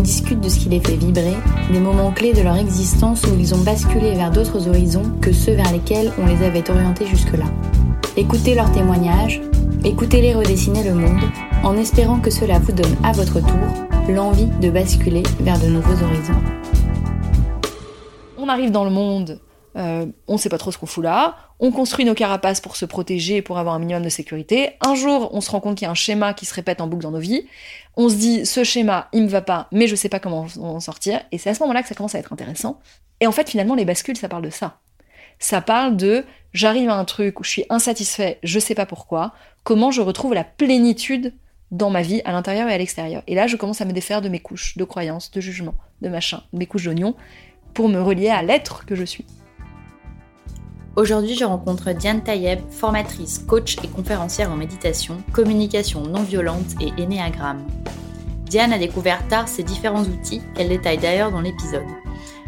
On 0.00 0.02
discute 0.02 0.40
de 0.40 0.48
ce 0.48 0.58
qui 0.58 0.70
les 0.70 0.80
fait 0.80 0.96
vibrer, 0.96 1.34
des 1.70 1.78
moments 1.78 2.10
clés 2.10 2.32
de 2.32 2.40
leur 2.40 2.56
existence 2.56 3.22
où 3.24 3.38
ils 3.38 3.54
ont 3.54 3.58
basculé 3.58 4.14
vers 4.14 4.30
d'autres 4.30 4.66
horizons 4.66 5.02
que 5.20 5.30
ceux 5.30 5.52
vers 5.52 5.70
lesquels 5.70 6.10
on 6.16 6.24
les 6.24 6.42
avait 6.42 6.70
orientés 6.70 7.04
jusque-là. 7.04 7.44
Écoutez 8.16 8.54
leurs 8.54 8.72
témoignages, 8.72 9.42
écoutez-les 9.84 10.32
redessiner 10.32 10.84
le 10.84 10.94
monde, 10.94 11.20
en 11.62 11.76
espérant 11.76 12.18
que 12.18 12.30
cela 12.30 12.58
vous 12.60 12.72
donne 12.72 12.96
à 13.04 13.12
votre 13.12 13.40
tour 13.40 13.86
l'envie 14.08 14.46
de 14.46 14.70
basculer 14.70 15.22
vers 15.40 15.60
de 15.60 15.66
nouveaux 15.66 16.02
horizons. 16.02 16.40
On 18.38 18.48
arrive 18.48 18.70
dans 18.70 18.84
le 18.84 18.90
monde, 18.90 19.38
euh, 19.76 20.06
on 20.28 20.38
sait 20.38 20.48
pas 20.48 20.56
trop 20.56 20.72
ce 20.72 20.78
qu'on 20.78 20.86
fout 20.86 21.04
là, 21.04 21.36
on 21.60 21.70
construit 21.70 22.06
nos 22.06 22.14
carapaces 22.14 22.60
pour 22.60 22.74
se 22.76 22.86
protéger 22.86 23.36
et 23.36 23.42
pour 23.42 23.58
avoir 23.58 23.74
un 23.74 23.78
minimum 23.78 24.02
de 24.02 24.08
sécurité. 24.08 24.70
Un 24.80 24.94
jour, 24.94 25.30
on 25.32 25.42
se 25.42 25.50
rend 25.50 25.60
compte 25.60 25.76
qu'il 25.76 25.84
y 25.84 25.88
a 25.88 25.90
un 25.90 25.94
schéma 25.94 26.32
qui 26.32 26.46
se 26.46 26.54
répète 26.54 26.80
en 26.80 26.86
boucle 26.86 27.02
dans 27.02 27.10
nos 27.10 27.20
vies. 27.20 27.46
On 27.96 28.08
se 28.08 28.14
dit, 28.14 28.46
ce 28.46 28.64
schéma, 28.64 29.08
il 29.12 29.24
me 29.24 29.28
va 29.28 29.42
pas, 29.42 29.68
mais 29.70 29.86
je 29.86 29.94
sais 29.94 30.08
pas 30.08 30.20
comment 30.20 30.46
en 30.58 30.80
sortir. 30.80 31.20
Et 31.32 31.38
c'est 31.38 31.50
à 31.50 31.54
ce 31.54 31.60
moment-là 31.60 31.82
que 31.82 31.88
ça 31.88 31.94
commence 31.94 32.14
à 32.14 32.18
être 32.18 32.32
intéressant. 32.32 32.80
Et 33.20 33.26
en 33.26 33.32
fait, 33.32 33.50
finalement, 33.50 33.74
les 33.74 33.84
bascules, 33.84 34.16
ça 34.16 34.28
parle 34.28 34.42
de 34.42 34.50
ça. 34.50 34.78
Ça 35.38 35.60
parle 35.60 35.96
de, 35.96 36.24
j'arrive 36.54 36.88
à 36.88 36.94
un 36.94 37.04
truc 37.04 37.40
où 37.40 37.44
je 37.44 37.50
suis 37.50 37.64
insatisfait, 37.68 38.38
je 38.42 38.58
sais 38.58 38.74
pas 38.74 38.86
pourquoi, 38.86 39.32
comment 39.62 39.90
je 39.90 40.00
retrouve 40.00 40.32
la 40.32 40.44
plénitude 40.44 41.34
dans 41.70 41.90
ma 41.90 42.02
vie, 42.02 42.22
à 42.24 42.32
l'intérieur 42.32 42.68
et 42.68 42.74
à 42.74 42.78
l'extérieur. 42.78 43.22
Et 43.26 43.34
là, 43.34 43.46
je 43.46 43.56
commence 43.56 43.80
à 43.80 43.84
me 43.84 43.92
défaire 43.92 44.22
de 44.22 44.28
mes 44.28 44.40
couches, 44.40 44.76
de 44.76 44.84
croyances, 44.84 45.30
de 45.30 45.40
jugements, 45.40 45.76
de 46.00 46.08
machin, 46.08 46.42
de 46.52 46.58
mes 46.58 46.66
couches 46.66 46.84
d'oignons, 46.84 47.14
pour 47.74 47.88
me 47.88 48.00
relier 48.00 48.28
à 48.28 48.42
l'être 48.42 48.86
que 48.86 48.94
je 48.94 49.04
suis. 49.04 49.24
Aujourd'hui, 50.96 51.36
je 51.36 51.44
rencontre 51.44 51.92
Diane 51.92 52.20
Tayeb, 52.20 52.58
formatrice, 52.68 53.38
coach 53.38 53.76
et 53.84 53.88
conférencière 53.88 54.50
en 54.50 54.56
méditation, 54.56 55.18
communication 55.32 56.02
non 56.02 56.24
violente 56.24 56.74
et 56.80 57.00
énéagramme. 57.00 57.64
Diane 58.46 58.72
a 58.72 58.78
découvert 58.78 59.26
tard 59.28 59.46
ces 59.46 59.62
différents 59.62 60.02
outils 60.02 60.42
qu'elle 60.54 60.68
détaille 60.68 60.98
d'ailleurs 60.98 61.30
dans 61.30 61.42
l'épisode. 61.42 61.86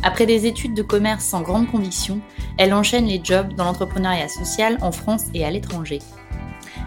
Après 0.02 0.26
des 0.26 0.46
études 0.46 0.74
de 0.74 0.82
commerce 0.82 1.24
sans 1.24 1.42
grande 1.42 1.70
conviction, 1.70 2.20
elle 2.58 2.74
enchaîne 2.74 3.06
les 3.06 3.20
jobs 3.22 3.54
dans 3.54 3.64
l'entrepreneuriat 3.64 4.28
social 4.28 4.76
en 4.82 4.90
France 4.90 5.26
et 5.34 5.44
à 5.44 5.50
l'étranger. 5.52 6.00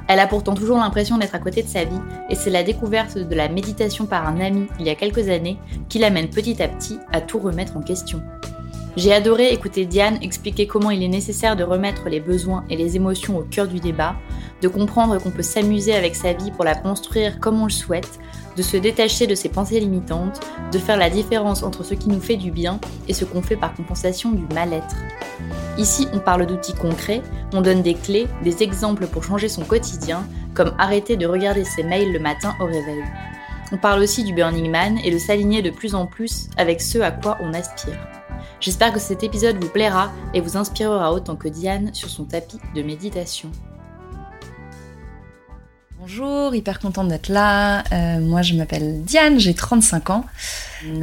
Elle 0.10 0.20
a 0.20 0.28
pourtant 0.28 0.56
toujours 0.56 0.78
l'impression 0.78 1.18
d'être 1.18 1.36
à 1.36 1.40
côté 1.40 1.64
de 1.64 1.70
sa 1.70 1.86
vie 1.86 2.02
et 2.30 2.36
c'est 2.36 2.50
la 2.50 2.64
découverte 2.64 3.18
de 3.18 3.36
la 3.36 3.48
méditation 3.48 4.06
par 4.06 4.28
un 4.28 4.42
ami 4.42 4.68
il 4.78 4.86
y 4.86 4.90
a 4.90 4.96
quelques 4.96 5.30
années 5.30 5.58
qui 5.88 6.00
l'amène 6.00 6.30
petit 6.30 6.62
à 6.62 6.68
petit 6.68 7.00
à 7.14 7.22
tout 7.22 7.40
remettre 7.40 7.78
en 7.78 7.82
question. 7.82 8.22
J'ai 8.98 9.12
adoré 9.12 9.52
écouter 9.52 9.86
Diane 9.86 10.18
expliquer 10.22 10.68
comment 10.68 10.90
il 10.90 11.04
est 11.04 11.10
nécessaire 11.10 11.58
de 11.58 11.66
remettre 11.66 12.08
les 12.08 12.22
besoins 12.22 12.64
et 12.70 12.78
les 12.78 12.96
émotions 12.96 13.38
au 13.38 13.42
cœur 13.42 13.68
du 13.68 13.82
débat, 13.82 14.16
de 14.62 14.70
comprendre 14.70 15.18
qu'on 15.18 15.32
peut 15.32 15.44
s'amuser 15.44 15.94
avec 15.94 16.16
sa 16.16 16.32
vie 16.32 16.52
pour 16.52 16.64
la 16.64 16.76
construire 16.76 17.42
comme 17.42 17.62
on 17.62 17.66
le 17.66 17.72
souhaite, 17.72 18.20
de 18.56 18.62
se 18.62 18.78
détacher 18.78 19.28
de 19.28 19.36
ses 19.36 19.50
pensées 19.50 19.82
limitantes, 19.82 20.40
de 20.72 20.80
faire 20.80 20.96
la 20.96 21.10
différence 21.10 21.62
entre 21.62 21.84
ce 21.84 21.94
qui 21.94 22.08
nous 22.08 22.22
fait 22.22 22.38
du 22.38 22.52
bien 22.52 22.80
et 23.10 23.14
ce 23.14 23.26
qu'on 23.26 23.42
fait 23.42 23.58
par 23.58 23.74
compensation 23.74 24.32
du 24.32 24.46
mal-être. 24.54 24.96
Ici, 25.78 26.08
on 26.14 26.20
parle 26.20 26.46
d'outils 26.46 26.74
concrets, 26.74 27.22
on 27.52 27.60
donne 27.60 27.82
des 27.82 27.96
clés, 27.96 28.28
des 28.46 28.64
exemples 28.64 29.08
pour 29.08 29.26
changer 29.26 29.50
son 29.50 29.66
quotidien, 29.66 30.26
comme 30.54 30.74
arrêter 30.78 31.18
de 31.18 31.28
regarder 31.28 31.66
ses 31.66 31.84
mails 31.84 32.14
le 32.14 32.20
matin 32.20 32.56
au 32.62 32.66
réveil. 32.66 33.04
On 33.74 33.78
parle 33.78 34.02
aussi 34.02 34.24
du 34.24 34.34
Burning 34.34 34.72
Man 34.72 35.00
et 35.04 35.12
de 35.12 35.18
s'aligner 35.18 35.62
de 35.62 35.70
plus 35.70 35.96
en 35.96 36.06
plus 36.06 36.48
avec 36.56 36.80
ce 36.80 37.00
à 37.00 37.12
quoi 37.12 37.38
on 37.42 37.54
aspire. 37.54 37.98
J'espère 38.60 38.94
que 38.94 39.00
cet 39.00 39.24
épisode 39.24 39.58
vous 39.64 39.70
plaira 39.70 40.12
et 40.34 40.42
vous 40.42 40.58
inspirera 40.58 41.12
autant 41.12 41.36
que 41.36 41.48
Diane 41.48 41.94
sur 41.94 42.10
son 42.10 42.26
tapis 42.26 42.60
de 42.76 42.82
méditation. 42.82 43.52
Bonjour, 46.08 46.54
hyper 46.54 46.80
contente 46.80 47.08
d'être 47.08 47.30
là. 47.30 47.84
Euh, 47.92 48.20
moi, 48.20 48.44
je 48.44 48.54
m'appelle 48.54 49.02
Diane, 49.02 49.40
j'ai 49.40 49.56
35 49.56 50.12
ans. 50.12 50.26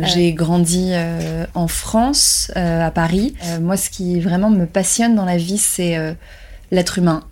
J'ai 0.02 0.32
grandi 0.32 0.90
euh, 0.92 1.44
en 1.54 1.66
France, 1.66 2.52
euh, 2.56 2.86
à 2.86 2.92
Paris. 2.92 3.34
moi, 3.60 3.76
ce 3.76 3.90
qui 3.90 4.20
vraiment 4.20 4.48
me 4.48 4.64
passionne 4.64 5.16
dans 5.16 5.24
la 5.24 5.38
vie, 5.38 5.58
c'est 5.58 6.16
l'être 6.70 6.98
humain, 6.98 7.24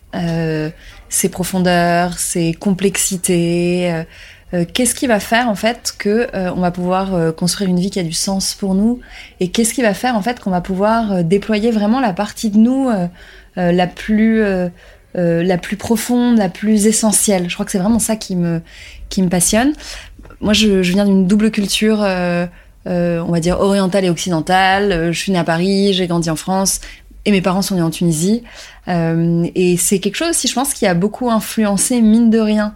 ses 1.08 1.28
profondeurs, 1.28 2.18
ses 2.18 2.54
complexités. 2.54 4.04
Qu'est-ce 4.72 4.94
qui 4.94 5.06
va 5.06 5.20
faire 5.20 5.48
en 5.48 5.54
fait 5.54 5.94
que 5.98 6.28
on 6.34 6.60
va 6.60 6.70
pouvoir 6.70 7.34
construire 7.34 7.70
une 7.70 7.78
vie 7.78 7.90
qui 7.90 8.00
a 8.00 8.02
du 8.02 8.12
sens 8.12 8.54
pour 8.54 8.74
nous? 8.74 9.00
Et 9.38 9.48
qu'est-ce 9.48 9.74
qui 9.74 9.82
va 9.82 9.94
faire 9.94 10.16
en 10.16 10.22
fait 10.22 10.40
qu'on 10.40 10.50
va 10.50 10.60
pouvoir 10.60 11.22
déployer 11.24 11.70
vraiment 11.70 12.00
la 12.00 12.12
partie 12.12 12.50
de 12.50 12.58
nous 12.58 12.90
la 13.56 13.86
plus 13.86 14.42
euh, 15.16 15.42
la 15.42 15.58
plus 15.58 15.76
profonde, 15.76 16.38
la 16.38 16.48
plus 16.48 16.86
essentielle? 16.86 17.48
Je 17.48 17.54
crois 17.54 17.66
que 17.66 17.72
c'est 17.72 17.78
vraiment 17.78 17.98
ça 17.98 18.14
qui 18.14 18.36
me, 18.36 18.60
qui 19.08 19.22
me 19.22 19.28
passionne. 19.28 19.72
Moi, 20.40 20.52
je, 20.52 20.84
je 20.84 20.92
viens 20.92 21.04
d'une 21.04 21.26
double 21.26 21.50
culture, 21.50 22.00
euh, 22.00 22.46
euh, 22.86 23.20
on 23.26 23.32
va 23.32 23.40
dire 23.40 23.58
orientale 23.60 24.04
et 24.04 24.10
occidentale. 24.10 25.12
Je 25.12 25.18
suis 25.18 25.32
née 25.32 25.38
à 25.38 25.44
Paris, 25.44 25.92
j'ai 25.94 26.06
grandi 26.06 26.30
en 26.30 26.36
France, 26.36 26.80
et 27.24 27.32
mes 27.32 27.42
parents 27.42 27.62
sont 27.62 27.74
nés 27.74 27.82
en 27.82 27.90
Tunisie. 27.90 28.44
et 28.86 29.76
c'est 29.78 29.98
quelque 29.98 30.16
chose 30.16 30.30
aussi, 30.30 30.46
je 30.46 30.54
pense, 30.54 30.74
qui 30.74 30.86
a 30.86 30.94
beaucoup 30.94 31.28
influencé, 31.28 32.00
mine 32.00 32.30
de 32.30 32.38
rien, 32.38 32.74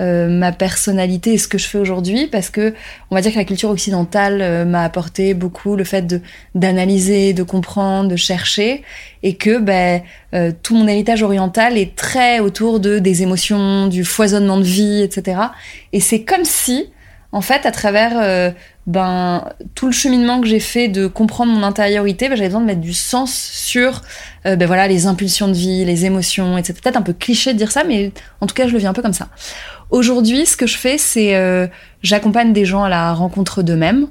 euh, 0.00 0.28
ma 0.28 0.50
personnalité 0.50 1.34
et 1.34 1.38
ce 1.38 1.46
que 1.46 1.56
je 1.56 1.68
fais 1.68 1.78
aujourd'hui 1.78 2.26
parce 2.26 2.50
que 2.50 2.74
on 3.12 3.14
va 3.14 3.20
dire 3.20 3.30
que 3.30 3.38
la 3.38 3.44
culture 3.44 3.70
occidentale 3.70 4.42
euh, 4.42 4.64
m'a 4.64 4.82
apporté 4.82 5.34
beaucoup 5.34 5.76
le 5.76 5.84
fait 5.84 6.20
d'analyser, 6.56 7.32
de 7.32 7.44
comprendre, 7.44 8.08
de 8.08 8.16
chercher 8.16 8.82
et 9.22 9.36
que 9.36 9.58
ben 9.58 10.02
euh, 10.34 10.50
tout 10.64 10.74
mon 10.74 10.88
héritage 10.88 11.22
oriental 11.22 11.78
est 11.78 11.94
très 11.94 12.40
autour 12.40 12.80
de 12.80 12.98
des 12.98 13.22
émotions, 13.22 13.86
du 13.86 14.04
foisonnement 14.04 14.58
de 14.58 14.64
vie, 14.64 15.00
etc. 15.02 15.38
Et 15.92 16.00
c'est 16.00 16.24
comme 16.24 16.44
si 16.44 16.90
en 17.30 17.40
fait, 17.40 17.66
à 17.66 17.72
travers 17.72 18.52
ben, 18.86 19.44
tout 19.74 19.86
le 19.86 19.92
cheminement 19.92 20.40
que 20.40 20.46
j'ai 20.46 20.60
fait 20.60 20.86
de 20.86 21.08
comprendre 21.08 21.52
mon 21.52 21.64
intériorité, 21.64 22.28
ben, 22.28 22.36
j'avais 22.36 22.48
besoin 22.48 22.60
de 22.60 22.66
mettre 22.66 22.80
du 22.80 22.94
sens 22.94 23.34
sur 23.34 24.02
ben, 24.44 24.66
voilà, 24.66 24.86
les 24.86 25.06
impulsions 25.06 25.48
de 25.48 25.52
vie, 25.52 25.84
les 25.84 26.04
émotions, 26.04 26.56
etc. 26.56 26.74
Peut-être 26.80 26.96
un 26.96 27.02
peu 27.02 27.12
cliché 27.12 27.52
de 27.52 27.58
dire 27.58 27.72
ça, 27.72 27.82
mais 27.82 28.12
en 28.40 28.46
tout 28.46 28.54
cas, 28.54 28.68
je 28.68 28.72
le 28.72 28.78
vis 28.78 28.86
un 28.86 28.92
peu 28.92 29.02
comme 29.02 29.12
ça. 29.12 29.30
Aujourd'hui, 29.90 30.46
ce 30.46 30.56
que 30.56 30.66
je 30.66 30.76
fais, 30.76 30.98
c'est 30.98 31.70
j'accompagne 32.02 32.52
des 32.52 32.64
gens 32.64 32.84
à 32.84 32.88
la 32.88 33.12
rencontre 33.12 33.62
d'eux-mêmes. 33.62 34.08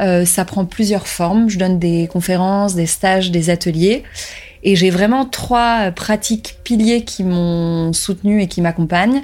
Euh, 0.00 0.24
ça 0.24 0.44
prend 0.44 0.64
plusieurs 0.64 1.08
formes. 1.08 1.48
Je 1.48 1.58
donne 1.58 1.78
des 1.78 2.08
conférences, 2.08 2.74
des 2.74 2.86
stages, 2.86 3.30
des 3.30 3.50
ateliers. 3.50 4.04
Et 4.62 4.76
j'ai 4.76 4.90
vraiment 4.90 5.24
trois 5.24 5.90
pratiques 5.92 6.58
piliers 6.64 7.04
qui 7.04 7.24
m'ont 7.24 7.92
soutenu 7.92 8.42
et 8.42 8.48
qui 8.48 8.60
m'accompagnent. 8.60 9.22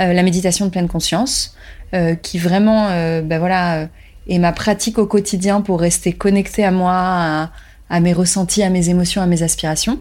Euh, 0.00 0.12
la 0.12 0.22
méditation 0.22 0.66
de 0.66 0.70
pleine 0.70 0.88
conscience, 0.88 1.54
euh, 1.94 2.14
qui 2.14 2.38
vraiment, 2.38 2.88
ben 3.22 3.38
voilà, 3.38 3.88
est 4.28 4.38
ma 4.38 4.52
pratique 4.52 4.98
au 4.98 5.06
quotidien 5.06 5.60
pour 5.60 5.80
rester 5.80 6.12
connecté 6.12 6.64
à 6.64 6.70
moi, 6.70 7.50
à, 7.90 8.00
mes 8.00 8.12
ressentis, 8.12 8.62
à 8.62 8.70
mes 8.70 8.88
émotions, 8.88 9.20
à 9.20 9.26
mes 9.26 9.42
aspirations. 9.42 10.00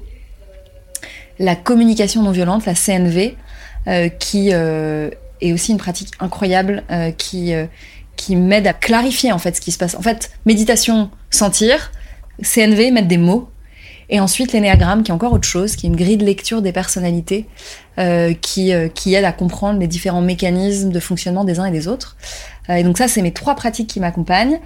La 1.40 1.56
communication 1.56 2.24
non 2.24 2.32
violente, 2.32 2.66
la 2.66 2.76
CNV, 2.76 3.36
qui 4.20 4.52
est 5.42 5.54
aussi 5.54 5.72
une 5.72 5.78
pratique 5.78 6.12
incroyable, 6.20 6.84
qui 7.18 7.54
qui 8.20 8.36
m'aide 8.36 8.68
à 8.68 8.74
clarifier 8.74 9.32
en 9.32 9.40
fait 9.40 9.56
ce 9.56 9.62
qui 9.62 9.72
se 9.72 9.78
passe. 9.78 9.96
En 9.96 10.02
fait, 10.02 10.32
méditation, 10.46 11.10
sentir, 11.30 11.92
CNV, 12.44 12.92
mettre 12.92 13.08
des 13.08 13.18
mots. 13.18 13.50
Et 14.10 14.20
ensuite 14.20 14.52
l'énéagramme, 14.52 15.04
qui 15.04 15.12
est 15.12 15.14
encore 15.14 15.32
autre 15.32 15.48
chose, 15.48 15.76
qui 15.76 15.86
est 15.86 15.90
une 15.90 15.96
grille 15.96 16.18
de 16.18 16.26
lecture 16.26 16.62
des 16.62 16.74
personnalités, 16.74 17.46
euh, 17.98 18.34
qui, 18.34 18.74
euh, 18.74 18.90
qui 18.90 19.14
aide 19.14 19.24
à 19.24 19.32
comprendre 19.32 19.80
les 19.80 19.88
différents 19.88 20.22
mécanismes 20.22 20.90
de 20.92 21.00
fonctionnement 21.00 21.46
des 21.46 21.60
uns 21.60 21.66
et 21.66 21.72
des 21.72 21.88
autres. 21.88 22.18
Euh, 22.70 22.76
et 22.76 22.84
donc 22.84 22.98
ça, 22.98 23.08
c'est 23.08 23.22
mes 23.22 23.32
trois 23.32 23.56
pratiques 23.56 23.88
qui 23.88 24.00
m'accompagnent. 24.00 24.60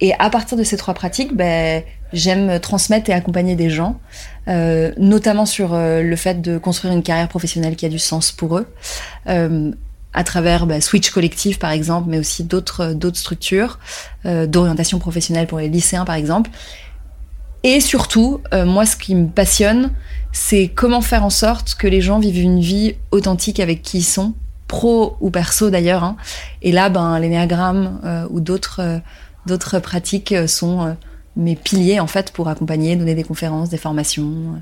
Et 0.00 0.12
à 0.18 0.28
partir 0.30 0.58
de 0.58 0.62
ces 0.62 0.76
trois 0.76 0.94
pratiques, 0.94 1.34
ben, 1.34 1.82
j'aime 2.12 2.58
transmettre 2.60 3.10
et 3.10 3.12
accompagner 3.12 3.56
des 3.56 3.70
gens, 3.70 3.98
euh, 4.48 4.92
notamment 4.96 5.46
sur 5.46 5.74
euh, 5.74 6.02
le 6.02 6.16
fait 6.16 6.40
de 6.40 6.58
construire 6.58 6.94
une 6.94 7.02
carrière 7.02 7.28
professionnelle 7.28 7.76
qui 7.76 7.86
a 7.86 7.88
du 7.88 7.98
sens 7.98 8.32
pour 8.32 8.58
eux, 8.58 8.66
euh, 9.28 9.72
à 10.14 10.24
travers 10.24 10.66
bah, 10.66 10.80
Switch 10.80 11.10
Collectif 11.10 11.58
par 11.58 11.70
exemple, 11.70 12.08
mais 12.08 12.18
aussi 12.18 12.44
d'autres 12.44 12.92
d'autres 12.92 13.18
structures 13.18 13.78
euh, 14.26 14.46
d'orientation 14.46 14.98
professionnelle 14.98 15.46
pour 15.46 15.58
les 15.58 15.68
lycéens 15.68 16.04
par 16.04 16.14
exemple. 16.14 16.50
Et 17.64 17.80
surtout, 17.80 18.40
euh, 18.54 18.64
moi, 18.64 18.86
ce 18.86 18.96
qui 18.96 19.16
me 19.16 19.28
passionne, 19.28 19.90
c'est 20.30 20.68
comment 20.68 21.00
faire 21.00 21.24
en 21.24 21.30
sorte 21.30 21.74
que 21.74 21.88
les 21.88 22.00
gens 22.00 22.20
vivent 22.20 22.40
une 22.40 22.60
vie 22.60 22.94
authentique 23.10 23.58
avec 23.58 23.82
qui 23.82 23.98
ils 23.98 24.04
sont, 24.04 24.34
pro 24.68 25.16
ou 25.20 25.30
perso 25.30 25.68
d'ailleurs. 25.68 26.04
Hein. 26.04 26.16
Et 26.62 26.70
là, 26.70 26.88
ben, 26.88 27.18
l'énéagramme 27.18 28.00
euh, 28.04 28.26
ou 28.30 28.40
d'autres 28.40 29.00
d'autres 29.46 29.78
pratiques 29.78 30.34
sont 30.46 30.94
mes 31.36 31.56
piliers 31.56 32.00
en 32.00 32.06
fait 32.06 32.32
pour 32.32 32.48
accompagner, 32.48 32.96
donner 32.96 33.14
des 33.14 33.24
conférences, 33.24 33.70
des 33.70 33.78
formations. 33.78 34.60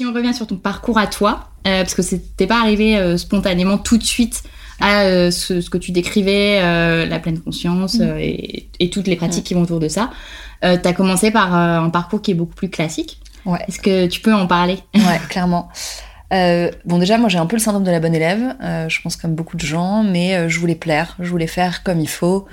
Si 0.00 0.06
on 0.06 0.14
revient 0.14 0.32
sur 0.32 0.46
ton 0.46 0.56
parcours 0.56 0.96
à 0.96 1.06
toi, 1.06 1.50
euh, 1.66 1.82
parce 1.82 1.92
que 1.92 2.00
c'était 2.00 2.46
pas 2.46 2.58
arrivé 2.58 2.96
euh, 2.96 3.18
spontanément 3.18 3.76
tout 3.76 3.98
de 3.98 4.02
suite 4.02 4.44
à 4.80 5.02
euh, 5.02 5.30
ce, 5.30 5.68
que 5.68 5.76
tu 5.76 5.92
décrivais, 5.92 6.58
la 7.06 7.18
pleine 7.18 7.38
conscience 7.38 7.98
mm. 7.98 8.16
et, 8.18 8.90
toutes 8.90 9.06
les 9.06 9.16
pratiques 9.16 9.44
mm. 9.44 9.48
qui 9.48 9.52
vont 9.52 9.60
autour 9.60 9.78
de 9.78 9.88
ça. 9.88 10.08
tu 10.62 10.68
as 10.68 10.92
commencé 10.94 11.30
par 11.30 11.54
un 11.54 11.90
parcours 11.90 12.22
qui 12.22 12.30
est 12.30 12.34
beaucoup 12.34 12.54
plus 12.54 12.70
classique. 12.70 13.20
Ouais. 13.44 13.58
Est-ce 13.68 13.78
que 13.78 14.06
tu 14.06 14.22
peux 14.22 14.32
en 14.32 14.46
parler? 14.46 14.78
Ouais, 14.94 15.20
clairement. 15.28 15.68
bon, 16.30 16.98
déjà, 16.98 17.18
moi, 17.18 17.28
j'ai 17.28 17.36
un 17.36 17.44
peu 17.44 17.56
le 17.56 17.60
syndrome 17.60 17.84
de 17.84 17.90
la 17.90 18.00
bonne 18.00 18.14
élève, 18.14 18.56
je 18.88 19.02
pense 19.02 19.16
comme 19.16 19.34
beaucoup 19.34 19.58
de 19.58 19.66
gens, 19.66 20.02
mais 20.02 20.48
je 20.48 20.58
voulais 20.58 20.76
plaire, 20.76 21.14
je 21.20 21.28
voulais 21.28 21.46
faire 21.46 21.82
comme 21.82 22.00
il 22.00 22.08
faut. 22.08 22.46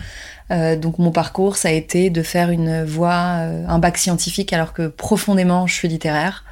donc, 0.50 1.00
mon 1.00 1.12
parcours, 1.12 1.56
ça 1.56 1.70
a 1.70 1.72
été 1.72 2.10
de 2.10 2.24
faire 2.24 2.50
une 2.50 2.84
voie, 2.84 3.14
un 3.16 3.80
bac 3.80 3.98
scientifique, 3.98 4.52
alors 4.52 4.74
que 4.74 4.90
profondément, 4.90 5.66
je 5.66 5.76
suis 5.76 5.88
littéraire. 5.88 6.44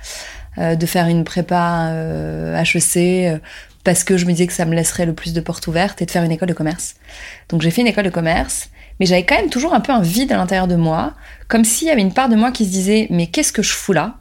Euh, 0.58 0.76
de 0.76 0.86
faire 0.86 1.08
une 1.08 1.26
prépa 1.26 1.90
euh, 1.90 2.58
HEC 2.58 2.96
euh, 2.98 3.40
parce 3.84 4.06
que 4.06 4.16
je 4.16 4.26
me 4.26 4.32
disais 4.32 4.48
que 4.48 4.54
ça 4.54 4.64
me 4.64 4.74
laisserait 4.74 5.06
le 5.06 5.14
plus 5.14 5.34
de 5.34 5.42
portes 5.42 5.68
ouvertes 5.68 6.02
et 6.02 6.06
de 6.06 6.12
faire 6.12 6.24
une 6.24 6.32
école 6.32 6.48
de 6.48 6.54
commerce. 6.54 6.96
Donc 7.50 7.62
j'ai 7.62 7.72
fait 7.72 7.82
une 7.82 7.88
école 7.88 8.06
de 8.06 8.10
commerce, 8.10 8.70
mais 9.00 9.06
j'avais 9.06 9.26
quand 9.26 9.36
même 9.36 9.50
toujours 9.50 9.74
un 9.74 9.82
peu 9.82 9.92
un 9.92 10.02
vide 10.02 10.32
à 10.32 10.38
l'intérieur 10.38 10.68
de 10.68 10.78
moi, 10.78 11.14
comme 11.50 11.66
s'il 11.66 11.90
y 11.90 11.92
avait 11.92 12.02
une 12.02 12.14
part 12.14 12.30
de 12.30 12.38
moi 12.38 12.52
qui 12.52 12.64
se 12.66 12.70
disait 12.72 13.08
mais 13.10 13.28
qu'est-ce 13.28 13.52
que 13.52 13.62
je 13.62 13.74
fous 13.74 13.92
là? 13.92 14.16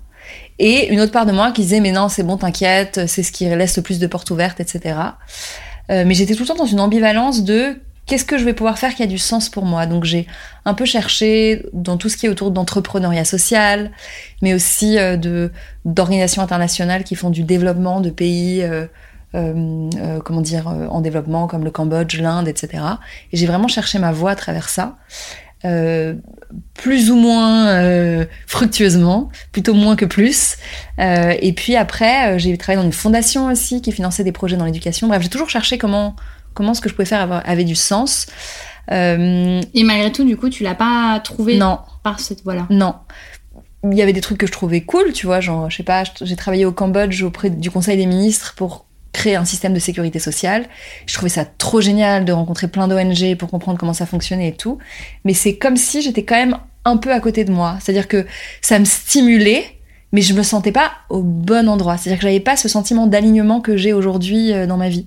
Et 0.59 0.93
une 0.93 1.01
autre 1.01 1.13
part 1.13 1.25
de 1.25 1.31
moi 1.31 1.53
qui 1.53 1.63
disait 1.63 1.79
mais 1.79 1.93
non 1.93 2.09
c'est 2.09 2.25
bon 2.25 2.37
t'inquiète 2.37 3.07
c'est 3.07 3.23
ce 3.23 3.31
qui 3.31 3.45
laisse 3.45 3.77
le 3.77 3.83
plus 3.85 4.01
de 4.01 4.07
portes 4.09 4.31
ouvertes 4.31 4.59
etc. 4.59 4.97
mais 5.89 6.15
j'étais 6.15 6.35
tout 6.35 6.43
le 6.43 6.49
temps 6.49 6.55
dans 6.57 6.67
une 6.67 6.81
ambivalence 6.81 7.45
de 7.45 7.81
qu'est-ce 8.07 8.25
que 8.25 8.39
je 8.39 8.45
vais 8.45 8.53
pouvoir 8.53 8.79
faire 8.79 8.95
qui 8.95 9.03
a 9.03 9.07
du 9.07 9.19
sens 9.19 9.49
pour 9.49 9.65
moi? 9.65 9.87
Donc 9.87 10.05
j'ai 10.05 10.27
un 10.65 10.75
peu 10.75 10.85
cherché 10.85 11.65
dans 11.73 11.97
tout 11.97 12.09
ce 12.09 12.17
qui 12.17 12.27
est 12.27 12.29
autour 12.29 12.51
d'entrepreneuriat 12.51 13.25
social, 13.25 13.91
mais 14.43 14.55
aussi 14.55 14.99
euh, 14.99 15.17
de 15.17 15.51
d'organisations 15.85 16.43
internationales 16.43 17.05
qui 17.05 17.15
font 17.15 17.31
du 17.31 17.43
développement 17.43 18.01
de 18.01 18.11
pays, 18.11 18.63
euh, 18.63 18.87
euh, 19.35 20.21
comment 20.25 20.41
dire, 20.41 20.69
en 20.69 21.01
développement 21.01 21.47
comme 21.47 21.65
le 21.65 21.71
Cambodge, 21.71 22.21
l'Inde, 22.21 22.49
etc. 22.49 22.83
Et 23.33 23.37
j'ai 23.37 23.47
vraiment 23.47 23.69
cherché 23.69 23.99
ma 23.99 24.13
voie 24.13 24.33
à 24.33 24.37
travers 24.37 24.69
ça. 24.69 24.97
plus 26.75 27.11
ou 27.11 27.17
moins 27.17 28.27
fructueusement, 28.47 29.31
plutôt 29.51 29.75
moins 29.75 29.97
que 29.97 30.05
plus. 30.05 30.57
et 30.99 31.53
puis 31.57 31.75
après, 31.75 32.39
j'ai 32.39 32.57
travaillé 32.59 32.79
dans 32.79 32.87
une 32.87 32.93
fondation 32.93 33.47
aussi 33.47 33.81
qui 33.81 33.91
finançait 33.91 34.25
des 34.25 34.33
projets 34.33 34.57
dans 34.57 34.67
l'éducation. 34.67 35.09
Bref, 35.09 35.23
j'ai 35.23 35.31
toujours 35.31 35.51
cherché 35.51 35.79
comment 35.79 36.15
comment 36.55 36.75
ce 36.75 36.81
que 36.81 36.89
je 36.89 36.95
pouvais 36.95 37.07
faire 37.07 37.43
avait 37.45 37.65
du 37.65 37.75
sens. 37.75 38.27
Euh, 38.91 39.61
et 39.73 39.83
malgré 39.83 40.13
tout, 40.13 40.25
du 40.25 40.37
coup, 40.37 40.49
tu 40.49 40.63
l'as 40.63 40.75
pas 40.75 41.21
trouvé 41.23 41.57
non. 41.57 41.79
par 42.03 42.21
cette 42.21 42.43
voie-là 42.43 42.67
Non. 42.71 42.95
Il 43.85 43.95
y 43.95 44.03
avait 44.03 44.13
des 44.13 44.21
trucs 44.21 44.39
que 44.39 44.47
je 44.47 44.53
trouvais 44.53 44.81
cool, 44.81 45.13
tu 45.13 45.27
vois, 45.27 45.41
genre, 45.41 45.69
je 45.69 45.77
sais 45.77 45.83
pas, 45.83 46.05
j'ai 46.21 46.37
travaillé 46.37 46.65
au 46.65 46.73
Cambodge 46.73 47.23
auprès 47.23 47.51
du 47.51 47.71
Conseil 47.71 47.97
des 47.99 48.07
ministres 48.07 48.55
pour 48.57 48.87
créer 49.13 49.37
un 49.37 49.45
système 49.45 49.75
de 49.75 49.79
sécurité 49.79 50.19
sociale. 50.19 50.67
Je 51.07 51.15
trouvais 51.15 51.29
ça 51.29 51.45
trop 51.45 51.81
génial 51.81 52.25
de 52.25 52.33
rencontrer 52.33 52.69
plein 52.69 52.89
d'ONG 52.89 53.37
pour 53.37 53.51
comprendre 53.51 53.79
comment 53.79 53.93
ça 53.93 54.07
fonctionnait 54.07 54.49
et 54.49 54.57
tout. 54.57 54.79
Mais 55.25 55.35
c'est 55.35 55.57
comme 55.57 55.77
si 55.77 56.03
j'étais 56.03 56.25
quand 56.25 56.35
même 56.35 56.59
un 56.85 56.97
peu 56.97 57.13
à 57.13 57.21
côté 57.21 57.45
de 57.45 57.53
moi. 57.53 57.79
C'est-à-dire 57.81 58.09
que 58.09 58.27
ça 58.61 58.79
me 58.79 58.85
stimulait, 58.85 59.65
mais 60.13 60.21
je 60.21 60.35
me 60.35 60.43
sentais 60.43 60.73
pas 60.73 60.93
au 61.11 61.23
bon 61.23 61.69
endroit. 61.69 61.97
C'est-à-dire 61.97 62.19
que 62.19 62.27
j'avais 62.27 62.41
pas 62.41 62.57
ce 62.57 62.69
sentiment 62.69 63.07
d'alignement 63.07 63.61
que 63.61 63.77
j'ai 63.77 63.93
aujourd'hui 63.93 64.53
euh, 64.53 64.67
dans 64.67 64.77
ma 64.77 64.89
vie. 64.89 65.07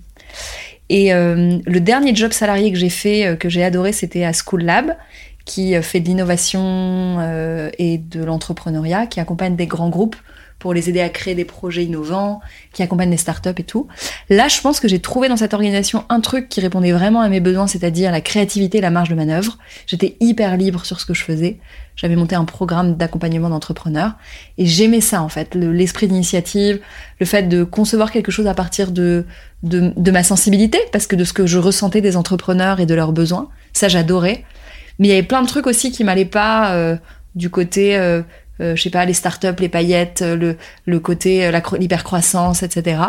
Et 0.89 1.13
euh, 1.13 1.59
le 1.65 1.79
dernier 1.79 2.15
job 2.15 2.31
salarié 2.31 2.71
que 2.71 2.77
j'ai 2.77 2.89
fait, 2.89 3.27
euh, 3.27 3.35
que 3.35 3.49
j'ai 3.49 3.63
adoré, 3.63 3.91
c'était 3.91 4.23
à 4.23 4.31
School 4.33 4.63
Lab, 4.63 4.95
qui 5.45 5.75
euh, 5.75 5.81
fait 5.81 5.99
de 5.99 6.05
l'innovation 6.07 7.19
et 7.77 7.97
de 7.97 8.23
l'entrepreneuriat, 8.23 9.07
qui 9.07 9.19
accompagne 9.19 9.55
des 9.55 9.67
grands 9.67 9.89
groupes 9.89 10.15
pour 10.59 10.73
les 10.73 10.89
aider 10.89 11.01
à 11.01 11.09
créer 11.09 11.35
des 11.35 11.45
projets 11.45 11.83
innovants, 11.85 12.41
qui 12.73 12.81
accompagnent 12.81 13.11
des 13.11 13.17
startups 13.17 13.49
et 13.57 13.63
tout. 13.63 13.87
Là, 14.29 14.47
je 14.47 14.59
pense 14.59 14.79
que 14.79 14.87
j'ai 14.87 14.99
trouvé 14.99 15.29
dans 15.29 15.37
cette 15.37 15.53
organisation 15.53 16.03
un 16.09 16.19
truc 16.19 16.49
qui 16.49 16.61
répondait 16.61 16.91
vraiment 16.91 17.21
à 17.21 17.29
mes 17.29 17.39
besoins, 17.39 17.67
c'est-à-dire 17.67 18.11
la 18.11 18.21
créativité 18.21 18.79
et 18.79 18.81
la 18.81 18.89
marge 18.89 19.09
de 19.09 19.15
manœuvre. 19.15 19.57
J'étais 19.85 20.17
hyper 20.19 20.57
libre 20.57 20.85
sur 20.85 20.99
ce 20.99 21.05
que 21.05 21.13
je 21.13 21.23
faisais. 21.23 21.59
J'avais 21.95 22.15
monté 22.15 22.35
un 22.35 22.45
programme 22.45 22.95
d'accompagnement 22.95 23.49
d'entrepreneurs 23.49 24.13
et 24.57 24.65
j'aimais 24.65 25.01
ça 25.01 25.21
en 25.21 25.29
fait, 25.29 25.55
l'esprit 25.55 26.07
d'initiative, 26.07 26.79
le 27.19 27.25
fait 27.25 27.43
de 27.43 27.63
concevoir 27.63 28.11
quelque 28.11 28.31
chose 28.31 28.47
à 28.47 28.53
partir 28.53 28.91
de, 28.91 29.25
de, 29.63 30.11
ma 30.11 30.23
sensibilité, 30.23 30.79
parce 30.91 31.07
que 31.07 31.15
de 31.15 31.23
ce 31.23 31.33
que 31.33 31.47
je 31.47 31.57
ressentais 31.57 32.01
des 32.01 32.15
entrepreneurs 32.15 32.79
et 32.79 32.85
de 32.85 32.93
leurs 32.93 33.13
besoins, 33.13 33.49
ça 33.73 33.87
j'adorais. 33.87 34.43
Mais 34.99 35.07
il 35.07 35.11
y 35.11 35.13
avait 35.13 35.23
plein 35.23 35.41
de 35.41 35.47
trucs 35.47 35.67
aussi 35.67 35.91
qui 35.91 36.03
m'allaient 36.03 36.25
pas 36.25 36.73
euh, 36.73 36.97
du 37.35 37.49
côté 37.49 37.97
euh, 37.97 38.21
je 38.59 38.81
sais 38.81 38.89
pas, 38.89 39.05
les 39.05 39.13
startups, 39.13 39.59
les 39.59 39.69
paillettes, 39.69 40.21
euh, 40.21 40.35
le, 40.35 40.57
le 40.85 40.99
côté, 40.99 41.45
euh, 41.45 41.59
l'hypercroissance, 41.77 42.63
etc. 42.63 43.01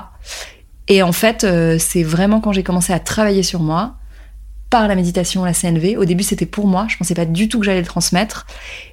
Et 0.88 1.02
en 1.02 1.12
fait, 1.12 1.46
c'est 1.78 2.02
vraiment 2.02 2.40
quand 2.40 2.52
j'ai 2.52 2.62
commencé 2.62 2.94
à 2.94 2.98
travailler 2.98 3.42
sur 3.42 3.60
moi, 3.60 3.96
par 4.70 4.88
la 4.88 4.94
méditation, 4.94 5.44
la 5.44 5.52
CNV. 5.52 5.98
Au 5.98 6.06
début, 6.06 6.22
c'était 6.22 6.46
pour 6.46 6.66
moi. 6.66 6.86
Je 6.88 6.96
pensais 6.96 7.14
pas 7.14 7.26
du 7.26 7.48
tout 7.48 7.58
que 7.58 7.66
j'allais 7.66 7.80
le 7.80 7.86
transmettre. 7.86 8.46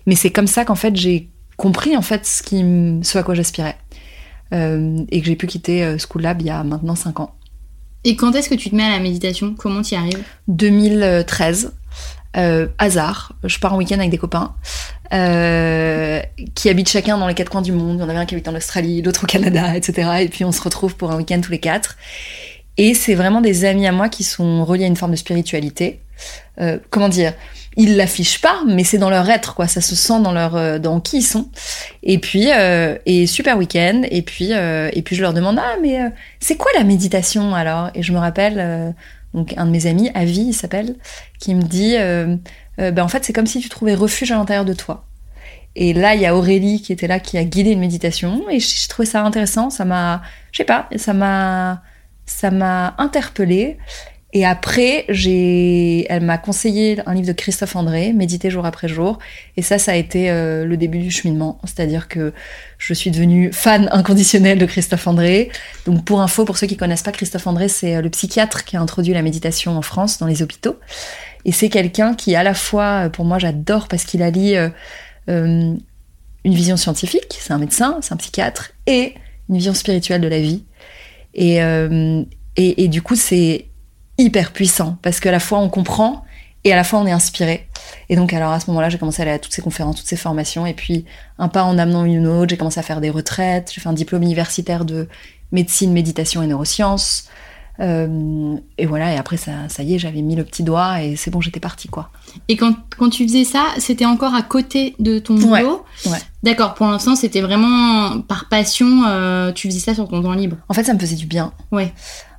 Mais 0.05 0.15
c'est 0.15 0.29
comme 0.29 0.47
ça 0.47 0.65
qu'en 0.65 0.75
fait, 0.75 0.95
j'ai 0.97 1.29
compris, 1.55 1.95
en 1.95 2.01
fait, 2.01 2.25
ce 2.25 2.43
qui, 2.43 2.65
ce 3.01 3.17
à 3.17 3.23
quoi 3.23 3.33
j'aspirais. 3.33 3.77
Euh, 4.53 4.97
et 5.09 5.21
que 5.21 5.27
j'ai 5.27 5.37
pu 5.37 5.47
quitter 5.47 5.95
School 5.97 6.21
Lab 6.21 6.41
il 6.41 6.47
y 6.47 6.49
a 6.49 6.63
maintenant 6.65 6.95
5 6.95 7.21
ans. 7.21 7.35
Et 8.03 8.17
quand 8.17 8.35
est-ce 8.35 8.49
que 8.49 8.55
tu 8.55 8.69
te 8.69 8.75
mets 8.75 8.83
à 8.83 8.91
la 8.91 8.99
méditation? 8.99 9.55
Comment 9.57 9.81
tu 9.81 9.95
y 9.95 9.97
arrives 9.97 10.21
2013. 10.49 11.73
Euh, 12.37 12.67
hasard, 12.77 13.33
je 13.43 13.59
pars 13.59 13.73
en 13.73 13.77
week-end 13.77 13.97
avec 13.97 14.09
des 14.09 14.17
copains 14.17 14.55
euh, 15.13 16.21
qui 16.53 16.69
habitent 16.69 16.89
chacun 16.89 17.17
dans 17.17 17.27
les 17.27 17.33
quatre 17.33 17.49
coins 17.49 17.61
du 17.61 17.71
monde. 17.71 17.97
Il 17.97 18.01
y 18.01 18.03
en 18.03 18.09
avait 18.09 18.17
un 18.17 18.25
qui 18.25 18.35
habite 18.35 18.47
en 18.47 18.55
Australie, 18.55 19.01
l'autre 19.01 19.23
au 19.23 19.27
Canada, 19.27 19.75
etc. 19.75 20.09
Et 20.21 20.27
puis 20.27 20.43
on 20.43 20.51
se 20.51 20.61
retrouve 20.61 20.95
pour 20.95 21.11
un 21.11 21.17
week-end 21.17 21.39
tous 21.41 21.51
les 21.51 21.59
quatre. 21.59 21.97
Et 22.77 22.93
c'est 22.93 23.15
vraiment 23.15 23.39
des 23.39 23.63
amis 23.63 23.87
à 23.87 23.93
moi 23.93 24.09
qui 24.09 24.23
sont 24.23 24.65
reliés 24.65 24.83
à 24.83 24.87
une 24.87 24.97
forme 24.97 25.11
de 25.11 25.17
spiritualité. 25.17 26.01
Euh, 26.59 26.77
comment 26.89 27.09
dire? 27.09 27.33
Ils 27.77 27.97
l'affichent 27.97 28.41
pas, 28.41 28.63
mais 28.67 28.83
c'est 28.83 28.97
dans 28.97 29.09
leur 29.09 29.29
être, 29.29 29.53
quoi. 29.53 29.67
Ça 29.67 29.81
se 29.81 29.95
sent 29.95 30.21
dans 30.21 30.31
leur, 30.31 30.55
euh, 30.55 30.79
dans 30.79 30.99
qui 31.01 31.17
ils 31.17 31.23
sont. 31.23 31.49
Et 32.03 32.19
puis, 32.19 32.47
et 33.05 33.27
super 33.27 33.57
week-end. 33.57 34.01
Et 34.11 34.21
puis, 34.23 34.51
et 34.51 35.01
puis 35.03 35.15
je 35.15 35.21
leur 35.21 35.33
demande 35.33 35.57
ah 35.57 35.77
mais 35.81 35.99
c'est 36.41 36.57
quoi 36.57 36.71
la 36.77 36.83
méditation 36.83 37.55
alors? 37.55 37.91
Et 37.95 38.03
je 38.03 38.11
me 38.11 38.17
rappelle 38.17 38.93
donc 39.35 39.53
un 39.57 39.65
de 39.67 39.71
mes 39.71 39.85
amis, 39.85 40.09
Avi, 40.15 40.41
il 40.41 40.53
s'appelle, 40.53 40.95
qui 41.39 41.53
me 41.53 41.61
dit, 41.61 41.95
ben, 42.77 42.99
en 42.99 43.07
fait, 43.07 43.23
c'est 43.23 43.33
comme 43.33 43.45
si 43.45 43.59
tu 43.59 43.69
trouvais 43.69 43.93
refuge 43.93 44.31
à 44.31 44.37
l'intérieur 44.37 44.65
de 44.65 44.73
toi. 44.73 45.05
Et 45.75 45.93
là, 45.93 46.15
il 46.15 46.21
y 46.21 46.25
a 46.25 46.33
Aurélie 46.35 46.81
qui 46.81 46.93
était 46.93 47.07
là, 47.07 47.19
qui 47.19 47.37
a 47.37 47.43
guidé 47.43 47.71
une 47.71 47.79
méditation, 47.79 48.49
et 48.49 48.59
j'ai 48.59 48.87
trouvé 48.87 49.05
ça 49.05 49.21
intéressant. 49.23 49.69
Ça 49.69 49.83
m'a, 49.83 50.21
je 50.53 50.57
sais 50.57 50.63
pas, 50.63 50.87
ça 50.95 51.13
m'a, 51.13 51.83
ça 52.25 52.49
m'a 52.49 52.95
interpellée. 52.97 53.77
Et 54.35 54.45
après, 54.45 55.05
elle 55.07 56.21
m'a 56.21 56.37
conseillé 56.37 56.99
un 57.05 57.13
livre 57.13 57.27
de 57.27 57.31
Christophe 57.31 57.77
André, 57.77 58.11
Méditer 58.11 58.49
jour 58.49 58.65
après 58.65 58.89
jour. 58.89 59.17
Et 59.55 59.61
ça, 59.61 59.77
ça 59.79 59.93
a 59.93 59.95
été 59.95 60.29
euh, 60.29 60.65
le 60.65 60.75
début 60.75 60.99
du 60.99 61.09
cheminement. 61.09 61.57
C'est-à-dire 61.63 62.09
que 62.09 62.33
je 62.77 62.93
suis 62.93 63.11
devenue 63.11 63.53
fan 63.53 63.87
inconditionnelle 63.93 64.57
de 64.57 64.65
Christophe 64.65 65.07
André. 65.07 65.51
Donc, 65.85 66.03
pour 66.03 66.19
info, 66.19 66.43
pour 66.43 66.57
ceux 66.57 66.67
qui 66.67 66.75
connaissent 66.75 67.01
pas 67.01 67.13
Christophe 67.13 67.47
André, 67.47 67.69
c'est 67.69 67.95
euh, 67.95 68.01
le 68.01 68.09
psychiatre 68.09 68.65
qui 68.65 68.75
a 68.75 68.81
introduit 68.81 69.13
la 69.13 69.21
méditation 69.21 69.77
en 69.77 69.81
France 69.81 70.17
dans 70.17 70.27
les 70.27 70.41
hôpitaux. 70.43 70.81
Et 71.45 71.53
c'est 71.53 71.69
quelqu'un 71.69 72.13
qui, 72.13 72.35
à 72.35 72.43
la 72.43 72.53
fois, 72.53 73.05
euh, 73.05 73.09
pour 73.09 73.23
moi, 73.23 73.39
j'adore 73.39 73.87
parce 73.87 74.03
qu'il 74.03 74.21
allie 74.21 74.57
euh, 74.57 74.69
une 75.29 75.79
vision 76.43 76.75
scientifique. 76.75 77.37
C'est 77.39 77.53
un 77.53 77.57
médecin, 77.57 77.99
c'est 78.01 78.13
un 78.13 78.17
psychiatre 78.17 78.73
et 78.85 79.13
une 79.47 79.55
vision 79.55 79.73
spirituelle 79.73 80.19
de 80.19 80.27
la 80.27 80.41
vie. 80.41 80.65
Et 81.35 82.87
du 82.89 83.01
coup, 83.01 83.15
c'est 83.15 83.67
hyper 84.17 84.51
puissant 84.51 84.97
parce 85.01 85.19
qu'à 85.19 85.31
la 85.31 85.39
fois 85.39 85.59
on 85.59 85.69
comprend 85.69 86.23
et 86.63 86.73
à 86.73 86.75
la 86.75 86.83
fois 86.83 86.99
on 86.99 87.05
est 87.05 87.11
inspiré. 87.11 87.67
Et 88.09 88.15
donc 88.15 88.33
alors 88.33 88.51
à 88.51 88.59
ce 88.59 88.69
moment-là, 88.71 88.89
j'ai 88.89 88.97
commencé 88.97 89.21
à 89.21 89.23
aller 89.23 89.31
à 89.31 89.39
toutes 89.39 89.53
ces 89.53 89.61
conférences, 89.61 89.97
toutes 89.97 90.07
ces 90.07 90.15
formations 90.15 90.65
et 90.65 90.73
puis 90.73 91.05
un 91.37 91.47
pas 91.47 91.63
en 91.63 91.77
amenant 91.77 92.05
une 92.05 92.27
autre, 92.27 92.49
j'ai 92.49 92.57
commencé 92.57 92.79
à 92.79 92.83
faire 92.83 93.01
des 93.01 93.09
retraites, 93.09 93.71
j'ai 93.73 93.81
fait 93.81 93.89
un 93.89 93.93
diplôme 93.93 94.23
universitaire 94.23 94.85
de 94.85 95.07
médecine, 95.51 95.93
méditation 95.93 96.41
et 96.41 96.47
neurosciences. 96.47 97.27
Euh, 97.81 98.55
et 98.77 98.85
voilà, 98.85 99.13
et 99.13 99.17
après 99.17 99.35
ça, 99.35 99.51
ça 99.67 99.83
y 99.83 99.95
est, 99.95 99.99
j'avais 99.99 100.21
mis 100.21 100.35
le 100.37 100.45
petit 100.45 100.63
doigt 100.63 101.01
et 101.01 101.17
c'est 101.17 101.29
bon, 101.29 101.41
j'étais 101.41 101.59
partie 101.59 101.89
quoi. 101.89 102.09
Et 102.47 102.55
quand, 102.55 102.73
quand 102.97 103.09
tu 103.09 103.27
faisais 103.27 103.43
ça, 103.43 103.65
c'était 103.79 104.05
encore 104.05 104.33
à 104.33 104.43
côté 104.43 104.95
de 104.97 105.19
ton 105.19 105.35
Ouais, 105.35 105.61
boulot 105.61 105.83
ouais. 106.05 106.17
D'accord, 106.41 106.73
pour 106.75 106.87
l'instant, 106.87 107.15
c'était 107.15 107.41
vraiment 107.41 108.21
par 108.21 108.47
passion, 108.47 109.03
euh, 109.07 109.51
tu 109.51 109.67
faisais 109.67 109.79
ça 109.79 109.93
sur 109.93 110.07
ton 110.07 110.21
temps 110.23 110.33
libre. 110.33 110.55
En 110.69 110.73
fait, 110.73 110.85
ça 110.85 110.93
me 110.93 110.99
faisait 110.99 111.17
du 111.17 111.25
bien. 111.25 111.51
Ouais. 111.71 111.93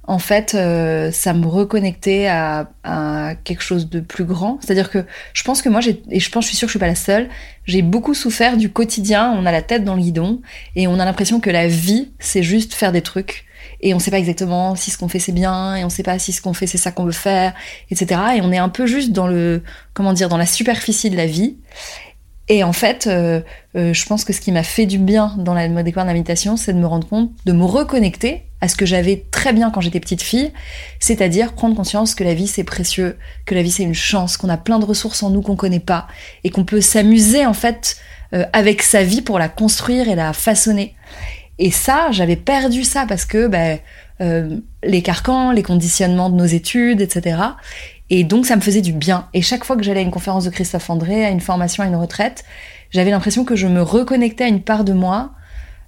En 0.06 0.18
fait, 0.18 0.54
euh, 0.54 1.10
ça 1.10 1.32
me 1.32 1.46
reconnectait 1.46 2.26
à, 2.28 2.70
à 2.84 3.34
quelque 3.42 3.62
chose 3.62 3.90
de 3.90 4.00
plus 4.00 4.24
grand. 4.24 4.58
C'est-à-dire 4.60 4.90
que 4.90 5.04
je 5.32 5.42
pense 5.42 5.62
que 5.62 5.68
moi, 5.68 5.80
et 6.10 6.20
je 6.20 6.30
pense, 6.30 6.44
je 6.44 6.48
suis 6.48 6.56
sûre 6.56 6.66
que 6.66 6.70
je 6.70 6.78
suis 6.78 6.80
pas 6.80 6.86
la 6.86 6.94
seule, 6.94 7.28
j'ai 7.64 7.82
beaucoup 7.82 8.14
souffert 8.14 8.56
du 8.56 8.70
quotidien. 8.70 9.34
On 9.36 9.46
a 9.46 9.52
la 9.52 9.62
tête 9.62 9.84
dans 9.84 9.94
le 9.94 10.02
guidon 10.02 10.40
et 10.76 10.86
on 10.86 11.00
a 11.00 11.04
l'impression 11.04 11.40
que 11.40 11.50
la 11.50 11.66
vie, 11.66 12.12
c'est 12.20 12.42
juste 12.42 12.74
faire 12.74 12.92
des 12.92 13.02
trucs. 13.02 13.46
Et 13.80 13.94
on 13.94 13.98
sait 13.98 14.10
pas 14.10 14.18
exactement 14.18 14.74
si 14.74 14.90
ce 14.90 14.98
qu'on 14.98 15.08
fait 15.08 15.18
c'est 15.18 15.32
bien, 15.32 15.76
et 15.76 15.84
on 15.84 15.90
sait 15.90 16.02
pas 16.02 16.18
si 16.18 16.32
ce 16.32 16.40
qu'on 16.40 16.54
fait 16.54 16.66
c'est 16.66 16.78
ça 16.78 16.92
qu'on 16.92 17.04
veut 17.04 17.12
faire, 17.12 17.52
etc. 17.90 18.20
Et 18.36 18.40
on 18.40 18.52
est 18.52 18.58
un 18.58 18.68
peu 18.68 18.86
juste 18.86 19.12
dans 19.12 19.26
le, 19.26 19.62
comment 19.92 20.12
dire, 20.12 20.28
dans 20.28 20.38
la 20.38 20.46
superficie 20.46 21.10
de 21.10 21.16
la 21.16 21.26
vie. 21.26 21.58
Et 22.48 22.62
en 22.62 22.72
fait, 22.72 23.06
euh, 23.06 23.40
euh, 23.76 23.92
je 23.92 24.06
pense 24.06 24.24
que 24.24 24.32
ce 24.32 24.40
qui 24.40 24.52
m'a 24.52 24.62
fait 24.62 24.86
du 24.86 24.98
bien 24.98 25.34
dans 25.38 25.54
la 25.54 25.68
mode 25.68 25.84
découverte 25.84 26.06
de 26.06 26.10
la 26.10 26.14
méditation, 26.14 26.56
c'est 26.56 26.72
de 26.72 26.78
me 26.78 26.86
rendre 26.86 27.08
compte, 27.08 27.30
de 27.44 27.52
me 27.52 27.64
reconnecter 27.64 28.44
à 28.60 28.68
ce 28.68 28.76
que 28.76 28.86
j'avais 28.86 29.26
très 29.30 29.52
bien 29.52 29.70
quand 29.70 29.80
j'étais 29.80 30.00
petite 30.00 30.22
fille, 30.22 30.52
c'est-à-dire 31.00 31.52
prendre 31.54 31.74
conscience 31.74 32.14
que 32.14 32.24
la 32.24 32.34
vie 32.34 32.46
c'est 32.46 32.64
précieux, 32.64 33.18
que 33.44 33.54
la 33.54 33.62
vie 33.62 33.70
c'est 33.70 33.82
une 33.82 33.94
chance, 33.94 34.36
qu'on 34.36 34.48
a 34.48 34.56
plein 34.56 34.78
de 34.78 34.84
ressources 34.84 35.22
en 35.22 35.30
nous 35.30 35.42
qu'on 35.42 35.56
connaît 35.56 35.80
pas, 35.80 36.06
et 36.44 36.50
qu'on 36.50 36.64
peut 36.64 36.80
s'amuser 36.80 37.44
en 37.44 37.52
fait 37.52 37.96
euh, 38.32 38.44
avec 38.52 38.82
sa 38.82 39.02
vie 39.02 39.22
pour 39.22 39.38
la 39.38 39.48
construire 39.48 40.08
et 40.08 40.14
la 40.14 40.32
façonner. 40.32 40.94
Et 41.58 41.70
ça, 41.70 42.08
j'avais 42.12 42.36
perdu 42.36 42.84
ça 42.84 43.06
parce 43.08 43.24
que 43.24 43.46
ben, 43.46 43.78
les 44.82 45.02
carcans, 45.02 45.52
les 45.52 45.62
conditionnements 45.62 46.30
de 46.30 46.36
nos 46.36 46.46
études, 46.46 47.02
etc. 47.02 47.36
Et 48.10 48.24
donc 48.24 48.46
ça 48.46 48.56
me 48.56 48.60
faisait 48.60 48.82
du 48.82 48.92
bien. 48.92 49.28
Et 49.34 49.42
chaque 49.42 49.64
fois 49.64 49.76
que 49.76 49.82
j'allais 49.82 50.00
à 50.00 50.02
une 50.02 50.10
conférence 50.10 50.44
de 50.44 50.50
Christophe 50.50 50.88
André, 50.90 51.24
à 51.24 51.30
une 51.30 51.40
formation, 51.40 51.82
à 51.82 51.86
une 51.86 51.96
retraite, 51.96 52.44
j'avais 52.90 53.10
l'impression 53.10 53.44
que 53.44 53.56
je 53.56 53.66
me 53.66 53.82
reconnectais 53.82 54.44
à 54.44 54.48
une 54.48 54.62
part 54.62 54.84
de 54.84 54.92
moi 54.92 55.32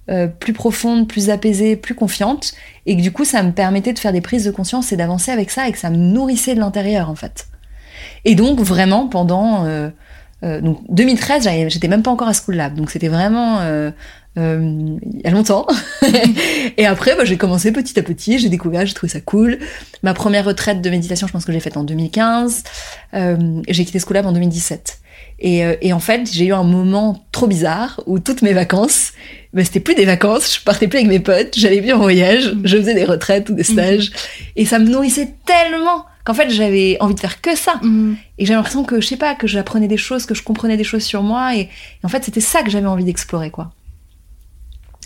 euh, 0.09 0.27
plus 0.27 0.53
profonde, 0.53 1.07
plus 1.07 1.29
apaisée, 1.29 1.75
plus 1.75 1.95
confiante, 1.95 2.53
et 2.85 2.97
que 2.97 3.01
du 3.01 3.11
coup 3.11 3.25
ça 3.25 3.43
me 3.43 3.51
permettait 3.51 3.93
de 3.93 3.99
faire 3.99 4.11
des 4.11 4.21
prises 4.21 4.43
de 4.43 4.51
conscience 4.51 4.91
et 4.91 4.97
d'avancer 4.97 5.31
avec 5.31 5.49
ça, 5.51 5.67
et 5.67 5.71
que 5.71 5.77
ça 5.77 5.89
me 5.89 5.97
nourrissait 5.97 6.55
de 6.55 6.59
l'intérieur 6.59 7.09
en 7.09 7.15
fait. 7.15 7.47
Et 8.25 8.35
donc 8.35 8.59
vraiment 8.59 9.07
pendant 9.07 9.65
euh, 9.65 9.89
euh, 10.43 10.61
donc 10.61 10.79
2013, 10.89 11.43
j'avais- 11.43 11.69
j'étais 11.69 11.87
même 11.87 12.01
pas 12.01 12.11
encore 12.11 12.27
à 12.27 12.33
School 12.33 12.55
Lab, 12.55 12.73
donc 12.75 12.89
c'était 12.91 13.07
vraiment 13.07 13.59
euh, 14.37 14.97
il 15.13 15.21
y 15.21 15.27
a 15.27 15.31
longtemps. 15.31 15.67
et 16.77 16.85
après, 16.85 17.15
bah, 17.15 17.25
j'ai 17.25 17.37
commencé 17.37 17.71
petit 17.71 17.97
à 17.99 18.03
petit, 18.03 18.39
j'ai 18.39 18.49
découvert, 18.49 18.85
j'ai 18.85 18.93
trouvé 18.93 19.11
ça 19.11 19.21
cool. 19.21 19.59
Ma 20.03 20.13
première 20.13 20.45
retraite 20.45 20.81
de 20.81 20.89
méditation, 20.89 21.27
je 21.27 21.33
pense 21.33 21.45
que 21.45 21.51
j'ai 21.51 21.59
faite 21.59 21.77
en 21.77 21.83
2015. 21.83 22.63
Euh, 23.15 23.61
j'ai 23.67 23.85
quitté 23.85 23.99
School 23.99 24.15
Lab 24.15 24.25
en 24.25 24.31
2017. 24.31 24.99
Et, 25.41 25.65
euh, 25.65 25.75
et 25.81 25.93
en 25.93 25.99
fait, 25.99 26.29
j'ai 26.31 26.45
eu 26.45 26.53
un 26.53 26.63
moment 26.63 27.25
trop 27.31 27.47
bizarre 27.47 28.01
où 28.05 28.19
toutes 28.19 28.41
mes 28.41 28.53
vacances, 28.53 29.13
bah, 29.53 29.63
c'était 29.63 29.79
plus 29.79 29.95
des 29.95 30.05
vacances, 30.05 30.55
je 30.55 30.63
partais 30.63 30.87
plus 30.87 30.99
avec 30.99 31.09
mes 31.09 31.19
potes, 31.19 31.57
j'allais 31.57 31.81
plus 31.81 31.93
en 31.93 31.99
voyage, 31.99 32.53
je 32.63 32.77
faisais 32.77 32.93
des 32.93 33.05
retraites 33.05 33.49
ou 33.49 33.53
des 33.53 33.63
stages. 33.63 34.11
Et 34.55 34.65
ça 34.65 34.79
me 34.79 34.87
nourrissait 34.87 35.33
tellement 35.45 36.05
qu'en 36.25 36.33
fait, 36.33 36.49
j'avais 36.49 36.97
envie 36.99 37.15
de 37.15 37.19
faire 37.19 37.41
que 37.41 37.55
ça. 37.55 37.79
Mhm. 37.81 38.17
Et 38.37 38.45
j'avais 38.45 38.57
l'impression 38.57 38.83
que, 38.83 39.01
je 39.01 39.07
sais 39.07 39.17
pas, 39.17 39.33
que 39.33 39.47
j'apprenais 39.47 39.87
des 39.87 39.97
choses, 39.97 40.25
que 40.25 40.35
je 40.35 40.43
comprenais 40.43 40.77
des 40.77 40.83
choses 40.83 41.03
sur 41.03 41.23
moi. 41.23 41.55
Et, 41.55 41.61
et 41.61 41.69
en 42.03 42.09
fait, 42.09 42.23
c'était 42.23 42.41
ça 42.41 42.61
que 42.61 42.69
j'avais 42.69 42.87
envie 42.87 43.05
d'explorer, 43.05 43.49
quoi. 43.49 43.71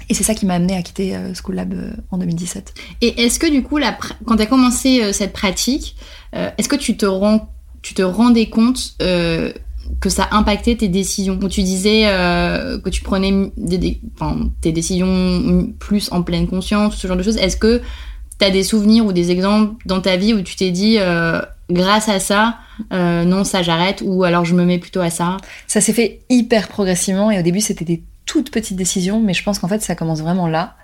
Et 0.09 0.13
c'est 0.13 0.23
ça 0.23 0.33
qui 0.33 0.45
m'a 0.45 0.55
amené 0.55 0.75
à 0.75 0.81
quitter 0.81 1.15
euh, 1.15 1.33
School 1.33 1.55
Lab 1.55 1.73
euh, 1.73 1.91
en 2.11 2.17
2017. 2.17 2.73
Et 3.01 3.23
est-ce 3.23 3.39
que 3.39 3.47
du 3.49 3.63
coup, 3.63 3.77
la 3.77 3.97
quand 4.25 4.35
tu 4.35 4.41
as 4.41 4.45
commencé 4.47 5.01
euh, 5.03 5.13
cette 5.13 5.33
pratique, 5.33 5.95
est-ce 6.33 6.67
que 6.67 6.75
tu 6.75 6.97
te, 6.97 7.05
rends, 7.05 7.49
tu 7.83 7.93
te 7.93 8.01
rendais 8.01 8.47
compte 8.47 8.95
euh, 9.03 9.53
que 10.01 10.09
ça 10.09 10.27
impactait 10.31 10.75
tes 10.75 10.87
décisions? 10.87 11.37
Ou 11.41 11.47
tu 11.47 11.61
disais 11.61 12.03
euh, 12.07 12.79
que 12.79 12.89
tu 12.89 13.03
prenais 13.03 13.27
m- 13.27 13.51
des, 13.55 13.77
des- 13.77 14.01
enfin, 14.15 14.49
tes 14.61 14.71
décisions 14.71 15.71
plus 15.79 16.11
en 16.11 16.23
pleine 16.23 16.47
conscience, 16.47 16.95
ce 16.97 17.07
genre 17.07 17.17
de 17.17 17.23
choses. 17.23 17.37
Est-ce 17.37 17.57
que 17.57 17.81
tu 18.39 18.45
as 18.45 18.49
des 18.49 18.63
souvenirs 18.63 19.05
ou 19.05 19.11
des 19.13 19.29
exemples 19.29 19.75
dans 19.85 20.01
ta 20.01 20.15
vie 20.17 20.33
où 20.33 20.41
tu 20.41 20.55
t'es 20.55 20.71
dit, 20.71 20.95
euh, 20.99 21.39
grâce 21.69 22.09
à 22.09 22.19
ça, 22.19 22.57
euh, 22.91 23.23
non, 23.25 23.43
ça 23.43 23.61
j'arrête, 23.61 24.01
ou 24.03 24.23
alors 24.23 24.43
je 24.43 24.55
me 24.55 24.65
mets 24.65 24.79
plutôt 24.79 25.01
à 25.01 25.11
ça? 25.11 25.37
Ça 25.67 25.81
s'est 25.81 25.93
fait 25.93 26.21
hyper 26.31 26.67
progressivement 26.67 27.29
et 27.29 27.37
au 27.39 27.43
début 27.43 27.61
c'était 27.61 27.85
des 27.85 28.01
toutes 28.25 28.51
petites 28.51 28.77
décisions, 28.77 29.19
mais 29.19 29.33
je 29.33 29.43
pense 29.43 29.59
qu'en 29.59 29.67
fait 29.67 29.81
ça 29.81 29.95
commence 29.95 30.21
vraiment 30.21 30.47
là. 30.47 30.75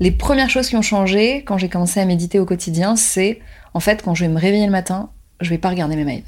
Les 0.00 0.10
premières 0.10 0.48
choses 0.48 0.68
qui 0.68 0.76
ont 0.76 0.82
changé 0.82 1.44
quand 1.44 1.58
j'ai 1.58 1.68
commencé 1.68 2.00
à 2.00 2.04
méditer 2.04 2.38
au 2.38 2.46
quotidien, 2.46 2.96
c'est 2.96 3.40
en 3.74 3.80
fait 3.80 4.02
quand 4.02 4.14
je 4.14 4.24
vais 4.24 4.30
me 4.30 4.38
réveiller 4.38 4.66
le 4.66 4.72
matin, 4.72 5.10
je 5.40 5.50
vais 5.50 5.58
pas 5.58 5.68
regarder 5.68 5.96
mes 5.96 6.04
mails. 6.04 6.24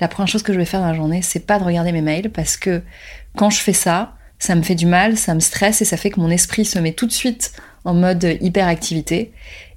La 0.00 0.08
première 0.08 0.28
chose 0.28 0.42
que 0.42 0.52
je 0.52 0.58
vais 0.58 0.64
faire 0.64 0.80
dans 0.80 0.88
la 0.88 0.94
journée, 0.94 1.22
c'est 1.22 1.46
pas 1.46 1.58
de 1.58 1.64
regarder 1.64 1.92
mes 1.92 2.02
mails 2.02 2.30
parce 2.30 2.56
que 2.56 2.82
quand 3.36 3.50
je 3.50 3.60
fais 3.60 3.72
ça, 3.72 4.14
ça 4.38 4.54
me 4.54 4.62
fait 4.62 4.74
du 4.74 4.86
mal, 4.86 5.16
ça 5.16 5.34
me 5.34 5.40
stresse 5.40 5.82
et 5.82 5.84
ça 5.84 5.96
fait 5.96 6.10
que 6.10 6.20
mon 6.20 6.30
esprit 6.30 6.64
se 6.64 6.78
met 6.78 6.92
tout 6.92 7.06
de 7.06 7.12
suite 7.12 7.52
en 7.84 7.94
mode 7.94 8.38
hyperactivité. 8.40 9.32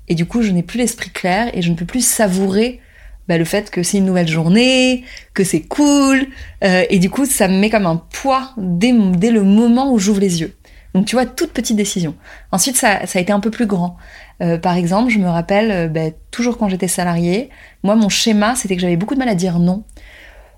Et 0.08 0.16
du 0.16 0.26
coup, 0.26 0.42
je 0.42 0.52
n'ai 0.52 0.64
plus 0.64 0.78
l'esprit 0.78 1.12
clair 1.12 1.50
et 1.54 1.62
je 1.62 1.70
ne 1.70 1.76
peux 1.76 1.86
plus 1.86 2.06
savourer 2.06 2.80
bah, 3.28 3.38
le 3.38 3.46
fait 3.46 3.70
que 3.70 3.84
c'est 3.84 3.98
une 3.98 4.06
nouvelle 4.06 4.28
journée, 4.28 5.04
que 5.34 5.44
c'est 5.44 5.62
cool. 5.62 6.28
euh, 6.64 6.84
et 6.90 7.00
du 7.00 7.10
coup, 7.10 7.26
ça 7.26 7.48
me 7.48 7.58
met 7.58 7.70
comme 7.70 7.86
un 7.86 7.98
poids 7.98 8.52
dès, 8.58 8.92
le 8.92 9.44
moment 9.44 9.92
où 9.92 10.00
j'ouvre 10.00 10.20
les 10.20 10.42
yeux. 10.42 10.56
Donc 10.94 11.06
tu 11.06 11.16
vois, 11.16 11.26
toute 11.26 11.52
petite 11.52 11.78
décision. 11.78 12.16
Ensuite, 12.52 12.78
ça, 12.78 13.06
ça 13.06 13.20
a 13.20 13.22
été 13.22 13.32
un 13.32 13.40
peu 13.40 13.52
plus 13.52 13.68
grand. 13.68 13.98
Euh, 14.42 14.58
par 14.58 14.76
exemple, 14.76 15.12
je 15.12 15.20
me 15.20 15.28
rappelle, 15.28 15.72
euh, 15.72 15.88
bah, 15.88 16.12
toujours 16.32 16.58
quand 16.58 16.70
j'étais 16.70 16.88
salariée, 16.88 17.50
moi, 17.84 17.96
mon 17.96 18.10
schéma, 18.10 18.56
c'était 18.56 18.76
que 18.76 18.82
j'avais 18.82 18.98
beaucoup 18.98 19.14
de 19.14 19.20
mal 19.20 19.30
à 19.30 19.36
dire 19.36 19.60
non. 19.60 19.84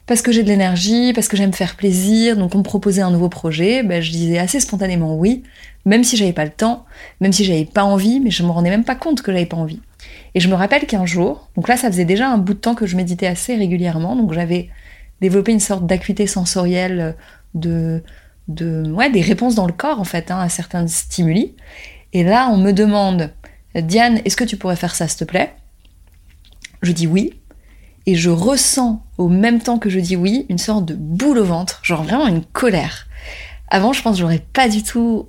Parce 0.06 0.22
que 0.22 0.32
j'ai 0.32 0.42
de 0.42 0.48
l'énergie, 0.48 1.14
parce 1.14 1.28
que 1.28 1.38
j'aime 1.38 1.54
faire 1.54 1.76
plaisir, 1.76 2.36
donc 2.36 2.56
on 2.56 2.60
me 2.60 2.64
proposait 2.64 3.02
un 3.02 3.12
nouveau 3.12 3.30
projet, 3.30 3.84
bah, 3.84 4.02
je 4.02 4.10
disais 4.10 4.40
assez 4.40 4.60
spontanément 4.60 5.16
oui, 5.16 5.44
même 5.86 6.04
si 6.04 6.18
j'avais 6.18 6.34
pas 6.34 6.46
le 6.46 6.52
temps, 6.52 6.86
même 7.22 7.32
si 7.32 7.46
j'avais 7.46 7.66
pas 7.66 7.84
envie, 7.84 8.20
mais 8.20 8.32
je 8.32 8.42
me 8.44 8.50
rendais 8.50 8.72
même 8.72 8.84
pas 8.84 8.96
compte 8.96 9.22
que 9.22 9.32
j'avais 9.32 9.46
pas 9.46 9.58
envie. 9.58 9.82
Et 10.36 10.40
je 10.40 10.48
me 10.48 10.56
rappelle 10.56 10.86
qu'un 10.86 11.06
jour, 11.06 11.50
donc 11.56 11.68
là 11.68 11.78
ça 11.78 11.90
faisait 11.90 12.06
déjà 12.06 12.30
un 12.30 12.38
bout 12.38 12.54
de 12.54 12.60
temps 12.60 12.76
que 12.76 12.86
je 12.86 12.96
méditais 12.96 13.28
assez 13.28 13.56
régulièrement, 13.56 14.16
donc 14.16 14.34
j'avais 14.34 14.70
développé 15.22 15.52
une 15.52 15.60
sorte 15.60 15.86
d'acuité 15.86 16.28
sensorielle 16.28 17.16
de, 17.54 18.04
de 18.48 18.92
ouais, 18.92 19.10
des 19.10 19.22
réponses 19.22 19.56
dans 19.56 19.66
le 19.66 19.74
corps 19.74 20.00
en 20.00 20.04
fait 20.04 20.32
hein, 20.32 20.40
à 20.40 20.50
certains 20.50 20.88
stimuli. 20.88 21.56
Et 22.14 22.24
là 22.24 22.50
on 22.52 22.58
me 22.58 22.72
demande, 22.72 23.32
Diane, 23.76 24.22
est-ce 24.26 24.38
que 24.38 24.44
tu 24.44 24.58
pourrais 24.58 24.76
faire 24.76 24.96
ça 24.96 25.08
s'il 25.08 25.20
te 25.20 25.24
plaît? 25.26 25.54
Je 26.82 26.92
dis 26.92 27.08
oui. 27.08 27.34
Et 28.06 28.16
je 28.16 28.30
ressens 28.30 29.04
au 29.18 29.28
même 29.28 29.60
temps 29.60 29.78
que 29.78 29.90
je 29.90 30.00
dis 30.00 30.16
oui 30.16 30.46
une 30.50 30.58
sorte 30.58 30.86
de 30.86 30.96
boule 30.96 31.38
au 31.38 31.44
ventre, 31.44 31.80
genre 31.84 32.04
vraiment 32.04 32.28
une 32.28 32.44
colère. 32.44 33.08
Avant, 33.68 33.94
je 33.94 34.02
pense 34.02 34.16
que 34.16 34.22
j'aurais 34.22 34.44
pas 34.54 34.68
du 34.68 34.84
tout 34.84 35.28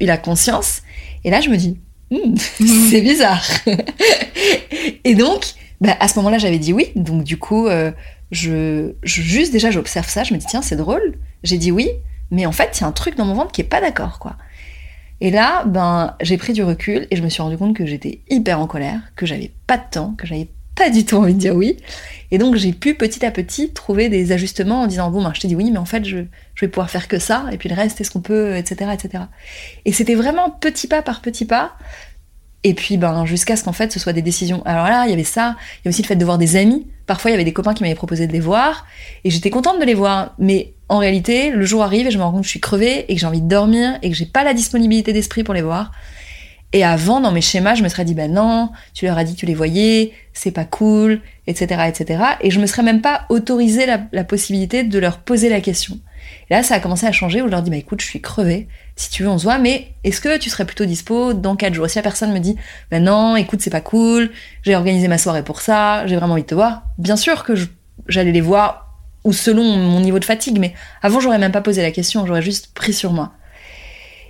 eu 0.00 0.04
la 0.04 0.18
conscience. 0.18 0.82
Et 1.24 1.30
là, 1.30 1.40
je 1.40 1.48
me 1.48 1.56
dis, 1.56 1.80
Hmm, 2.12 2.36
c'est 2.90 3.00
bizarre. 3.00 3.44
et 5.04 5.14
donc, 5.14 5.44
bah, 5.80 5.96
à 6.00 6.08
ce 6.08 6.16
moment-là, 6.18 6.38
j'avais 6.38 6.58
dit 6.58 6.72
oui. 6.72 6.88
Donc, 6.94 7.24
du 7.24 7.38
coup, 7.38 7.66
euh, 7.66 7.90
je, 8.30 8.92
je- 9.02 9.22
juste 9.22 9.52
déjà, 9.52 9.70
j'observe 9.70 10.08
ça. 10.08 10.22
Je 10.24 10.34
me 10.34 10.38
dis, 10.38 10.46
tiens, 10.46 10.62
c'est 10.62 10.76
drôle. 10.76 11.14
J'ai 11.42 11.58
dit 11.58 11.72
oui. 11.72 11.88
Mais 12.30 12.46
en 12.46 12.52
fait, 12.52 12.78
il 12.78 12.80
y 12.82 12.84
a 12.84 12.86
un 12.86 12.92
truc 12.92 13.16
dans 13.16 13.24
mon 13.24 13.34
ventre 13.34 13.52
qui 13.52 13.60
est 13.60 13.64
pas 13.64 13.80
d'accord, 13.80 14.18
quoi. 14.18 14.36
Et 15.20 15.30
là, 15.30 15.64
ben, 15.66 16.16
j'ai 16.20 16.36
pris 16.36 16.52
du 16.52 16.62
recul 16.64 17.06
et 17.10 17.16
je 17.16 17.22
me 17.22 17.28
suis 17.28 17.42
rendu 17.42 17.56
compte 17.56 17.76
que 17.76 17.86
j'étais 17.86 18.20
hyper 18.28 18.58
en 18.58 18.66
colère, 18.66 19.00
que 19.16 19.24
j'avais 19.26 19.52
pas 19.66 19.76
de 19.76 19.84
temps, 19.90 20.14
que 20.18 20.26
j'avais 20.26 20.48
pas 20.82 20.90
du 20.90 21.04
tout 21.04 21.16
envie 21.16 21.34
de 21.34 21.38
dire 21.38 21.54
oui. 21.54 21.76
Et 22.32 22.38
donc 22.38 22.56
j'ai 22.56 22.72
pu 22.72 22.94
petit 22.94 23.24
à 23.24 23.30
petit 23.30 23.70
trouver 23.70 24.08
des 24.08 24.32
ajustements 24.32 24.82
en 24.82 24.86
disant 24.88 25.10
bon 25.10 25.22
ben 25.22 25.32
je 25.32 25.40
t'ai 25.40 25.46
dit 25.48 25.54
oui 25.54 25.70
mais 25.70 25.78
en 25.78 25.84
fait 25.84 26.04
je, 26.04 26.18
je 26.54 26.60
vais 26.64 26.68
pouvoir 26.68 26.90
faire 26.90 27.06
que 27.06 27.20
ça 27.20 27.44
et 27.52 27.56
puis 27.56 27.68
le 27.68 27.76
reste 27.76 28.00
est-ce 28.00 28.10
qu'on 28.10 28.20
peut 28.20 28.56
etc 28.56 28.90
etc. 28.92 29.24
Et 29.84 29.92
c'était 29.92 30.16
vraiment 30.16 30.50
petit 30.50 30.88
pas 30.88 31.02
par 31.02 31.20
petit 31.20 31.44
pas. 31.44 31.76
Et 32.64 32.74
puis 32.74 32.96
ben 32.96 33.26
jusqu'à 33.26 33.54
ce 33.54 33.62
qu'en 33.62 33.72
fait 33.72 33.92
ce 33.92 34.00
soit 34.00 34.12
des 34.12 34.22
décisions. 34.22 34.62
Alors 34.64 34.86
là 34.86 35.04
il 35.06 35.10
y 35.10 35.12
avait 35.12 35.22
ça, 35.22 35.56
il 35.76 35.84
y 35.84 35.88
a 35.88 35.90
aussi 35.90 36.02
le 36.02 36.08
fait 36.08 36.16
de 36.16 36.24
voir 36.24 36.38
des 36.38 36.56
amis. 36.56 36.88
Parfois 37.06 37.30
il 37.30 37.34
y 37.34 37.36
avait 37.36 37.44
des 37.44 37.52
copains 37.52 37.74
qui 37.74 37.84
m'avaient 37.84 37.94
proposé 37.94 38.26
de 38.26 38.32
les 38.32 38.40
voir 38.40 38.86
et 39.22 39.30
j'étais 39.30 39.50
contente 39.50 39.78
de 39.78 39.84
les 39.84 39.94
voir. 39.94 40.34
Mais 40.38 40.72
en 40.88 40.98
réalité 40.98 41.50
le 41.50 41.64
jour 41.64 41.84
arrive 41.84 42.08
et 42.08 42.10
je 42.10 42.18
me 42.18 42.24
rends 42.24 42.32
compte 42.32 42.40
que 42.40 42.46
je 42.46 42.50
suis 42.50 42.60
crevée 42.60 43.04
et 43.08 43.14
que 43.14 43.20
j'ai 43.20 43.26
envie 43.26 43.42
de 43.42 43.48
dormir 43.48 43.98
et 44.02 44.10
que 44.10 44.16
j'ai 44.16 44.26
pas 44.26 44.42
la 44.42 44.54
disponibilité 44.54 45.12
d'esprit 45.12 45.44
pour 45.44 45.54
les 45.54 45.62
voir. 45.62 45.92
Et 46.72 46.84
avant, 46.84 47.20
dans 47.20 47.32
mes 47.32 47.42
schémas, 47.42 47.74
je 47.74 47.82
me 47.82 47.88
serais 47.88 48.04
dit, 48.04 48.14
ben 48.14 48.32
non, 48.32 48.70
tu 48.94 49.04
leur 49.04 49.18
as 49.18 49.24
dit 49.24 49.34
que 49.34 49.40
tu 49.40 49.46
les 49.46 49.54
voyais, 49.54 50.12
c'est 50.32 50.52
pas 50.52 50.64
cool, 50.64 51.20
etc., 51.46 51.82
etc. 51.86 52.24
Et 52.40 52.50
je 52.50 52.60
me 52.60 52.66
serais 52.66 52.82
même 52.82 53.02
pas 53.02 53.26
autorisé 53.28 53.84
la, 53.86 54.24
possibilité 54.24 54.82
de 54.82 54.98
leur 54.98 55.18
poser 55.18 55.50
la 55.50 55.60
question. 55.60 55.98
Et 56.48 56.54
là, 56.54 56.62
ça 56.62 56.76
a 56.76 56.80
commencé 56.80 57.06
à 57.06 57.12
changer 57.12 57.42
où 57.42 57.46
je 57.46 57.50
leur 57.50 57.62
dis, 57.62 57.70
bah 57.70 57.76
écoute, 57.76 58.00
je 58.00 58.06
suis 58.06 58.22
crevée, 58.22 58.68
si 58.96 59.10
tu 59.10 59.22
veux, 59.22 59.28
on 59.28 59.36
se 59.36 59.44
voit, 59.44 59.58
mais 59.58 59.88
est-ce 60.02 60.20
que 60.22 60.38
tu 60.38 60.48
serais 60.48 60.64
plutôt 60.64 60.86
dispo 60.86 61.34
dans 61.34 61.56
quatre 61.56 61.74
jours? 61.74 61.90
Si 61.90 61.96
la 61.96 62.02
personne 62.02 62.32
me 62.32 62.38
dit, 62.38 62.56
ben 62.90 63.04
non, 63.04 63.36
écoute, 63.36 63.60
c'est 63.60 63.70
pas 63.70 63.80
cool, 63.82 64.30
j'ai 64.62 64.74
organisé 64.74 65.08
ma 65.08 65.18
soirée 65.18 65.44
pour 65.44 65.60
ça, 65.60 66.06
j'ai 66.06 66.16
vraiment 66.16 66.34
envie 66.34 66.42
de 66.42 66.46
te 66.46 66.54
voir, 66.54 66.84
bien 66.96 67.16
sûr 67.16 67.44
que 67.44 67.52
j'allais 68.08 68.32
les 68.32 68.40
voir, 68.40 68.96
ou 69.24 69.32
selon 69.32 69.62
mon 69.62 70.00
niveau 70.00 70.18
de 70.18 70.24
fatigue, 70.24 70.58
mais 70.58 70.74
avant, 71.02 71.20
j'aurais 71.20 71.38
même 71.38 71.52
pas 71.52 71.60
posé 71.60 71.82
la 71.82 71.90
question, 71.90 72.26
j'aurais 72.26 72.42
juste 72.42 72.72
pris 72.72 72.94
sur 72.94 73.12
moi. 73.12 73.32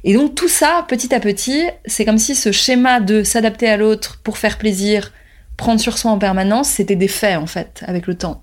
Et 0.04 0.14
donc 0.14 0.34
tout 0.34 0.48
ça, 0.48 0.84
petit 0.88 1.14
à 1.14 1.20
petit, 1.20 1.62
c'est 1.86 2.04
comme 2.04 2.18
si 2.18 2.34
ce 2.34 2.52
schéma 2.52 3.00
de 3.00 3.22
s'adapter 3.22 3.68
à 3.68 3.76
l'autre 3.76 4.20
pour 4.24 4.38
faire 4.38 4.58
plaisir, 4.58 5.12
prendre 5.56 5.80
sur 5.80 5.96
soi 5.96 6.10
en 6.10 6.18
permanence, 6.18 6.68
c'était 6.68 6.96
des 6.96 7.08
faits 7.08 7.38
en 7.38 7.46
fait, 7.46 7.84
avec 7.86 8.06
le 8.06 8.16
temps. 8.16 8.42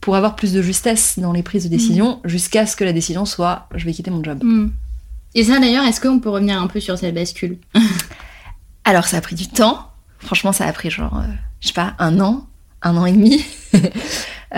Pour 0.00 0.16
avoir 0.16 0.36
plus 0.36 0.52
de 0.52 0.62
justesse 0.62 1.18
dans 1.18 1.32
les 1.32 1.42
prises 1.42 1.64
de 1.64 1.68
décision, 1.68 2.20
mm. 2.24 2.28
jusqu'à 2.28 2.66
ce 2.66 2.76
que 2.76 2.84
la 2.84 2.92
décision 2.92 3.24
soit 3.24 3.68
je 3.74 3.84
vais 3.84 3.92
quitter 3.92 4.10
mon 4.10 4.22
job. 4.22 4.42
Mm. 4.42 4.70
Et 5.34 5.44
ça 5.44 5.58
d'ailleurs, 5.58 5.84
est-ce 5.84 6.00
qu'on 6.00 6.20
peut 6.20 6.30
revenir 6.30 6.60
un 6.60 6.68
peu 6.68 6.78
sur 6.78 6.96
cette 6.96 7.14
bascule 7.14 7.58
Alors 8.84 9.06
ça 9.06 9.16
a 9.16 9.20
pris 9.20 9.34
du 9.34 9.48
temps. 9.48 9.90
Franchement, 10.20 10.52
ça 10.52 10.66
a 10.66 10.72
pris 10.72 10.90
genre, 10.90 11.18
euh, 11.18 11.32
je 11.60 11.68
sais 11.68 11.74
pas, 11.74 11.94
un 11.98 12.20
an, 12.20 12.46
un 12.82 12.96
an 12.96 13.06
et 13.06 13.12
demi. 13.12 13.44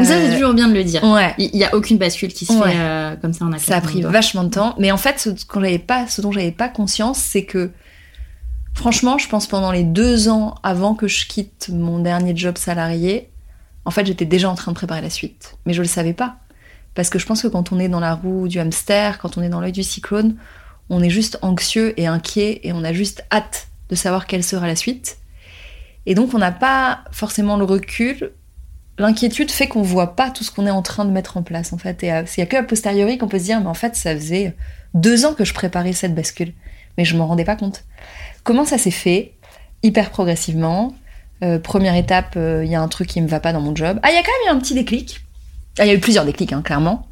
ça, 0.04 0.20
c'est 0.20 0.30
euh, 0.30 0.34
toujours 0.34 0.54
bien 0.54 0.68
de 0.68 0.74
le 0.74 0.84
dire. 0.84 1.02
Ouais. 1.04 1.34
Il 1.38 1.50
n'y 1.52 1.64
a 1.64 1.74
aucune 1.74 1.98
bascule 1.98 2.32
qui 2.32 2.44
se 2.44 2.52
fait 2.52 2.76
euh, 2.76 3.16
comme 3.16 3.32
ça 3.32 3.44
en 3.44 3.58
Ça 3.58 3.76
a 3.76 3.80
pris 3.80 4.02
vachement 4.02 4.44
de 4.44 4.50
temps. 4.50 4.74
Mais 4.78 4.90
en 4.90 4.96
fait, 4.96 5.18
ce, 5.18 5.30
j'avais 5.54 5.78
pas, 5.78 6.06
ce 6.06 6.20
dont 6.20 6.32
j'avais 6.32 6.52
pas 6.52 6.68
conscience, 6.68 7.18
c'est 7.18 7.44
que, 7.44 7.70
franchement, 8.74 9.18
je 9.18 9.28
pense 9.28 9.46
pendant 9.46 9.72
les 9.72 9.84
deux 9.84 10.28
ans 10.28 10.56
avant 10.62 10.94
que 10.94 11.08
je 11.08 11.26
quitte 11.26 11.70
mon 11.72 11.98
dernier 11.98 12.36
job 12.36 12.58
salarié, 12.58 13.30
en 13.84 13.90
fait, 13.90 14.04
j'étais 14.04 14.24
déjà 14.24 14.50
en 14.50 14.54
train 14.54 14.72
de 14.72 14.76
préparer 14.76 15.00
la 15.00 15.10
suite. 15.10 15.56
Mais 15.64 15.72
je 15.72 15.82
le 15.82 15.88
savais 15.88 16.12
pas. 16.12 16.36
Parce 16.94 17.10
que 17.10 17.18
je 17.18 17.26
pense 17.26 17.42
que 17.42 17.48
quand 17.48 17.72
on 17.72 17.78
est 17.78 17.88
dans 17.88 18.00
la 18.00 18.14
roue 18.14 18.48
du 18.48 18.58
hamster, 18.58 19.18
quand 19.18 19.38
on 19.38 19.42
est 19.42 19.48
dans 19.48 19.60
l'œil 19.60 19.72
du 19.72 19.82
cyclone, 19.82 20.36
on 20.90 21.02
est 21.02 21.10
juste 21.10 21.38
anxieux 21.42 21.98
et 22.00 22.06
inquiet 22.06 22.60
et 22.64 22.72
on 22.72 22.84
a 22.84 22.92
juste 22.92 23.24
hâte 23.32 23.68
de 23.88 23.94
savoir 23.94 24.26
quelle 24.26 24.42
sera 24.42 24.66
la 24.66 24.76
suite. 24.76 25.18
Et 26.06 26.14
donc, 26.14 26.34
on 26.34 26.38
n'a 26.38 26.52
pas 26.52 27.00
forcément 27.10 27.56
le 27.56 27.64
recul 27.64 28.32
l'inquiétude 28.98 29.50
fait 29.50 29.68
qu'on 29.68 29.82
voit 29.82 30.16
pas 30.16 30.30
tout 30.30 30.44
ce 30.44 30.50
qu'on 30.50 30.66
est 30.66 30.70
en 30.70 30.82
train 30.82 31.04
de 31.04 31.10
mettre 31.10 31.36
en 31.36 31.42
place 31.42 31.72
en 31.72 31.78
fait. 31.78 32.02
Et 32.02 32.12
euh, 32.12 32.22
il 32.36 32.40
y 32.40 32.42
a 32.42 32.46
que 32.46 32.56
a 32.56 32.62
posteriori 32.62 33.18
qu'on 33.18 33.28
peut 33.28 33.38
se 33.38 33.44
dire 33.44 33.60
mais 33.60 33.66
en 33.66 33.74
fait 33.74 33.96
ça 33.96 34.14
faisait 34.14 34.54
deux 34.94 35.26
ans 35.26 35.34
que 35.34 35.44
je 35.44 35.54
préparais 35.54 35.92
cette 35.92 36.14
bascule, 36.14 36.52
mais 36.96 37.04
je 37.04 37.16
m'en 37.16 37.26
rendais 37.26 37.44
pas 37.44 37.56
compte. 37.56 37.84
Comment 38.42 38.64
ça 38.64 38.78
s'est 38.78 38.90
fait? 38.90 39.32
Hyper 39.82 40.10
progressivement. 40.10 40.94
Euh, 41.42 41.58
première 41.58 41.94
étape, 41.94 42.34
euh, 42.36 42.64
il 42.64 42.70
y 42.70 42.74
a 42.74 42.80
un 42.80 42.88
truc 42.88 43.08
qui 43.08 43.20
me 43.20 43.28
va 43.28 43.40
pas 43.40 43.52
dans 43.52 43.60
mon 43.60 43.76
job. 43.76 43.98
Ah, 44.02 44.10
il 44.10 44.14
y 44.14 44.18
a 44.18 44.22
quand 44.22 44.32
même 44.44 44.54
eu 44.54 44.56
un 44.56 44.60
petit 44.60 44.74
déclic. 44.74 45.20
Ah, 45.78 45.84
il 45.84 45.88
y 45.88 45.90
a 45.90 45.94
eu 45.94 46.00
plusieurs 46.00 46.24
déclics, 46.24 46.52
hein, 46.52 46.62
clairement. 46.62 47.06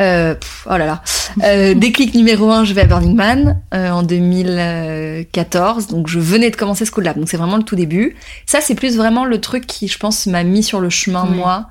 Euh, 0.00 0.34
oh 0.66 0.76
là 0.76 0.86
là. 0.86 1.02
Euh, 1.44 1.74
déclic 1.76 2.14
numéro 2.14 2.50
1, 2.50 2.64
je 2.64 2.74
vais 2.74 2.82
à 2.82 2.84
Burning 2.84 3.14
Man 3.14 3.60
euh, 3.74 3.90
en 3.90 4.02
2014. 4.02 5.86
Donc 5.86 6.08
je 6.08 6.18
venais 6.18 6.50
de 6.50 6.56
commencer 6.56 6.84
School 6.84 7.04
Lab. 7.04 7.18
Donc 7.18 7.28
c'est 7.28 7.36
vraiment 7.36 7.56
le 7.56 7.62
tout 7.62 7.76
début. 7.76 8.16
Ça, 8.46 8.60
c'est 8.60 8.74
plus 8.74 8.96
vraiment 8.96 9.24
le 9.24 9.40
truc 9.40 9.66
qui, 9.66 9.88
je 9.88 9.98
pense, 9.98 10.26
m'a 10.26 10.44
mis 10.44 10.62
sur 10.62 10.80
le 10.80 10.90
chemin, 10.90 11.24
moi. 11.24 11.68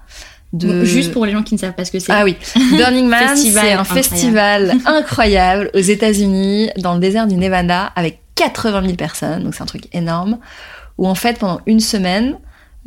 De... 0.54 0.86
Juste 0.86 1.12
pour 1.12 1.26
les 1.26 1.34
gens 1.34 1.44
qui 1.44 1.56
ne 1.56 1.60
savent 1.60 1.74
pas 1.74 1.84
ce 1.84 1.92
que 1.92 2.00
c'est. 2.00 2.14
Ah 2.14 2.24
oui. 2.24 2.38
Burning 2.78 3.08
Man, 3.08 3.36
c'est 3.36 3.74
un 3.74 3.84
festival 3.84 4.76
incroyable 4.86 5.70
aux 5.74 5.80
États-Unis, 5.80 6.70
dans 6.78 6.94
le 6.94 7.00
désert 7.00 7.28
du 7.28 7.36
Nevada, 7.36 7.92
avec 7.96 8.20
80 8.36 8.84
000 8.84 8.94
personnes. 8.96 9.44
Donc 9.44 9.54
c'est 9.54 9.64
un 9.64 9.68
truc 9.68 9.94
énorme. 9.94 10.38
Où 10.98 11.08
en 11.08 11.16
fait, 11.16 11.40
pendant 11.40 11.60
une 11.66 11.82
semaine, 11.82 12.38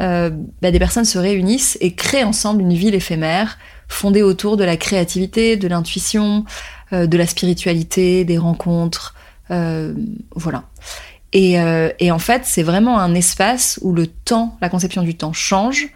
euh, 0.00 0.30
bah, 0.62 0.70
des 0.70 0.78
personnes 0.78 1.04
se 1.04 1.18
réunissent 1.18 1.76
et 1.80 1.92
créent 1.92 2.24
ensemble 2.24 2.62
une 2.62 2.72
ville 2.72 2.94
éphémère 2.94 3.58
fondée 3.88 4.22
autour 4.22 4.56
de 4.56 4.64
la 4.64 4.76
créativité, 4.76 5.56
de 5.56 5.68
l'intuition, 5.68 6.44
euh, 6.92 7.06
de 7.06 7.16
la 7.16 7.26
spiritualité, 7.26 8.24
des 8.24 8.38
rencontres, 8.38 9.14
euh, 9.50 9.94
voilà. 10.34 10.64
Et, 11.32 11.60
euh, 11.60 11.90
et, 11.98 12.10
en 12.10 12.18
fait, 12.18 12.42
c'est 12.44 12.62
vraiment 12.62 12.98
un 12.98 13.14
espace 13.14 13.78
où 13.82 13.92
le 13.92 14.06
temps, 14.06 14.56
la 14.62 14.68
conception 14.68 15.02
du 15.02 15.14
temps 15.14 15.32
change, 15.32 15.88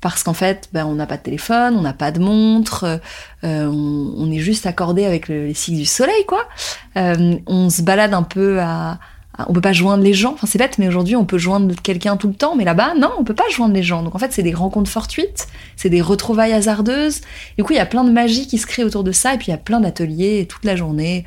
parce 0.00 0.22
qu'en 0.22 0.34
fait, 0.34 0.68
ben, 0.72 0.86
on 0.86 0.94
n'a 0.94 1.06
pas 1.06 1.16
de 1.16 1.22
téléphone, 1.22 1.74
on 1.76 1.82
n'a 1.82 1.92
pas 1.92 2.12
de 2.12 2.20
montre, 2.20 3.00
euh, 3.42 3.66
on, 3.66 4.30
est 4.30 4.38
juste 4.38 4.66
accordé 4.66 5.04
avec 5.04 5.28
le, 5.28 5.46
les 5.46 5.54
cycles 5.54 5.78
du 5.78 5.86
soleil, 5.86 6.24
quoi. 6.26 6.46
Euh, 6.96 7.36
on 7.46 7.70
se 7.70 7.82
balade 7.82 8.14
un 8.14 8.22
peu 8.22 8.60
à, 8.60 8.98
on 9.48 9.52
peut 9.52 9.60
pas 9.60 9.72
joindre 9.72 10.02
les 10.02 10.14
gens. 10.14 10.32
Enfin, 10.34 10.46
c'est 10.46 10.58
bête, 10.58 10.78
mais 10.78 10.88
aujourd'hui, 10.88 11.16
on 11.16 11.24
peut 11.24 11.38
joindre 11.38 11.74
quelqu'un 11.82 12.16
tout 12.16 12.28
le 12.28 12.34
temps, 12.34 12.56
mais 12.56 12.64
là-bas, 12.64 12.94
non, 12.98 13.10
on 13.18 13.24
peut 13.24 13.34
pas 13.34 13.48
joindre 13.50 13.74
les 13.74 13.82
gens. 13.82 14.02
Donc, 14.02 14.14
en 14.14 14.18
fait, 14.18 14.32
c'est 14.32 14.42
des 14.42 14.54
rencontres 14.54 14.90
fortuites, 14.90 15.46
c'est 15.76 15.90
des 15.90 16.00
retrouvailles 16.00 16.52
hasardeuses. 16.52 17.20
Du 17.56 17.64
coup, 17.64 17.72
il 17.72 17.76
y 17.76 17.80
a 17.80 17.86
plein 17.86 18.04
de 18.04 18.10
magie 18.10 18.46
qui 18.46 18.58
se 18.58 18.66
crée 18.66 18.84
autour 18.84 19.04
de 19.04 19.12
ça, 19.12 19.34
et 19.34 19.38
puis 19.38 19.48
il 19.48 19.50
y 19.50 19.54
a 19.54 19.58
plein 19.58 19.80
d'ateliers 19.80 20.46
toute 20.48 20.64
la 20.64 20.76
journée, 20.76 21.24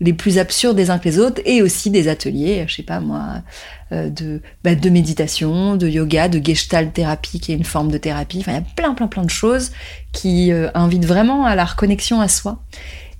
les 0.00 0.12
plus 0.12 0.38
absurdes 0.38 0.76
des 0.76 0.90
uns 0.90 0.98
que 0.98 1.08
les 1.08 1.18
autres, 1.18 1.40
et 1.46 1.62
aussi 1.62 1.90
des 1.90 2.08
ateliers, 2.08 2.64
je 2.68 2.74
sais 2.74 2.82
pas 2.82 3.00
moi, 3.00 3.42
euh, 3.92 4.10
de, 4.10 4.42
bah, 4.62 4.74
de 4.74 4.90
méditation, 4.90 5.76
de 5.76 5.88
yoga, 5.88 6.28
de 6.28 6.44
gestalt 6.44 6.92
thérapie, 6.92 7.40
qui 7.40 7.52
est 7.52 7.54
une 7.56 7.64
forme 7.64 7.90
de 7.90 7.98
thérapie. 7.98 8.38
Enfin, 8.40 8.52
il 8.52 8.56
y 8.56 8.58
a 8.58 8.64
plein, 8.76 8.92
plein, 8.92 9.06
plein 9.06 9.22
de 9.22 9.30
choses 9.30 9.72
qui 10.12 10.52
euh, 10.52 10.68
invitent 10.74 11.06
vraiment 11.06 11.46
à 11.46 11.54
la 11.54 11.64
reconnexion 11.64 12.20
à 12.20 12.28
soi. 12.28 12.62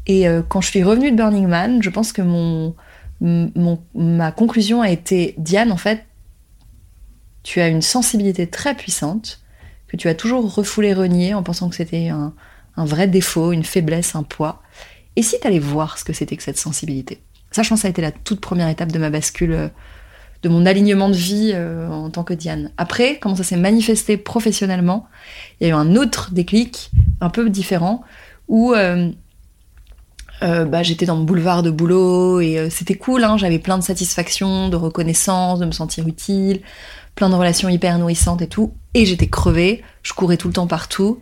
Et 0.07 0.29
euh, 0.29 0.43
quand 0.47 0.61
je 0.61 0.69
suis 0.69 0.83
revenue 0.83 1.11
de 1.11 1.17
Burning 1.17 1.47
Man, 1.47 1.83
je 1.83 1.91
pense 1.91 2.13
que 2.13 2.23
mon 2.23 2.75
ma 3.21 4.33
conclusion 4.33 4.83
a 4.83 4.91
été 4.91 5.35
Diane, 5.39 5.73
en 5.73 5.77
fait, 5.77 6.05
tu 7.43 7.61
as 7.61 7.69
une 7.69 7.83
sensibilité 7.83 8.47
très 8.47 8.75
puissante 8.75 9.41
que 9.89 9.97
tu 9.97 10.09
as 10.09 10.15
toujours 10.15 10.53
refoulé, 10.53 10.93
renié 10.93 11.33
en 11.33 11.43
pensant 11.43 11.69
que 11.69 11.77
c'était 11.77 12.09
un, 12.09 12.35
vrai 12.77 13.07
défaut, 13.07 13.53
une 13.53 13.65
faiblesse, 13.65 14.15
un 14.17 14.23
poids. 14.23 14.63
Et 15.15 15.23
si 15.23 15.39
tu 15.41 15.47
allais 15.47 15.61
voir 15.61 15.97
ce 15.97 16.05
que 16.05 16.13
c'était 16.13 16.37
que 16.37 16.43
cette 16.43 16.59
sensibilité? 16.59 17.21
Ça, 17.53 17.63
je 17.63 17.75
ça 17.75 17.87
a 17.87 17.91
été 17.91 18.03
la 18.03 18.11
toute 18.11 18.41
première 18.41 18.69
étape 18.69 18.93
de 18.93 18.99
ma 18.99 19.09
bascule, 19.09 19.53
euh, 19.53 19.69
de 20.43 20.49
mon 20.49 20.67
alignement 20.67 21.09
de 21.09 21.15
vie 21.15 21.53
euh, 21.55 21.89
en 21.89 22.11
tant 22.11 22.25
que 22.25 22.35
Diane. 22.35 22.71
Après, 22.77 23.19
comment 23.19 23.37
ça 23.37 23.45
s'est 23.45 23.57
manifesté 23.57 24.17
professionnellement 24.17 25.07
Il 25.61 25.67
y 25.67 25.71
a 25.71 25.73
eu 25.73 25.77
un 25.77 25.97
autre 25.97 26.33
déclic, 26.33 26.91
un 27.21 27.31
peu 27.31 27.49
différent, 27.49 28.03
où 28.49 28.75
euh, 28.75 29.11
euh, 30.43 30.65
bah, 30.65 30.83
j'étais 30.83 31.07
dans 31.07 31.17
mon 31.17 31.25
boulevard 31.25 31.63
de 31.63 31.71
boulot 31.71 32.41
et 32.41 32.59
euh, 32.59 32.71
c'était 32.71 32.95
cool, 32.95 33.25
hein, 33.25 33.37
j'avais 33.37 33.59
plein 33.59 33.79
de 33.79 33.83
satisfaction, 33.83 34.69
de 34.69 34.77
reconnaissance, 34.77 35.59
de 35.59 35.65
me 35.65 35.73
sentir 35.73 36.07
utile, 36.07 36.61
plein 37.15 37.31
de 37.31 37.35
relations 37.35 37.69
hyper 37.69 37.99
nourrissantes 37.99 38.43
et 38.43 38.47
tout. 38.47 38.75
Et 38.95 39.07
j'étais 39.07 39.29
crevée, 39.29 39.83
je 40.03 40.13
courais 40.13 40.37
tout 40.37 40.49
le 40.49 40.55
temps 40.55 40.67
partout. 40.67 41.21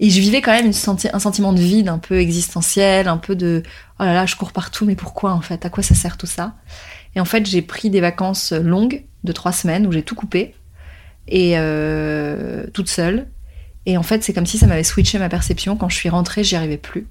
Et 0.00 0.10
je 0.10 0.20
vivais 0.20 0.40
quand 0.40 0.52
même 0.52 0.72
un 1.12 1.18
sentiment 1.18 1.52
de 1.52 1.60
vide 1.60 1.88
un 1.88 1.98
peu 1.98 2.18
existentiel, 2.18 3.06
un 3.06 3.18
peu 3.18 3.36
de 3.36 3.62
oh 4.00 4.04
là 4.04 4.14
là, 4.14 4.26
je 4.26 4.34
cours 4.34 4.52
partout, 4.52 4.84
mais 4.84 4.96
pourquoi 4.96 5.32
en 5.32 5.40
fait? 5.40 5.64
À 5.64 5.68
quoi 5.70 5.82
ça 5.82 5.94
sert 5.94 6.16
tout 6.16 6.26
ça? 6.26 6.54
Et 7.14 7.20
en 7.20 7.24
fait, 7.24 7.46
j'ai 7.46 7.62
pris 7.62 7.88
des 7.90 8.00
vacances 8.00 8.52
longues 8.52 9.04
de 9.22 9.32
trois 9.32 9.52
semaines 9.52 9.86
où 9.86 9.92
j'ai 9.92 10.02
tout 10.02 10.16
coupé 10.16 10.54
et 11.28 11.52
euh, 11.56 12.66
toute 12.72 12.88
seule. 12.88 13.28
Et 13.86 13.96
en 13.96 14.02
fait, 14.02 14.24
c'est 14.24 14.32
comme 14.32 14.46
si 14.46 14.58
ça 14.58 14.66
m'avait 14.66 14.82
switché 14.82 15.18
ma 15.18 15.28
perception. 15.28 15.76
Quand 15.76 15.88
je 15.88 15.96
suis 15.96 16.08
rentrée, 16.08 16.42
j'y 16.42 16.56
arrivais 16.56 16.78
plus. 16.78 17.06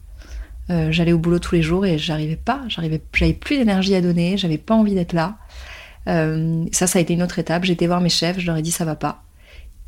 Euh, 0.72 0.92
j'allais 0.92 1.12
au 1.12 1.18
boulot 1.18 1.40
tous 1.40 1.56
les 1.56 1.62
jours 1.62 1.86
et 1.86 1.98
j'arrivais 1.98 2.38
pas, 2.38 2.62
j'arrivais, 2.70 3.02
j'avais 3.14 3.34
plus 3.34 3.58
d'énergie 3.58 3.94
à 3.94 4.02
donner, 4.02 4.38
j'avais 4.38 4.58
pas 4.58 4.74
envie 4.74 4.96
d'être 4.96 5.14
là. 5.14 5.36
Euh, 6.08 6.64
ça, 6.72 6.88
ça 6.88 7.00
a 7.00 7.02
été 7.02 7.14
une 7.14 7.24
autre 7.24 7.40
étape. 7.40 7.66
J'ai 7.66 7.74
été 7.74 7.88
voir 7.88 8.00
mes 8.00 8.10
chefs, 8.10 8.40
je 8.40 8.48
leur 8.48 8.56
ai 8.56 8.62
dit 8.62 8.72
ça 8.72 8.86
va 8.86 8.96
pas. 8.96 9.24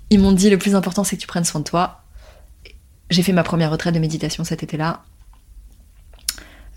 Ils 0.10 0.20
m'ont 0.20 0.34
dit 0.34 0.50
le 0.50 0.58
plus 0.58 0.76
important 0.76 1.04
c'est 1.04 1.16
que 1.16 1.22
tu 1.22 1.28
prennes 1.28 1.46
soin 1.46 1.62
de 1.62 1.66
toi. 1.66 2.02
J'ai 3.10 3.24
fait 3.24 3.32
ma 3.32 3.44
première 3.44 3.72
retraite 3.72 3.94
de 3.94 4.00
méditation 4.00 4.44
cet 4.44 4.64
été-là. 4.64 5.04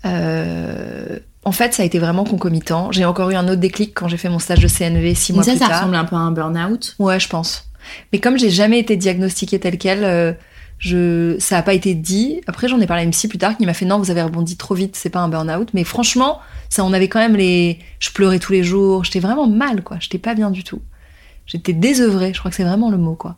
Euh, 0.05 1.19
en 1.43 1.51
fait, 1.51 1.73
ça 1.73 1.83
a 1.83 1.85
été 1.85 1.99
vraiment 1.99 2.23
concomitant. 2.23 2.91
J'ai 2.91 3.03
encore 3.03 3.29
eu 3.31 3.35
un 3.35 3.47
autre 3.47 3.59
déclic 3.59 3.93
quand 3.93 4.07
j'ai 4.07 4.17
fait 4.17 4.29
mon 4.29 4.39
stage 4.39 4.59
de 4.59 4.67
CNV 4.67 5.15
six 5.15 5.33
mois 5.33 5.43
plus 5.43 5.57
tard. 5.57 5.67
Ça, 5.67 5.73
ça 5.73 5.79
ressemble 5.79 5.95
un 5.95 6.05
peu 6.05 6.15
à 6.15 6.19
un 6.19 6.31
burn-out. 6.31 6.95
Ouais, 6.99 7.19
je 7.19 7.27
pense. 7.27 7.69
Mais 8.13 8.19
comme 8.19 8.37
j'ai 8.37 8.49
jamais 8.49 8.79
été 8.79 8.95
diagnostiquée 8.95 9.59
telle 9.59 9.77
quelle, 9.77 10.37
je, 10.79 11.35
ça 11.39 11.55
n'a 11.55 11.63
pas 11.63 11.73
été 11.73 11.95
dit. 11.95 12.41
Après, 12.47 12.67
j'en 12.67 12.79
ai 12.79 12.87
parlé 12.87 13.03
à 13.03 13.09
psy 13.09 13.27
plus 13.27 13.37
tard 13.37 13.57
qui 13.57 13.65
m'a 13.65 13.73
fait 13.73 13.85
non, 13.85 13.97
vous 13.97 14.11
avez 14.11 14.21
rebondi 14.21 14.57
trop 14.57 14.75
vite, 14.75 14.95
c'est 14.95 15.09
pas 15.09 15.19
un 15.19 15.29
burn-out. 15.29 15.69
Mais 15.73 15.83
franchement, 15.83 16.39
ça, 16.69 16.83
on 16.83 16.93
avait 16.93 17.07
quand 17.07 17.19
même 17.19 17.35
les. 17.35 17.79
Je 17.99 18.11
pleurais 18.11 18.39
tous 18.39 18.53
les 18.53 18.63
jours, 18.63 19.03
j'étais 19.03 19.19
vraiment 19.19 19.47
mal, 19.47 19.83
quoi. 19.83 19.97
J'étais 19.99 20.19
pas 20.19 20.35
bien 20.35 20.51
du 20.51 20.63
tout. 20.63 20.81
J'étais 21.45 21.73
désœuvrée, 21.73 22.33
je 22.33 22.39
crois 22.39 22.51
que 22.51 22.57
c'est 22.57 22.63
vraiment 22.63 22.91
le 22.91 22.97
mot, 22.97 23.15
quoi. 23.15 23.35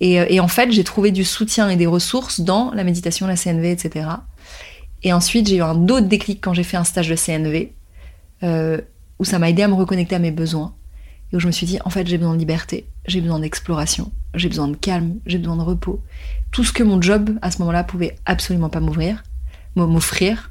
Et, 0.00 0.14
et 0.34 0.40
en 0.40 0.48
fait, 0.48 0.70
j'ai 0.72 0.84
trouvé 0.84 1.10
du 1.12 1.24
soutien 1.24 1.68
et 1.68 1.76
des 1.76 1.86
ressources 1.86 2.40
dans 2.40 2.72
la 2.72 2.84
méditation, 2.84 3.26
la 3.26 3.36
CNV, 3.36 3.70
etc. 3.70 4.06
Et 5.04 5.12
ensuite, 5.12 5.48
j'ai 5.48 5.56
eu 5.56 5.62
un 5.62 5.88
autre 5.88 6.06
déclic 6.06 6.40
quand 6.40 6.54
j'ai 6.54 6.62
fait 6.62 6.76
un 6.76 6.84
stage 6.84 7.08
de 7.08 7.16
CNV, 7.16 7.72
euh, 8.42 8.80
où 9.18 9.24
ça 9.24 9.38
m'a 9.38 9.50
aidé 9.50 9.62
à 9.62 9.68
me 9.68 9.74
reconnecter 9.74 10.14
à 10.14 10.18
mes 10.18 10.30
besoins. 10.30 10.74
Et 11.32 11.36
où 11.36 11.40
je 11.40 11.46
me 11.46 11.52
suis 11.52 11.66
dit, 11.66 11.78
en 11.84 11.90
fait, 11.90 12.06
j'ai 12.06 12.18
besoin 12.18 12.34
de 12.34 12.38
liberté, 12.38 12.86
j'ai 13.06 13.20
besoin 13.20 13.40
d'exploration, 13.40 14.12
j'ai 14.34 14.48
besoin 14.48 14.68
de 14.68 14.76
calme, 14.76 15.16
j'ai 15.26 15.38
besoin 15.38 15.56
de 15.56 15.62
repos. 15.62 16.00
Tout 16.50 16.64
ce 16.64 16.72
que 16.72 16.82
mon 16.82 17.00
job, 17.00 17.30
à 17.40 17.50
ce 17.50 17.58
moment-là, 17.60 17.84
pouvait 17.84 18.16
absolument 18.26 18.68
pas 18.68 18.80
m'ouvrir, 18.80 19.22
m'offrir. 19.76 20.50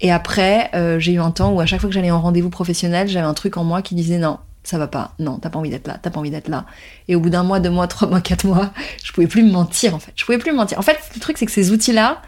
Et 0.00 0.10
après, 0.10 0.70
euh, 0.74 0.98
j'ai 0.98 1.12
eu 1.12 1.20
un 1.20 1.30
temps 1.30 1.52
où 1.52 1.60
à 1.60 1.66
chaque 1.66 1.80
fois 1.80 1.88
que 1.88 1.94
j'allais 1.94 2.10
en 2.10 2.20
rendez-vous 2.20 2.50
professionnel, 2.50 3.08
j'avais 3.08 3.26
un 3.26 3.34
truc 3.34 3.56
en 3.56 3.64
moi 3.64 3.82
qui 3.82 3.94
disait 3.94 4.18
non, 4.18 4.38
ça 4.64 4.78
va 4.78 4.86
pas, 4.86 5.14
non, 5.18 5.38
t'as 5.38 5.50
pas 5.50 5.58
envie 5.58 5.70
d'être 5.70 5.86
là, 5.88 5.98
t'as 6.00 6.10
pas 6.10 6.20
envie 6.20 6.30
d'être 6.30 6.48
là. 6.48 6.66
Et 7.08 7.16
au 7.16 7.20
bout 7.20 7.30
d'un 7.30 7.42
mois, 7.42 7.60
deux 7.60 7.70
mois, 7.70 7.86
trois 7.88 8.08
mois, 8.08 8.20
quatre 8.20 8.46
mois, 8.46 8.72
je 9.02 9.12
pouvais 9.12 9.26
plus 9.26 9.42
me 9.42 9.50
mentir 9.50 9.94
en 9.94 9.98
fait. 9.98 10.12
Je 10.14 10.24
pouvais 10.24 10.38
plus 10.38 10.52
me 10.52 10.56
mentir. 10.56 10.78
En 10.78 10.82
fait, 10.82 10.98
le 11.14 11.20
truc 11.20 11.38
c'est 11.38 11.46
que 11.46 11.52
ces 11.52 11.72
outils-là, 11.72 12.22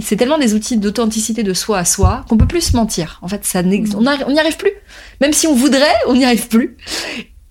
c'est 0.00 0.16
tellement 0.16 0.38
des 0.38 0.54
outils 0.54 0.76
d'authenticité 0.76 1.42
de 1.42 1.54
soi 1.54 1.78
à 1.78 1.84
soi 1.84 2.24
qu'on 2.28 2.36
peut 2.36 2.46
plus 2.46 2.60
se 2.60 2.76
mentir. 2.76 3.18
En 3.22 3.28
fait, 3.28 3.44
ça 3.44 3.60
on 3.60 4.30
n'y 4.32 4.38
arrive 4.38 4.56
plus. 4.56 4.72
Même 5.20 5.32
si 5.32 5.46
on 5.46 5.54
voudrait, 5.54 5.94
on 6.06 6.14
n'y 6.14 6.24
arrive 6.24 6.48
plus. 6.48 6.76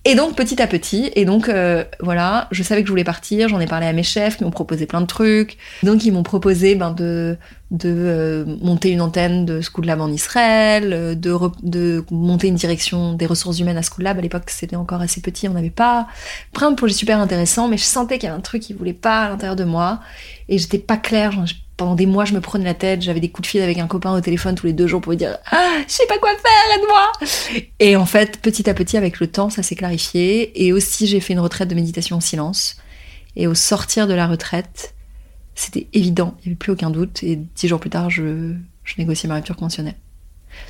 Et 0.10 0.16
donc 0.16 0.36
petit 0.36 0.62
à 0.62 0.68
petit, 0.68 1.12
et 1.16 1.26
donc 1.26 1.50
euh, 1.50 1.84
voilà, 2.00 2.48
je 2.52 2.64
savais 2.64 2.82
que 2.82 2.88
je 2.88 2.94
voulais 2.94 3.04
partir, 3.04 3.50
j'en 3.50 3.60
ai 3.60 3.66
parlé 3.66 3.88
à 3.88 3.92
mes 3.92 4.04
chefs 4.04 4.38
qui 4.38 4.46
m'ont 4.46 4.52
proposé 4.52 4.86
plein 4.86 5.02
de 5.02 5.06
trucs. 5.06 5.58
Donc 5.84 6.06
ils 6.06 6.14
m'ont 6.14 6.24
proposé 6.24 6.76
ben, 6.76 6.92
de, 6.92 7.36
de 7.72 7.90
euh, 7.90 8.46
monter 8.62 8.90
une 8.92 9.02
antenne 9.02 9.46
de 9.46 9.60
School 9.60 9.86
Lab 9.86 10.00
en 10.00 10.10
Israël, 10.10 10.94
euh, 10.94 11.14
de, 11.14 11.38
de 11.62 12.06
monter 12.10 12.48
une 12.48 12.56
direction 12.56 13.16
des 13.16 13.26
ressources 13.26 13.60
humaines 13.60 13.76
à 13.76 13.82
School 13.82 14.06
Lab. 14.06 14.18
À 14.18 14.22
l'époque 14.22 14.50
c'était 14.50 14.78
encore 14.78 15.02
assez 15.02 15.20
petit, 15.20 15.50
on 15.50 15.54
n'avait 15.54 15.70
pas. 15.70 16.08
Plein 16.54 16.72
de 16.72 16.78
projets 16.78 16.94
super 16.94 17.20
intéressants, 17.20 17.68
mais 17.68 17.78
je 17.78 17.84
sentais 17.84 18.18
qu'il 18.18 18.30
y 18.30 18.32
avait 18.32 18.40
un 18.40 18.42
truc 18.42 18.62
qui 18.62 18.72
voulait 18.72 18.94
pas 18.94 19.24
à 19.24 19.30
l'intérieur 19.30 19.58
de 19.58 19.66
moi. 19.66 20.00
Et 20.48 20.58
j'étais 20.58 20.78
pas 20.78 20.96
claire, 20.96 21.34
pendant 21.78 21.94
des 21.94 22.08
mois, 22.08 22.26
je 22.26 22.34
me 22.34 22.42
prenais 22.42 22.66
la 22.66 22.74
tête, 22.74 23.04
j'avais 23.04 23.20
des 23.20 23.30
coups 23.30 23.48
de 23.48 23.52
fil 23.52 23.62
avec 23.62 23.78
un 23.78 23.88
copain 23.88 24.12
au 24.14 24.20
téléphone 24.20 24.56
tous 24.56 24.66
les 24.66 24.74
deux 24.74 24.88
jours 24.88 25.00
pour 25.00 25.12
lui 25.12 25.18
dire 25.18 25.38
Ah, 25.52 25.78
je 25.88 25.94
sais 25.94 26.08
pas 26.08 26.18
quoi 26.18 26.32
faire, 26.32 26.76
aide-moi 26.76 27.12
Et 27.80 27.96
en 27.96 28.08
fait, 28.08 28.42
petit 28.42 28.68
à 28.68 28.74
petit, 28.74 28.98
avec 28.98 29.20
le 29.20 29.28
temps, 29.28 29.52
ça 29.52 29.62
s'est 29.62 29.76
clarifié. 29.76 30.66
Et 30.66 30.74
aussi, 30.74 31.06
j'ai 31.06 31.20
fait 31.20 31.34
une 31.34 31.40
retraite 31.40 31.70
de 31.70 31.76
méditation 31.76 32.18
en 32.18 32.20
silence. 32.20 32.78
Et 33.36 33.46
au 33.46 33.54
sortir 33.54 34.08
de 34.08 34.16
la 34.16 34.26
retraite, 34.26 34.96
c'était 35.54 35.88
évident, 35.94 36.36
il 36.40 36.48
n'y 36.48 36.52
avait 36.52 36.58
plus 36.58 36.72
aucun 36.72 36.90
doute. 36.90 37.22
Et 37.22 37.36
dix 37.56 37.68
jours 37.68 37.80
plus 37.80 37.92
tard, 37.92 38.10
je, 38.10 38.54
je 38.84 38.94
négociais 38.98 39.30
ma 39.30 39.36
rupture 39.36 39.56
conventionnelle. 39.56 39.96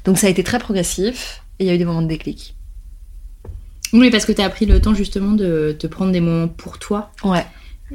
Donc 0.04 0.18
ça 0.18 0.28
a 0.28 0.30
été 0.30 0.44
très 0.44 0.60
progressif 0.60 1.42
et 1.60 1.64
il 1.64 1.68
y 1.68 1.70
a 1.70 1.76
eu 1.76 1.78
des 1.78 1.86
moments 1.86 2.02
de 2.02 2.08
déclic. 2.08 2.56
Oui, 3.94 4.10
parce 4.12 4.26
que 4.26 4.34
tu 4.34 4.42
as 4.42 4.50
pris 4.50 4.66
le 4.66 4.82
temps 4.82 4.94
justement 4.94 5.32
de 5.32 5.76
te 5.78 5.88
prendre 5.88 6.12
des 6.12 6.20
moments 6.20 6.50
pour 6.50 6.78
toi. 6.78 7.12
Ouais. 7.24 7.46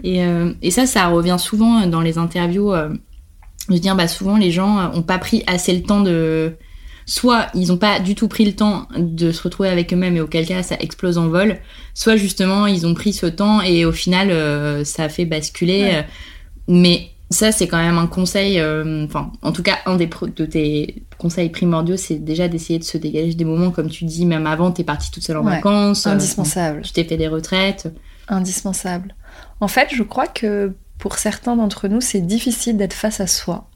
Et, 0.03 0.25
euh, 0.25 0.53
et, 0.63 0.71
ça, 0.71 0.87
ça 0.87 1.09
revient 1.09 1.37
souvent 1.39 1.87
dans 1.87 2.01
les 2.01 2.19
interviews. 2.19 2.73
Euh, 2.73 2.91
je 3.69 3.75
veux 3.75 3.81
dire, 3.81 3.95
bah, 3.95 4.09
souvent 4.09 4.37
les 4.37 4.51
gens 4.51 4.93
ont 4.95 5.03
pas 5.03 5.19
pris 5.19 5.43
assez 5.47 5.75
le 5.75 5.83
temps 5.83 6.01
de. 6.01 6.55
Soit 7.05 7.49
ils 7.55 7.69
n'ont 7.69 7.79
pas 7.79 7.99
du 7.99 8.15
tout 8.15 8.29
pris 8.29 8.45
le 8.45 8.53
temps 8.53 8.87
de 8.97 9.33
se 9.33 9.43
retrouver 9.43 9.69
avec 9.69 9.93
eux-mêmes 9.93 10.17
et 10.17 10.21
auquel 10.21 10.47
cas 10.47 10.63
ça 10.63 10.77
explose 10.79 11.19
en 11.19 11.29
vol. 11.29 11.59
Soit 11.95 12.17
justement 12.17 12.67
ils 12.67 12.87
ont 12.87 12.95
pris 12.95 13.13
ce 13.13 13.27
temps 13.27 13.61
et 13.61 13.85
au 13.85 13.91
final 13.91 14.31
euh, 14.31 14.85
ça 14.85 15.05
a 15.05 15.09
fait 15.09 15.25
basculer. 15.25 16.03
Mais 16.69 17.09
ça, 17.29 17.51
c'est 17.51 17.67
quand 17.67 17.79
même 17.79 17.99
un 17.99 18.07
conseil. 18.07 18.63
Enfin, 19.05 19.33
en 19.43 19.51
tout 19.51 19.65
cas, 19.65 19.79
un 19.85 19.97
des 19.97 20.09
de 20.37 20.47
tes 20.47 21.03
conseils 21.19 21.49
primordiaux, 21.49 21.97
c'est 21.97 22.19
déjà 22.19 22.47
d'essayer 22.47 22.79
de 22.79 22.85
se 22.85 22.99
dégager 22.99 23.35
des 23.35 23.45
moments, 23.45 23.73
comme 23.73 23.89
tu 23.89 24.05
dis, 24.05 24.25
même 24.25 24.47
avant, 24.47 24.71
t'es 24.71 24.85
partie 24.85 25.11
toute 25.11 25.25
seule 25.25 25.39
en 25.39 25.43
vacances. 25.43 26.07
Indispensable. 26.07 26.83
tu 26.83 26.93
t'es 26.93 27.03
fait 27.03 27.17
des 27.17 27.29
retraites. 27.29 27.93
Indispensable. 28.29 29.15
En 29.63 29.69
fait, 29.69 29.91
je 29.95 30.03
crois 30.03 30.27
que 30.27 30.75
pour 30.99 31.19
certains 31.19 31.55
d'entre 31.55 31.87
nous, 31.87 32.01
c'est 32.01 32.21
difficile 32.21 32.77
d'être 32.77 32.95
face 32.95 33.21
à 33.21 33.29
soi. 33.29 33.71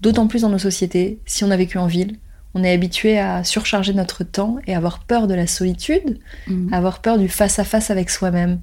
D'autant 0.00 0.26
plus 0.26 0.42
dans 0.42 0.48
nos 0.48 0.58
sociétés, 0.58 1.20
si 1.26 1.44
on 1.44 1.52
a 1.52 1.56
vécu 1.56 1.78
en 1.78 1.86
ville, 1.86 2.18
on 2.54 2.64
est 2.64 2.72
habitué 2.72 3.16
à 3.16 3.44
surcharger 3.44 3.94
notre 3.94 4.24
temps 4.24 4.56
et 4.66 4.74
avoir 4.74 5.04
peur 5.04 5.28
de 5.28 5.34
la 5.34 5.46
solitude, 5.46 6.18
mhm. 6.48 6.74
avoir 6.74 7.02
peur 7.02 7.18
du 7.18 7.28
face-à-face 7.28 7.92
avec 7.92 8.10
soi-même. 8.10 8.60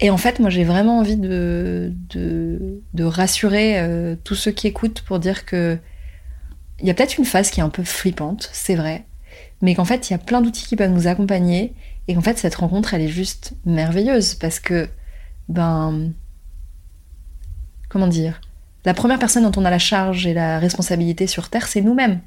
Et 0.00 0.10
en 0.10 0.16
fait, 0.16 0.40
moi, 0.40 0.50
j'ai 0.50 0.64
vraiment 0.64 0.98
envie 0.98 1.16
de, 1.16 1.92
de, 2.12 3.04
rassurer 3.04 3.78
euh, 3.78 4.16
tous 4.24 4.34
ceux 4.34 4.50
qui 4.50 4.66
écoutent 4.66 5.02
pour 5.02 5.20
dire 5.20 5.46
que 5.46 5.78
il 6.80 6.88
y 6.88 6.90
a 6.90 6.94
peut-être 6.94 7.16
une 7.16 7.24
phase 7.24 7.50
qui 7.50 7.60
est 7.60 7.62
un 7.62 7.70
peu 7.70 7.84
flippante, 7.84 8.50
c'est 8.52 8.74
vrai, 8.74 9.04
mais 9.62 9.76
qu'en 9.76 9.84
fait, 9.84 10.10
il 10.10 10.14
y 10.14 10.16
a 10.16 10.18
plein 10.18 10.40
d'outils 10.40 10.66
qui 10.66 10.74
peuvent 10.74 10.90
nous 10.90 11.06
accompagner 11.06 11.74
et 12.10 12.14
qu'en 12.14 12.22
fait, 12.22 12.38
cette 12.38 12.56
rencontre, 12.56 12.92
elle 12.92 13.02
est 13.02 13.08
juste 13.08 13.52
merveilleuse 13.64 14.34
parce 14.34 14.58
que, 14.58 14.88
ben, 15.48 16.10
comment 17.88 18.08
dire, 18.08 18.40
la 18.84 18.94
première 18.94 19.20
personne 19.20 19.48
dont 19.48 19.62
on 19.62 19.64
a 19.64 19.70
la 19.70 19.78
charge 19.78 20.26
et 20.26 20.34
la 20.34 20.58
responsabilité 20.58 21.28
sur 21.28 21.50
Terre, 21.50 21.68
c'est 21.68 21.82
nous-mêmes. 21.82 22.18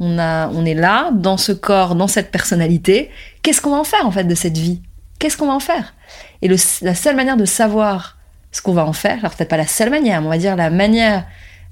On 0.00 0.64
est 0.64 0.74
là, 0.74 1.10
dans 1.12 1.36
ce 1.36 1.52
corps, 1.52 1.96
dans 1.96 2.08
cette 2.08 2.30
personnalité. 2.30 3.10
Qu'est-ce 3.42 3.60
qu'on 3.60 3.72
va 3.72 3.76
en 3.76 3.84
faire, 3.84 4.06
en 4.06 4.10
fait, 4.10 4.24
de 4.24 4.34
cette 4.34 4.56
vie? 4.56 4.80
Qu'est-ce 5.18 5.36
qu'on 5.36 5.48
va 5.48 5.52
en 5.52 5.60
faire? 5.60 5.92
Et 6.40 6.48
la 6.48 6.94
seule 6.94 7.16
manière 7.16 7.36
de 7.36 7.44
savoir 7.44 8.16
ce 8.52 8.62
qu'on 8.62 8.72
va 8.72 8.86
en 8.86 8.94
faire, 8.94 9.18
alors 9.18 9.34
peut-être 9.34 9.50
pas 9.50 9.58
la 9.58 9.66
seule 9.66 9.90
manière, 9.90 10.22
mais 10.22 10.28
on 10.28 10.30
va 10.30 10.38
dire 10.38 10.56
la 10.56 10.70
manière 10.70 11.26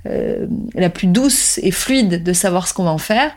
euh, 0.05 0.46
la 0.74 0.90
plus 0.90 1.07
douce 1.07 1.59
et 1.62 1.70
fluide 1.70 2.22
de 2.22 2.33
savoir 2.35 2.68
ce 2.68 2.74
qu'on 2.74 2.85
va 2.85 2.90
en 2.90 2.98
faire, 2.98 3.33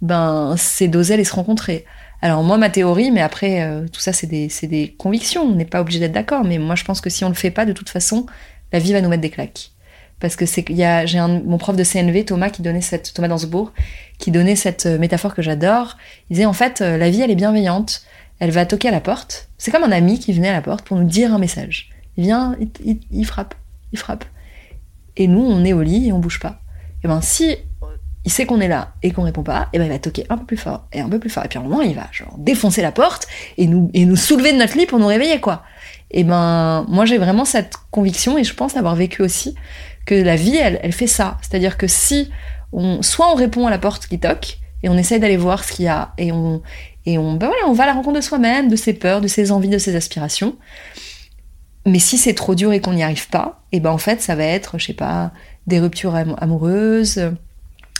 ben, 0.00 0.54
c'est 0.56 0.86
d'oser 0.86 1.14
aller 1.14 1.24
se 1.24 1.34
rencontrer. 1.34 1.84
Alors 2.24 2.42
moi, 2.42 2.56
ma 2.56 2.70
théorie, 2.70 3.10
mais 3.10 3.20
après, 3.20 3.60
euh, 3.60 3.86
tout 3.86 4.00
ça, 4.00 4.14
c'est 4.14 4.26
des, 4.26 4.48
des, 4.62 4.94
convictions, 4.96 5.42
on 5.42 5.54
n'est 5.54 5.66
pas 5.66 5.82
obligé 5.82 6.00
d'être 6.00 6.12
d'accord, 6.12 6.42
mais 6.42 6.56
moi, 6.56 6.74
je 6.74 6.82
pense 6.82 7.02
que 7.02 7.10
si 7.10 7.22
on 7.22 7.28
le 7.28 7.34
fait 7.34 7.50
pas, 7.50 7.66
de 7.66 7.74
toute 7.74 7.90
façon, 7.90 8.24
la 8.72 8.78
vie 8.78 8.94
va 8.94 9.02
nous 9.02 9.10
mettre 9.10 9.20
des 9.20 9.28
claques. 9.28 9.72
Parce 10.20 10.34
que 10.34 10.46
c'est 10.46 10.64
j'ai 10.66 11.20
mon 11.20 11.58
prof 11.58 11.76
de 11.76 11.84
CNV, 11.84 12.24
Thomas, 12.24 12.48
qui 12.48 12.62
donnait 12.62 12.80
cette, 12.80 13.12
Thomas 13.12 13.28
Dansbourg, 13.28 13.74
qui 14.16 14.30
donnait 14.30 14.56
cette 14.56 14.86
euh, 14.86 14.98
métaphore 14.98 15.34
que 15.34 15.42
j'adore. 15.42 15.98
Il 16.30 16.36
disait, 16.36 16.46
en 16.46 16.54
fait, 16.54 16.80
euh, 16.80 16.96
la 16.96 17.10
vie, 17.10 17.20
elle 17.20 17.30
est 17.30 17.34
bienveillante, 17.34 18.00
elle 18.38 18.52
va 18.52 18.64
toquer 18.64 18.88
à 18.88 18.92
la 18.92 19.02
porte. 19.02 19.50
C'est 19.58 19.70
comme 19.70 19.84
un 19.84 19.92
ami 19.92 20.18
qui 20.18 20.32
venait 20.32 20.48
à 20.48 20.54
la 20.54 20.62
porte 20.62 20.86
pour 20.86 20.96
nous 20.96 21.04
dire 21.04 21.34
un 21.34 21.38
message. 21.38 21.90
Il 22.16 22.24
vient, 22.24 22.56
il, 22.82 23.00
il 23.10 23.26
frappe, 23.26 23.54
il 23.92 23.98
frappe. 23.98 24.24
Et 25.18 25.28
nous, 25.28 25.44
on 25.44 25.62
est 25.62 25.74
au 25.74 25.82
lit 25.82 26.08
et 26.08 26.12
on 26.12 26.20
bouge 26.20 26.40
pas. 26.40 26.58
Et 27.04 27.06
ben, 27.06 27.20
si 27.20 27.54
il 28.24 28.32
sait 28.32 28.46
qu'on 28.46 28.60
est 28.60 28.68
là 28.68 28.92
et 29.02 29.10
qu'on 29.10 29.22
répond 29.22 29.42
pas, 29.42 29.68
et 29.72 29.78
ben 29.78 29.84
il 29.84 29.90
va 29.90 29.98
toquer 29.98 30.24
un 30.30 30.38
peu 30.38 30.46
plus 30.46 30.56
fort 30.56 30.86
et 30.92 31.00
un 31.00 31.08
peu 31.08 31.18
plus 31.18 31.30
fort. 31.30 31.44
Et 31.44 31.48
puis 31.48 31.58
à 31.58 31.60
un 31.60 31.64
moment, 31.64 31.82
il 31.82 31.94
va 31.94 32.08
genre 32.10 32.34
défoncer 32.38 32.80
la 32.80 32.92
porte 32.92 33.26
et 33.58 33.66
nous, 33.66 34.16
soulever 34.16 34.52
de 34.52 34.58
notre 34.58 34.78
lit 34.78 34.86
pour 34.86 34.98
nous 34.98 35.06
réveiller, 35.06 35.40
quoi. 35.40 35.62
Et 36.10 36.24
ben, 36.24 36.86
moi 36.88 37.04
j'ai 37.04 37.18
vraiment 37.18 37.44
cette 37.44 37.74
conviction 37.90 38.38
et 38.38 38.44
je 38.44 38.54
pense 38.54 38.76
avoir 38.76 38.94
vécu 38.94 39.22
aussi 39.22 39.54
que 40.06 40.14
la 40.14 40.36
vie, 40.36 40.56
elle, 40.56 40.92
fait 40.92 41.06
ça. 41.06 41.38
C'est-à-dire 41.42 41.76
que 41.76 41.86
si 41.86 42.30
on, 42.72 43.02
soit 43.02 43.30
on 43.30 43.34
répond 43.34 43.66
à 43.66 43.70
la 43.70 43.78
porte 43.78 44.06
qui 44.06 44.18
toque 44.18 44.58
et 44.82 44.88
on 44.88 44.96
essaye 44.96 45.20
d'aller 45.20 45.36
voir 45.36 45.64
ce 45.64 45.72
qu'il 45.72 45.86
y 45.86 45.88
a 45.88 46.12
et 46.18 46.32
on, 46.32 46.62
et 47.06 47.18
on, 47.18 47.34
ben 47.34 47.50
on 47.66 47.72
va 47.72 47.84
à 47.84 47.86
la 47.86 47.92
rencontre 47.92 48.16
de 48.16 48.22
soi-même, 48.22 48.68
de 48.68 48.76
ses 48.76 48.94
peurs, 48.94 49.20
de 49.20 49.28
ses 49.28 49.52
envies, 49.52 49.68
de 49.68 49.78
ses 49.78 49.96
aspirations. 49.96 50.56
Mais 51.86 51.98
si 51.98 52.16
c'est 52.16 52.34
trop 52.34 52.54
dur 52.54 52.72
et 52.72 52.80
qu'on 52.80 52.94
n'y 52.94 53.02
arrive 53.02 53.28
pas, 53.28 53.62
et 53.72 53.80
ben 53.80 53.90
en 53.90 53.98
fait, 53.98 54.22
ça 54.22 54.34
va 54.34 54.44
être, 54.44 54.78
je 54.78 54.86
sais 54.86 54.94
pas, 54.94 55.32
des 55.66 55.80
ruptures 55.80 56.14
amoureuses, 56.14 57.20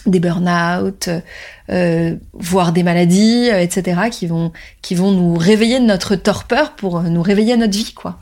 des 0.07 0.21
burn-out, 0.21 1.09
euh, 1.71 2.17
voire 2.33 2.73
des 2.73 2.83
maladies, 2.83 3.49
euh, 3.51 3.61
etc., 3.61 4.03
qui 4.11 4.27
vont, 4.27 4.53
qui 4.83 4.95
vont 4.95 5.13
nous 5.13 5.35
réveiller 5.35 5.81
de 5.81 5.85
notre 5.85 6.17
torpeur 6.17 6.73
pour 6.73 7.03
nous 7.03 7.23
réveiller 7.23 7.55
à 7.55 7.57
notre 7.57 7.77
vie, 7.77 7.93
quoi. 7.95 8.19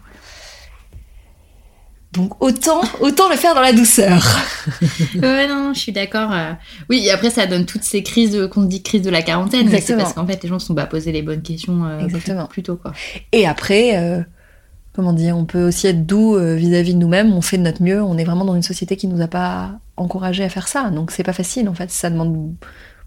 Donc 2.13 2.43
autant, 2.43 2.83
autant 3.01 3.31
le 3.31 3.37
faire 3.37 3.55
dans 3.55 3.63
la 3.63 3.73
douceur. 3.73 4.23
ouais, 5.15 5.49
non, 5.49 5.73
je 5.73 5.79
suis 5.79 5.93
d'accord. 5.93 6.31
Euh. 6.33 6.53
Oui, 6.91 7.07
et 7.07 7.11
après 7.11 7.31
ça 7.31 7.47
donne 7.47 7.65
toutes 7.65 7.85
ces 7.85 8.03
crises 8.03 8.49
qu'on 8.53 8.65
dit 8.65 8.83
crise 8.83 9.01
de 9.01 9.09
la 9.09 9.23
quarantaine. 9.23 9.69
C'est 9.81 9.97
parce 9.97 10.13
qu'en 10.13 10.27
fait 10.27 10.43
les 10.43 10.49
gens 10.49 10.57
ne 10.57 10.61
sont 10.61 10.75
pas 10.75 10.85
posés 10.85 11.11
les 11.11 11.23
bonnes 11.23 11.43
questions 11.43 11.99
Exactement. 12.01 12.47
Plus, 12.47 12.63
tôt, 12.63 12.77
quoi. 12.77 12.93
Et 13.33 13.47
après, 13.47 14.25
comment 14.93 15.13
dire, 15.13 15.37
on 15.37 15.45
peut 15.45 15.67
aussi 15.69 15.87
être 15.87 16.07
doux 16.07 16.39
vis-à-vis 16.39 16.95
de 16.95 16.99
nous-mêmes. 16.99 17.33
On 17.33 17.41
fait 17.41 17.59
de 17.59 17.63
notre 17.63 17.83
mieux. 17.83 18.03
On 18.03 18.19
est 18.19 18.25
vraiment 18.25 18.45
dans 18.45 18.55
une 18.55 18.63
société 18.63 18.97
qui 18.97 19.07
nous 19.07 19.21
a 19.21 19.29
pas 19.29 19.79
encouragé 19.97 20.45
à 20.45 20.49
faire 20.49 20.69
ça. 20.69 20.91
Donc 20.91 21.11
c'est 21.11 21.23
pas 21.23 21.33
facile 21.33 21.69
en 21.69 21.75
fait. 21.75 21.91
Ça 21.91 22.11
demande 22.11 22.55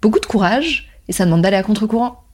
beaucoup 0.02 0.20
de 0.20 0.26
courage 0.26 0.90
et 1.08 1.14
ça 1.14 1.26
demande 1.26 1.42
d'aller 1.42 1.58
à 1.58 1.64
contre-courant. 1.64 2.26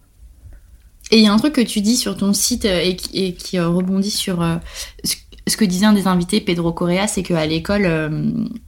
Et 1.11 1.17
il 1.17 1.23
y 1.23 1.27
a 1.27 1.33
un 1.33 1.37
truc 1.37 1.53
que 1.53 1.61
tu 1.61 1.81
dis 1.81 1.97
sur 1.97 2.15
ton 2.15 2.33
site 2.33 2.65
euh, 2.65 2.93
et 3.13 3.33
qui, 3.33 3.57
euh, 3.57 3.67
rebondit 3.67 4.11
sur 4.11 4.41
euh, 4.41 4.55
ce 5.03 5.57
que 5.57 5.65
disait 5.65 5.85
un 5.85 5.93
des 5.93 6.07
invités, 6.07 6.39
Pedro 6.39 6.71
Correa, 6.71 7.07
c'est 7.07 7.23
qu'à 7.23 7.45
l'école, 7.45 7.85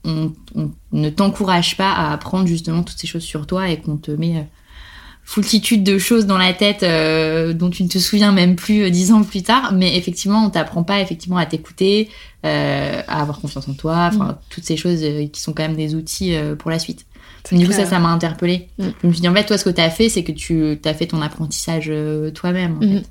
on, 0.03 0.33
ne 0.91 1.09
t'encourage 1.09 1.77
pas 1.77 1.91
à 1.91 2.11
apprendre 2.11 2.47
justement 2.47 2.83
toutes 2.83 2.97
ces 2.97 3.07
choses 3.07 3.23
sur 3.23 3.47
toi 3.47 3.69
et 3.69 3.79
qu'on 3.79 3.97
te 3.97 4.11
met 4.11 4.47
foultitude 5.25 5.83
de 5.83 5.97
choses 5.97 6.25
dans 6.25 6.38
la 6.38 6.53
tête 6.53 6.81
dont 7.57 7.69
tu 7.69 7.83
ne 7.83 7.88
te 7.88 7.97
souviens 7.97 8.31
même 8.31 8.55
plus 8.55 8.91
dix 8.91 9.12
ans 9.12 9.23
plus 9.23 9.41
tard. 9.41 9.73
Mais 9.73 9.97
effectivement, 9.97 10.45
on 10.45 10.49
t'apprend 10.49 10.83
pas 10.83 10.99
effectivement 10.99 11.38
à 11.38 11.45
t'écouter, 11.45 12.09
euh, 12.45 13.01
à 13.07 13.21
avoir 13.21 13.39
confiance 13.39 13.69
en 13.69 13.73
toi, 13.73 14.09
enfin 14.12 14.33
mm. 14.33 14.38
toutes 14.49 14.65
ces 14.65 14.75
choses 14.75 15.01
euh, 15.01 15.27
qui 15.27 15.39
sont 15.39 15.53
quand 15.53 15.63
même 15.63 15.77
des 15.77 15.95
outils 15.95 16.36
euh, 16.36 16.57
pour 16.57 16.71
la 16.71 16.77
suite. 16.77 17.05
Du 17.53 17.65
coup, 17.65 17.71
ça, 17.71 17.86
ça 17.86 17.99
m'a 17.99 18.09
interpellée. 18.09 18.67
Mm. 18.77 18.88
Je 19.01 19.07
me 19.07 19.13
suis 19.13 19.21
dit, 19.21 19.29
en 19.29 19.33
fait, 19.33 19.45
toi, 19.45 19.57
ce 19.57 19.63
que 19.63 19.69
tu 19.69 19.79
as 19.79 19.89
fait, 19.89 20.09
c'est 20.09 20.25
que 20.25 20.33
tu 20.33 20.77
as 20.83 20.93
fait 20.93 21.05
ton 21.07 21.21
apprentissage 21.21 21.89
toi-même. 22.33 22.79
En 22.81 22.86
mm. 22.86 22.97
fait. 22.97 23.03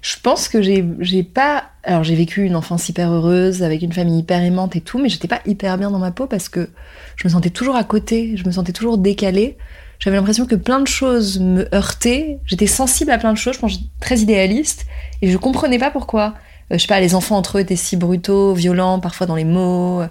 Je 0.00 0.16
pense 0.22 0.48
que 0.48 0.62
j'ai 0.62 0.82
j'ai 1.00 1.22
pas. 1.22 1.64
Alors, 1.82 2.04
j'ai 2.04 2.14
vécu 2.14 2.42
une 2.42 2.56
enfance 2.56 2.88
hyper 2.88 3.12
heureuse, 3.12 3.62
avec 3.62 3.82
une 3.82 3.92
famille 3.92 4.20
hyper 4.20 4.42
aimante 4.42 4.76
et 4.76 4.80
tout, 4.80 4.98
mais 4.98 5.10
j'étais 5.10 5.28
pas 5.28 5.42
hyper 5.44 5.76
bien 5.76 5.90
dans 5.90 5.98
ma 5.98 6.10
peau 6.10 6.26
parce 6.26 6.48
que 6.48 6.70
je 7.16 7.28
me 7.28 7.30
sentais 7.30 7.50
toujours 7.50 7.76
à 7.76 7.84
côté, 7.84 8.34
je 8.38 8.46
me 8.46 8.50
sentais 8.50 8.72
toujours 8.72 8.96
décalée. 8.96 9.58
J'avais 9.98 10.16
l'impression 10.16 10.46
que 10.46 10.54
plein 10.54 10.80
de 10.80 10.86
choses 10.86 11.40
me 11.40 11.72
heurtaient. 11.74 12.38
J'étais 12.46 12.66
sensible 12.66 13.10
à 13.10 13.18
plein 13.18 13.32
de 13.32 13.38
choses, 13.38 13.54
je 13.54 13.60
pense 13.60 13.78
très 14.00 14.18
idéaliste, 14.18 14.86
et 15.22 15.30
je 15.30 15.36
comprenais 15.36 15.78
pas 15.78 15.90
pourquoi. 15.90 16.34
Euh, 16.70 16.76
je 16.76 16.78
sais 16.78 16.86
pas, 16.86 17.00
les 17.00 17.14
enfants 17.14 17.36
entre 17.36 17.58
eux 17.58 17.60
étaient 17.60 17.76
si 17.76 17.96
brutaux, 17.96 18.54
violents, 18.54 19.00
parfois 19.00 19.26
dans 19.26 19.36
les 19.36 19.44
mots. 19.44 20.02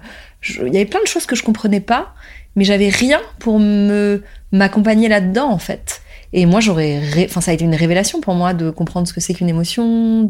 Il 0.43 0.73
y 0.73 0.77
avait 0.77 0.85
plein 0.85 1.01
de 1.01 1.07
choses 1.07 1.25
que 1.25 1.35
je 1.35 1.43
comprenais 1.43 1.79
pas, 1.79 2.13
mais 2.55 2.63
j'avais 2.63 2.89
rien 2.89 3.19
pour 3.39 3.59
me 3.59 4.23
m'accompagner 4.51 5.09
là-dedans 5.09 5.49
en 5.49 5.57
fait. 5.57 6.01
Et 6.33 6.45
moi, 6.45 6.59
j'aurais, 6.59 6.99
enfin, 7.25 7.39
ça 7.39 7.51
a 7.51 7.53
été 7.53 7.63
une 7.63 7.75
révélation 7.75 8.19
pour 8.19 8.35
moi 8.35 8.53
de 8.53 8.69
comprendre 8.69 9.07
ce 9.07 9.13
que 9.13 9.21
c'est 9.21 9.33
qu'une 9.33 9.47
émotion, 9.47 10.29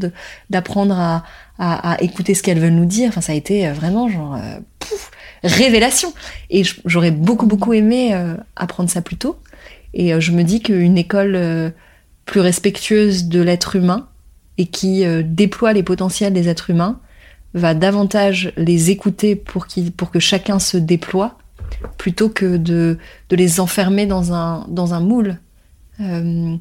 d'apprendre 0.50 0.98
à, 0.98 1.24
à, 1.58 1.94
à 1.94 2.02
écouter 2.02 2.36
ce 2.36 2.44
qu'elles 2.44 2.60
veulent 2.60 2.74
nous 2.74 2.86
dire. 2.86 3.10
Enfin, 3.10 3.22
ça 3.22 3.32
a 3.32 3.36
été 3.36 3.68
euh, 3.68 3.74
vraiment 3.74 4.08
genre 4.08 4.36
euh, 4.36 4.60
pouf, 4.78 5.12
révélation. 5.44 6.14
Et 6.50 6.64
j'aurais 6.86 7.12
beaucoup 7.12 7.48
beaucoup 7.48 7.74
aimé 7.74 8.14
euh, 8.14 8.36
apprendre 8.56 8.90
ça 8.90 9.02
plus 9.02 9.18
tôt. 9.18 9.38
Et 9.94 10.14
euh, 10.14 10.20
je 10.20 10.32
me 10.32 10.44
dis 10.44 10.62
qu'une 10.62 10.98
école 10.98 11.36
euh, 11.36 11.70
plus 12.26 12.40
respectueuse 12.42 13.26
de 13.26 13.42
l'être 13.42 13.76
humain 13.76 14.08
et 14.58 14.66
qui 14.66 15.06
euh, 15.06 15.24
déploie 15.26 15.74
les 15.74 15.84
potentiels 15.84 16.34
des 16.34 16.50
êtres 16.50 16.70
humains 16.70 17.00
va 17.54 17.74
davantage 17.74 18.52
les 18.58 18.92
écouter 18.92 19.36
pour, 19.36 19.68
que 20.12 20.20
chacun 20.20 20.60
se 20.60 20.78
déploie 20.78 21.38
plutôt 21.98 22.30
que 22.30 22.58
de, 22.58 22.98
de 23.30 23.36
les 23.36 23.60
enfermer 23.60 24.06
dans 24.06 24.34
un, 24.34 24.66
dans 24.70 24.94
un 24.94 25.00
moule 25.00 25.38
euh, 26.02 26.56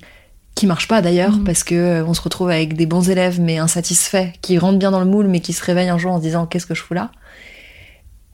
qui 0.54 0.66
marche 0.66 0.88
pas 0.88 1.02
d'ailleurs 1.02 1.36
Mhm. 1.38 1.44
parce 1.44 1.64
que 1.64 1.74
euh, 1.74 2.04
on 2.06 2.14
se 2.14 2.20
retrouve 2.22 2.48
avec 2.50 2.74
des 2.76 2.86
bons 2.86 3.10
élèves 3.10 3.40
mais 3.40 3.58
insatisfaits 3.58 4.28
qui 4.40 4.56
rentrent 4.58 4.78
bien 4.78 4.90
dans 4.90 5.00
le 5.00 5.06
moule 5.06 5.26
mais 5.26 5.40
qui 5.40 5.52
se 5.52 5.62
réveillent 5.62 5.90
un 5.90 5.98
jour 5.98 6.12
en 6.12 6.18
se 6.18 6.22
disant 6.22 6.46
qu'est-ce 6.46 6.66
que 6.66 6.74
je 6.74 6.82
fous 6.82 6.94
là 6.94 7.10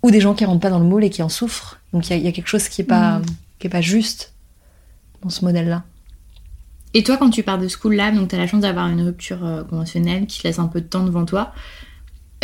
ou 0.02 0.10
des 0.10 0.20
gens 0.20 0.34
qui 0.34 0.44
rentrent 0.44 0.60
pas 0.60 0.70
dans 0.70 0.78
le 0.78 0.84
moule 0.84 1.04
et 1.04 1.10
qui 1.10 1.22
en 1.22 1.28
souffrent 1.28 1.80
donc 1.92 2.08
il 2.08 2.10
y, 2.10 2.12
a- 2.14 2.16
il 2.18 2.24
y 2.24 2.28
a 2.28 2.32
quelque 2.32 2.48
chose 2.48 2.68
qui 2.68 2.82
est 2.82 2.84
pas 2.84 3.18
Mhm. 3.18 3.24
qui 3.58 3.66
est 3.66 3.70
pas 3.70 3.80
juste 3.80 4.31
dans 5.22 5.30
ce 5.30 5.44
modèle 5.44 5.68
là 5.68 5.84
Et 6.94 7.02
toi, 7.02 7.16
quand 7.16 7.30
tu 7.30 7.42
pars 7.42 7.58
de 7.58 7.68
School 7.68 7.94
Lab, 7.94 8.14
donc 8.14 8.28
tu 8.28 8.34
as 8.34 8.38
la 8.38 8.46
chance 8.46 8.62
d'avoir 8.62 8.88
une 8.88 9.02
rupture 9.02 9.44
euh, 9.44 9.64
conventionnelle 9.64 10.26
qui 10.26 10.40
te 10.40 10.46
laisse 10.46 10.58
un 10.58 10.66
peu 10.66 10.80
de 10.80 10.86
temps 10.86 11.04
devant 11.04 11.24
toi, 11.24 11.52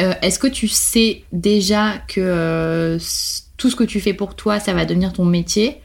euh, 0.00 0.14
est-ce 0.22 0.38
que 0.38 0.46
tu 0.46 0.68
sais 0.68 1.24
déjà 1.32 1.98
que 2.06 2.20
euh, 2.20 2.98
tout 3.56 3.70
ce 3.70 3.76
que 3.76 3.84
tu 3.84 4.00
fais 4.00 4.14
pour 4.14 4.36
toi, 4.36 4.60
ça 4.60 4.72
va 4.72 4.84
devenir 4.84 5.12
ton 5.12 5.24
métier? 5.24 5.80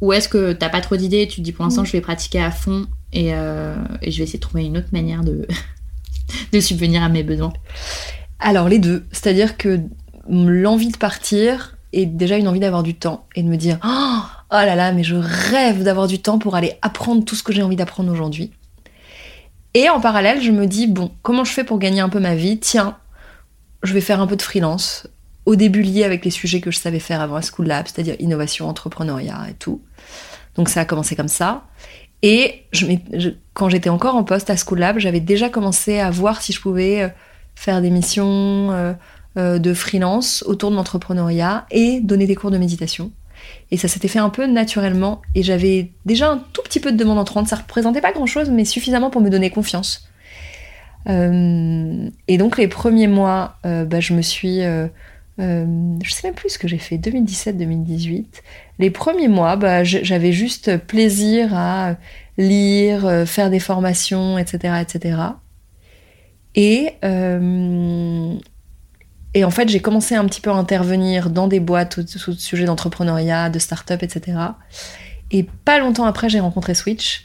Ou 0.00 0.12
est-ce 0.12 0.28
que 0.28 0.52
t'as 0.52 0.68
pas 0.68 0.80
trop 0.80 0.96
d'idées 0.96 1.22
et 1.22 1.28
tu 1.28 1.36
te 1.36 1.40
dis 1.40 1.52
pour 1.52 1.64
l'instant, 1.64 1.84
je 1.84 1.90
vais 1.90 2.00
pratiquer 2.00 2.40
à 2.40 2.52
fond 2.52 2.86
et, 3.12 3.30
et 3.30 3.32
je 3.32 4.18
vais 4.18 4.22
essayer 4.22 4.38
de 4.38 4.42
trouver 4.42 4.64
une 4.64 4.78
autre 4.78 4.90
manière 4.92 5.24
de, 5.24 5.48
de 6.52 6.60
subvenir 6.60 7.02
à 7.02 7.08
mes 7.08 7.24
besoins? 7.24 7.52
Alors 8.38 8.68
les 8.68 8.78
deux, 8.78 9.04
c'est-à-dire 9.10 9.56
que 9.56 9.80
l'envie 10.28 10.92
de 10.92 10.96
partir 10.96 11.76
est 11.92 12.06
déjà 12.06 12.36
une 12.36 12.48
envie 12.48 12.60
d'avoir 12.60 12.82
du 12.82 12.94
temps 12.94 13.26
et 13.34 13.42
de 13.42 13.48
me 13.48 13.56
dire 13.56 13.78
oh, 13.84 14.20
oh 14.50 14.54
là 14.54 14.74
là 14.74 14.92
mais 14.92 15.02
je 15.02 15.16
rêve 15.16 15.82
d'avoir 15.82 16.06
du 16.06 16.20
temps 16.20 16.38
pour 16.38 16.54
aller 16.56 16.74
apprendre 16.82 17.24
tout 17.24 17.34
ce 17.34 17.42
que 17.42 17.52
j'ai 17.52 17.62
envie 17.62 17.76
d'apprendre 17.76 18.10
aujourd'hui. 18.10 18.52
Et 19.74 19.88
en 19.88 20.00
parallèle, 20.00 20.42
je 20.42 20.50
me 20.50 20.66
dis 20.66 20.86
bon, 20.86 21.10
comment 21.22 21.44
je 21.44 21.52
fais 21.52 21.64
pour 21.64 21.78
gagner 21.78 22.00
un 22.00 22.08
peu 22.08 22.20
ma 22.20 22.34
vie? 22.34 22.58
Tiens, 22.58 22.96
je 23.82 23.92
vais 23.94 24.00
faire 24.00 24.20
un 24.20 24.26
peu 24.26 24.36
de 24.36 24.42
freelance. 24.42 25.06
Au 25.46 25.56
début 25.56 25.82
lié 25.82 26.04
avec 26.04 26.24
les 26.24 26.30
sujets 26.30 26.60
que 26.60 26.70
je 26.70 26.78
savais 26.78 26.98
faire 26.98 27.20
avant 27.20 27.36
à 27.36 27.42
School 27.42 27.66
Lab, 27.66 27.86
c'est-à-dire 27.86 28.16
innovation, 28.18 28.68
entrepreneuriat 28.68 29.46
et 29.50 29.54
tout. 29.54 29.80
Donc 30.56 30.68
ça 30.68 30.80
a 30.80 30.84
commencé 30.84 31.16
comme 31.16 31.28
ça. 31.28 31.64
Et 32.22 32.64
quand 33.54 33.68
j'étais 33.68 33.90
encore 33.90 34.16
en 34.16 34.24
poste 34.24 34.50
à 34.50 34.56
School 34.56 34.80
Lab, 34.80 34.98
j'avais 34.98 35.20
déjà 35.20 35.48
commencé 35.48 36.00
à 36.00 36.10
voir 36.10 36.42
si 36.42 36.52
je 36.52 36.60
pouvais 36.60 37.02
euh, 37.02 37.08
faire 37.54 37.80
des 37.80 37.90
missions 37.90 38.72
euh, 38.72 38.92
euh, 39.36 39.58
de 39.58 39.72
freelance 39.72 40.42
autour 40.46 40.70
de 40.70 40.76
l'entrepreneuriat 40.76 41.66
et 41.70 42.00
donner 42.00 42.26
des 42.26 42.34
cours 42.34 42.50
de 42.50 42.58
méditation. 42.58 43.12
Et 43.70 43.76
ça 43.76 43.88
s'était 43.88 44.08
fait 44.08 44.18
un 44.18 44.30
peu 44.30 44.46
naturellement. 44.46 45.22
Et 45.34 45.42
j'avais 45.42 45.90
déjà 46.04 46.30
un 46.30 46.38
tout 46.52 46.62
petit 46.62 46.80
peu 46.80 46.92
de 46.92 46.96
demande 46.96 47.18
entrante. 47.18 47.48
Ça 47.48 47.56
représentait 47.56 48.00
pas 48.00 48.12
grand-chose, 48.12 48.50
mais 48.50 48.64
suffisamment 48.64 49.10
pour 49.10 49.20
me 49.20 49.30
donner 49.30 49.50
confiance. 49.50 50.08
Euh, 51.08 52.10
et 52.26 52.38
donc 52.38 52.58
les 52.58 52.68
premiers 52.68 53.06
mois, 53.06 53.56
euh, 53.64 53.84
bah, 53.84 54.00
je 54.00 54.14
me 54.14 54.22
suis... 54.22 54.62
euh, 54.62 54.88
euh, 55.40 55.64
je 56.02 56.12
sais 56.12 56.26
même 56.26 56.34
plus 56.34 56.50
ce 56.50 56.58
que 56.58 56.66
j'ai 56.66 56.78
fait, 56.78 56.96
2017-2018. 56.96 58.24
Les 58.80 58.90
premiers 58.90 59.28
mois, 59.28 59.56
bah, 59.56 59.84
j'avais 59.84 60.32
juste 60.32 60.76
plaisir 60.78 61.54
à 61.54 61.96
lire, 62.38 63.24
faire 63.26 63.48
des 63.50 63.60
formations, 63.60 64.36
etc. 64.38 64.74
etc. 64.82 65.16
Et, 66.56 66.94
et 69.38 69.44
en 69.44 69.50
fait, 69.50 69.68
j'ai 69.68 69.80
commencé 69.80 70.14
un 70.14 70.24
petit 70.26 70.40
peu 70.40 70.50
à 70.50 70.54
intervenir 70.54 71.30
dans 71.30 71.46
des 71.48 71.60
boîtes 71.60 71.98
au, 71.98 72.30
au 72.30 72.34
sujet 72.34 72.64
d'entrepreneuriat, 72.64 73.50
de 73.50 73.58
start-up, 73.58 74.02
etc. 74.02 74.36
Et 75.30 75.44
pas 75.64 75.78
longtemps 75.78 76.04
après, 76.06 76.28
j'ai 76.28 76.40
rencontré 76.40 76.74
Switch, 76.74 77.24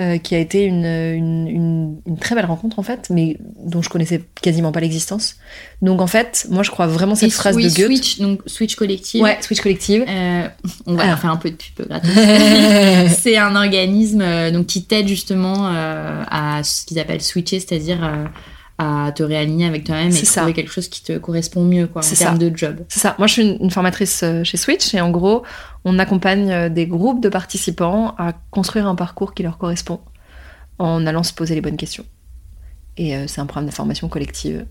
euh, 0.00 0.18
qui 0.18 0.34
a 0.34 0.38
été 0.38 0.64
une, 0.64 0.84
une, 0.86 1.46
une- 1.46 2.00
une 2.06 2.18
très 2.18 2.34
belle 2.34 2.46
rencontre 2.46 2.80
en 2.80 2.82
fait, 2.82 3.10
mais 3.10 3.36
dont 3.64 3.80
je 3.80 3.88
connaissais 3.88 4.24
quasiment 4.42 4.72
pas 4.72 4.80
l'existence. 4.80 5.36
Donc 5.82 6.00
en 6.00 6.08
fait, 6.08 6.48
moi 6.50 6.64
je 6.64 6.72
crois 6.72 6.88
vraiment 6.88 7.14
cette 7.14 7.28
Et 7.28 7.32
phrase 7.32 7.54
oui, 7.54 7.64
de 7.64 7.68
Goethe. 7.68 7.86
Switch, 7.86 8.18
donc 8.18 8.40
Switch 8.46 8.74
Collective. 8.74 9.22
Ouais, 9.22 9.38
Switch 9.40 9.60
Collective. 9.60 10.04
Euh, 10.08 10.48
on 10.86 10.94
va 10.94 11.04
Alors. 11.04 11.18
faire 11.20 11.30
un 11.30 11.36
peu 11.36 11.50
de 11.50 11.54
pub 11.56 11.86
gratos. 11.86 12.10
c'est 13.20 13.36
un 13.36 13.54
organisme 13.54 14.20
euh, 14.22 14.50
donc 14.50 14.66
qui 14.66 14.82
t'aide 14.82 15.06
justement 15.06 15.66
à 15.68 16.64
ce 16.64 16.84
qu'ils 16.86 16.98
appellent 16.98 17.22
switcher, 17.22 17.60
c'est-à-dire 17.60 18.00
à 18.78 19.12
te 19.14 19.22
réaligner 19.22 19.66
avec 19.66 19.84
toi-même 19.84 20.08
et 20.08 20.12
ça. 20.12 20.40
trouver 20.40 20.52
quelque 20.52 20.72
chose 20.72 20.88
qui 20.88 21.02
te 21.02 21.16
correspond 21.18 21.64
mieux 21.64 21.86
quoi, 21.86 22.02
en 22.04 22.14
termes 22.16 22.38
de 22.38 22.50
job. 22.54 22.78
C'est 22.88 23.00
ça. 23.00 23.14
Moi, 23.18 23.28
je 23.28 23.34
suis 23.34 23.42
une, 23.42 23.62
une 23.62 23.70
formatrice 23.70 24.22
euh, 24.24 24.42
chez 24.42 24.56
Switch 24.56 24.94
et 24.94 25.00
en 25.00 25.10
gros, 25.10 25.44
on 25.84 25.98
accompagne 25.98 26.50
euh, 26.50 26.68
des 26.68 26.86
groupes 26.86 27.22
de 27.22 27.28
participants 27.28 28.14
à 28.18 28.32
construire 28.50 28.88
un 28.88 28.96
parcours 28.96 29.34
qui 29.34 29.44
leur 29.44 29.58
correspond 29.58 30.00
en 30.78 31.06
allant 31.06 31.22
se 31.22 31.32
poser 31.32 31.54
les 31.54 31.60
bonnes 31.60 31.76
questions. 31.76 32.04
Et 32.96 33.16
euh, 33.16 33.26
c'est 33.28 33.40
un 33.40 33.46
programme 33.46 33.68
de 33.68 33.74
formation 33.74 34.08
collective. 34.08 34.66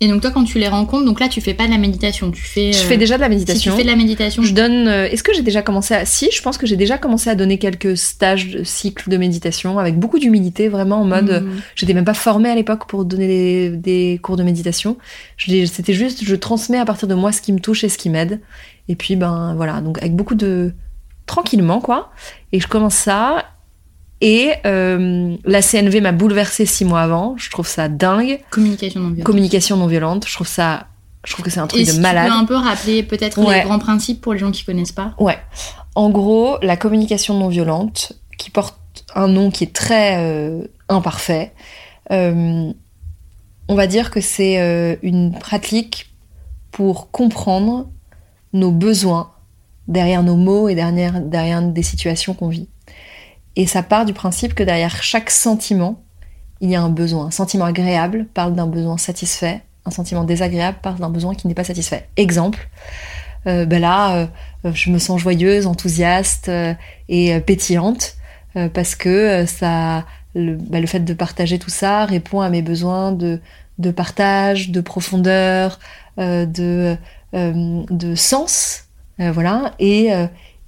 Et 0.00 0.06
donc 0.08 0.20
toi 0.22 0.30
quand 0.30 0.44
tu 0.44 0.58
les 0.60 0.68
rencontres, 0.68 1.04
donc 1.04 1.18
là 1.18 1.28
tu 1.28 1.40
fais 1.40 1.52
pas 1.54 1.66
de 1.66 1.72
la 1.72 1.78
méditation, 1.78 2.30
tu 2.30 2.40
fais. 2.42 2.72
Je 2.72 2.78
euh, 2.78 2.82
fais 2.88 2.96
déjà 2.96 3.16
de 3.16 3.20
la 3.22 3.26
Si 3.26 3.30
méditation. 3.30 3.72
tu 3.72 3.76
fais 3.78 3.82
de 3.82 3.88
la 3.90 3.96
méditation, 3.96 4.42
Je 4.44 4.54
donne. 4.54 4.86
euh, 4.86 5.08
Est-ce 5.08 5.24
que 5.24 5.32
j'ai 5.34 5.42
déjà 5.42 5.62
commencé 5.62 5.92
à. 5.94 6.04
Si, 6.04 6.28
je 6.32 6.40
pense 6.40 6.56
que 6.56 6.66
j'ai 6.66 6.76
déjà 6.76 6.98
commencé 6.98 7.28
à 7.30 7.34
donner 7.34 7.58
quelques 7.58 7.96
stages 7.96 8.48
de 8.50 8.62
cycle 8.62 9.10
de 9.10 9.16
méditation 9.16 9.78
avec 9.80 9.98
beaucoup 9.98 10.18
d'humilité, 10.20 10.68
vraiment 10.68 11.00
en 11.00 11.04
mode. 11.04 11.30
euh, 11.30 11.40
Mhm. 11.40 11.60
J'étais 11.74 11.94
même 11.94 12.04
pas 12.04 12.14
formée 12.14 12.48
à 12.48 12.54
l'époque 12.54 12.86
pour 12.86 13.04
donner 13.04 13.26
des, 13.26 13.70
des 13.76 14.20
cours 14.22 14.36
de 14.36 14.44
méditation. 14.44 14.96
C'était 15.38 15.92
juste, 15.94 16.22
je 16.24 16.36
transmets 16.36 16.78
à 16.78 16.84
partir 16.84 17.08
de 17.08 17.14
moi 17.14 17.32
ce 17.32 17.40
qui 17.40 17.52
me 17.52 17.58
touche 17.58 17.82
et 17.82 17.88
ce 17.88 17.98
qui 17.98 18.08
m'aide. 18.08 18.40
Et 18.88 18.94
puis, 18.94 19.16
ben 19.16 19.54
voilà, 19.56 19.80
donc 19.80 19.98
avec 19.98 20.14
beaucoup 20.14 20.36
de. 20.36 20.72
tranquillement, 21.26 21.80
quoi. 21.80 22.12
Et 22.52 22.60
je 22.60 22.68
commence 22.68 22.94
ça. 22.94 23.44
Et 24.20 24.52
euh, 24.64 25.36
la 25.44 25.60
CNV 25.62 26.00
m'a 26.00 26.12
bouleversée 26.12 26.64
six 26.66 26.84
mois 26.84 27.02
avant. 27.02 27.34
Je 27.36 27.50
trouve 27.50 27.66
ça 27.66 27.88
dingue. 27.88 28.40
communication 28.50 29.00
non 29.00 29.08
violente. 29.08 29.24
Communication 29.24 29.76
non 29.76 29.86
violente. 29.86 30.26
Je 30.26 30.34
trouve 30.34 30.46
ça. 30.46 30.86
Je 31.26 31.32
trouve 31.32 31.44
que 31.44 31.50
c'est 31.50 31.60
un 31.60 31.66
truc 31.66 31.82
Et 31.82 31.84
de 31.84 31.90
si 31.90 32.00
malade. 32.00 32.26
tu 32.26 32.32
peux 32.32 32.38
un 32.38 32.44
peu 32.44 32.54
rappeler 32.56 33.02
peut-être 33.02 33.38
Ouais. 33.44 33.58
les 33.58 33.64
grands 33.64 33.78
principes 33.80 34.20
pour 34.20 34.32
les 34.32 34.38
gens 34.38 34.50
qui 34.52 34.64
connaissent 34.64 34.92
pas? 34.92 35.14
Ouais. 35.18 35.38
En 35.94 36.08
gros, 36.10 36.56
la 36.62 36.76
communication 36.76 37.34
non 37.38 37.48
violente, 37.48 38.12
qui 38.38 38.50
porte 38.50 38.78
un 39.14 39.26
nom 39.28 39.50
qui 39.50 39.64
est 39.64 39.72
très 39.72 40.16
euh, 40.18 40.62
imparfait, 40.88 41.52
euh, 42.12 42.72
on 43.68 43.74
va 43.74 43.86
dire 43.88 44.10
que 44.12 44.20
c'est 44.20 44.98
une 45.02 45.36
pratique 45.36 46.12
pour 46.70 47.10
comprendre 47.10 47.88
nos 48.52 48.70
besoins 48.70 49.30
derrière 49.88 50.22
nos 50.22 50.36
mots 50.36 50.68
et 50.68 50.74
derrière, 50.76 51.20
derrière 51.20 51.60
des 51.62 51.82
situations 51.82 52.34
qu'on 52.34 52.48
vit. 52.48 52.68
Et 53.56 53.66
ça 53.66 53.82
part 53.82 54.04
du 54.04 54.12
principe 54.12 54.54
que 54.54 54.62
derrière 54.62 55.02
chaque 55.02 55.30
sentiment, 55.30 56.02
il 56.60 56.70
y 56.70 56.76
a 56.76 56.82
un 56.82 56.90
besoin. 56.90 57.26
Un 57.26 57.30
sentiment 57.30 57.64
agréable 57.64 58.26
parle 58.32 58.54
d'un 58.54 58.66
besoin 58.66 58.98
satisfait, 58.98 59.62
un 59.86 59.90
sentiment 59.90 60.24
désagréable 60.24 60.78
parle 60.82 60.98
d'un 60.98 61.10
besoin 61.10 61.34
qui 61.34 61.48
n'est 61.48 61.54
pas 61.54 61.64
satisfait. 61.64 62.08
Exemple, 62.16 62.68
euh, 63.46 63.64
ben 63.64 63.80
là, 63.80 64.16
euh, 64.16 64.26
euh, 64.64 64.72
je 64.74 64.90
me 64.90 64.98
sens 64.98 65.20
joyeuse, 65.20 65.66
enthousiaste 65.66 66.50
et 67.08 67.40
pétillante 67.40 68.16
parce 68.72 68.94
que 68.94 69.44
ça, 69.46 70.06
le, 70.34 70.56
bah, 70.56 70.80
le 70.80 70.86
fait 70.86 71.00
de 71.00 71.12
partager 71.12 71.58
tout 71.58 71.68
ça 71.68 72.06
répond 72.06 72.40
à 72.40 72.48
mes 72.48 72.62
besoins 72.62 73.12
de, 73.12 73.38
de 73.78 73.90
partage, 73.90 74.70
de 74.70 74.80
profondeur, 74.80 75.78
de, 76.16 76.96
de 77.34 78.14
sens, 78.14 78.84
voilà. 79.18 79.72
Et, 79.78 80.10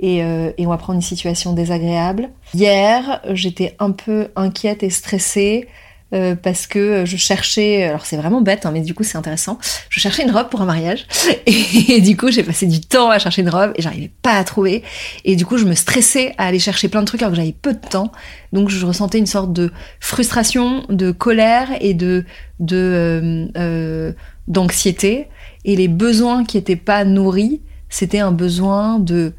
et, 0.00 0.22
euh, 0.22 0.52
et 0.58 0.66
on 0.66 0.70
va 0.70 0.78
prendre 0.78 0.96
une 0.96 1.02
situation 1.02 1.52
désagréable. 1.52 2.30
Hier, 2.54 3.20
j'étais 3.30 3.74
un 3.78 3.90
peu 3.90 4.28
inquiète 4.36 4.82
et 4.82 4.90
stressée 4.90 5.68
euh, 6.14 6.34
parce 6.34 6.66
que 6.66 7.04
je 7.04 7.18
cherchais, 7.18 7.84
alors 7.84 8.06
c'est 8.06 8.16
vraiment 8.16 8.40
bête, 8.40 8.64
hein, 8.64 8.70
mais 8.72 8.80
du 8.80 8.94
coup 8.94 9.02
c'est 9.02 9.18
intéressant, 9.18 9.58
je 9.90 10.00
cherchais 10.00 10.22
une 10.22 10.30
robe 10.30 10.48
pour 10.48 10.62
un 10.62 10.64
mariage 10.64 11.06
et, 11.46 12.00
du 12.00 12.16
coup 12.16 12.30
j'ai 12.30 12.42
passé 12.42 12.66
du 12.66 12.80
temps 12.80 13.10
à 13.10 13.18
chercher 13.18 13.42
une 13.42 13.50
robe 13.50 13.72
et 13.74 13.82
j'arrivais 13.82 14.10
pas 14.22 14.38
à 14.38 14.44
trouver. 14.44 14.82
Et 15.26 15.36
du 15.36 15.44
coup 15.44 15.58
je 15.58 15.66
me 15.66 15.74
stressais 15.74 16.34
à 16.38 16.46
aller 16.46 16.60
chercher 16.60 16.88
plein 16.88 17.00
de 17.00 17.04
trucs 17.04 17.20
alors 17.20 17.32
que 17.32 17.36
j'avais 17.36 17.52
peu 17.52 17.74
de 17.74 17.86
temps, 17.86 18.10
donc 18.54 18.70
je 18.70 18.86
ressentais 18.86 19.18
une 19.18 19.26
sorte 19.26 19.52
de 19.52 19.70
frustration, 20.00 20.86
de 20.88 21.10
colère 21.10 21.68
et 21.82 21.92
de 21.92 22.24
de 22.58 22.76
euh, 22.76 23.46
euh, 23.58 24.12
d'anxiété. 24.46 25.26
Et 25.66 25.76
les 25.76 25.88
besoins 25.88 26.44
qui 26.44 26.56
étaient 26.56 26.76
pas 26.76 27.04
nourris, 27.04 27.60
c'était 27.90 28.20
un 28.20 28.32
besoin 28.32 28.98
de 28.98 29.34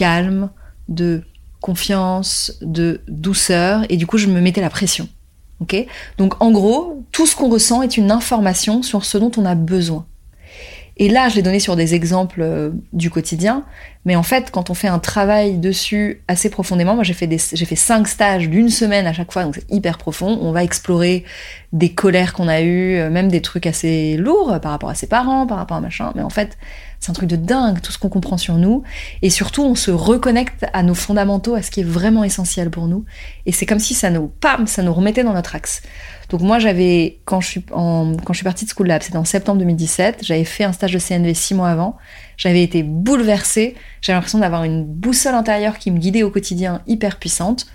calme, 0.00 0.48
de 0.88 1.22
confiance, 1.60 2.52
de 2.62 3.02
douceur, 3.06 3.84
et 3.90 3.98
du 3.98 4.06
coup 4.06 4.16
je 4.16 4.28
me 4.28 4.40
mettais 4.40 4.62
la 4.62 4.70
pression. 4.70 5.08
ok? 5.60 5.76
Donc 6.16 6.42
en 6.42 6.50
gros, 6.50 7.04
tout 7.12 7.26
ce 7.26 7.36
qu'on 7.36 7.50
ressent 7.50 7.82
est 7.82 7.98
une 7.98 8.10
information 8.10 8.82
sur 8.82 9.04
ce 9.04 9.18
dont 9.18 9.30
on 9.36 9.44
a 9.44 9.54
besoin. 9.54 10.06
Et 10.96 11.08
là, 11.08 11.28
je 11.28 11.36
l'ai 11.36 11.42
donné 11.42 11.60
sur 11.60 11.76
des 11.76 11.94
exemples 11.94 12.42
euh, 12.42 12.70
du 12.92 13.08
quotidien, 13.10 13.64
mais 14.06 14.16
en 14.16 14.22
fait, 14.22 14.50
quand 14.50 14.70
on 14.70 14.74
fait 14.74 14.88
un 14.88 14.98
travail 14.98 15.58
dessus 15.58 16.22
assez 16.26 16.48
profondément, 16.48 16.94
moi 16.94 17.04
j'ai 17.04 17.12
fait, 17.12 17.26
des, 17.26 17.38
j'ai 17.52 17.64
fait 17.66 17.76
cinq 17.76 18.08
stages 18.08 18.48
d'une 18.48 18.70
semaine 18.70 19.06
à 19.06 19.12
chaque 19.12 19.30
fois, 19.30 19.44
donc 19.44 19.56
c'est 19.56 19.70
hyper 19.70 19.98
profond. 19.98 20.38
On 20.40 20.52
va 20.52 20.64
explorer 20.64 21.24
des 21.72 21.92
colères 21.92 22.32
qu'on 22.32 22.48
a 22.48 22.62
eues, 22.62 22.96
euh, 22.96 23.10
même 23.10 23.28
des 23.28 23.42
trucs 23.42 23.66
assez 23.66 24.16
lourds 24.16 24.58
par 24.60 24.72
rapport 24.72 24.88
à 24.88 24.94
ses 24.94 25.06
parents, 25.06 25.46
par 25.46 25.58
rapport 25.58 25.76
à 25.76 25.80
machin. 25.82 26.12
Mais 26.14 26.22
en 26.22 26.30
fait, 26.30 26.56
c'est 26.98 27.10
un 27.10 27.14
truc 27.14 27.28
de 27.28 27.36
dingue, 27.36 27.80
tout 27.82 27.92
ce 27.92 27.98
qu'on 27.98 28.08
comprend 28.08 28.38
sur 28.38 28.56
nous. 28.56 28.82
Et 29.20 29.28
surtout, 29.28 29.62
on 29.64 29.74
se 29.74 29.90
reconnecte 29.90 30.66
à 30.72 30.82
nos 30.82 30.94
fondamentaux, 30.94 31.54
à 31.54 31.62
ce 31.62 31.70
qui 31.70 31.80
est 31.80 31.84
vraiment 31.84 32.24
essentiel 32.24 32.70
pour 32.70 32.88
nous. 32.88 33.04
Et 33.44 33.52
c'est 33.52 33.66
comme 33.66 33.78
si 33.78 33.94
ça 33.94 34.10
nous, 34.10 34.30
remettait 34.92 35.24
dans 35.24 35.34
notre 35.34 35.54
axe. 35.54 35.82
Donc 36.28 36.42
moi, 36.42 36.58
j'avais, 36.58 37.18
quand 37.24 37.40
je 37.40 37.48
suis 37.48 37.62
quand 37.62 38.14
je 38.28 38.34
suis 38.34 38.44
partie 38.44 38.64
de 38.64 38.70
School 38.70 38.86
Lab, 38.86 39.02
c'était 39.02 39.16
en 39.16 39.24
septembre 39.24 39.58
2017, 39.58 40.18
j'avais 40.22 40.44
fait 40.44 40.64
un 40.64 40.72
stage 40.72 40.92
de 40.92 40.98
CNV 40.98 41.34
six 41.34 41.54
mois 41.54 41.68
avant. 41.68 41.96
J'avais 42.40 42.62
été 42.62 42.82
bouleversée. 42.82 43.74
J'avais 44.00 44.16
l'impression 44.16 44.38
d'avoir 44.38 44.64
une 44.64 44.82
boussole 44.82 45.34
intérieure 45.34 45.78
qui 45.78 45.90
me 45.90 45.98
guidait 45.98 46.22
au 46.22 46.30
quotidien 46.30 46.80
hyper 46.86 47.18
puissante. 47.18 47.66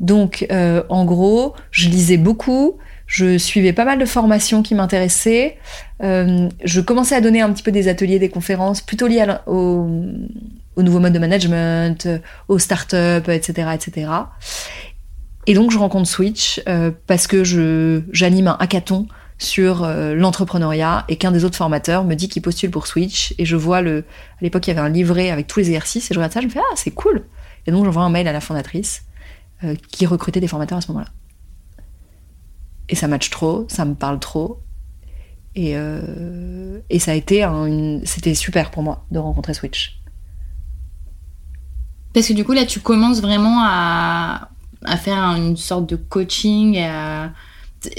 Donc, 0.00 0.46
euh, 0.52 0.82
en 0.90 1.06
gros, 1.06 1.54
je 1.70 1.88
lisais 1.88 2.18
beaucoup. 2.18 2.76
Je 3.06 3.38
suivais 3.38 3.72
pas 3.72 3.86
mal 3.86 3.98
de 3.98 4.04
formations 4.04 4.62
qui 4.62 4.74
m'intéressaient. 4.74 5.56
Euh, 6.02 6.50
je 6.62 6.80
commençais 6.82 7.14
à 7.14 7.22
donner 7.22 7.40
un 7.40 7.50
petit 7.50 7.62
peu 7.62 7.72
des 7.72 7.88
ateliers, 7.88 8.18
des 8.18 8.28
conférences, 8.28 8.82
plutôt 8.82 9.06
liées 9.06 9.24
au, 9.46 9.88
au 10.76 10.82
nouveau 10.82 11.00
mode 11.00 11.14
de 11.14 11.18
management, 11.18 12.06
aux 12.48 12.58
startups, 12.58 13.30
etc., 13.30 13.70
etc. 13.74 14.08
Et 15.46 15.54
donc 15.54 15.70
je 15.70 15.78
rencontre 15.78 16.08
Switch 16.08 16.60
euh, 16.68 16.90
parce 17.06 17.26
que 17.26 17.44
j'anime 18.12 18.48
un 18.48 18.56
hackathon 18.58 19.06
sur 19.38 19.84
euh, 19.84 20.14
l'entrepreneuriat 20.14 21.04
et 21.08 21.16
qu'un 21.16 21.30
des 21.30 21.44
autres 21.44 21.56
formateurs 21.56 22.04
me 22.04 22.14
dit 22.14 22.28
qu'il 22.28 22.42
postule 22.42 22.70
pour 22.70 22.86
Switch. 22.86 23.34
Et 23.38 23.44
je 23.44 23.56
vois 23.56 23.82
le 23.82 24.04
à 24.38 24.42
l'époque 24.42 24.66
il 24.66 24.70
y 24.70 24.72
avait 24.72 24.80
un 24.80 24.88
livret 24.88 25.30
avec 25.30 25.46
tous 25.46 25.60
les 25.60 25.66
exercices. 25.66 26.10
Et 26.10 26.14
je 26.14 26.18
regarde 26.18 26.32
ça 26.32 26.40
je 26.40 26.46
me 26.46 26.50
fais 26.50 26.60
ah 26.60 26.74
c'est 26.74 26.92
cool. 26.92 27.26
Et 27.66 27.70
donc 27.70 27.84
j'envoie 27.84 28.02
un 28.02 28.10
mail 28.10 28.28
à 28.28 28.32
la 28.32 28.40
fondatrice 28.40 29.04
euh, 29.64 29.74
qui 29.90 30.06
recrutait 30.06 30.40
des 30.40 30.48
formateurs 30.48 30.78
à 30.78 30.80
ce 30.80 30.88
moment-là. 30.88 31.10
Et 32.88 32.94
ça 32.94 33.08
match 33.08 33.30
trop 33.30 33.66
ça 33.68 33.84
me 33.84 33.94
parle 33.94 34.18
trop. 34.18 34.62
Et, 35.58 35.74
et 36.90 36.98
ça 36.98 37.12
a 37.12 37.14
été 37.14 37.48
c'était 38.04 38.34
super 38.34 38.70
pour 38.70 38.82
moi 38.82 39.06
de 39.10 39.18
rencontrer 39.18 39.54
Switch. 39.54 40.02
Parce 42.12 42.28
que 42.28 42.34
du 42.34 42.44
coup 42.44 42.52
là 42.52 42.66
tu 42.66 42.80
commences 42.80 43.22
vraiment 43.22 43.62
à 43.64 44.50
à 44.84 44.96
faire 44.98 45.18
une 45.34 45.56
sorte 45.56 45.88
de 45.88 45.96
coaching. 45.96 46.78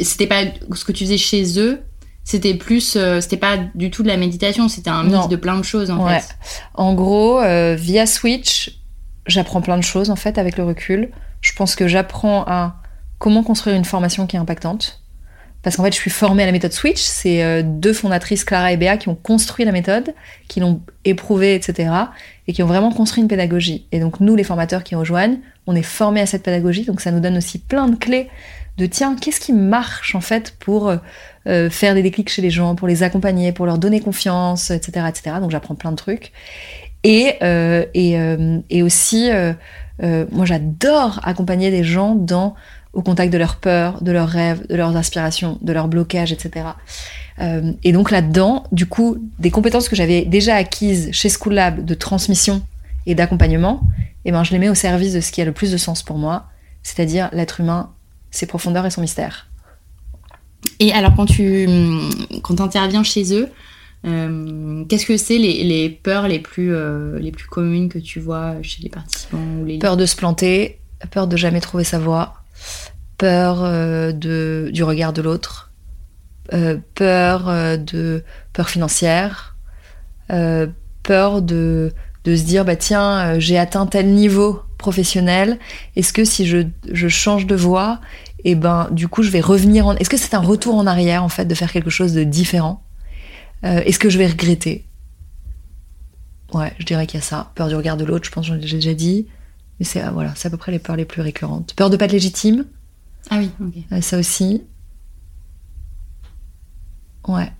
C'était 0.01 0.27
pas 0.27 0.43
ce 0.73 0.85
que 0.85 0.91
tu 0.91 1.05
faisais 1.05 1.17
chez 1.17 1.59
eux. 1.59 1.81
C'était 2.23 2.55
plus, 2.55 2.95
euh, 2.97 3.21
c'était 3.21 3.37
pas 3.37 3.57
du 3.73 3.89
tout 3.89 4.03
de 4.03 4.09
la 4.09 4.17
méditation, 4.17 4.67
c'était 4.67 4.89
un 4.89 5.03
mix 5.03 5.29
de 5.29 5.37
plein 5.37 5.57
de 5.57 5.63
choses 5.63 5.89
en 5.89 6.05
fait. 6.07 6.35
En 6.73 6.93
gros, 6.93 7.39
euh, 7.39 7.75
via 7.79 8.05
Switch, 8.05 8.81
j'apprends 9.27 9.61
plein 9.61 9.77
de 9.77 9.83
choses 9.83 10.09
en 10.09 10.17
fait 10.17 10.37
avec 10.37 10.57
le 10.57 10.65
recul. 10.65 11.09
Je 11.39 11.53
pense 11.53 11.75
que 11.75 11.87
j'apprends 11.87 12.43
à 12.45 12.81
comment 13.17 13.43
construire 13.43 13.77
une 13.77 13.85
formation 13.85 14.27
qui 14.27 14.35
est 14.35 14.39
impactante. 14.39 15.01
Parce 15.63 15.75
qu'en 15.75 15.83
fait, 15.83 15.91
je 15.91 15.97
suis 15.97 16.11
formée 16.11 16.43
à 16.43 16.45
la 16.45 16.51
méthode 16.51 16.71
Switch. 16.71 17.01
C'est 17.01 17.43
euh, 17.43 17.61
deux 17.63 17.93
fondatrices, 17.93 18.43
Clara 18.43 18.71
et 18.71 18.77
Béa, 18.77 18.97
qui 18.97 19.09
ont 19.09 19.15
construit 19.15 19.65
la 19.65 19.71
méthode, 19.71 20.13
qui 20.47 20.59
l'ont 20.59 20.81
éprouvée, 21.03 21.55
etc. 21.55 21.89
Et 22.47 22.53
qui 22.53 22.61
ont 22.61 22.67
vraiment 22.67 22.91
construit 22.91 23.21
une 23.21 23.27
pédagogie. 23.27 23.87
Et 23.91 23.99
donc, 23.99 24.19
nous, 24.19 24.35
les 24.35 24.43
formateurs 24.43 24.83
qui 24.83 24.95
rejoignent, 24.95 25.39
on 25.65 25.75
est 25.75 25.81
formés 25.83 26.21
à 26.21 26.25
cette 26.25 26.43
pédagogie, 26.43 26.85
donc 26.85 27.01
ça 27.01 27.11
nous 27.11 27.19
donne 27.19 27.37
aussi 27.37 27.59
plein 27.59 27.87
de 27.87 27.95
clés 27.95 28.29
de 28.77 28.85
tiens, 28.85 29.15
qu'est-ce 29.15 29.39
qui 29.39 29.53
marche 29.53 30.13
en 30.15 30.21
fait 30.21 30.53
pour 30.59 30.87
euh, 30.89 30.97
euh, 31.47 31.69
faire 31.69 31.95
des 31.95 32.03
déclics 32.03 32.29
chez 32.29 32.41
les 32.41 32.51
gens, 32.51 32.75
pour 32.75 32.87
les 32.87 33.03
accompagner, 33.03 33.51
pour 33.51 33.65
leur 33.65 33.77
donner 33.77 33.99
confiance, 33.99 34.69
etc. 34.71 35.05
etc. 35.09 35.37
Donc 35.41 35.51
j'apprends 35.51 35.75
plein 35.75 35.91
de 35.91 35.97
trucs. 35.97 36.31
Et, 37.03 37.35
euh, 37.41 37.85
et, 37.93 38.17
et 38.69 38.83
aussi, 38.83 39.29
moi 40.01 40.45
j'adore 40.45 41.19
accompagner 41.23 41.71
des 41.71 41.83
gens 41.83 42.15
dans 42.15 42.55
au 42.93 43.01
contact 43.01 43.31
de 43.31 43.37
leurs 43.37 43.57
peurs, 43.57 44.01
de 44.01 44.11
leurs 44.11 44.27
rêves, 44.27 44.65
de 44.67 44.75
leurs 44.75 44.95
aspirations, 44.97 45.57
de 45.61 45.71
leurs 45.71 45.87
blocages, 45.87 46.31
etc. 46.31 46.65
et 47.83 47.91
donc 47.91 48.09
là-dedans, 48.09 48.63
du 48.71 48.87
coup, 48.87 49.17
des 49.37 49.51
compétences 49.51 49.87
que 49.87 49.95
j'avais 49.95 50.25
déjà 50.25 50.55
acquises 50.55 51.09
chez 51.11 51.29
School 51.29 51.53
Lab 51.53 51.85
de 51.85 51.93
transmission 51.93 52.63
et 53.05 53.13
d'accompagnement, 53.13 53.81
eh 54.25 54.31
ben, 54.31 54.43
je 54.43 54.51
les 54.51 54.59
mets 54.59 54.69
au 54.69 54.75
service 54.75 55.13
de 55.13 55.21
ce 55.21 55.31
qui 55.31 55.41
a 55.41 55.45
le 55.45 55.51
plus 55.51 55.71
de 55.71 55.77
sens 55.77 56.01
pour 56.01 56.17
moi, 56.17 56.47
c'est-à-dire 56.81 57.29
l'être 57.31 57.61
humain, 57.61 57.91
ses 58.31 58.45
profondeurs 58.45 58.85
et 58.85 58.89
son 58.89 59.01
mystère. 59.01 59.47
Et 60.79 60.91
alors, 60.93 61.15
quand 61.15 61.25
tu 61.25 61.67
quand 62.43 62.61
interviens 62.61 63.03
chez 63.03 63.33
eux, 63.33 63.49
euh, 64.05 64.85
qu'est-ce 64.85 65.05
que 65.05 65.17
c'est 65.17 65.37
les, 65.37 65.89
peurs 65.89 66.27
les 66.27 66.39
plus, 66.39 66.73
euh, 66.73 67.19
les 67.19 67.31
plus 67.31 67.47
communes 67.47 67.89
que 67.89 67.99
tu 67.99 68.19
vois 68.19 68.55
chez 68.61 68.83
les 68.83 68.89
participants 68.89 69.39
les... 69.65 69.79
Peur 69.79 69.97
de 69.97 70.05
se 70.05 70.15
planter, 70.15 70.79
peur 71.11 71.27
de 71.27 71.35
jamais 71.35 71.61
trouver 71.61 71.83
sa 71.83 71.99
voie, 71.99 72.35
peur 73.17 73.63
euh, 73.63 74.11
de, 74.11 74.69
du 74.71 74.83
regard 74.83 75.13
de 75.13 75.21
l'autre, 75.21 75.71
peur 76.95 77.77
de 77.77 78.23
peur 78.53 78.69
financière, 78.69 79.57
peur 81.03 81.41
de 81.41 81.91
de 82.23 82.35
se 82.35 82.43
dire 82.43 82.63
bah 82.63 82.77
tiens 82.77 83.37
j'ai 83.37 83.57
atteint 83.57 83.85
tel 83.85 84.13
niveau 84.13 84.61
professionnel 84.77 85.59
est-ce 85.95 86.13
que 86.13 86.25
si 86.25 86.45
je, 86.45 87.07
change 87.07 87.47
de 87.47 87.55
voie 87.55 87.99
et 88.43 88.51
eh 88.51 88.55
ben 88.55 88.87
du 88.91 89.07
coup 89.07 89.23
je 89.23 89.31
vais 89.31 89.41
revenir 89.41 89.87
en 89.87 89.95
est-ce 89.95 90.09
que 90.09 90.17
c'est 90.17 90.35
un 90.35 90.41
retour 90.41 90.75
en 90.75 90.85
arrière 90.85 91.23
en 91.23 91.29
fait 91.29 91.45
de 91.45 91.55
faire 91.55 91.71
quelque 91.71 91.89
chose 91.89 92.13
de 92.13 92.23
différent? 92.23 92.83
Euh, 93.63 93.81
est-ce 93.85 93.97
que 93.97 94.09
je 94.09 94.17
vais 94.17 94.27
regretter? 94.27 94.85
Ouais 96.53 96.71
je 96.77 96.85
dirais 96.85 97.07
qu'il 97.07 97.19
y 97.19 97.23
a 97.23 97.25
ça. 97.25 97.51
Peur 97.55 97.67
du 97.67 97.75
regard 97.75 97.97
de 97.97 98.05
l'autre 98.05 98.25
je 98.25 98.31
pense 98.31 98.47
que 98.47 98.59
j'ai 98.61 98.77
déjà 98.77 98.93
dit. 98.93 99.27
Mais 99.79 99.85
c'est 99.85 100.01
ah, 100.01 100.11
voilà 100.11 100.33
c'est 100.35 100.47
à 100.47 100.51
peu 100.51 100.57
près 100.57 100.71
les 100.71 100.79
peurs 100.79 100.95
les 100.95 101.05
plus 101.05 101.21
récurrentes. 101.21 101.73
Peur 101.75 101.89
de 101.89 101.97
pas 101.97 102.05
être 102.05 102.11
légitime. 102.11 102.65
Ah 103.29 103.39
oui 103.39 103.49
ok. 103.59 104.01
Ça 104.01 104.19
aussi. 104.19 104.61
Ouais. 107.27 107.51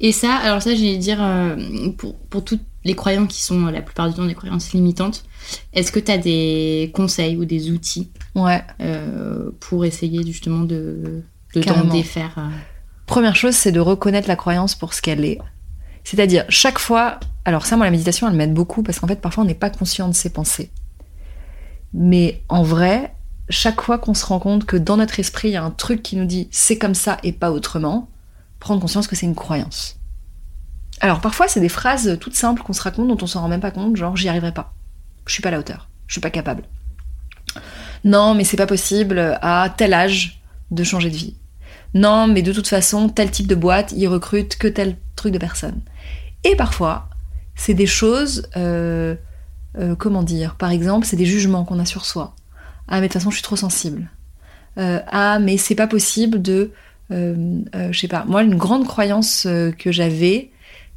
Et 0.00 0.12
ça, 0.12 0.34
alors 0.34 0.62
ça, 0.62 0.74
j'allais 0.74 0.98
dire, 0.98 1.22
euh, 1.22 1.56
pour, 1.96 2.14
pour 2.14 2.44
toutes 2.44 2.62
les 2.84 2.94
croyances 2.94 3.28
qui 3.28 3.42
sont 3.42 3.66
la 3.66 3.82
plupart 3.82 4.08
du 4.08 4.14
temps 4.14 4.24
des 4.24 4.34
croyances 4.34 4.72
limitantes, 4.72 5.24
est-ce 5.72 5.92
que 5.92 6.00
tu 6.00 6.10
as 6.10 6.18
des 6.18 6.90
conseils 6.94 7.36
ou 7.36 7.44
des 7.44 7.70
outils 7.70 8.10
ouais. 8.34 8.62
Euh, 8.80 9.50
pour 9.60 9.84
essayer 9.84 10.24
justement 10.24 10.60
de, 10.60 11.22
de 11.54 11.62
t'en 11.62 11.84
défaire 11.84 12.34
euh 12.38 12.48
Première 13.06 13.34
chose, 13.34 13.56
c'est 13.56 13.72
de 13.72 13.80
reconnaître 13.80 14.28
la 14.28 14.36
croyance 14.36 14.76
pour 14.76 14.94
ce 14.94 15.02
qu'elle 15.02 15.24
est. 15.24 15.38
C'est-à-dire, 16.04 16.44
chaque 16.48 16.78
fois, 16.78 17.18
alors 17.44 17.66
ça, 17.66 17.76
moi, 17.76 17.84
la 17.84 17.90
méditation, 17.90 18.28
elle 18.28 18.36
m'aide 18.36 18.54
beaucoup 18.54 18.84
parce 18.84 19.00
qu'en 19.00 19.08
fait, 19.08 19.20
parfois, 19.20 19.42
on 19.42 19.46
n'est 19.46 19.54
pas 19.54 19.68
conscient 19.68 20.06
de 20.06 20.14
ses 20.14 20.30
pensées. 20.30 20.70
Mais 21.92 22.42
en 22.48 22.62
vrai, 22.62 23.14
chaque 23.48 23.80
fois 23.80 23.98
qu'on 23.98 24.14
se 24.14 24.24
rend 24.24 24.38
compte 24.38 24.64
que 24.64 24.76
dans 24.76 24.96
notre 24.96 25.18
esprit, 25.18 25.48
il 25.48 25.52
y 25.52 25.56
a 25.56 25.64
un 25.64 25.72
truc 25.72 26.02
qui 26.02 26.16
nous 26.16 26.24
dit 26.24 26.48
c'est 26.52 26.78
comme 26.78 26.94
ça 26.94 27.18
et 27.24 27.32
pas 27.32 27.50
autrement, 27.50 28.08
prendre 28.60 28.80
conscience 28.80 29.08
que 29.08 29.16
c'est 29.16 29.26
une 29.26 29.34
croyance. 29.34 29.99
Alors 31.00 31.20
parfois 31.20 31.48
c'est 31.48 31.60
des 31.60 31.70
phrases 31.70 32.18
toutes 32.20 32.36
simples 32.36 32.62
qu'on 32.62 32.74
se 32.74 32.82
raconte 32.82 33.08
dont 33.08 33.18
on 33.22 33.26
s'en 33.26 33.40
rend 33.40 33.48
même 33.48 33.60
pas 33.60 33.70
compte, 33.70 33.96
genre 33.96 34.16
j'y 34.16 34.28
arriverai 34.28 34.52
pas, 34.52 34.74
je 35.26 35.32
suis 35.32 35.42
pas 35.42 35.48
à 35.48 35.52
la 35.52 35.58
hauteur, 35.58 35.88
je 36.06 36.14
suis 36.14 36.20
pas 36.20 36.30
capable. 36.30 36.64
Non 38.04 38.34
mais 38.34 38.44
c'est 38.44 38.56
pas 38.58 38.66
possible 38.66 39.38
à 39.40 39.72
tel 39.74 39.94
âge 39.94 40.42
de 40.70 40.84
changer 40.84 41.10
de 41.10 41.16
vie. 41.16 41.34
Non 41.94 42.26
mais 42.26 42.42
de 42.42 42.52
toute 42.52 42.68
façon 42.68 43.08
tel 43.08 43.30
type 43.30 43.46
de 43.46 43.54
boîte 43.54 43.92
il 43.96 44.08
recrute 44.08 44.56
que 44.56 44.68
tel 44.68 44.96
truc 45.16 45.32
de 45.32 45.38
personne. 45.38 45.80
Et 46.44 46.54
parfois 46.54 47.08
c'est 47.54 47.74
des 47.74 47.86
choses, 47.86 48.48
euh, 48.56 49.14
euh, 49.78 49.94
comment 49.94 50.22
dire, 50.22 50.56
par 50.56 50.70
exemple 50.70 51.06
c'est 51.06 51.16
des 51.16 51.26
jugements 51.26 51.64
qu'on 51.64 51.78
a 51.78 51.86
sur 51.86 52.04
soi. 52.04 52.34
Ah 52.88 53.00
mais 53.00 53.08
de 53.08 53.12
toute 53.12 53.14
façon 53.14 53.30
je 53.30 53.36
suis 53.36 53.42
trop 53.42 53.56
sensible. 53.56 54.10
Euh, 54.76 55.00
ah 55.10 55.38
mais 55.38 55.56
c'est 55.56 55.74
pas 55.74 55.86
possible 55.86 56.42
de 56.42 56.72
je 57.12 57.98
sais 57.98 58.06
pas, 58.06 58.24
moi, 58.24 58.44
une 58.44 58.54
grande 58.54 58.86
croyance 58.86 59.42
que 59.42 59.90
j'avais, 59.90 60.52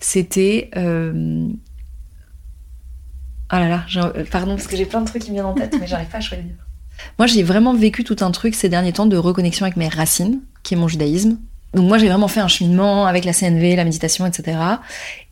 c'était. 0.06 0.70
Ah 3.50 3.60
là 3.60 3.70
là, 3.70 3.86
pardon, 4.32 4.56
parce 4.56 4.68
que 4.68 4.76
j'ai 4.76 4.86
plein 4.86 5.02
de 5.02 5.06
trucs 5.06 5.22
qui 5.22 5.30
me 5.30 5.36
viennent 5.36 5.46
en 5.46 5.54
tête, 5.54 5.76
mais 5.80 5.86
j'arrive 5.86 6.08
pas 6.08 6.18
à 6.18 6.22
choisir. 6.22 6.46
Moi, 7.20 7.28
j'ai 7.28 7.44
vraiment 7.44 7.74
vécu 7.74 8.04
tout 8.04 8.16
un 8.22 8.32
truc 8.32 8.56
ces 8.56 8.70
derniers 8.70 8.94
temps 8.94 9.06
de 9.06 9.18
reconnexion 9.18 9.66
avec 9.66 9.78
mes 9.78 9.90
racines, 9.90 10.42
qui 10.64 10.74
est 10.74 10.78
mon 10.78 10.88
judaïsme. 10.88 11.38
Donc 11.74 11.88
moi, 11.88 11.98
j'ai 11.98 12.08
vraiment 12.08 12.28
fait 12.28 12.40
un 12.40 12.48
cheminement 12.48 13.08
avec 13.08 13.26
la 13.26 13.34
CNV, 13.34 13.76
la 13.76 13.84
méditation, 13.84 14.26
etc. 14.26 14.58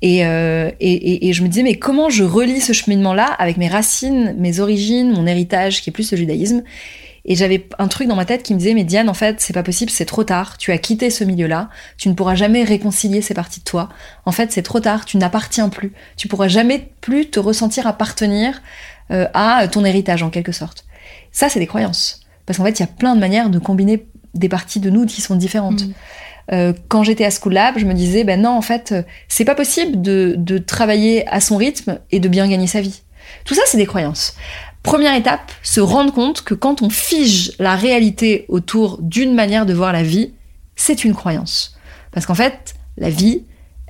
Et, 0.01 0.25
euh, 0.25 0.71
et, 0.79 0.91
et, 0.91 1.29
et, 1.29 1.33
je 1.33 1.43
me 1.43 1.47
disais, 1.47 1.61
mais 1.61 1.75
comment 1.75 2.09
je 2.09 2.23
relie 2.23 2.61
ce 2.61 2.73
cheminement-là 2.73 3.25
avec 3.25 3.57
mes 3.57 3.67
racines, 3.67 4.35
mes 4.37 4.59
origines, 4.59 5.13
mon 5.13 5.27
héritage, 5.27 5.81
qui 5.81 5.91
est 5.91 5.93
plus 5.93 6.11
le 6.11 6.17
judaïsme? 6.17 6.63
Et 7.25 7.35
j'avais 7.35 7.67
un 7.77 7.87
truc 7.87 8.07
dans 8.07 8.15
ma 8.15 8.25
tête 8.25 8.43
qui 8.43 8.53
me 8.53 8.59
disait, 8.59 8.73
mais 8.73 8.83
Diane, 8.83 9.09
en 9.09 9.13
fait, 9.13 9.39
c'est 9.39 9.53
pas 9.53 9.63
possible, 9.63 9.91
c'est 9.91 10.05
trop 10.05 10.23
tard, 10.23 10.57
tu 10.57 10.71
as 10.71 10.77
quitté 10.77 11.09
ce 11.09 11.23
milieu-là, 11.23 11.69
tu 11.97 12.09
ne 12.09 12.13
pourras 12.13 12.35
jamais 12.35 12.63
réconcilier 12.63 13.21
ces 13.21 13.33
parties 13.33 13.59
de 13.59 13.65
toi. 13.65 13.89
En 14.25 14.31
fait, 14.31 14.51
c'est 14.51 14.63
trop 14.63 14.79
tard, 14.79 15.05
tu 15.05 15.17
n'appartiens 15.17 15.69
plus. 15.69 15.93
Tu 16.17 16.27
pourras 16.27 16.47
jamais 16.47 16.91
plus 16.99 17.29
te 17.29 17.39
ressentir 17.39 17.85
appartenir 17.85 18.61
euh, 19.11 19.27
à 19.33 19.67
ton 19.67 19.85
héritage, 19.85 20.23
en 20.23 20.29
quelque 20.29 20.51
sorte. 20.51 20.85
Ça, 21.31 21.47
c'est 21.47 21.59
des 21.59 21.67
croyances. 21.67 22.21
Parce 22.45 22.57
qu'en 22.57 22.65
fait, 22.65 22.79
il 22.79 22.81
y 22.81 22.85
a 22.85 22.87
plein 22.87 23.13
de 23.15 23.19
manières 23.19 23.49
de 23.49 23.59
combiner 23.59 24.07
des 24.33 24.49
parties 24.49 24.79
de 24.79 24.89
nous 24.89 25.05
qui 25.05 25.21
sont 25.21 25.35
différentes. 25.35 25.85
Mmh. 25.85 25.93
Euh, 26.53 26.73
quand 26.87 27.03
j'étais 27.03 27.23
à 27.23 27.29
School 27.29 27.53
Lab, 27.53 27.77
je 27.77 27.85
me 27.85 27.93
disais, 27.93 28.23
ben 28.23 28.41
non, 28.41 28.51
en 28.51 28.61
fait, 28.61 28.91
euh, 28.91 29.03
c'est 29.27 29.45
pas 29.45 29.55
possible 29.55 30.01
de, 30.01 30.33
de 30.37 30.57
travailler 30.57 31.27
à 31.27 31.39
son 31.39 31.55
rythme 31.55 31.99
et 32.11 32.19
de 32.19 32.27
bien 32.27 32.47
gagner 32.47 32.67
sa 32.67 32.81
vie. 32.81 33.03
Tout 33.45 33.53
ça, 33.53 33.61
c'est 33.67 33.77
des 33.77 33.85
croyances. 33.85 34.35
Première 34.83 35.15
étape, 35.15 35.51
se 35.61 35.79
rendre 35.79 36.11
compte 36.11 36.41
que 36.41 36.55
quand 36.55 36.81
on 36.81 36.89
fige 36.89 37.53
la 37.59 37.75
réalité 37.75 38.45
autour 38.47 38.97
d'une 39.01 39.35
manière 39.35 39.65
de 39.65 39.73
voir 39.73 39.93
la 39.93 40.01
vie, 40.01 40.33
c'est 40.75 41.03
une 41.03 41.13
croyance. 41.13 41.77
Parce 42.11 42.25
qu'en 42.25 42.35
fait, 42.35 42.73
la 42.97 43.09
vie, 43.09 43.43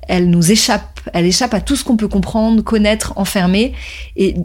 elle 0.08 0.30
nous 0.30 0.52
échappe, 0.52 1.00
elle 1.14 1.26
échappe 1.26 1.54
à 1.54 1.62
tout 1.62 1.78
ce 1.78 1.86
qu'on 1.86 1.96
peut 1.96 2.10
comprendre, 2.10 2.62
connaître, 2.62 3.14
enfermer, 3.16 3.74
et, 4.18 4.36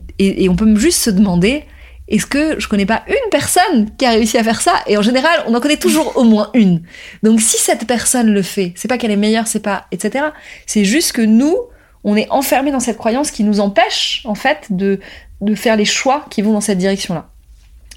on 0.49 0.55
peut 0.55 0.77
juste 0.77 1.03
se 1.03 1.11
demander, 1.11 1.65
est-ce 2.09 2.27
que 2.27 2.61
je 2.61 2.69
connais 2.69 2.87
pas 2.87 3.03
une 3.09 3.31
personne 3.33 3.91
qui 3.99 4.07
a 4.07 4.11
réussi 4.11 4.39
à 4.39 4.45
faire 4.45 4.61
ça? 4.61 4.75
Et 4.87 4.97
en 4.97 5.03
général, 5.03 5.43
on 5.49 5.55
en 5.55 5.61
connaît 5.61 5.77
toujours 5.77 6.17
au 6.17 6.23
moins 6.23 6.51
une. 6.55 6.83
Donc 7.25 7.41
si 7.41 7.57
cette 7.59 7.89
personne 7.89 8.29
le 8.29 8.43
fait, 8.43 8.73
c'est 8.77 8.87
pas 8.87 8.97
qu'elle 8.97 9.11
est 9.11 9.17
meilleure, 9.17 9.49
c'est 9.49 9.61
pas 9.61 9.87
etc. 9.91 10.27
C'est 10.67 10.85
juste 10.85 11.11
que 11.11 11.23
nous, 11.23 11.57
on 12.05 12.15
est 12.15 12.31
enfermés 12.31 12.71
dans 12.71 12.79
cette 12.79 12.97
croyance 12.97 13.33
qui 13.33 13.43
nous 13.43 13.59
empêche 13.59 14.23
en 14.25 14.37
fait 14.37 14.69
de 14.71 15.01
de 15.41 15.55
faire 15.55 15.77
les 15.77 15.85
choix 15.85 16.25
qui 16.31 16.43
vont 16.43 16.53
dans 16.53 16.61
cette 16.61 16.79
direction-là. 16.79 17.29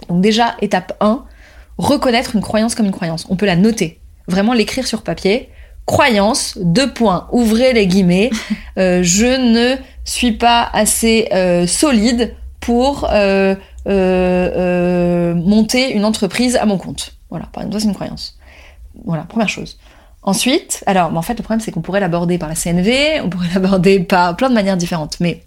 Donc 0.07 0.21
déjà, 0.21 0.55
étape 0.61 0.95
1, 0.99 1.23
reconnaître 1.77 2.35
une 2.35 2.41
croyance 2.41 2.75
comme 2.75 2.85
une 2.85 2.91
croyance. 2.91 3.25
On 3.29 3.35
peut 3.35 3.45
la 3.45 3.55
noter, 3.55 3.99
vraiment 4.27 4.53
l'écrire 4.53 4.87
sur 4.87 5.01
papier. 5.01 5.49
Croyance, 5.85 6.57
deux 6.61 6.93
points, 6.93 7.27
ouvrez 7.31 7.73
les 7.73 7.87
guillemets. 7.87 8.29
Euh, 8.77 9.03
je 9.03 9.25
ne 9.25 9.75
suis 10.05 10.31
pas 10.31 10.69
assez 10.71 11.27
euh, 11.33 11.67
solide 11.67 12.33
pour 12.61 13.09
euh, 13.11 13.55
monter 15.35 15.91
une 15.91 16.05
entreprise 16.05 16.55
à 16.55 16.65
mon 16.65 16.77
compte. 16.77 17.15
Voilà, 17.29 17.47
par 17.51 17.63
exemple, 17.63 17.81
c'est 17.81 17.87
une 17.89 17.93
croyance. 17.93 18.37
Voilà, 19.03 19.23
première 19.23 19.49
chose. 19.49 19.77
Ensuite, 20.21 20.83
alors, 20.85 21.13
en 21.15 21.21
fait, 21.21 21.33
le 21.33 21.43
problème, 21.43 21.59
c'est 21.59 21.71
qu'on 21.71 21.81
pourrait 21.81 21.99
l'aborder 21.99 22.37
par 22.37 22.47
la 22.47 22.55
CNV, 22.55 23.19
on 23.21 23.29
pourrait 23.29 23.49
l'aborder 23.53 23.99
par 23.99 24.37
plein 24.37 24.49
de 24.49 24.53
manières 24.53 24.77
différentes, 24.77 25.19
mais 25.19 25.43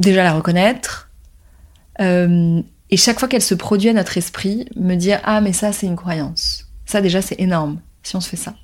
déjà 0.00 0.24
la 0.24 0.32
reconnaître, 0.32 1.05
euh, 2.00 2.62
et 2.90 2.96
chaque 2.96 3.18
fois 3.18 3.28
qu'elle 3.28 3.42
se 3.42 3.54
produit 3.54 3.88
à 3.88 3.92
notre 3.92 4.16
esprit, 4.16 4.68
me 4.76 4.94
dire 4.94 5.20
ah 5.24 5.40
mais 5.40 5.52
ça 5.52 5.72
c'est 5.72 5.86
une 5.86 5.96
croyance. 5.96 6.68
Ça 6.84 7.00
déjà 7.00 7.22
c'est 7.22 7.40
énorme 7.40 7.80
si 8.02 8.16
on 8.16 8.20
se 8.20 8.28
fait 8.28 8.36
ça. 8.36 8.54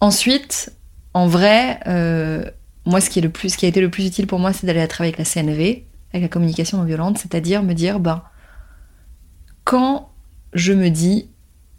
Ensuite, 0.00 0.72
en 1.12 1.26
vrai, 1.26 1.80
euh, 1.86 2.44
moi 2.86 3.00
ce 3.00 3.10
qui 3.10 3.18
est 3.18 3.22
le 3.22 3.30
plus, 3.30 3.50
ce 3.50 3.58
qui 3.58 3.66
a 3.66 3.68
été 3.68 3.80
le 3.80 3.90
plus 3.90 4.06
utile 4.06 4.26
pour 4.26 4.38
moi, 4.38 4.52
c'est 4.52 4.66
d'aller 4.66 4.86
travailler 4.88 5.14
avec 5.14 5.18
la 5.18 5.42
CNV, 5.42 5.84
avec 6.12 6.22
la 6.22 6.28
communication 6.28 6.78
non 6.78 6.84
violente, 6.84 7.18
c'est-à-dire 7.18 7.62
me 7.62 7.74
dire 7.74 8.00
ben 8.00 8.22
quand 9.64 10.10
je 10.54 10.72
me 10.72 10.88
dis 10.88 11.28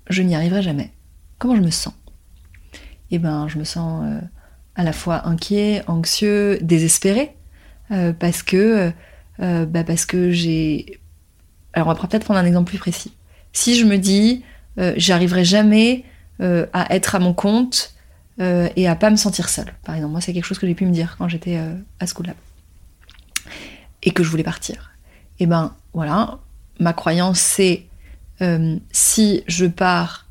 je 0.10 0.22
n'y 0.22 0.36
arriverai 0.36 0.62
jamais, 0.62 0.92
comment 1.38 1.56
je 1.56 1.62
me 1.62 1.72
sens? 1.72 1.94
Eh 3.12 3.18
ben 3.18 3.48
je 3.48 3.58
me 3.58 3.64
sens 3.64 4.04
euh, 4.06 4.20
à 4.76 4.84
la 4.84 4.94
fois 4.94 5.28
inquiet, 5.28 5.82
anxieux, 5.88 6.60
désespéré, 6.62 7.36
parce 8.20 8.44
que 8.44 8.94
euh, 9.42 9.66
bah 9.66 9.84
parce 9.84 10.06
que 10.06 10.32
j'ai. 10.32 11.00
Alors 11.74 11.88
on 11.88 11.94
va 11.94 12.08
peut-être 12.08 12.26
prendre 12.26 12.40
un 12.40 12.46
exemple 12.46 12.70
plus 12.70 12.80
précis. 12.80 13.14
Si 13.54 13.78
je 13.78 13.86
me 13.86 13.98
dis, 13.98 14.44
euh, 14.78 14.94
j'arriverai 14.98 15.46
jamais 15.46 16.04
euh, 16.42 16.66
à 16.74 16.94
être 16.96 17.16
à 17.16 17.20
mon 17.20 17.34
compte 17.34 17.94
et 18.42 18.88
à 18.88 18.96
pas 18.96 19.10
me 19.10 19.18
sentir 19.18 19.50
seule, 19.50 19.74
par 19.84 19.96
exemple, 19.96 20.14
moi 20.14 20.22
c'est 20.22 20.32
quelque 20.32 20.46
chose 20.46 20.60
que 20.60 20.66
j'ai 20.66 20.74
pu 20.74 20.86
me 20.86 20.94
dire 20.94 21.16
quand 21.18 21.28
j'étais 21.28 21.58
à 21.58 22.08
School 22.08 22.28
Lab 22.28 22.38
et 24.02 24.12
que 24.12 24.24
je 24.24 24.30
voulais 24.30 24.46
partir. 24.46 24.92
Et 25.40 25.46
ben 25.46 25.76
voilà, 25.92 26.40
ma 26.80 26.94
croyance 26.94 27.42
c'est 27.42 27.84
si 28.94 29.44
je 29.46 29.66
pars 29.66 30.26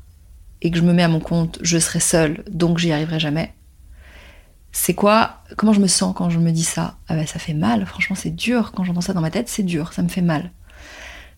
et 0.63 0.71
que 0.71 0.77
je 0.79 0.81
me 0.81 0.91
mets 0.91 1.03
à 1.03 1.07
mon 1.07 1.19
compte, 1.19 1.59
je 1.61 1.77
serai 1.77 1.99
seule, 1.99 2.43
donc 2.49 2.79
j'y 2.79 2.91
arriverai 2.91 3.19
jamais 3.19 3.53
c'est 4.71 4.93
quoi 4.93 5.41
Comment 5.57 5.73
je 5.73 5.79
me 5.79 5.87
sens 5.87 6.13
quand 6.15 6.29
je 6.29 6.39
me 6.39 6.51
dis 6.51 6.63
ça? 6.63 6.95
Ah 7.07 7.15
ben, 7.15 7.25
Ça 7.25 7.39
fait 7.39 7.53
mal, 7.53 7.85
franchement 7.85 8.15
c'est 8.15 8.35
dur. 8.35 8.71
Quand 8.75 8.83
j'entends 8.83 9.01
ça 9.01 9.13
dans 9.13 9.21
ma 9.21 9.31
tête, 9.31 9.49
c'est 9.49 9.63
dur, 9.63 9.93
ça 9.93 10.01
me 10.03 10.09
fait 10.09 10.21
mal. 10.21 10.51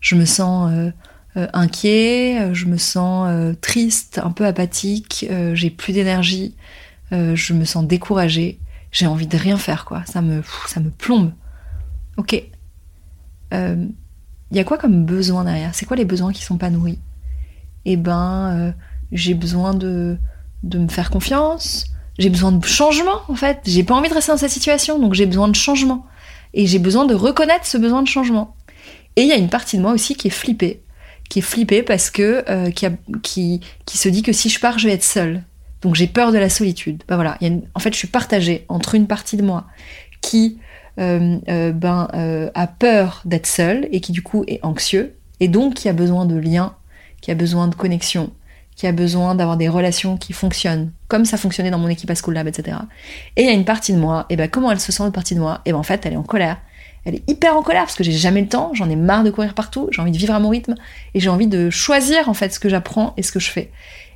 Je 0.00 0.16
me 0.16 0.24
sens 0.24 0.70
euh, 0.72 0.90
euh, 1.36 1.48
inquiet, 1.52 2.40
euh, 2.40 2.54
je 2.54 2.66
me 2.66 2.76
sens 2.76 3.30
triste, 3.60 4.20
un 4.22 4.30
peu 4.32 4.46
apathique, 4.46 5.26
j'ai 5.54 5.70
plus 5.70 5.92
d'énergie, 5.92 6.54
je 7.10 7.52
me 7.52 7.64
sens 7.64 7.86
découragée, 7.86 8.58
j'ai 8.90 9.06
envie 9.06 9.26
de 9.26 9.36
rien 9.36 9.56
faire, 9.56 9.84
quoi. 9.84 10.02
Ça 10.06 10.22
me, 10.22 10.42
ça 10.66 10.80
me 10.80 10.90
plombe. 10.90 11.32
Ok. 12.16 12.42
Il 13.52 14.56
y 14.56 14.58
a 14.58 14.64
quoi 14.64 14.76
comme 14.76 15.04
besoin 15.04 15.44
derrière? 15.44 15.74
C'est 15.74 15.86
quoi 15.86 15.96
les 15.96 16.04
besoins 16.04 16.32
qui 16.32 16.42
sont 16.42 16.58
pas 16.58 16.70
nourris? 16.70 16.98
Eh 17.84 17.96
ben, 17.96 18.74
j'ai 19.12 19.34
besoin 19.34 19.74
de, 19.74 20.18
de 20.62 20.78
me 20.78 20.88
faire 20.88 21.10
confiance, 21.10 21.86
j'ai 22.22 22.30
besoin 22.30 22.52
de 22.52 22.64
changement 22.64 23.20
en 23.28 23.34
fait. 23.34 23.60
J'ai 23.66 23.82
pas 23.82 23.94
envie 23.94 24.08
de 24.08 24.14
rester 24.14 24.32
dans 24.32 24.38
cette 24.38 24.50
situation, 24.50 24.98
donc 24.98 25.14
j'ai 25.14 25.26
besoin 25.26 25.48
de 25.48 25.56
changement. 25.56 26.06
Et 26.54 26.66
j'ai 26.66 26.78
besoin 26.78 27.04
de 27.04 27.14
reconnaître 27.14 27.66
ce 27.66 27.78
besoin 27.78 28.02
de 28.02 28.08
changement. 28.08 28.54
Et 29.16 29.22
il 29.22 29.28
y 29.28 29.32
a 29.32 29.36
une 29.36 29.48
partie 29.48 29.76
de 29.76 29.82
moi 29.82 29.92
aussi 29.92 30.14
qui 30.14 30.28
est 30.28 30.30
flippée, 30.30 30.82
qui 31.28 31.40
est 31.40 31.42
flippée 31.42 31.82
parce 31.82 32.10
que 32.10 32.44
euh, 32.48 32.70
qui, 32.70 33.60
qui, 33.86 33.98
se 33.98 34.08
dit 34.08 34.22
que 34.22 34.32
si 34.32 34.48
je 34.48 34.60
pars, 34.60 34.78
je 34.78 34.86
vais 34.86 34.94
être 34.94 35.04
seule. 35.04 35.42
Donc 35.80 35.94
j'ai 35.96 36.06
peur 36.06 36.30
de 36.30 36.38
la 36.38 36.48
solitude. 36.48 37.02
Bah 37.08 37.16
voilà, 37.16 37.38
en 37.74 37.80
fait, 37.80 37.92
je 37.92 37.98
suis 37.98 38.08
partagée 38.08 38.64
entre 38.68 38.94
une 38.94 39.06
partie 39.06 39.36
de 39.36 39.42
moi 39.42 39.66
qui 40.20 40.58
euh, 41.00 41.38
euh, 41.48 41.72
ben 41.72 42.08
a 42.54 42.66
peur 42.66 43.22
d'être 43.24 43.46
seule 43.46 43.88
et 43.90 44.00
qui 44.00 44.12
du 44.12 44.22
coup 44.22 44.44
est 44.46 44.60
anxieux 44.62 45.16
et 45.40 45.48
donc 45.48 45.74
qui 45.74 45.88
a 45.88 45.92
besoin 45.92 46.24
de 46.24 46.36
liens, 46.36 46.76
qui 47.20 47.32
a 47.32 47.34
besoin 47.34 47.66
de 47.66 47.74
connexion, 47.74 48.30
qui 48.76 48.86
a 48.86 48.92
besoin 48.92 49.34
d'avoir 49.34 49.56
des 49.56 49.68
relations 49.68 50.16
qui 50.16 50.32
fonctionnent, 50.32 50.92
comme 51.08 51.24
ça 51.24 51.36
fonctionnait 51.36 51.70
dans 51.70 51.78
mon 51.78 51.88
équipe 51.88 52.10
à 52.10 52.14
School 52.14 52.34
Lab, 52.34 52.48
etc. 52.48 52.78
Et 53.36 53.42
il 53.42 53.46
y 53.46 53.50
a 53.50 53.52
une 53.52 53.64
partie 53.64 53.92
de 53.92 53.98
moi, 53.98 54.26
et 54.30 54.36
ben 54.36 54.48
comment 54.48 54.70
elle 54.70 54.80
se 54.80 54.92
sent 54.92 55.02
une 55.02 55.12
partie 55.12 55.34
de 55.34 55.40
moi? 55.40 55.60
Et 55.66 55.72
ben 55.72 55.78
en 55.78 55.82
fait, 55.82 56.04
elle 56.06 56.14
est 56.14 56.16
en 56.16 56.22
colère. 56.22 56.58
Elle 57.04 57.16
est 57.16 57.28
hyper 57.28 57.56
en 57.56 57.62
colère 57.62 57.82
parce 57.82 57.96
que 57.96 58.04
j'ai 58.04 58.12
jamais 58.12 58.40
le 58.40 58.48
temps, 58.48 58.72
j'en 58.74 58.88
ai 58.88 58.96
marre 58.96 59.24
de 59.24 59.30
courir 59.30 59.54
partout, 59.54 59.88
j'ai 59.90 60.00
envie 60.00 60.12
de 60.12 60.18
vivre 60.18 60.34
à 60.34 60.38
mon 60.38 60.50
rythme 60.50 60.76
et 61.14 61.20
j'ai 61.20 61.28
envie 61.28 61.48
de 61.48 61.68
choisir 61.68 62.28
en 62.28 62.34
fait 62.34 62.54
ce 62.54 62.60
que 62.60 62.68
j'apprends 62.68 63.12
et 63.16 63.22
ce 63.22 63.32
que 63.32 63.40
je 63.40 63.50
fais. 63.50 63.72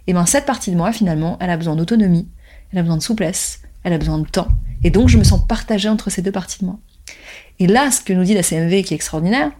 Et 0.07 0.12
ben 0.12 0.24
cette 0.24 0.46
partie 0.46 0.70
de 0.70 0.76
moi 0.76 0.92
finalement, 0.92 1.36
elle 1.40 1.50
a 1.50 1.57
besoin 1.57 1.74
d'autonomie, 1.74 2.28
elle 2.72 2.78
a 2.78 2.82
besoin 2.82 2.96
de 2.96 3.02
souplesse, 3.02 3.61
elle 3.82 3.92
a 3.92 3.98
besoin 3.98 4.18
de 4.18 4.28
temps. 4.28 4.46
Et 4.84 4.90
donc 4.90 5.09
je 5.09 5.18
me 5.18 5.24
sens 5.24 5.44
partagée 5.46 5.88
entre 5.88 6.11
ces 6.11 6.22
deux 6.22 6.30
parties 6.30 6.61
de 6.61 6.66
moi. 6.66 6.78
Et 7.59 7.66
là, 7.66 7.90
ce 7.90 8.00
que 8.00 8.12
nous 8.12 8.22
dit 8.22 8.34
la 8.34 8.44
CMV 8.44 8.84
qui 8.84 8.94
est 8.94 8.96
extraordinaire, 8.96 9.50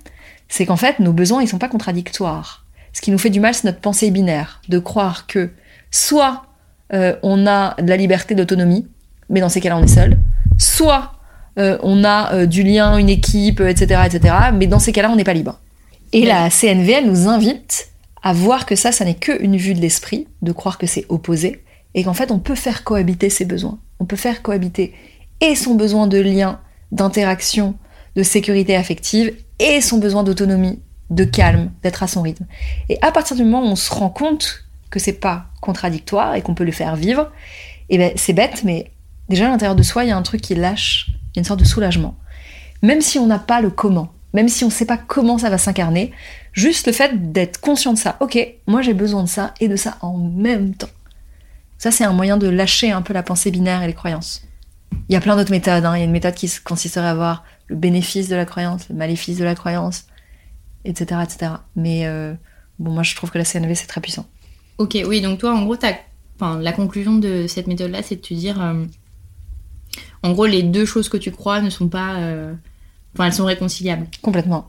c'est 0.49 0.65
qu'en 0.65 0.77
fait 0.77 1.01
nos 1.01 1.13
besoins 1.13 1.43
ils 1.43 1.49
sont 1.49 1.59
pas 1.59 1.69
contradictoires 1.69 2.66
ce 2.97 3.03
qui 3.03 3.11
nous 3.11 3.19
fait 3.19 3.29
du 3.29 3.41
mal, 3.41 3.53
c'est 3.53 3.65
notre 3.65 3.81
pensée 3.81 4.11
binaire, 4.11 4.63
de 4.71 4.79
croire 4.79 5.27
que 5.27 5.51
soit 5.91 6.47
euh, 6.95 7.15
on 7.23 7.47
a 7.47 7.75
de 7.79 7.87
la 7.91 7.99
liberté 7.99 8.35
d'autonomie, 8.35 8.87
mais 9.29 9.41
dans 9.41 9.51
ces 9.51 9.61
cas-là, 9.61 9.77
on 9.77 9.83
est 9.83 9.87
seul, 9.87 10.17
soit 10.57 11.13
euh, 11.59 11.77
on 11.83 12.05
a 12.05 12.33
euh, 12.33 12.47
du 12.47 12.63
lien, 12.63 12.97
une 12.97 13.11
équipe, 13.11 13.61
etc., 13.61 14.01
etc., 14.07 14.35
mais 14.55 14.67
dans 14.67 14.79
ces 14.79 14.93
cas-là, 14.93 15.11
on 15.11 15.17
n'est 15.17 15.25
pas 15.25 15.35
libre. 15.35 15.61
Et 16.15 16.25
la 16.25 16.49
CNV, 16.49 17.03
nous 17.05 17.29
invite 17.29 17.89
à 18.23 18.33
voir 18.33 18.65
que 18.65 18.77
ça, 18.77 18.93
ça 18.93 19.05
n'est 19.05 19.13
qu'une 19.13 19.59
vue 19.59 19.75
de 19.75 19.81
l'esprit, 19.83 20.27
de 20.41 20.53
croire 20.53 20.79
que 20.79 20.87
c'est 20.87 21.05
opposé, 21.11 21.65
et 21.95 22.03
qu'en 22.03 22.15
fait, 22.15 22.31
on 22.31 22.39
peut 22.39 22.55
faire 22.55 22.83
cohabiter 22.83 23.29
ses 23.29 23.45
besoins. 23.45 23.79
On 24.01 24.07
peut 24.07 24.17
faire 24.17 24.41
cohabiter 24.41 24.95
et 25.43 25.55
son 25.55 25.75
besoin 25.75 26.07
de 26.07 26.19
lien, 26.19 26.61
d'interaction, 26.93 27.75
de 28.15 28.23
sécurité 28.23 28.75
affective, 28.75 29.35
et 29.59 29.83
son 29.83 29.99
besoin 29.99 30.23
d'autonomie, 30.23 30.81
de 31.11 31.25
calme, 31.25 31.71
d'être 31.83 32.03
à 32.03 32.07
son 32.07 32.23
rythme. 32.23 32.47
Et 32.89 32.99
à 33.03 33.13
partir 33.13 33.37
du 33.37 33.45
moment 33.45 33.63
où 33.63 33.73
on 33.73 33.77
se 33.77 33.93
rend 33.93 34.11
compte 34.11 34.65
que 34.91 34.99
c'est 34.99 35.13
pas 35.13 35.47
contradictoire 35.61 36.35
et 36.35 36.43
qu'on 36.43 36.55
peut 36.55 36.65
le 36.65 36.73
faire 36.73 36.97
vivre, 36.97 37.31
et 37.89 37.95
eh 37.95 37.99
ben 37.99 38.13
c'est 38.17 38.33
bête, 38.33 38.63
mais 38.65 38.91
déjà 39.29 39.47
à 39.47 39.51
l'intérieur 39.51 39.77
de 39.77 39.83
soi, 39.83 40.05
il 40.05 40.09
y 40.09 40.11
a 40.11 40.17
un 40.17 40.23
truc 40.23 40.41
qui 40.41 40.55
lâche, 40.55 41.07
il 41.09 41.37
y 41.37 41.39
a 41.39 41.41
une 41.41 41.45
sorte 41.45 41.61
de 41.61 41.65
soulagement. 41.65 42.17
Même 42.83 43.01
si 43.01 43.19
on 43.19 43.27
n'a 43.27 43.39
pas 43.39 43.61
le 43.61 43.71
comment, 43.71 44.13
même 44.35 44.49
si 44.49 44.65
on 44.65 44.69
ne 44.69 44.73
sait 44.73 44.85
pas 44.85 44.97
comment 44.97 45.39
ça 45.39 45.51
va 45.51 45.59
s'incarner, 45.59 46.13
juste 46.53 46.87
le 46.87 46.93
fait 46.93 47.33
d'être 47.33 47.61
conscient 47.61 47.93
de 47.93 47.99
ça. 47.99 48.17
Ok, 48.21 48.39
moi 48.67 48.83
j'ai 48.83 48.95
besoin 48.95 49.23
de 49.23 49.29
ça 49.29 49.55
et 49.61 49.69
de 49.69 49.77
ça 49.77 49.97
en 50.01 50.17
même 50.17 50.75
temps. 50.75 50.89
Ça, 51.79 51.91
c'est 51.91 52.05
un 52.05 52.13
moyen 52.13 52.37
de 52.37 52.49
lâcher 52.49 52.91
un 52.91 53.03
peu 53.03 53.13
la 53.13 53.23
pensée 53.23 53.51
binaire 53.51 53.83
et 53.83 53.87
les 53.87 53.93
croyances. 53.93 54.43
Il 55.09 55.13
y 55.13 55.17
a 55.17 55.21
plein 55.21 55.37
d'autres 55.37 55.51
méthodes. 55.51 55.85
Hein. 55.85 55.95
Il 55.97 55.99
y 55.99 56.03
a 56.03 56.05
une 56.05 56.13
méthode 56.13 56.35
qui 56.35 56.51
consisterait 56.65 57.09
à 57.09 57.15
voir 57.15 57.45
le 57.67 57.77
bénéfice 57.77 58.29
de 58.29 58.37
la 58.37 58.45
croyance, 58.45 58.89
le 58.89 58.95
maléfice 58.95 59.39
de 59.39 59.45
la 59.45 59.55
croyance, 59.55 60.07
etc., 60.87 61.21
etc. 61.23 61.53
Mais 61.75 62.07
euh, 62.07 62.35
bon, 62.79 62.93
moi, 62.93 63.03
je 63.03 63.15
trouve 63.15 63.31
que 63.31 63.39
la 63.39 63.45
CNV, 63.45 63.75
c'est 63.75 63.87
très 63.87 64.01
puissant. 64.01 64.27
Ok, 64.79 64.97
oui, 65.07 65.21
donc 65.21 65.39
toi, 65.39 65.55
en 65.55 65.65
gros, 65.65 65.77
Enfin, 66.39 66.61
la 66.61 66.73
conclusion 66.73 67.15
de 67.15 67.47
cette 67.47 67.67
méthode-là, 67.67 68.03
c'est 68.03 68.17
de 68.17 68.21
te 68.21 68.35
dire, 68.35 68.61
euh, 68.61 68.85
en 70.23 70.33
gros, 70.33 70.45
les 70.45 70.63
deux 70.63 70.85
choses 70.85 71.09
que 71.09 71.17
tu 71.17 71.31
crois 71.31 71.63
ne 71.63 71.71
sont 71.71 71.89
pas... 71.89 72.17
Euh, 72.17 72.53
enfin, 73.15 73.25
elles 73.25 73.33
sont 73.33 73.47
réconciliables. 73.47 74.07
Complètement. 74.21 74.69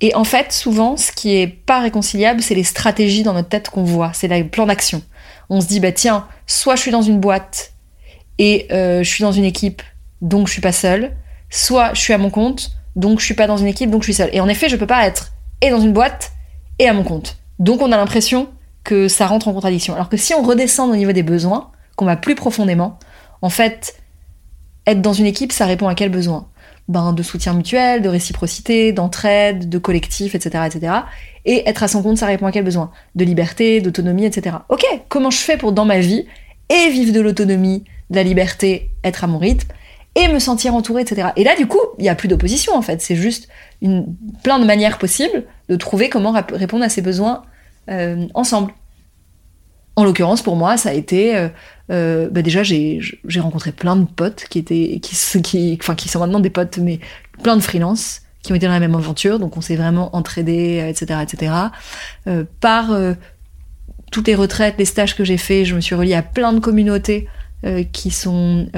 Et 0.00 0.14
en 0.14 0.24
fait, 0.24 0.50
souvent, 0.50 0.96
ce 0.96 1.12
qui 1.12 1.34
est 1.34 1.46
pas 1.46 1.80
réconciliable, 1.80 2.40
c'est 2.40 2.54
les 2.54 2.64
stratégies 2.64 3.22
dans 3.22 3.34
notre 3.34 3.50
tête 3.50 3.68
qu'on 3.68 3.84
voit. 3.84 4.12
C'est 4.14 4.28
le 4.28 4.48
plan 4.48 4.64
d'action. 4.64 5.02
On 5.50 5.60
se 5.60 5.66
dit, 5.66 5.78
bah 5.78 5.92
tiens, 5.92 6.26
soit 6.46 6.74
je 6.76 6.80
suis 6.80 6.90
dans 6.90 7.02
une 7.02 7.20
boîte 7.20 7.74
et 8.38 8.66
je 8.70 9.02
suis 9.08 9.22
dans 9.22 9.32
une 9.32 9.44
équipe, 9.44 9.82
donc 10.22 10.46
je 10.46 10.52
suis 10.52 10.62
pas 10.62 10.72
seule, 10.72 11.14
soit 11.50 11.92
je 11.92 12.00
suis 12.00 12.14
à 12.14 12.18
mon 12.18 12.30
compte, 12.30 12.77
donc 12.98 13.20
je 13.20 13.24
suis 13.24 13.34
pas 13.34 13.46
dans 13.46 13.56
une 13.56 13.68
équipe, 13.68 13.90
donc 13.90 14.02
je 14.02 14.06
suis 14.06 14.14
seule. 14.14 14.28
Et 14.32 14.40
en 14.40 14.48
effet, 14.48 14.68
je 14.68 14.76
peux 14.76 14.86
pas 14.86 15.06
être 15.06 15.30
et 15.62 15.70
dans 15.70 15.80
une 15.80 15.92
boîte 15.92 16.32
et 16.78 16.88
à 16.88 16.92
mon 16.92 17.04
compte. 17.04 17.36
Donc 17.58 17.80
on 17.80 17.90
a 17.92 17.96
l'impression 17.96 18.48
que 18.84 19.08
ça 19.08 19.26
rentre 19.26 19.48
en 19.48 19.54
contradiction. 19.54 19.94
Alors 19.94 20.08
que 20.08 20.16
si 20.16 20.34
on 20.34 20.42
redescend 20.42 20.90
au 20.90 20.96
niveau 20.96 21.12
des 21.12 21.22
besoins, 21.22 21.70
qu'on 21.96 22.04
va 22.04 22.16
plus 22.16 22.34
profondément, 22.34 22.98
en 23.40 23.50
fait, 23.50 23.96
être 24.86 25.00
dans 25.00 25.12
une 25.12 25.26
équipe, 25.26 25.52
ça 25.52 25.66
répond 25.66 25.86
à 25.86 25.94
quel 25.94 26.10
besoin 26.10 26.48
ben, 26.88 27.12
De 27.12 27.22
soutien 27.22 27.54
mutuel, 27.54 28.02
de 28.02 28.08
réciprocité, 28.08 28.92
d'entraide, 28.92 29.68
de 29.68 29.78
collectif, 29.78 30.34
etc., 30.34 30.64
etc. 30.66 30.92
Et 31.44 31.68
être 31.68 31.84
à 31.84 31.88
son 31.88 32.02
compte, 32.02 32.18
ça 32.18 32.26
répond 32.26 32.46
à 32.46 32.52
quel 32.52 32.64
besoin 32.64 32.90
De 33.14 33.24
liberté, 33.24 33.80
d'autonomie, 33.80 34.24
etc. 34.24 34.56
Ok, 34.68 34.84
comment 35.08 35.30
je 35.30 35.38
fais 35.38 35.56
pour, 35.56 35.72
dans 35.72 35.84
ma 35.84 36.00
vie, 36.00 36.26
et 36.68 36.90
vivre 36.90 37.12
de 37.12 37.20
l'autonomie, 37.20 37.84
de 38.10 38.16
la 38.16 38.22
liberté, 38.24 38.90
être 39.04 39.22
à 39.22 39.26
mon 39.26 39.38
rythme, 39.38 39.68
et 40.14 40.28
me 40.28 40.38
sentir 40.38 40.74
entourée, 40.74 41.02
etc. 41.02 41.28
Et 41.36 41.44
là, 41.44 41.56
du 41.56 41.66
coup, 41.66 41.80
il 41.98 42.02
n'y 42.02 42.08
a 42.08 42.14
plus 42.14 42.28
d'opposition, 42.28 42.74
en 42.74 42.82
fait. 42.82 43.00
C'est 43.00 43.16
juste 43.16 43.48
plein 44.42 44.58
de 44.58 44.64
manières 44.64 44.98
possibles 44.98 45.44
de 45.68 45.76
trouver 45.76 46.08
comment 46.08 46.32
répondre 46.32 46.84
à 46.84 46.88
ces 46.88 47.02
besoins 47.02 47.42
euh, 47.90 48.26
ensemble. 48.34 48.72
En 49.96 50.04
l'occurrence, 50.04 50.42
pour 50.42 50.56
moi, 50.56 50.76
ça 50.76 50.90
a 50.90 50.92
été... 50.92 51.36
Euh, 51.36 51.48
euh, 51.90 52.28
bah 52.30 52.42
déjà, 52.42 52.62
j'ai 52.62 53.00
rencontré 53.38 53.72
plein 53.72 53.96
de 53.96 54.04
potes 54.04 54.46
qui 54.48 54.58
étaient... 54.58 55.00
Qui, 55.00 55.78
enfin, 55.80 55.94
qui 55.94 56.08
sont 56.08 56.20
maintenant 56.20 56.40
des 56.40 56.50
potes, 56.50 56.78
mais 56.78 57.00
plein 57.42 57.56
de 57.56 57.62
freelances 57.62 58.22
qui 58.42 58.52
ont 58.52 58.54
été 58.54 58.66
dans 58.66 58.72
la 58.72 58.80
même 58.80 58.94
aventure, 58.94 59.38
donc 59.38 59.56
on 59.56 59.60
s'est 59.60 59.74
vraiment 59.74 60.14
entraidés, 60.14 60.86
etc., 60.88 61.20
etc. 61.22 61.52
par 62.60 62.96
toutes 64.12 64.28
les 64.28 64.36
retraites, 64.36 64.76
les 64.78 64.84
stages 64.84 65.16
que 65.16 65.24
j'ai 65.24 65.36
faits, 65.36 65.66
je 65.66 65.74
me 65.74 65.80
suis 65.80 65.96
reliée 65.96 66.14
à 66.14 66.22
plein 66.22 66.52
de 66.52 66.60
communautés 66.60 67.28
qui 67.92 68.12
sont 68.12 68.68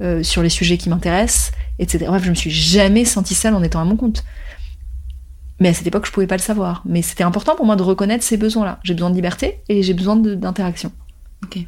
euh, 0.00 0.22
sur 0.22 0.42
les 0.42 0.48
sujets 0.48 0.78
qui 0.78 0.88
m'intéressent, 0.88 1.52
etc. 1.78 2.06
Bref, 2.08 2.24
je 2.24 2.30
me 2.30 2.34
suis 2.34 2.50
jamais 2.50 3.04
sentie 3.04 3.34
seule 3.34 3.54
en 3.54 3.62
étant 3.62 3.80
à 3.80 3.84
mon 3.84 3.96
compte. 3.96 4.24
Mais 5.60 5.68
à 5.68 5.74
cette 5.74 5.86
époque, 5.86 6.06
je 6.06 6.12
pouvais 6.12 6.26
pas 6.26 6.36
le 6.36 6.42
savoir. 6.42 6.82
Mais 6.84 7.02
c'était 7.02 7.24
important 7.24 7.54
pour 7.54 7.64
moi 7.64 7.76
de 7.76 7.82
reconnaître 7.82 8.24
ces 8.24 8.36
besoins-là. 8.36 8.80
J'ai 8.82 8.94
besoin 8.94 9.10
de 9.10 9.14
liberté 9.14 9.60
et 9.68 9.82
j'ai 9.82 9.94
besoin 9.94 10.16
d'interaction. 10.16 10.90
Ok. 11.44 11.58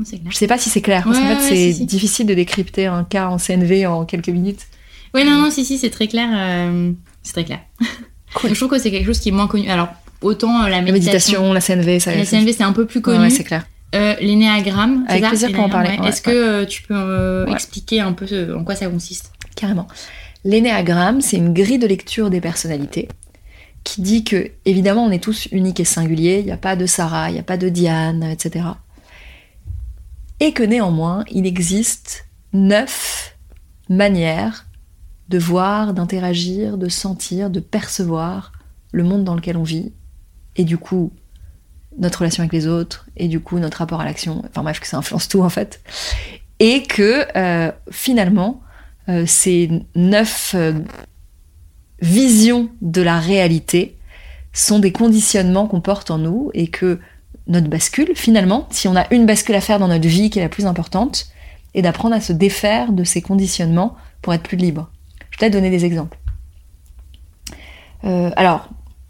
Je 0.00 0.36
sais 0.36 0.46
pas 0.46 0.58
si 0.58 0.70
c'est 0.70 0.80
clair, 0.80 1.02
parce 1.04 1.18
qu'en 1.18 1.36
fait, 1.36 1.72
c'est 1.72 1.84
difficile 1.84 2.26
de 2.26 2.34
décrypter 2.34 2.86
un 2.86 3.02
cas 3.02 3.28
en 3.28 3.38
CNV 3.38 3.86
en 3.86 4.04
quelques 4.04 4.28
minutes. 4.28 4.66
Oui, 5.14 5.24
non, 5.24 5.42
non, 5.42 5.50
si, 5.50 5.64
si, 5.64 5.78
c'est 5.78 5.90
très 5.90 6.06
clair. 6.06 6.28
Euh, 6.32 6.92
c'est 7.22 7.32
très 7.32 7.44
clair. 7.44 7.60
je 8.44 8.54
trouve 8.54 8.68
que 8.68 8.78
c'est 8.78 8.90
quelque 8.90 9.06
chose 9.06 9.18
qui 9.18 9.30
est 9.30 9.32
moins 9.32 9.48
connu. 9.48 9.68
Alors, 9.68 9.88
autant 10.20 10.62
euh, 10.62 10.68
la 10.68 10.82
méditation. 10.82 11.52
La 11.52 11.60
CNV, 11.60 11.98
ça 11.98 12.14
La 12.14 12.24
CNV, 12.24 12.52
c'est 12.52 12.62
un 12.62 12.72
peu 12.72 12.86
plus 12.86 13.00
connu. 13.00 13.18
Ouais, 13.18 13.30
c'est 13.30 13.44
clair. 13.44 13.66
Euh, 13.94 14.16
L'énéagramme, 14.20 15.04
Avec 15.08 15.24
plaisir 15.24 15.52
pour 15.52 15.64
en 15.64 15.70
parler. 15.70 15.98
Est-ce 16.04 16.20
que 16.20 16.30
euh, 16.30 16.66
tu 16.66 16.82
peux 16.82 16.94
euh, 16.94 17.46
expliquer 17.46 18.00
un 18.00 18.12
peu 18.12 18.54
en 18.54 18.64
quoi 18.64 18.74
ça 18.74 18.86
consiste? 18.88 19.32
Carrément. 19.56 19.88
L'énéagramme, 20.44 21.20
c'est 21.20 21.36
une 21.36 21.52
grille 21.52 21.78
de 21.78 21.86
lecture 21.86 22.30
des 22.30 22.40
personnalités 22.40 23.08
qui 23.84 24.02
dit 24.02 24.24
que, 24.24 24.50
évidemment, 24.66 25.04
on 25.04 25.10
est 25.10 25.22
tous 25.22 25.48
uniques 25.52 25.80
et 25.80 25.84
singuliers, 25.84 26.40
il 26.40 26.44
n'y 26.44 26.52
a 26.52 26.58
pas 26.58 26.76
de 26.76 26.84
Sarah, 26.84 27.30
il 27.30 27.34
n'y 27.34 27.38
a 27.38 27.44
pas 27.44 27.56
de 27.56 27.68
Diane, 27.68 28.22
etc. 28.22 28.66
Et 30.40 30.52
que 30.52 30.62
néanmoins, 30.62 31.24
il 31.30 31.46
existe 31.46 32.26
neuf 32.52 33.36
manières 33.88 34.66
de 35.28 35.38
voir, 35.38 35.94
d'interagir, 35.94 36.76
de 36.76 36.88
sentir, 36.88 37.50
de 37.50 37.60
percevoir 37.60 38.52
le 38.92 39.04
monde 39.04 39.24
dans 39.24 39.34
lequel 39.34 39.56
on 39.56 39.62
vit, 39.62 39.92
et 40.56 40.64
du 40.64 40.76
coup 40.76 41.12
notre 41.98 42.20
relation 42.20 42.42
avec 42.42 42.52
les 42.52 42.66
autres 42.66 43.06
et 43.16 43.28
du 43.28 43.40
coup 43.40 43.58
notre 43.58 43.78
rapport 43.78 44.00
à 44.00 44.04
l'action. 44.04 44.42
Enfin 44.48 44.62
bref, 44.62 44.80
que 44.80 44.86
ça 44.86 44.96
influence 44.96 45.28
tout 45.28 45.42
en 45.42 45.48
fait. 45.48 45.80
Et 46.60 46.82
que 46.82 47.26
euh, 47.36 47.70
finalement, 47.90 48.60
euh, 49.08 49.24
ces 49.26 49.70
neuf 49.94 50.52
euh, 50.54 50.72
visions 52.00 52.70
de 52.80 53.02
la 53.02 53.18
réalité 53.18 53.96
sont 54.52 54.78
des 54.78 54.92
conditionnements 54.92 55.66
qu'on 55.66 55.80
porte 55.80 56.10
en 56.10 56.18
nous 56.18 56.50
et 56.54 56.68
que 56.68 56.98
notre 57.46 57.68
bascule, 57.68 58.12
finalement, 58.14 58.66
si 58.70 58.88
on 58.88 58.96
a 58.96 59.06
une 59.12 59.24
bascule 59.24 59.54
à 59.54 59.60
faire 59.60 59.78
dans 59.78 59.88
notre 59.88 60.06
vie 60.06 60.30
qui 60.30 60.38
est 60.38 60.42
la 60.42 60.48
plus 60.48 60.66
importante, 60.66 61.28
est 61.74 61.82
d'apprendre 61.82 62.14
à 62.14 62.20
se 62.20 62.32
défaire 62.32 62.92
de 62.92 63.04
ces 63.04 63.22
conditionnements 63.22 63.96
pour 64.20 64.34
être 64.34 64.42
plus 64.42 64.56
libre. 64.56 64.90
Je 65.18 65.24
vais 65.24 65.38
peut-être 65.38 65.52
donner 65.52 65.70
des 65.70 65.84
exemples. 65.84 66.18
alors, 68.02 68.68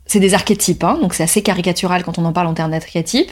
c'est 0.09 0.21
des 0.21 0.33
archétypes, 0.33 0.83
hein, 0.85 0.99
donc 1.01 1.13
c'est 1.13 1.23
assez 1.23 1.43
caricatural 1.43 2.03
quand 2.03 2.19
on 2.19 2.25
en 2.25 2.33
parle 2.33 2.47
en 2.47 2.55
termes 2.55 2.71
d'archétypes. 2.71 3.31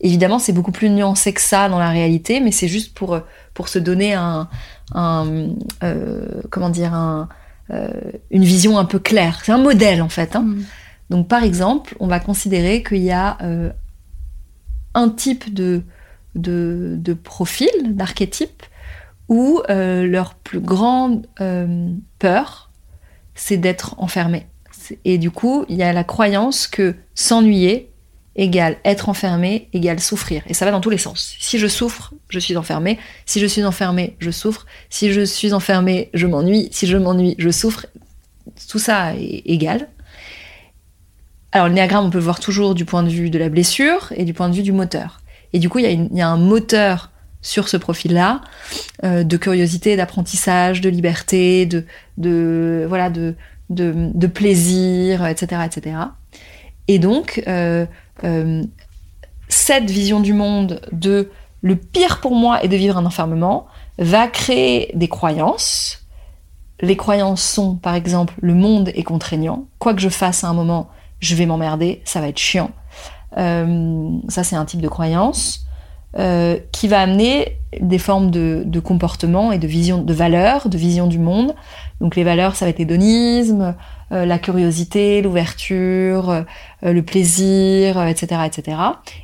Évidemment, 0.00 0.38
c'est 0.38 0.52
beaucoup 0.52 0.72
plus 0.72 0.90
nuancé 0.90 1.32
que 1.32 1.40
ça 1.40 1.70
dans 1.70 1.78
la 1.78 1.88
réalité, 1.88 2.40
mais 2.40 2.52
c'est 2.52 2.68
juste 2.68 2.94
pour, 2.94 3.18
pour 3.54 3.68
se 3.68 3.78
donner 3.78 4.12
un, 4.12 4.46
euh, 4.94 6.42
comment 6.50 6.68
dire, 6.68 6.92
un, 6.92 7.30
euh, 7.70 7.88
une 8.30 8.44
vision 8.44 8.78
un 8.78 8.84
peu 8.84 8.98
claire. 8.98 9.40
C'est 9.42 9.52
un 9.52 9.58
modèle 9.58 10.02
en 10.02 10.10
fait. 10.10 10.36
Hein. 10.36 10.42
Mm. 10.42 10.64
Donc 11.08 11.28
par 11.28 11.42
exemple, 11.42 11.96
on 11.98 12.06
va 12.06 12.20
considérer 12.20 12.82
qu'il 12.82 13.02
y 13.02 13.10
a 13.10 13.38
euh, 13.42 13.70
un 14.92 15.08
type 15.08 15.54
de, 15.54 15.82
de, 16.34 16.96
de 16.98 17.14
profil, 17.14 17.70
d'archétype, 17.82 18.64
où 19.30 19.62
leur 19.68 20.34
plus 20.34 20.60
grande 20.60 21.26
peur, 22.18 22.70
c'est 23.34 23.58
d'être 23.58 23.94
enfermé. 23.98 24.46
Et 25.04 25.18
du 25.18 25.30
coup, 25.30 25.64
il 25.68 25.76
y 25.76 25.82
a 25.82 25.92
la 25.92 26.04
croyance 26.04 26.66
que 26.66 26.94
s'ennuyer 27.14 27.90
égale 28.38 28.76
être 28.84 29.08
enfermé 29.08 29.68
égale 29.72 30.00
souffrir. 30.00 30.42
Et 30.46 30.54
ça 30.54 30.64
va 30.64 30.70
dans 30.70 30.80
tous 30.80 30.90
les 30.90 30.98
sens. 30.98 31.34
Si 31.40 31.58
je 31.58 31.66
souffre, 31.66 32.14
je 32.28 32.38
suis 32.38 32.56
enfermé. 32.56 32.98
Si 33.26 33.40
je 33.40 33.46
suis 33.46 33.64
enfermé, 33.64 34.16
je 34.20 34.30
souffre. 34.30 34.64
Si 34.88 35.12
je 35.12 35.22
suis 35.24 35.52
enfermé, 35.52 36.08
je 36.14 36.26
m'ennuie. 36.26 36.68
Si 36.72 36.86
je 36.86 36.96
m'ennuie, 36.96 37.34
je 37.38 37.50
souffre. 37.50 37.86
Tout 38.68 38.78
ça 38.78 39.14
est 39.14 39.42
égal. 39.44 39.88
Alors, 41.52 41.68
le 41.68 41.74
néagramme, 41.74 42.04
on 42.04 42.10
peut 42.10 42.18
le 42.18 42.24
voir 42.24 42.40
toujours 42.40 42.74
du 42.74 42.84
point 42.84 43.02
de 43.02 43.08
vue 43.08 43.30
de 43.30 43.38
la 43.38 43.48
blessure 43.48 44.12
et 44.14 44.24
du 44.24 44.34
point 44.34 44.48
de 44.48 44.54
vue 44.54 44.62
du 44.62 44.72
moteur. 44.72 45.20
Et 45.52 45.58
du 45.58 45.68
coup, 45.68 45.78
il 45.78 46.08
y 46.12 46.20
a, 46.20 46.28
un 46.28 46.36
moteur 46.36 47.10
sur 47.40 47.68
ce 47.68 47.76
profil-là, 47.76 48.42
euh, 49.04 49.24
de 49.24 49.36
curiosité, 49.36 49.96
d'apprentissage, 49.96 50.80
de 50.80 50.90
liberté, 50.90 51.68
voilà, 52.16 53.08
de, 53.10 53.34
de, 53.70 54.26
plaisir, 54.26 55.26
etc., 55.26 55.62
etc. 55.66 55.96
Et 56.88 56.98
donc, 56.98 57.42
euh, 57.46 57.86
euh, 58.24 58.62
cette 59.48 59.90
vision 59.90 60.20
du 60.20 60.32
monde 60.32 60.80
de 60.92 61.30
le 61.62 61.76
pire 61.76 62.20
pour 62.20 62.34
moi 62.34 62.62
est 62.62 62.68
de 62.68 62.76
vivre 62.76 62.96
un 62.96 63.04
enfermement 63.04 63.66
va 63.98 64.28
créer 64.28 64.92
des 64.94 65.08
croyances. 65.08 66.06
Les 66.80 66.96
croyances 66.96 67.42
sont, 67.42 67.74
par 67.74 67.94
exemple, 67.94 68.34
le 68.40 68.54
monde 68.54 68.90
est 68.94 69.02
contraignant. 69.02 69.64
Quoi 69.78 69.94
que 69.94 70.00
je 70.00 70.08
fasse 70.08 70.44
à 70.44 70.48
un 70.48 70.54
moment, 70.54 70.88
je 71.18 71.34
vais 71.34 71.46
m'emmerder, 71.46 72.00
ça 72.04 72.20
va 72.20 72.28
être 72.28 72.38
chiant. 72.38 72.70
Euh, 73.36 74.10
ça, 74.28 74.44
c'est 74.44 74.56
un 74.56 74.64
type 74.64 74.80
de 74.80 74.88
croyance. 74.88 75.66
Qui 76.72 76.88
va 76.88 77.00
amener 77.00 77.58
des 77.80 77.98
formes 77.98 78.30
de, 78.30 78.62
de, 78.64 78.80
comportement 78.80 79.52
et 79.52 79.58
de 79.58 79.66
vision, 79.66 80.02
de 80.02 80.14
valeurs, 80.14 80.68
de 80.68 80.78
vision 80.78 81.06
du 81.06 81.18
monde, 81.18 81.54
donc 82.00 82.16
les 82.16 82.24
valeurs, 82.24 82.56
ça 82.56 82.64
va 82.64 82.70
être 82.70 82.78
l'hédonisme, 82.78 83.74
euh, 84.12 84.24
la 84.24 84.38
curiosité, 84.38 85.20
l'ouverture, 85.20 86.30
euh, 86.30 86.42
le 86.82 87.02
plaisir, 87.02 88.06
etc., 88.06 88.42
etc. 88.46 88.78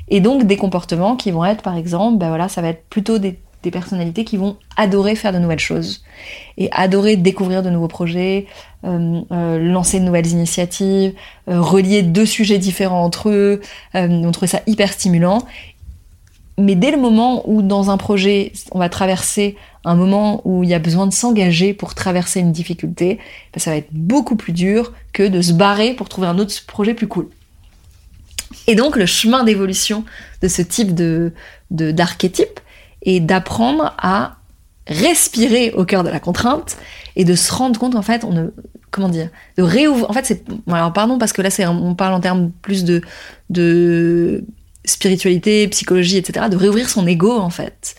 Et 0.08 0.20
donc 0.20 0.44
des 0.44 0.56
comportements 0.56 1.16
qui 1.16 1.30
vont 1.30 1.44
être, 1.44 1.62
par 1.62 1.76
exemple, 1.76 2.18
ben 2.18 2.28
voilà, 2.28 2.48
ça 2.48 2.60
va 2.60 2.68
être 2.68 2.84
plutôt 2.90 3.18
des, 3.18 3.38
personnalités 3.72 4.24
qui 4.24 4.36
vont 4.36 4.58
adorer 4.76 5.14
faire 5.14 5.32
de 5.32 5.38
nouvelles 5.38 5.58
choses 5.58 6.04
et 6.58 6.68
adorer 6.70 7.16
découvrir 7.16 7.62
de 7.62 7.70
nouveaux 7.70 7.88
projets, 7.88 8.44
euh, 8.84 9.22
lancer 9.58 10.00
de 10.00 10.04
nouvelles 10.04 10.26
initiatives, 10.26 11.14
relier 11.46 12.02
deux 12.02 12.26
sujets 12.26 12.58
différents 12.58 13.02
entre 13.02 13.30
eux. 13.30 13.62
on 13.94 14.30
trouve 14.32 14.50
ça 14.50 14.60
hyper 14.66 14.92
stimulant. 14.92 15.46
Mais 16.56 16.76
dès 16.76 16.90
le 16.90 16.98
moment 16.98 17.48
où 17.48 17.62
dans 17.62 17.90
un 17.90 17.96
projet, 17.96 18.52
on 18.70 18.78
va 18.78 18.88
traverser 18.88 19.56
un 19.84 19.96
moment 19.96 20.40
où 20.44 20.62
il 20.62 20.70
y 20.70 20.74
a 20.74 20.78
besoin 20.78 21.06
de 21.06 21.12
s'engager 21.12 21.74
pour 21.74 21.94
traverser 21.94 22.40
une 22.40 22.52
difficulté, 22.52 23.18
ben, 23.52 23.60
ça 23.60 23.70
va 23.70 23.76
être 23.76 23.92
beaucoup 23.92 24.36
plus 24.36 24.52
dur 24.52 24.92
que 25.12 25.24
de 25.24 25.42
se 25.42 25.52
barrer 25.52 25.94
pour 25.94 26.08
trouver 26.08 26.28
un 26.28 26.38
autre 26.38 26.54
projet 26.66 26.94
plus 26.94 27.08
cool. 27.08 27.28
Et 28.66 28.76
donc 28.76 28.96
le 28.96 29.06
chemin 29.06 29.42
d'évolution 29.42 30.04
de 30.42 30.48
ce 30.48 30.62
type 30.62 30.94
de 30.94 31.32
d'archétype 31.70 32.60
est 33.02 33.20
d'apprendre 33.20 33.94
à 33.98 34.36
respirer 34.86 35.72
au 35.72 35.84
cœur 35.84 36.04
de 36.04 36.08
la 36.08 36.20
contrainte 36.20 36.76
et 37.16 37.24
de 37.24 37.34
se 37.34 37.52
rendre 37.52 37.80
compte 37.80 37.96
en 37.96 38.02
fait 38.02 38.22
on 38.22 38.32
ne 38.32 38.50
comment 38.94 39.08
dire, 39.08 39.28
de 39.58 39.62
réouvrir. 39.64 40.08
En 40.08 40.12
fait, 40.12 40.24
c'est 40.24 40.44
alors 40.68 40.92
pardon 40.92 41.18
parce 41.18 41.32
que 41.32 41.42
là, 41.42 41.50
c'est 41.50 41.66
on 41.66 41.96
parle 41.96 42.14
en 42.14 42.20
termes 42.20 42.52
plus 42.62 42.84
de 42.84 43.02
de 43.50 44.44
spiritualité, 44.84 45.66
psychologie, 45.68 46.18
etc. 46.18 46.46
De 46.50 46.56
réouvrir 46.56 46.88
son 46.88 47.06
ego 47.06 47.38
en 47.38 47.50
fait 47.50 47.94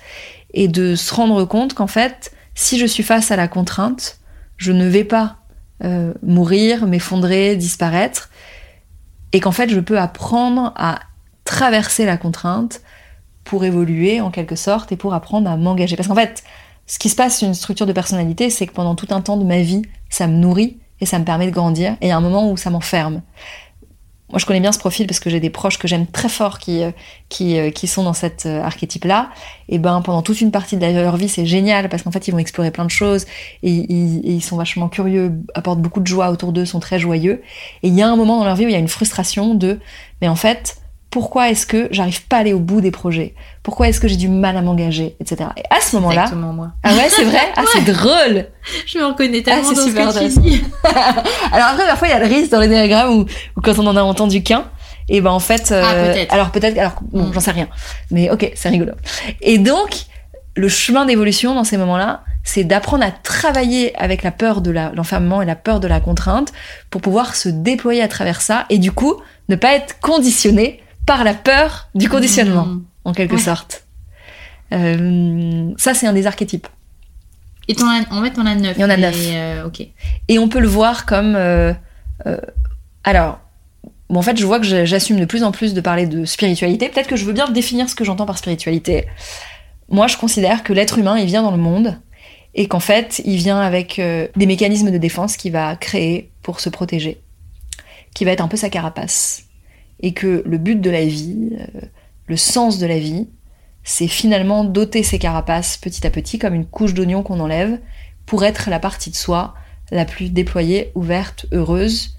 et 0.53 0.67
de 0.67 0.95
se 0.95 1.13
rendre 1.13 1.43
compte 1.45 1.73
qu'en 1.73 1.87
fait, 1.87 2.31
si 2.55 2.79
je 2.79 2.85
suis 2.85 3.03
face 3.03 3.31
à 3.31 3.35
la 3.35 3.47
contrainte, 3.47 4.19
je 4.57 4.71
ne 4.71 4.87
vais 4.87 5.03
pas 5.03 5.37
euh, 5.83 6.13
mourir, 6.23 6.87
m'effondrer, 6.87 7.57
disparaître, 7.57 8.29
et 9.33 9.41
qu'en 9.41 9.51
fait, 9.51 9.69
je 9.69 9.81
peux 9.81 9.99
apprendre 9.99 10.71
à 10.77 11.01
traverser 11.43 12.05
la 12.05 12.15
contrainte 12.15 12.81
pour 13.43 13.65
évoluer 13.65 14.21
en 14.21 14.31
quelque 14.31 14.55
sorte 14.55 14.93
et 14.93 14.95
pour 14.95 15.13
apprendre 15.13 15.49
à 15.49 15.57
m'engager. 15.57 15.97
Parce 15.97 16.07
qu'en 16.07 16.15
fait, 16.15 16.43
ce 16.87 16.97
qui 16.99 17.09
se 17.09 17.15
passe, 17.15 17.41
une 17.41 17.53
structure 17.53 17.85
de 17.85 17.91
personnalité, 17.91 18.49
c'est 18.49 18.65
que 18.65 18.73
pendant 18.73 18.95
tout 18.95 19.07
un 19.09 19.19
temps 19.19 19.35
de 19.35 19.43
ma 19.43 19.61
vie, 19.61 19.81
ça 20.09 20.27
me 20.27 20.37
nourrit 20.37 20.77
et 21.01 21.05
ça 21.05 21.19
me 21.19 21.25
permet 21.25 21.47
de 21.47 21.51
grandir. 21.51 21.97
Et 21.99 22.05
il 22.05 22.07
y 22.07 22.11
a 22.11 22.17
un 22.17 22.21
moment 22.21 22.49
où 22.49 22.55
ça 22.55 22.69
m'enferme. 22.69 23.21
Moi, 24.29 24.39
je 24.39 24.45
connais 24.47 24.59
bien 24.59 24.71
ce 24.71 24.79
profil 24.79 25.05
parce 25.05 25.19
que 25.19 25.29
j'ai 25.29 25.39
des 25.39 25.51
proches 25.51 25.77
que 25.77 25.87
j'aime 25.87 26.07
très 26.07 26.29
fort 26.29 26.57
qui, 26.57 26.81
euh, 26.81 26.91
qui, 27.29 27.59
euh, 27.59 27.69
qui 27.69 27.85
sont 27.85 28.03
dans 28.03 28.13
cet 28.13 28.47
euh, 28.47 28.63
archétype-là. 28.63 29.29
Et 29.69 29.77
ben, 29.77 30.01
pendant 30.01 30.23
toute 30.23 30.41
une 30.41 30.49
partie 30.49 30.77
de 30.77 30.85
leur 30.85 31.15
vie, 31.15 31.29
c'est 31.29 31.45
génial 31.45 31.89
parce 31.89 32.01
qu'en 32.01 32.11
fait, 32.11 32.27
ils 32.27 32.31
vont 32.31 32.39
explorer 32.39 32.71
plein 32.71 32.85
de 32.85 32.89
choses 32.89 33.25
et, 33.61 33.69
ils 33.69 34.41
sont 34.41 34.57
vachement 34.57 34.89
curieux, 34.89 35.31
apportent 35.53 35.79
beaucoup 35.79 35.99
de 35.99 36.07
joie 36.07 36.31
autour 36.31 36.53
d'eux, 36.53 36.65
sont 36.65 36.79
très 36.79 36.97
joyeux. 36.97 37.43
Et 37.83 37.89
il 37.89 37.93
y 37.93 38.01
a 38.01 38.09
un 38.09 38.15
moment 38.15 38.39
dans 38.39 38.45
leur 38.45 38.55
vie 38.55 38.65
où 38.65 38.69
il 38.69 38.73
y 38.73 38.75
a 38.75 38.79
une 38.79 38.87
frustration 38.87 39.53
de, 39.53 39.79
mais 40.21 40.27
en 40.27 40.35
fait, 40.35 40.77
pourquoi 41.15 41.49
est-ce 41.49 41.65
que 41.65 41.87
j'arrive 41.91 42.25
pas 42.27 42.35
à 42.35 42.39
aller 42.41 42.51
au 42.51 42.59
bout 42.59 42.81
des 42.81 42.91
projets? 42.91 43.35
Pourquoi 43.63 43.87
est-ce 43.87 44.01
que 44.01 44.07
j'ai 44.09 44.17
du 44.17 44.27
mal 44.27 44.57
à 44.57 44.61
m'engager, 44.61 45.15
etc. 45.21 45.49
Et 45.55 45.63
à 45.73 45.79
ce 45.79 45.95
moment-là, 45.95 46.29
moi. 46.35 46.71
ah 46.83 46.93
ouais, 46.93 47.07
c'est 47.07 47.23
vrai, 47.23 47.39
ah 47.55 47.63
c'est 47.71 47.85
drôle. 47.85 48.47
Je 48.85 48.97
me 48.97 49.05
reconnais 49.05 49.41
tellement 49.41 49.69
Ah, 49.71 49.73
dans 49.75 49.81
super 49.81 50.11
ce 50.11 50.19
que 50.19 50.33
tu 50.33 50.39
dis. 50.41 50.61
Alors 51.53 51.67
après, 51.71 51.85
parfois 51.87 52.09
il 52.09 52.11
y 52.11 52.13
a 52.13 52.19
le 52.19 52.25
risque 52.25 52.51
dans 52.51 52.59
les 52.59 52.67
diagrammes 52.67 53.13
où, 53.19 53.25
où 53.55 53.61
quand 53.61 53.79
on 53.79 53.87
en 53.87 53.95
a 53.95 54.01
entendu 54.01 54.43
qu'un, 54.43 54.65
et 55.07 55.21
ben 55.21 55.31
en 55.31 55.39
fait, 55.39 55.71
Ah, 55.73 55.93
peut-être. 55.93 56.33
alors 56.33 56.51
peut-être, 56.51 56.77
alors 56.77 56.95
bon, 57.13 57.27
Mm. 57.27 57.33
j'en 57.33 57.39
sais 57.39 57.51
rien, 57.51 57.69
mais 58.11 58.29
ok, 58.29 58.51
c'est 58.53 58.67
rigolo. 58.67 58.91
Et 59.39 59.57
donc, 59.57 59.91
le 60.57 60.67
chemin 60.67 61.05
d'évolution 61.05 61.55
dans 61.55 61.63
ces 61.63 61.77
moments-là, 61.77 62.23
c'est 62.43 62.65
d'apprendre 62.65 63.05
à 63.05 63.11
travailler 63.11 63.95
avec 63.97 64.21
la 64.21 64.31
peur 64.31 64.59
de 64.59 64.69
l'enfermement 64.71 65.41
et 65.41 65.45
la 65.45 65.55
peur 65.55 65.79
de 65.79 65.87
la 65.87 66.01
contrainte 66.01 66.51
pour 66.89 66.99
pouvoir 66.99 67.37
se 67.37 67.47
déployer 67.47 68.01
à 68.01 68.09
travers 68.09 68.41
ça 68.41 68.65
et 68.69 68.79
du 68.79 68.91
coup 68.91 69.15
ne 69.47 69.55
pas 69.55 69.73
être 69.75 69.99
conditionné 70.01 70.81
par 71.05 71.23
la 71.23 71.33
peur 71.33 71.89
du 71.95 72.09
conditionnement, 72.09 72.65
Mm. 72.65 72.83
en 73.05 73.13
quelque 73.13 73.35
Ouais. 73.35 73.41
sorte. 73.41 73.83
Euh, 74.73 75.71
ça, 75.77 75.93
c'est 75.93 76.07
un 76.07 76.13
des 76.13 76.25
archétypes. 76.27 76.67
Et 77.67 77.75
as, 77.81 78.05
en 78.13 78.23
fait, 78.23 78.31
t'en 78.31 78.45
as 78.45 78.55
neuf. 78.55 78.75
Il 78.77 78.81
y 78.81 78.85
en 78.85 78.89
a 78.89 78.97
neuf. 78.97 79.15
euh, 79.19 79.65
ok. 79.65 79.87
Et 80.27 80.39
on 80.39 80.47
peut 80.49 80.59
le 80.59 80.67
voir 80.67 81.05
comme... 81.05 81.35
euh, 81.35 81.73
alors, 83.03 83.39
bon, 84.09 84.19
en 84.19 84.21
fait, 84.21 84.37
je 84.37 84.45
vois 84.45 84.59
que 84.59 84.85
j'assume 84.85 85.19
de 85.19 85.25
plus 85.25 85.43
en 85.43 85.51
plus 85.51 85.73
de 85.73 85.81
parler 85.81 86.07
de 86.07 86.25
spiritualité. 86.25 86.89
Peut-être 86.89 87.07
que 87.07 87.15
je 87.15 87.25
veux 87.25 87.33
bien 87.33 87.49
définir 87.49 87.89
ce 87.89 87.95
que 87.95 88.03
j'entends 88.03 88.25
par 88.25 88.37
spiritualité. 88.37 89.07
Moi, 89.89 90.07
je 90.07 90.17
considère 90.17 90.63
que 90.63 90.73
l'être 90.73 90.97
humain, 90.97 91.17
il 91.17 91.25
vient 91.27 91.43
dans 91.43 91.51
le 91.51 91.57
monde 91.57 91.99
et 92.55 92.67
qu'en 92.67 92.79
fait, 92.79 93.21
il 93.25 93.37
vient 93.37 93.59
avec 93.59 93.97
des 93.99 94.45
mécanismes 94.45 94.89
de 94.91 94.97
défense 94.97 95.37
qu'il 95.37 95.51
va 95.51 95.75
créer 95.75 96.31
pour 96.41 96.59
se 96.59 96.69
protéger, 96.69 97.21
qui 98.15 98.25
va 98.25 98.31
être 98.31 98.41
un 98.41 98.47
peu 98.47 98.57
sa 98.57 98.69
carapace. 98.69 99.43
Et 99.99 100.13
que 100.13 100.43
le 100.45 100.57
but 100.57 100.79
de 100.79 100.89
la 100.89 101.05
vie, 101.05 101.51
euh, 101.59 101.81
le 102.27 102.37
sens 102.37 102.79
de 102.79 102.85
la 102.85 102.99
vie, 102.99 103.27
c'est 103.83 104.07
finalement 104.07 104.63
doter 104.63 105.03
ses 105.03 105.19
carapaces 105.19 105.77
petit 105.77 106.05
à 106.05 106.09
petit 106.09 106.39
comme 106.39 106.53
une 106.53 106.65
couche 106.65 106.93
d'oignon 106.93 107.23
qu'on 107.23 107.39
enlève 107.39 107.79
pour 108.25 108.43
être 108.43 108.69
la 108.69 108.79
partie 108.79 109.11
de 109.11 109.15
soi 109.15 109.53
la 109.91 110.05
plus 110.05 110.29
déployée, 110.29 110.91
ouverte, 110.95 111.45
heureuse. 111.51 112.17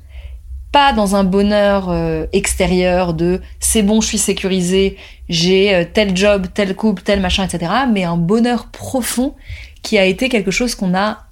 Pas 0.70 0.92
dans 0.92 1.16
un 1.16 1.24
bonheur 1.24 1.90
euh, 1.90 2.26
extérieur 2.32 3.14
de 3.14 3.40
c'est 3.60 3.82
bon, 3.82 4.00
je 4.00 4.08
suis 4.08 4.18
sécurisée, 4.18 4.96
j'ai 5.28 5.74
euh, 5.74 5.84
tel 5.90 6.16
job, 6.16 6.46
tel 6.54 6.74
couple, 6.76 7.02
tel 7.02 7.20
machin, 7.20 7.44
etc. 7.44 7.72
Mais 7.92 8.04
un 8.04 8.16
bonheur 8.16 8.66
profond 8.66 9.34
qui 9.82 9.98
a 9.98 10.04
été 10.04 10.28
quelque 10.28 10.50
chose 10.50 10.74
qu'on 10.74 10.94
a 10.94 11.22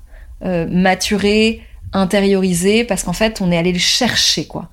maturé, 0.68 1.62
intériorisé, 1.94 2.84
parce 2.84 3.02
qu'en 3.02 3.14
fait, 3.14 3.40
on 3.40 3.50
est 3.50 3.56
allé 3.56 3.72
le 3.72 3.78
chercher, 3.78 4.46
quoi. 4.46 4.68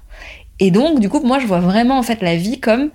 Et 0.62 0.72
donc, 0.72 1.00
du 1.00 1.10
coup, 1.10 1.20
moi, 1.20 1.40
je 1.40 1.48
vois 1.48 1.60
vraiment 1.60 2.00
en 2.00 2.04
fait 2.04 2.22
la 2.22 2.38
vie 2.38 2.62
comme 2.62 2.92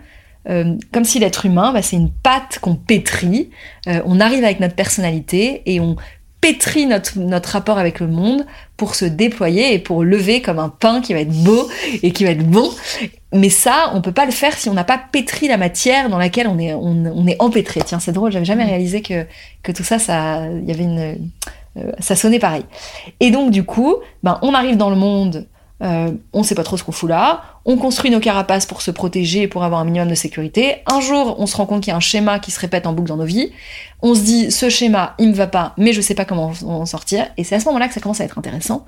euh, 0.49 0.77
comme 0.93 1.05
si 1.05 1.19
l'être 1.19 1.45
humain, 1.45 1.73
bah, 1.73 1.83
c'est 1.83 1.97
une 1.97 2.11
pâte 2.11 2.61
qu'on 2.61 2.77
pétrit. 2.77 3.51
Euh, 3.89 4.01
on 4.07 4.21
arrive 4.21 4.45
avec 4.45 4.61
notre 4.61 4.77
personnalité 4.77 5.63
et 5.67 5.81
on 5.81 5.97
pétrit 6.41 6.87
notre, 6.87 7.19
notre 7.19 7.49
rapport 7.49 7.79
avec 7.79 7.99
le 7.99 8.07
monde 8.07 8.47
pour 8.77 8.95
se 8.95 9.05
déployer 9.05 9.75
et 9.75 9.81
pour 9.81 10.05
lever 10.05 10.43
comme 10.43 10.61
un 10.61 10.69
pain 10.69 11.01
qui 11.01 11.15
va 11.15 11.21
être 11.21 11.33
beau 11.33 11.69
et 12.05 12.13
qui 12.13 12.25
va 12.25 12.31
être 12.31 12.47
bon. 12.47 12.71
Mais 13.33 13.49
ça, 13.49 13.91
on 13.95 14.01
peut 14.01 14.13
pas 14.13 14.27
le 14.27 14.31
faire 14.31 14.57
si 14.57 14.69
on 14.69 14.75
n'a 14.75 14.85
pas 14.85 14.99
pétri 15.11 15.49
la 15.49 15.57
matière 15.57 16.09
dans 16.09 16.19
laquelle 16.19 16.47
on 16.47 16.61
est, 16.61 16.75
on, 16.75 17.05
on 17.07 17.27
est 17.27 17.37
empêtré. 17.41 17.81
Tiens, 17.85 17.99
c'est 17.99 18.13
drôle, 18.13 18.31
j'avais 18.31 18.45
jamais 18.45 18.65
réalisé 18.65 19.03
que, 19.03 19.27
que 19.65 19.73
tout 19.73 19.83
ça, 19.83 19.99
ça, 19.99 20.47
il 20.47 20.69
y 20.69 20.71
avait 20.71 20.85
une, 20.85 21.19
euh, 21.79 21.93
ça 21.99 22.15
sonnait 22.17 22.39
pareil. 22.39 22.65
Et 23.19 23.33
donc, 23.33 23.51
du 23.51 23.65
coup, 23.65 23.97
ben, 24.23 24.39
on 24.43 24.55
arrive 24.55 24.77
dans 24.77 24.91
le 24.91 24.97
monde, 24.97 25.47
euh, 25.83 26.13
on 26.33 26.43
sait 26.43 26.55
pas 26.55 26.65
trop 26.65 26.77
ce 26.77 26.85
qu'on 26.85 26.93
fout 26.93 27.09
là, 27.09 27.43
on 27.67 27.77
construit 27.77 28.11
nos 28.11 28.21
carapaces 28.21 28.65
pour 28.65 28.81
se 28.81 28.91
protéger 28.91 29.43
et 29.43 29.49
pour 29.49 29.63
avoir 29.63 29.81
un 29.81 29.85
minimum 29.85 30.09
de 30.09 30.15
sécurité. 30.15 30.77
Un 30.87 31.01
jour, 31.01 31.37
on 31.39 31.47
se 31.47 31.57
rend 31.57 31.67
compte 31.67 31.83
qu'il 31.83 31.91
y 31.91 31.95
a 31.95 31.97
un 31.97 32.01
schéma 32.01 32.39
qui 32.39 32.51
se 32.51 32.61
répète 32.61 32.87
en 32.87 32.93
boucle 32.93 33.09
dans 33.09 33.17
nos 33.17 33.25
vies. 33.25 33.53
On 34.01 34.15
se 34.15 34.21
dit, 34.21 34.51
ce 34.51 34.71
schéma, 34.71 35.15
il 35.19 35.29
me 35.29 35.35
va 35.35 35.47
pas, 35.47 35.75
mais 35.77 35.93
je 35.93 36.01
sais 36.01 36.15
pas 36.15 36.25
comment 36.25 36.53
en 36.65 36.87
sortir. 36.87 37.27
Et 37.37 37.45
c'est 37.45 37.55
à 37.57 37.61
ce 37.61 37.67
moment-là 37.67 37.89
que 37.89 37.95
ça 37.95 38.01
commence 38.01 38.21
à 38.21 38.25
être 38.25 38.39
intéressant. 38.39 38.87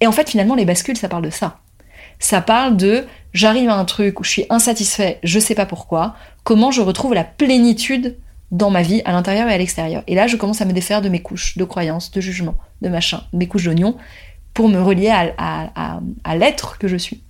Et 0.00 0.06
en 0.06 0.12
fait, 0.12 0.28
finalement, 0.28 0.54
les 0.54 0.64
bascules, 0.64 0.96
ça 0.96 1.08
parle 1.08 1.24
de 1.24 1.30
ça. 1.30 1.58
Ça 2.18 2.40
parle 2.40 2.76
de, 2.76 3.06
j'arrive 3.32 3.68
à 3.68 3.74
un 3.74 3.84
truc 3.84 4.18
où 4.18 4.24
je 4.24 4.30
suis 4.30 4.46
insatisfait, 4.50 5.20
je 5.22 5.38
sais 5.38 5.54
pas 5.54 5.66
pourquoi, 5.66 6.16
comment 6.42 6.70
je 6.70 6.80
retrouve 6.80 7.14
la 7.14 7.24
plénitude 7.24 8.16
dans 8.50 8.70
ma 8.70 8.82
vie, 8.82 9.02
à 9.04 9.12
l'intérieur 9.12 9.48
et 9.48 9.52
à 9.52 9.58
l'extérieur. 9.58 10.02
Et 10.06 10.14
là, 10.14 10.26
je 10.26 10.36
commence 10.36 10.60
à 10.60 10.64
me 10.64 10.72
défaire 10.72 11.02
de 11.02 11.08
mes 11.08 11.20
couches 11.20 11.58
de 11.58 11.64
croyances, 11.64 12.10
de 12.10 12.20
jugements, 12.20 12.54
de 12.80 12.88
machin, 12.88 13.22
mes 13.32 13.46
couches 13.46 13.64
d'oignons, 13.64 13.96
pour 14.58 14.68
me 14.68 14.82
relier 14.82 15.08
à, 15.08 16.34
l'être 16.34 16.78
que 16.78 16.88
je 16.88 16.96
suis. 16.96 17.20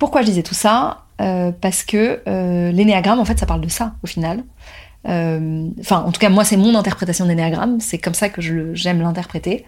Pourquoi 0.00 0.22
je 0.22 0.26
disais 0.26 0.42
tout 0.42 0.52
ça? 0.52 1.04
Euh, 1.20 1.52
Parce 1.52 1.84
que 1.84 2.22
euh, 2.26 2.72
l'énéagramme, 2.72 3.20
en 3.20 3.24
fait, 3.24 3.38
ça 3.38 3.46
parle 3.46 3.60
de 3.60 3.68
ça, 3.68 3.94
au 4.02 4.08
final. 4.08 4.42
Euh, 5.06 5.68
Enfin, 5.78 6.00
en 6.00 6.10
tout 6.10 6.18
cas, 6.18 6.28
moi, 6.28 6.44
c'est 6.44 6.56
mon 6.56 6.74
interprétation 6.74 7.24
de 7.24 7.30
l'énéagramme, 7.30 7.78
c'est 7.78 7.98
comme 7.98 8.14
ça 8.14 8.30
que 8.30 8.42
j'aime 8.74 9.00
l'interpréter. 9.00 9.64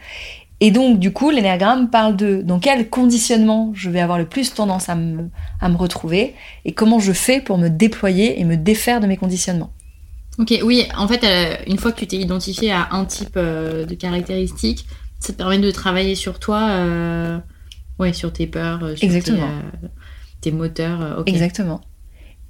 Et 0.59 0.72
donc, 0.72 0.98
du 0.98 1.12
coup, 1.12 1.30
l'énéagramme 1.30 1.88
parle 1.88 2.16
de 2.16 2.42
dans 2.42 2.59
quel 2.59 2.90
conditionnement 2.90 3.70
je 3.72 3.88
vais 3.88 4.00
avoir 4.00 4.18
le 4.18 4.26
plus 4.26 4.53
tendance 4.55 4.88
à 4.88 4.96
me, 4.96 5.30
retrouver 5.76 6.34
et 6.64 6.72
comment 6.72 6.98
je 6.98 7.12
fais 7.12 7.40
pour 7.40 7.59
me 7.59 7.68
déployer 7.68 8.40
et 8.40 8.44
me 8.44 8.57
défaire 8.57 8.98
de 8.98 9.07
mes 9.07 9.16
conditionnements. 9.16 9.70
Ok, 10.40 10.53
oui, 10.64 10.88
en 10.96 11.07
fait, 11.07 11.24
une 11.68 11.78
fois 11.78 11.92
que 11.92 12.00
tu 12.00 12.09
t'es 12.09 12.16
identifié 12.16 12.72
à 12.72 12.88
un 12.90 13.05
type 13.05 13.38
de 13.38 13.94
caractéristiques, 13.94 14.84
ça 15.22 15.32
te 15.32 15.38
permet 15.38 15.58
de 15.58 15.70
travailler 15.70 16.16
sur 16.16 16.40
toi, 16.40 16.68
euh, 16.70 17.38
ouais, 18.00 18.12
sur 18.12 18.32
tes 18.32 18.46
peurs, 18.48 18.82
euh, 18.82 18.96
sur 18.96 19.04
Exactement. 19.04 19.46
Tes, 19.46 19.86
euh, 19.86 19.88
tes 20.40 20.50
moteurs. 20.52 21.22
Exactement. 21.26 21.80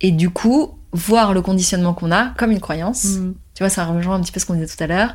Et 0.01 0.11
du 0.11 0.31
coup, 0.31 0.79
voir 0.93 1.35
le 1.35 1.43
conditionnement 1.43 1.93
qu'on 1.93 2.11
a 2.11 2.29
comme 2.39 2.51
une 2.51 2.61
croyance, 2.61 3.05
Mm. 3.19 3.35
tu 3.55 3.63
vois, 3.63 3.69
ça 3.69 3.85
rejoint 3.85 4.15
un 4.17 4.21
petit 4.21 4.33
peu 4.33 4.41
ce 4.41 4.47
qu'on 4.47 4.55
disait 4.55 4.75
tout 4.75 4.83
à 4.83 4.87
l'heure, 4.87 5.15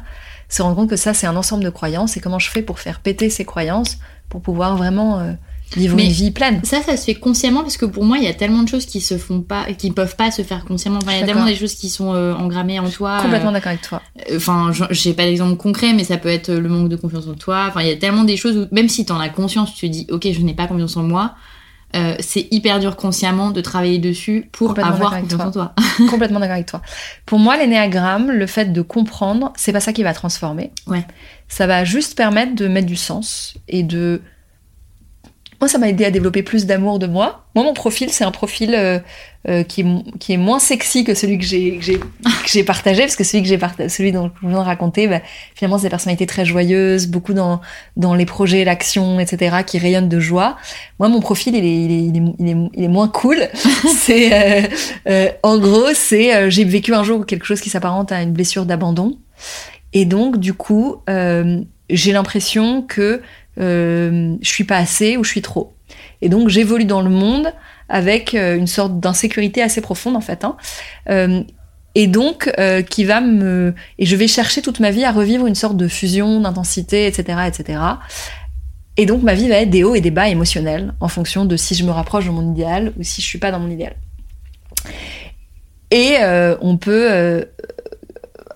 se 0.50 0.62
rendre 0.62 0.76
compte 0.76 0.90
que 0.90 0.96
ça, 0.96 1.16
c'est 1.16 1.26
un 1.26 1.36
ensemble 1.36 1.64
de 1.64 1.70
croyances 1.72 2.16
et 2.16 2.20
comment 2.22 2.40
je 2.40 2.50
fais 2.50 2.62
pour 2.62 2.80
faire 2.80 3.00
péter 3.00 3.30
ces 3.32 3.44
croyances 3.44 3.98
pour 4.30 4.42
pouvoir 4.42 4.78
vraiment 4.78 5.36
euh, 5.76 5.80
vivre 5.80 5.96
Mais 5.96 6.06
une 6.06 6.12
vie 6.12 6.32
pleine. 6.32 6.62
Ça, 6.64 6.82
ça 6.82 6.96
se 6.96 7.04
fait 7.06 7.16
consciemment 7.16 7.62
parce 7.62 7.78
que 7.78 7.86
pour 7.86 8.04
moi, 8.06 8.18
il 8.18 8.24
y 8.24 8.28
a 8.28 8.34
tellement 8.34 8.64
de 8.64 8.70
choses 8.70 8.86
qui 8.86 9.02
se 9.02 9.18
font 9.18 9.42
pas, 9.42 9.66
qui 9.74 9.92
peuvent 9.92 10.16
pas 10.16 10.32
se 10.32 10.42
faire 10.44 10.64
consciemment. 10.66 11.00
Enfin, 11.02 11.14
il 11.14 11.20
y 11.20 11.24
a 11.24 11.26
tellement 11.26 11.46
des 11.46 11.56
choses 11.56 11.74
qui 11.76 11.90
sont 11.90 12.14
euh, 12.14 12.34
engrammées 12.34 12.80
en 12.80 12.90
toi. 12.90 13.20
Complètement 13.22 13.50
euh, 13.50 13.54
d'accord 13.54 13.70
avec 13.72 13.82
toi. 13.82 14.02
Enfin, 14.36 14.72
je- 14.72 14.86
j'ai 14.92 15.14
pas 15.14 15.24
d'exemple 15.26 15.58
concret, 15.58 15.94
mais 15.94 16.04
ça 16.04 16.18
peut 16.18 16.30
être 16.30 16.52
le 16.54 16.70
manque 16.70 16.90
de 16.90 16.96
confiance 16.96 17.28
en 17.28 17.34
toi. 17.34 17.66
Enfin, 17.70 17.82
il 17.82 17.88
y 17.88 17.92
a 17.92 17.96
tellement 17.98 18.24
des 18.24 18.38
choses 18.38 18.58
où, 18.58 18.68
même 18.74 18.88
si 18.90 19.06
t'en 19.06 19.20
as 19.20 19.30
conscience, 19.30 19.74
tu 19.76 19.88
te 19.88 19.92
dis, 19.92 20.08
ok, 20.10 20.28
je 20.32 20.42
n'ai 20.42 20.54
pas 20.54 20.68
confiance 20.68 20.96
en 20.98 21.04
moi. 21.04 21.36
euh, 21.96 22.16
c'est 22.20 22.48
hyper 22.52 22.80
dur 22.82 22.98
consciemment 22.98 23.52
de 23.52 23.62
travailler 23.62 23.98
dessus 23.98 24.50
pour 24.52 24.70
Complètement 24.70 24.92
avoir 24.94 25.20
confiance 25.22 25.42
en 25.42 25.52
toi. 25.52 25.74
Complètement 26.10 26.40
d'accord 26.42 26.56
avec 26.56 26.66
toi. 26.68 26.82
Pour 27.26 27.40
moi, 27.40 27.56
l'énéagramme, 27.58 28.30
le 28.30 28.46
fait 28.46 28.74
de 28.74 28.82
comprendre, 28.82 29.54
c'est 29.56 29.72
pas 29.72 29.80
ça 29.80 29.94
qui 29.94 30.04
va 30.04 30.14
transformer. 30.14 30.72
Ouais. 30.88 31.06
Ça 31.48 31.66
va 31.66 31.86
juste 31.86 32.16
permettre 32.18 32.56
de 32.56 32.68
mettre 32.68 32.88
du 32.88 32.98
sens 32.98 33.54
et 33.70 33.84
de. 33.84 34.22
Moi, 35.60 35.68
ça 35.68 35.78
m'a 35.80 35.90
aidé 35.90 36.06
à 36.06 36.12
développer 36.12 36.44
plus 36.44 36.66
d'amour 36.66 37.00
de 37.00 37.08
moi. 37.08 37.46
Moi, 37.56 37.66
mon 37.66 37.74
profil, 37.74 38.10
c'est 38.12 38.24
un 38.24 38.32
profil 38.32 38.76
euh, 38.76 39.00
euh, 39.50 39.64
qui, 39.64 39.82
est, 39.82 40.18
qui 40.20 40.34
est 40.34 40.38
moins 40.38 40.60
sexy 40.60 41.04
que 41.04 41.16
celui 41.16 41.40
que 41.40 41.46
j'ai 41.46 41.78
que 41.78 41.84
j'ai- 41.84 41.98
que 42.00 42.06
j'ai 42.48 42.64
partagé, 42.64 43.02
parce 43.02 43.16
que 43.16 43.24
celui 43.24 43.42
que 43.42 43.50
j'ai 43.50 43.58
partagé, 43.58 43.90
celui 43.90 44.12
dont 44.12 44.30
je 44.42 44.48
viens 44.48 44.60
de 44.60 44.64
raconter, 44.64 45.08
bah, 45.08 45.22
finalement, 45.56 45.78
c'est 45.80 45.86
des 45.86 45.90
personnalités 45.90 46.28
très 46.28 46.46
joyeuses, 46.46 47.08
beaucoup 47.08 47.34
dans 47.34 47.60
dans 47.96 48.14
les 48.14 48.26
projets, 48.26 48.64
l'action, 48.66 49.20
etc., 49.20 49.58
qui 49.66 49.80
rayonnent 49.80 50.10
de 50.10 50.20
joie. 50.20 50.58
Moi, 51.00 51.10
mon 51.10 51.22
profil, 51.22 51.56
il 51.56 51.66
est 51.66 51.84
il 51.86 51.92
est 51.92 52.06
il 52.06 52.18
est, 52.18 52.34
il 52.40 52.48
est, 52.50 52.70
il 52.76 52.84
est 52.84 52.88
moins 52.90 53.08
cool. 53.08 53.38
c'est 53.98 54.34
euh, 54.34 54.68
euh, 55.10 55.30
en 55.44 55.58
gros, 55.58 55.88
c'est 55.96 56.36
euh, 56.36 56.50
j'ai 56.52 56.66
vécu 56.66 56.94
un 56.94 57.04
jour 57.04 57.26
quelque 57.26 57.46
chose 57.46 57.62
qui 57.62 57.70
s'apparente 57.72 58.12
à 58.12 58.22
une 58.22 58.32
blessure 58.34 58.66
d'abandon. 58.66 59.18
Et 59.94 60.06
donc, 60.06 60.38
du 60.38 60.54
coup, 60.54 60.98
euh, 61.10 61.62
j'ai 61.90 62.12
l'impression 62.12 62.82
que 62.84 63.22
euh, 63.60 64.36
je 64.42 64.50
suis 64.50 64.64
pas 64.64 64.78
assez 64.78 65.18
ou 65.18 65.24
je 65.24 65.30
suis 65.30 65.42
trop. 65.42 65.74
Et 66.22 66.30
donc 66.30 66.50
j'évolue 66.50 66.86
dans 66.86 67.02
le 67.02 67.10
monde 67.10 67.54
avec 67.90 68.34
euh, 68.34 68.58
une 68.58 68.68
sorte 68.68 69.00
d'insécurité 69.00 69.62
assez 69.62 69.82
profonde 69.82 70.16
en 70.16 70.22
fait. 70.22 70.44
Hein. 70.44 70.58
Euh, 71.10 71.44
et 71.96 72.08
donc 72.08 72.52
euh, 72.60 72.82
qui 72.82 73.06
va 73.06 73.22
me 73.22 73.74
et 73.98 74.06
je 74.06 74.16
vais 74.16 74.28
chercher 74.28 74.62
toute 74.62 74.80
ma 74.80 74.92
vie 74.92 75.04
à 75.04 75.12
revivre 75.12 75.48
une 75.48 75.56
sorte 75.56 75.78
de 75.78 75.88
fusion 75.88 76.42
d'intensité, 76.42 77.08
etc., 77.08 77.40
etc. 77.48 77.80
Et 78.98 79.06
donc 79.06 79.24
ma 79.24 79.34
vie 79.34 79.48
va 79.48 79.56
être 79.56 79.70
des 79.70 79.84
hauts 79.84 79.96
et 79.96 80.02
des 80.02 80.12
bas 80.12 80.28
émotionnels 80.28 80.94
en 81.00 81.08
fonction 81.08 81.46
de 81.46 81.56
si 81.56 81.76
je 81.76 81.84
me 81.84 81.92
rapproche 81.92 82.26
de 82.26 82.32
mon 82.32 82.52
idéal 82.52 82.94
ou 82.98 83.04
si 83.04 83.22
je 83.22 83.28
suis 83.28 83.40
pas 83.40 83.52
dans 83.52 83.60
mon 83.60 83.70
idéal. 83.70 83.96
Et 85.90 86.18
on 86.62 86.78
peut 86.78 87.46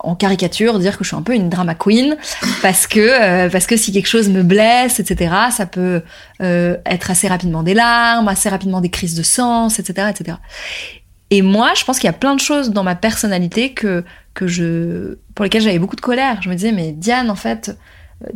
en 0.03 0.15
caricature 0.15 0.79
dire 0.79 0.97
que 0.97 1.03
je 1.03 1.09
suis 1.09 1.17
un 1.17 1.21
peu 1.21 1.33
une 1.35 1.49
drama 1.49 1.75
queen 1.75 2.17
parce 2.61 2.87
que 2.87 2.99
euh, 2.99 3.49
parce 3.49 3.67
que 3.67 3.77
si 3.77 3.91
quelque 3.91 4.07
chose 4.07 4.29
me 4.29 4.43
blesse 4.43 4.99
etc 4.99 5.33
ça 5.51 5.65
peut 5.65 6.01
euh, 6.41 6.77
être 6.85 7.11
assez 7.11 7.27
rapidement 7.27 7.63
des 7.63 7.73
larmes 7.73 8.27
assez 8.27 8.49
rapidement 8.49 8.81
des 8.81 8.89
crises 8.89 9.15
de 9.15 9.23
sens 9.23 9.79
etc 9.79 10.09
etc 10.09 10.37
et 11.29 11.41
moi 11.41 11.71
je 11.75 11.83
pense 11.83 11.99
qu'il 11.99 12.07
y 12.07 12.09
a 12.09 12.13
plein 12.13 12.35
de 12.35 12.39
choses 12.39 12.71
dans 12.71 12.83
ma 12.83 12.95
personnalité 12.95 13.73
que 13.73 14.03
que 14.33 14.47
je 14.47 15.17
pour 15.35 15.43
lesquelles 15.43 15.61
j'avais 15.61 15.79
beaucoup 15.79 15.95
de 15.95 16.01
colère. 16.01 16.41
Je 16.41 16.49
me 16.49 16.55
disais 16.55 16.71
mais 16.71 16.91
Diane 16.91 17.29
en 17.29 17.35
fait 17.35 17.75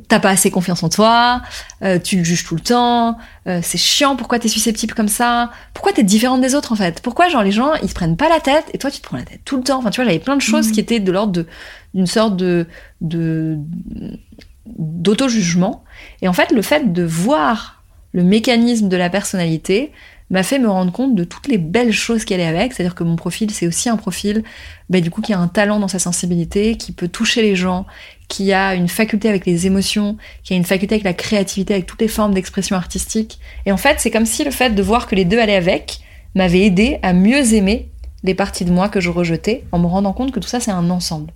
t'as 0.07 0.19
pas 0.19 0.29
assez 0.29 0.51
confiance 0.51 0.83
en 0.83 0.89
toi, 0.89 1.41
euh, 1.83 1.99
tu 1.99 2.17
le 2.17 2.23
juges 2.23 2.43
tout 2.45 2.55
le 2.55 2.61
temps, 2.61 3.17
euh, 3.47 3.59
c'est 3.63 3.77
chiant, 3.77 4.15
pourquoi 4.15 4.39
t'es 4.39 4.47
susceptible 4.47 4.93
comme 4.93 5.07
ça, 5.07 5.51
pourquoi 5.73 5.93
t'es 5.93 6.03
différente 6.03 6.41
des 6.41 6.55
autres 6.55 6.71
en 6.71 6.75
fait, 6.75 7.01
pourquoi 7.01 7.29
genre 7.29 7.43
les 7.43 7.51
gens 7.51 7.73
ils 7.83 7.89
se 7.89 7.93
prennent 7.93 8.17
pas 8.17 8.29
la 8.29 8.39
tête 8.39 8.65
et 8.73 8.77
toi 8.77 8.91
tu 8.91 8.99
te 8.99 9.05
prends 9.05 9.17
la 9.17 9.23
tête 9.23 9.41
tout 9.45 9.57
le 9.57 9.63
temps, 9.63 9.77
enfin 9.79 9.89
tu 9.89 10.01
vois 10.01 10.05
j'avais 10.05 10.19
plein 10.19 10.35
de 10.35 10.41
choses 10.41 10.67
Mhm. 10.67 10.71
qui 10.73 10.79
étaient 10.79 10.99
de 10.99 11.11
l'ordre 11.11 11.31
de 11.31 11.45
d'une 11.93 12.07
sorte 12.07 12.35
de 12.35 12.67
de 13.01 13.57
d'auto-jugement. 14.65 15.83
Et 16.21 16.27
en 16.27 16.33
fait 16.33 16.51
le 16.51 16.61
fait 16.61 16.91
de 16.91 17.03
voir 17.03 17.83
le 18.13 18.23
mécanisme 18.23 18.89
de 18.89 18.97
la 18.97 19.09
personnalité 19.09 19.91
m'a 20.31 20.41
fait 20.41 20.57
me 20.57 20.67
rendre 20.69 20.91
compte 20.91 21.13
de 21.13 21.23
toutes 21.23 21.47
les 21.47 21.59
belles 21.59 21.91
choses 21.91 22.25
qu'elle 22.25 22.39
est 22.39 22.47
avec, 22.47 22.73
c'est-à-dire 22.73 22.95
que 22.95 23.03
mon 23.03 23.15
profil 23.15 23.51
c'est 23.51 23.67
aussi 23.67 23.89
un 23.89 23.97
profil 23.97 24.43
bah, 24.89 24.99
du 25.01 25.11
coup 25.11 25.21
qui 25.21 25.33
a 25.33 25.39
un 25.39 25.47
talent 25.47 25.79
dans 25.79 25.87
sa 25.87 25.99
sensibilité, 25.99 26.77
qui 26.77 26.91
peut 26.93 27.07
toucher 27.07 27.43
les 27.43 27.55
gens, 27.55 27.85
qui 28.27 28.53
a 28.53 28.75
une 28.75 28.87
faculté 28.87 29.29
avec 29.29 29.45
les 29.45 29.67
émotions, 29.67 30.17
qui 30.43 30.53
a 30.53 30.55
une 30.55 30.65
faculté 30.65 30.95
avec 30.95 31.05
la 31.05 31.13
créativité, 31.13 31.73
avec 31.73 31.85
toutes 31.85 32.01
les 32.01 32.07
formes 32.07 32.33
d'expression 32.33 32.75
artistique. 32.75 33.39
Et 33.65 33.71
en 33.71 33.77
fait, 33.77 33.99
c'est 33.99 34.11
comme 34.11 34.25
si 34.25 34.43
le 34.43 34.51
fait 34.51 34.71
de 34.71 34.81
voir 34.81 35.07
que 35.07 35.15
les 35.15 35.25
deux 35.25 35.39
allaient 35.39 35.55
avec 35.55 35.99
m'avait 36.33 36.61
aidé 36.61 36.99
à 37.01 37.13
mieux 37.13 37.53
aimer 37.53 37.89
les 38.23 38.33
parties 38.33 38.65
de 38.65 38.71
moi 38.71 38.89
que 38.89 38.99
je 38.99 39.09
rejetais, 39.09 39.63
en 39.71 39.79
me 39.79 39.85
rendant 39.85 40.13
compte 40.13 40.31
que 40.31 40.39
tout 40.39 40.47
ça, 40.47 40.59
c'est 40.59 40.71
un 40.71 40.89
ensemble. 40.89 41.31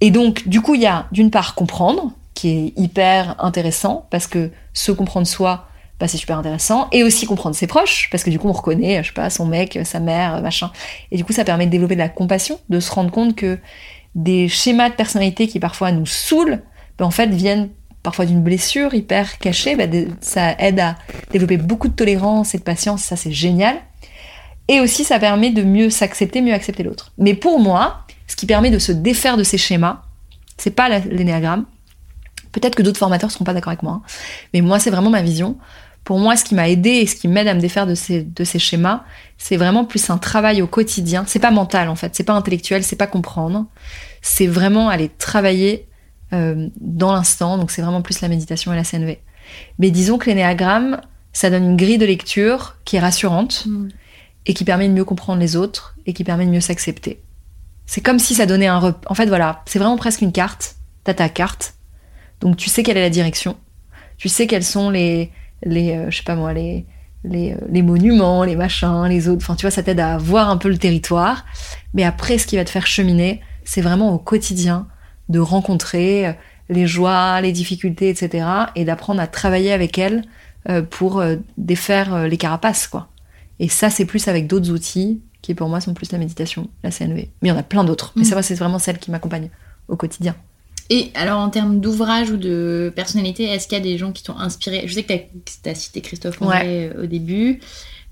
Et 0.00 0.10
donc, 0.10 0.46
du 0.46 0.60
coup, 0.60 0.74
il 0.74 0.82
y 0.82 0.86
a 0.86 1.06
d'une 1.10 1.30
part 1.30 1.54
comprendre, 1.54 2.12
qui 2.34 2.50
est 2.50 2.72
hyper 2.76 3.34
intéressant, 3.42 4.06
parce 4.10 4.26
que 4.26 4.50
se 4.74 4.92
comprendre 4.92 5.26
soi, 5.26 5.68
bah, 5.98 6.06
c'est 6.06 6.18
super 6.18 6.38
intéressant, 6.38 6.88
et 6.92 7.02
aussi 7.02 7.24
comprendre 7.24 7.56
ses 7.56 7.66
proches, 7.66 8.08
parce 8.10 8.22
que 8.22 8.28
du 8.28 8.38
coup, 8.38 8.48
on 8.48 8.52
reconnaît, 8.52 9.02
je 9.02 9.08
sais 9.08 9.14
pas, 9.14 9.30
son 9.30 9.46
mec, 9.46 9.78
sa 9.84 9.98
mère, 9.98 10.42
machin. 10.42 10.70
Et 11.10 11.16
du 11.16 11.24
coup, 11.24 11.32
ça 11.32 11.44
permet 11.44 11.64
de 11.64 11.70
développer 11.70 11.94
de 11.94 12.00
la 12.00 12.10
compassion, 12.10 12.60
de 12.68 12.78
se 12.78 12.90
rendre 12.90 13.10
compte 13.10 13.34
que 13.34 13.58
des 14.16 14.48
schémas 14.48 14.88
de 14.88 14.94
personnalité 14.94 15.46
qui 15.46 15.60
parfois 15.60 15.92
nous 15.92 16.06
saoulent, 16.06 16.62
ben, 16.98 17.04
en 17.04 17.10
fait 17.10 17.28
viennent 17.28 17.68
parfois 18.02 18.24
d'une 18.24 18.42
blessure 18.42 18.94
hyper 18.94 19.38
cachée. 19.38 19.76
Ben, 19.76 20.16
ça 20.20 20.52
aide 20.58 20.80
à 20.80 20.96
développer 21.30 21.58
beaucoup 21.58 21.88
de 21.88 21.92
tolérance 21.92 22.54
et 22.54 22.58
de 22.58 22.62
patience, 22.62 23.02
ça 23.02 23.14
c'est 23.14 23.30
génial. 23.30 23.76
Et 24.68 24.80
aussi 24.80 25.04
ça 25.04 25.20
permet 25.20 25.50
de 25.50 25.62
mieux 25.62 25.90
s'accepter, 25.90 26.40
mieux 26.40 26.54
accepter 26.54 26.82
l'autre. 26.82 27.12
Mais 27.18 27.34
pour 27.34 27.60
moi, 27.60 28.06
ce 28.26 28.34
qui 28.34 28.46
permet 28.46 28.70
de 28.70 28.78
se 28.78 28.90
défaire 28.90 29.36
de 29.36 29.44
ces 29.44 29.58
schémas, 29.58 30.02
c'est 30.56 30.74
pas 30.74 30.88
l'énéagramme. 30.88 31.66
Peut-être 32.52 32.74
que 32.74 32.82
d'autres 32.82 32.98
formateurs 32.98 33.30
seront 33.30 33.44
pas 33.44 33.52
d'accord 33.52 33.72
avec 33.72 33.82
moi, 33.82 34.00
hein. 34.02 34.02
mais 34.54 34.62
moi 34.62 34.80
c'est 34.80 34.90
vraiment 34.90 35.10
ma 35.10 35.20
vision. 35.20 35.58
Pour 36.06 36.20
moi, 36.20 36.36
ce 36.36 36.44
qui 36.44 36.54
m'a 36.54 36.68
aidé 36.68 36.90
et 36.90 37.06
ce 37.08 37.16
qui 37.16 37.26
m'aide 37.26 37.48
à 37.48 37.54
me 37.54 37.60
défaire 37.60 37.84
de 37.84 37.96
ces, 37.96 38.22
de 38.22 38.44
ces 38.44 38.60
schémas, 38.60 39.02
c'est 39.38 39.56
vraiment 39.56 39.84
plus 39.84 40.08
un 40.08 40.18
travail 40.18 40.62
au 40.62 40.68
quotidien. 40.68 41.24
C'est 41.26 41.40
pas 41.40 41.50
mental 41.50 41.88
en 41.88 41.96
fait, 41.96 42.14
c'est 42.14 42.22
pas 42.22 42.34
intellectuel, 42.34 42.84
c'est 42.84 42.94
pas 42.94 43.08
comprendre. 43.08 43.66
C'est 44.22 44.46
vraiment 44.46 44.88
aller 44.88 45.08
travailler 45.08 45.88
euh, 46.32 46.68
dans 46.80 47.12
l'instant. 47.12 47.58
Donc 47.58 47.72
c'est 47.72 47.82
vraiment 47.82 48.02
plus 48.02 48.20
la 48.20 48.28
méditation 48.28 48.72
et 48.72 48.76
la 48.76 48.84
CNV. 48.84 49.18
Mais 49.80 49.90
disons 49.90 50.16
que 50.16 50.26
l'énéagramme, 50.26 51.00
ça 51.32 51.50
donne 51.50 51.64
une 51.64 51.76
grille 51.76 51.98
de 51.98 52.06
lecture 52.06 52.76
qui 52.84 52.94
est 52.94 53.00
rassurante 53.00 53.64
Mm. 53.66 53.88
et 54.46 54.54
qui 54.54 54.64
permet 54.64 54.88
de 54.88 54.94
mieux 54.94 55.04
comprendre 55.04 55.40
les 55.40 55.56
autres 55.56 55.96
et 56.06 56.12
qui 56.12 56.22
permet 56.22 56.46
de 56.46 56.52
mieux 56.52 56.60
s'accepter. 56.60 57.20
C'est 57.84 58.00
comme 58.00 58.20
si 58.20 58.36
ça 58.36 58.46
donnait 58.46 58.68
un 58.68 58.78
rep... 58.78 59.04
En 59.08 59.14
fait, 59.14 59.26
voilà, 59.26 59.64
c'est 59.66 59.80
vraiment 59.80 59.96
presque 59.96 60.20
une 60.20 60.30
carte. 60.30 60.76
T'as 61.02 61.14
ta 61.14 61.28
carte, 61.28 61.74
donc 62.40 62.56
tu 62.56 62.68
sais 62.68 62.84
quelle 62.84 62.96
est 62.96 63.02
la 63.02 63.10
direction. 63.10 63.56
Tu 64.18 64.28
sais 64.28 64.46
quels 64.46 64.64
sont 64.64 64.88
les, 64.90 65.32
les, 65.64 65.92
euh, 65.96 66.10
je 66.10 66.18
sais 66.18 66.22
pas 66.22 66.36
moi, 66.36 66.52
les, 66.52 66.86
les, 67.24 67.52
euh, 67.52 67.56
les 67.68 67.82
monuments, 67.82 68.44
les 68.44 68.56
machins, 68.56 69.04
les 69.08 69.28
autres. 69.28 69.42
Enfin, 69.42 69.54
tu 69.56 69.62
vois, 69.62 69.70
ça 69.70 69.82
t'aide 69.82 70.00
à 70.00 70.18
voir 70.18 70.50
un 70.50 70.56
peu 70.56 70.68
le 70.68 70.78
territoire. 70.78 71.44
Mais 71.94 72.04
après, 72.04 72.38
ce 72.38 72.46
qui 72.46 72.56
va 72.56 72.64
te 72.64 72.70
faire 72.70 72.86
cheminer, 72.86 73.40
c'est 73.64 73.80
vraiment 73.80 74.12
au 74.12 74.18
quotidien 74.18 74.86
de 75.28 75.38
rencontrer 75.38 76.26
euh, 76.28 76.32
les 76.68 76.86
joies, 76.86 77.40
les 77.40 77.52
difficultés, 77.52 78.08
etc. 78.08 78.46
et 78.74 78.84
d'apprendre 78.84 79.20
à 79.20 79.26
travailler 79.26 79.72
avec 79.72 79.98
elles 79.98 80.24
pour 80.90 81.22
défaire 81.56 82.26
les 82.26 82.36
carapaces, 82.38 82.88
quoi. 82.88 83.06
Et 83.60 83.68
ça, 83.68 83.88
c'est 83.88 84.04
plus 84.04 84.26
avec 84.26 84.48
d'autres 84.48 84.72
outils 84.72 85.20
qui, 85.42 85.54
pour 85.54 85.68
moi, 85.68 85.80
sont 85.80 85.94
plus 85.94 86.10
la 86.10 86.18
méditation, 86.18 86.68
la 86.82 86.90
CNV. 86.90 87.14
Mais 87.14 87.30
il 87.42 87.48
y 87.48 87.52
en 87.52 87.56
a 87.56 87.62
plein 87.62 87.84
d'autres. 87.84 88.12
Mais 88.16 88.22
Mm. 88.22 88.24
ça, 88.24 88.34
moi, 88.34 88.42
c'est 88.42 88.56
vraiment 88.56 88.80
celle 88.80 88.98
qui 88.98 89.12
m'accompagne 89.12 89.48
au 89.86 89.94
quotidien. 89.94 90.34
Et 90.90 91.10
alors, 91.14 91.40
en 91.40 91.48
termes 91.50 91.80
d'ouvrage 91.80 92.30
ou 92.30 92.36
de 92.36 92.92
personnalité, 92.94 93.44
est-ce 93.44 93.66
qu'il 93.66 93.76
y 93.76 93.80
a 93.80 93.84
des 93.84 93.98
gens 93.98 94.12
qui 94.12 94.22
t'ont 94.22 94.38
inspiré? 94.38 94.84
Je 94.86 94.94
sais 94.94 95.02
que 95.02 95.12
tu 95.12 95.68
as, 95.68 95.74
cité 95.74 96.00
Christophe 96.00 96.40
André 96.40 96.90
euh, 96.94 97.02
au 97.02 97.06
début. 97.06 97.60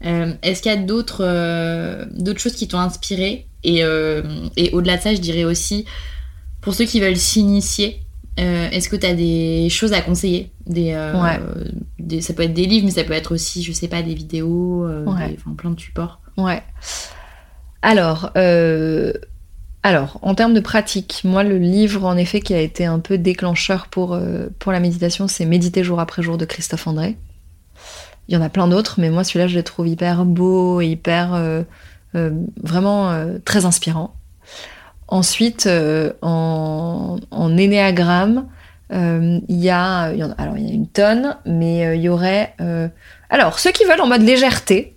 Euh, 0.05 0.33
est-ce 0.43 0.61
qu'il 0.61 0.73
y 0.73 0.75
a 0.75 0.79
d'autres 0.79 1.23
euh, 1.25 2.05
d'autres 2.11 2.41
choses 2.41 2.55
qui 2.57 2.67
t'ont 2.69 2.79
inspiré? 2.81 3.47
Et, 3.63 3.85
euh, 3.85 4.23
et 4.57 4.71
au-delà 4.73 4.97
de 4.97 5.03
ça, 5.03 5.15
je 5.15 5.21
dirais 5.21 5.45
aussi, 5.45 5.85
pour 6.61 6.75
ceux 6.75 6.85
qui 6.85 7.01
veulent 7.01 7.17
s'initier, 7.17 8.01
est-ce 8.37 8.89
que 8.89 8.97
tu 8.97 9.07
as 9.07 9.15
des 9.15 9.69
choses 9.71 9.93
à 9.93 10.01
conseiller? 10.01 10.51
Des, 10.67 10.93
Ouais. 10.95 11.39
des- 12.01 12.21
Ça 12.21 12.35
peut 12.35 12.43
être 12.43 12.53
des 12.55 12.67
livres, 12.67 12.85
mais 12.87 12.91
ça 12.91 13.05
peut 13.05 13.13
être 13.13 13.33
aussi, 13.33 13.63
je 13.63 13.71
sais 13.73 13.87
pas, 13.89 14.03
des 14.03 14.15
vidéos, 14.15 14.85
Ouais. 15.07 15.29
des- 15.29 15.55
plein 15.57 15.71
de 15.71 15.79
supports. 15.81 16.21
Ouais. 16.37 16.61
Alors, 17.83 18.33
alors, 19.87 20.19
en 20.23 20.35
termes 20.35 20.55
de 20.55 20.61
pratique, 20.61 21.21
moi, 21.25 21.45
le 21.45 21.59
livre, 21.59 22.07
en 22.07 22.17
effet, 22.17 22.41
qui 22.41 22.55
a 22.55 22.61
été 22.61 22.87
un 22.87 23.01
peu 23.01 23.19
déclencheur 23.19 23.89
pour, 23.89 24.15
euh, 24.15 24.49
pour 24.59 24.73
la 24.73 24.81
méditation, 24.81 25.29
c'est 25.29 25.45
Méditer 25.45 25.85
jour 25.85 26.01
après 26.01 26.23
jour 26.23 26.39
de 26.39 26.47
Christophe 26.47 26.87
André. 26.87 27.19
Il 28.27 28.35
y 28.35 28.37
en 28.39 28.41
a 28.41 28.49
plein 28.49 28.67
d'autres, 28.67 28.95
mais 28.99 29.11
moi, 29.11 29.25
celui-là, 29.25 29.47
je 29.47 29.57
le 29.57 29.63
trouve 29.63 29.87
hyper 29.87 30.25
beau 30.25 30.81
hyper, 30.81 31.35
euh, 31.35 31.63
euh, 32.15 32.31
vraiment 32.63 33.13
très 33.45 33.67
inspirant. 33.67 34.15
Ensuite, 35.07 35.69
en, 36.23 37.19
en 37.31 37.57
énéagramme, 37.59 38.47
il 38.91 39.43
y 39.49 39.69
a, 39.69 40.15
y 40.15 40.25
en 40.25 40.33
alors 40.39 40.57
il 40.57 40.67
y 40.67 40.71
a 40.71 40.75
une 40.75 40.89
tonne, 40.89 41.37
mais 41.45 41.95
il 41.99 42.01
y 42.01 42.09
aurait, 42.09 42.55
alors 43.29 43.59
ceux 43.59 43.71
qui 43.71 43.85
veulent 43.85 44.01
en 44.01 44.07
mode 44.07 44.23
légèreté, 44.23 44.94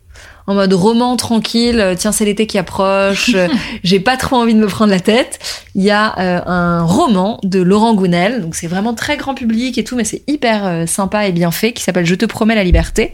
en 0.48 0.56
mode 0.56 0.74
roman 0.74 1.18
tranquille, 1.18 1.80
euh, 1.80 1.95
tiens 1.95 2.14
c'est 2.14 2.24
l'été 2.24 2.48
qui 2.48 2.58
approche, 2.58 3.32
euh, 3.36 3.48
j'ai 3.84 4.00
pas 4.00 4.16
trop 4.16 4.38
envie 4.38 4.54
de 4.54 4.60
me 4.60 4.68
prendre 4.68 4.91
la 4.91 5.02
tête. 5.02 5.39
Il 5.76 5.84
y 5.84 5.91
a 5.91 6.18
euh, 6.18 6.41
un 6.45 6.84
roman 6.84 7.39
de 7.43 7.62
Laurent 7.62 7.93
Gounel, 7.93 8.41
donc 8.41 8.56
c'est 8.56 8.68
vraiment 8.68 8.93
très 8.93 9.18
grand 9.18 9.36
public 9.36 9.78
et 9.78 9.84
tout, 9.84 9.98
mais 9.98 10.06
c'est 10.06 10.24
hyper 10.28 10.66
euh, 10.66 10.86
sympa 10.86 11.28
et 11.28 11.34
bien 11.34 11.52
fait, 11.52 11.74
qui 11.74 11.84
s'appelle 11.84 12.06
Je 12.06 12.16
te 12.16 12.26
promets 12.26 12.56
la 12.56 12.64
liberté, 12.64 13.14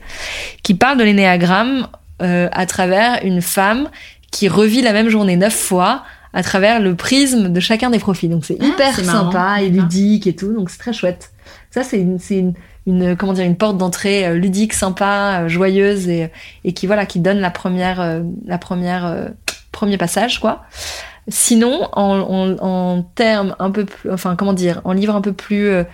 qui 0.61 0.75
parle 0.75 0.97
de 0.97 1.03
l'énéagramme 1.03 1.87
euh, 2.21 2.47
à 2.51 2.67
travers 2.67 3.19
une 3.25 3.41
femme 3.41 3.89
qui 4.31 4.47
revit 4.47 4.81
la 4.81 4.93
même 4.93 5.09
journée 5.09 5.35
neuf 5.35 5.55
fois 5.55 6.03
à 6.33 6.41
travers 6.43 6.79
le 6.79 6.95
prisme 6.95 7.49
de 7.49 7.59
chacun 7.59 7.89
des 7.89 7.99
profils. 7.99 8.29
Donc 8.29 8.45
c'est 8.45 8.57
Ah, 8.59 8.65
hyper 8.65 8.95
sympa 8.95 9.61
et 9.61 9.69
ludique 9.69 10.27
et 10.27 10.35
tout, 10.35 10.53
donc 10.53 10.69
c'est 10.69 10.79
très 10.79 10.93
chouette. 10.93 11.31
Ça 11.71 11.83
c'est 11.83 11.99
une, 11.99 12.19
c'est 12.19 12.37
une, 12.37 12.53
une 12.85 13.15
comment 13.15 13.33
dire 13.33 13.45
une 13.45 13.55
porte 13.57 13.77
d'entrée 13.77 14.25
euh, 14.25 14.33
ludique, 14.35 14.73
sympa, 14.73 15.43
euh, 15.43 15.47
joyeuse 15.47 16.09
et, 16.09 16.31
et 16.63 16.73
qui 16.73 16.87
voilà 16.87 17.05
qui 17.05 17.19
donne 17.19 17.39
la 17.39 17.51
première 17.51 18.01
euh, 18.01 18.21
la 18.45 18.57
première 18.57 19.29
premier 19.71 19.97
passage 19.97 20.39
quoi. 20.39 20.63
Sinon 21.27 21.87
en, 21.93 22.19
en, 22.19 22.57
en 22.59 23.03
termes 23.15 23.55
un 23.59 23.71
peu 23.71 23.85
plus 23.85 24.11
enfin 24.11 24.35
comment 24.35 24.53
dire 24.53 24.81
en 24.83 24.91
livre 24.93 25.15
un 25.15 25.21
peu 25.21 25.33
plus 25.33 25.85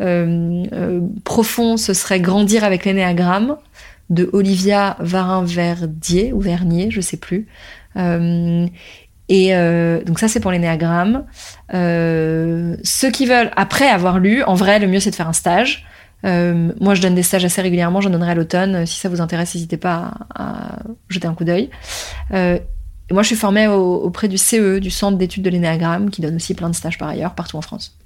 euh, 0.00 0.64
euh, 0.72 1.00
profond, 1.24 1.76
ce 1.76 1.94
serait 1.94 2.20
Grandir 2.20 2.64
avec 2.64 2.84
l'énéagramme 2.84 3.56
de 4.10 4.28
Olivia 4.32 4.96
Varin-Verdier 5.00 6.32
ou 6.32 6.40
Vernier, 6.40 6.90
je 6.90 7.00
sais 7.00 7.16
plus. 7.16 7.46
Euh, 7.96 8.66
et 9.28 9.50
donc 10.06 10.20
ça 10.20 10.28
c'est 10.28 10.38
pour 10.38 10.52
l'énéagramme. 10.52 11.24
Ceux 11.72 13.10
qui 13.10 13.26
veulent, 13.26 13.50
après 13.56 13.88
avoir 13.88 14.20
lu, 14.20 14.44
en 14.44 14.54
vrai 14.54 14.78
le 14.78 14.86
mieux 14.86 15.00
c'est 15.00 15.10
de 15.10 15.16
faire 15.16 15.28
un 15.28 15.32
stage. 15.32 15.84
Euh, 16.26 16.72
moi 16.80 16.94
je 16.94 17.02
donne 17.02 17.14
des 17.14 17.22
stages 17.22 17.44
assez 17.44 17.62
régulièrement, 17.62 18.00
j'en 18.00 18.10
donnerai 18.10 18.32
à 18.32 18.34
l'automne. 18.34 18.86
Si 18.86 18.98
ça 18.98 19.08
vous 19.08 19.20
intéresse, 19.20 19.54
n'hésitez 19.54 19.76
pas 19.76 20.14
à, 20.34 20.78
jeter 21.08 21.28
un 21.28 21.34
coup 21.34 21.44
d'œil. 21.44 21.70
Euh, 22.32 22.58
moi 23.10 23.22
je 23.22 23.28
suis 23.28 23.36
formée 23.36 23.68
au- 23.68 24.02
auprès 24.02 24.28
du 24.28 24.36
CE, 24.36 24.78
du 24.78 24.90
Centre 24.90 25.16
d'études 25.18 25.44
de 25.44 25.50
l'énéagramme, 25.50 26.10
qui 26.10 26.20
donne 26.20 26.36
aussi 26.36 26.54
plein 26.54 26.68
de 26.70 26.74
stages 26.74 26.98
par 26.98 27.08
ailleurs, 27.08 27.34
partout 27.34 27.56
en 27.56 27.62
France. 27.62 27.96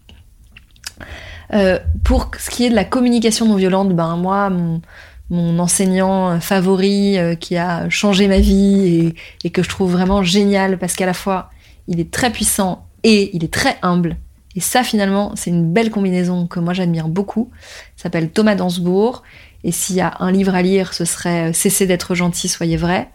Euh, 1.53 1.79
pour 2.05 2.31
ce 2.39 2.51
qui 2.51 2.65
est 2.65 2.71
de 2.71 2.75
la 2.75 2.85
communication 2.85 3.47
non 3.47 3.57
violente, 3.57 3.95
ben 3.95 4.17
moi, 4.17 4.51
mon, 4.51 5.59
enseignant 5.59 6.41
favori 6.41 7.19
euh, 7.19 7.35
qui 7.35 7.57
a 7.57 7.89
changé 7.89 8.29
ma 8.29 8.39
vie 8.39 9.15
et, 9.45 9.51
que 9.51 9.63
je 9.63 9.69
trouve 9.69 9.93
vraiment 9.93 10.23
génial 10.23 10.79
parce 10.79 10.95
qu'à 10.95 11.07
la 11.07 11.15
fois 11.15 11.51
il 11.87 12.01
est 12.01 12.11
très 12.11 12.31
puissant 12.31 12.87
et 13.05 13.35
il 13.35 13.45
est 13.45 13.53
très 13.53 13.77
humble. 13.83 14.17
Et 14.57 14.61
ça 14.61 14.83
finalement, 14.83 15.33
c'est 15.37 15.51
une 15.51 15.73
belle 15.73 15.91
combinaison 15.91 16.47
que 16.47 16.61
moi 16.61 16.73
j'admire 16.73 17.09
beaucoup. 17.09 17.51
S'appelle 17.97 18.31
Thomas 18.31 18.55
Dansbourg. 18.55 19.23
Et 19.63 19.73
s'il 19.73 19.97
y 19.97 20.01
a 20.01 20.15
un 20.21 20.33
livre 20.33 20.55
à 20.55 20.63
lire, 20.63 20.95
ce 20.95 21.05
serait 21.05 21.53
Cessez 21.53 21.87
d'être 21.87 22.15
gentil, 22.15 22.49
soyez 22.49 22.77
vrai. 22.77 23.09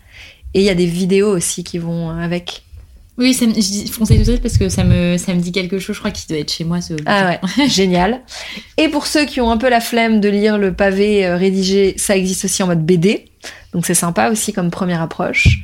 Et 0.53 0.59
il 0.59 0.65
y 0.65 0.69
a 0.69 0.75
des 0.75 0.85
vidéos 0.85 1.35
aussi 1.35 1.63
qui 1.63 1.79
vont 1.79 2.11
avec 2.11 2.63
oui, 3.17 3.33
ça 3.33 3.45
me, 3.45 3.53
je 3.53 3.59
dis 3.59 3.89
tout 3.89 4.41
parce 4.41 4.57
que 4.57 4.67
ça 4.67 4.83
me, 4.83 5.17
ça 5.17 5.33
me 5.33 5.39
dit 5.39 5.53
quelque 5.53 5.79
chose. 5.79 5.95
Je 5.95 6.01
crois 6.01 6.11
qu'il 6.11 6.27
doit 6.27 6.37
être 6.37 6.51
chez 6.51 6.65
moi 6.65 6.81
ce. 6.81 6.93
Ah 7.05 7.29
ouais, 7.29 7.67
génial. 7.69 8.21
Et 8.77 8.89
pour 8.89 9.07
ceux 9.07 9.25
qui 9.25 9.39
ont 9.39 9.51
un 9.51 9.57
peu 9.57 9.69
la 9.69 9.79
flemme 9.79 10.19
de 10.19 10.27
lire 10.27 10.57
le 10.57 10.73
pavé 10.73 11.25
euh, 11.25 11.37
rédigé, 11.37 11.95
ça 11.97 12.17
existe 12.17 12.45
aussi 12.45 12.61
en 12.61 12.67
mode 12.67 12.85
BD. 12.85 13.25
Donc 13.73 13.85
c'est 13.85 13.93
sympa 13.93 14.29
aussi 14.29 14.53
comme 14.53 14.71
première 14.71 15.01
approche. 15.01 15.61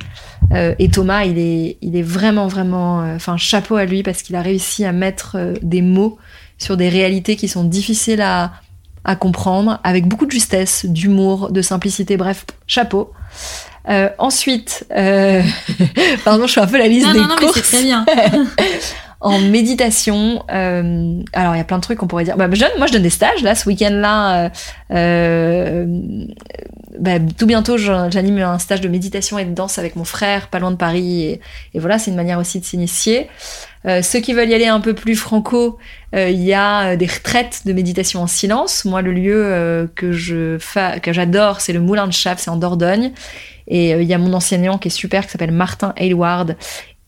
Euh, 0.54 0.76
et 0.80 0.90
Thomas, 0.90 1.24
il 1.24 1.38
est, 1.38 1.78
il 1.82 1.96
est 1.96 2.02
vraiment, 2.02 2.48
vraiment. 2.48 3.02
euh, 3.02 3.16
Enfin, 3.16 3.38
chapeau 3.38 3.76
à 3.76 3.86
lui 3.86 4.04
parce 4.04 4.22
qu'il 4.22 4.36
a 4.36 4.42
réussi 4.42 4.84
à 4.86 4.92
mettre 4.92 5.38
euh, 5.38 5.54
des 5.62 5.82
mots 5.82 6.18
sur 6.58 6.78
des 6.78 6.90
réalités 6.90 7.36
qui 7.36 7.48
sont 7.48 7.64
difficiles 7.64 8.22
à, 8.22 8.52
à 9.06 9.16
comprendre, 9.16 9.80
avec 9.84 10.08
beaucoup 10.08 10.26
de 10.26 10.32
justesse, 10.32 10.86
d'humour, 10.86 11.52
de 11.52 11.62
simplicité. 11.62 12.18
Bref, 12.18 12.46
chapeau. 12.68 13.14
Ensuite, 14.20 14.86
pardon, 16.24 16.46
je 16.48 16.54
fais 16.54 16.62
un 16.62 16.68
peu 16.68 16.78
la 16.78 16.88
liste 16.88 17.08
non, 17.08 17.14
des 17.14 17.20
non, 17.20 17.28
non, 17.30 17.36
courses. 17.38 17.56
mais 17.56 17.62
c'est 17.64 17.78
très 17.78 17.84
bien. 17.84 18.06
en 19.22 19.38
méditation, 19.40 20.44
euh, 20.52 21.22
alors 21.34 21.54
il 21.54 21.60
y 21.60 21.62
a 21.62 21.64
plein 21.64 21.78
de 21.78 21.84
trucs 21.84 22.00
qu'on 22.00 22.08
pourrait 22.08 22.24
dire. 22.24 22.38
Bah, 22.38 22.48
je 22.52 22.60
donne, 22.60 22.72
moi, 22.80 22.88
je 22.88 22.94
donne 22.94 23.04
des 23.04 23.12
stages 23.12 23.44
là 23.44 23.54
ce 23.54 23.70
week-end-là. 23.70 24.46
Euh, 24.46 24.50
euh, 24.92 25.86
bah, 27.00 27.20
tout 27.38 27.46
bientôt, 27.46 27.78
j'anime 27.78 28.40
un 28.40 28.58
stage 28.58 28.82
de 28.82 28.90
méditation 28.90 29.38
et 29.38 29.46
de 29.46 29.54
danse 29.54 29.78
avec 29.78 29.96
mon 29.96 30.06
frère, 30.06 30.48
pas 30.48 30.58
loin 30.58 30.72
de 30.72 30.76
Paris. 30.76 31.40
Et, 31.74 31.80
voilà, 31.80 32.00
c'est 32.00 32.10
une 32.10 32.18
manière 32.18 32.40
aussi 32.40 32.60
de 32.60 32.66
s'initier. 32.66 33.28
Euh, 33.86 34.02
ceux 34.02 34.20
qui 34.20 34.34
veulent 34.34 34.50
y 34.50 34.56
aller 34.56 34.68
un 34.68 34.80
peu 34.80 34.96
plus 34.96 35.16
franco, 35.16 35.78
euh, 36.16 36.30
il 36.30 36.42
y 36.42 36.54
a 36.56 36.96
des 36.96 37.08
retraites 37.08 37.62
de 37.66 37.74
méditation 37.74 38.24
en 38.24 38.28
silence. 38.28 38.86
Moi, 38.86 39.04
le 39.04 39.12
lieu 39.12 39.88
que 39.96 40.12
je 40.12 40.58
que 41.00 41.14
j'adore, 41.14 41.62
c'est 41.62 41.74
le 41.74 41.80
Moulin 41.80 42.08
de 42.08 42.14
Chave, 42.14 42.38
c'est 42.40 42.50
en 42.50 42.58
Dordogne. 42.58 43.12
Et 43.68 43.92
il 43.92 44.04
y 44.04 44.14
a 44.16 44.18
mon 44.18 44.34
enseignant 44.34 44.80
qui 44.80 44.88
est 44.88 44.92
super, 44.92 45.26
qui 45.26 45.32
s'appelle 45.32 45.52
Martin 45.52 45.94
Aylward. 45.96 46.58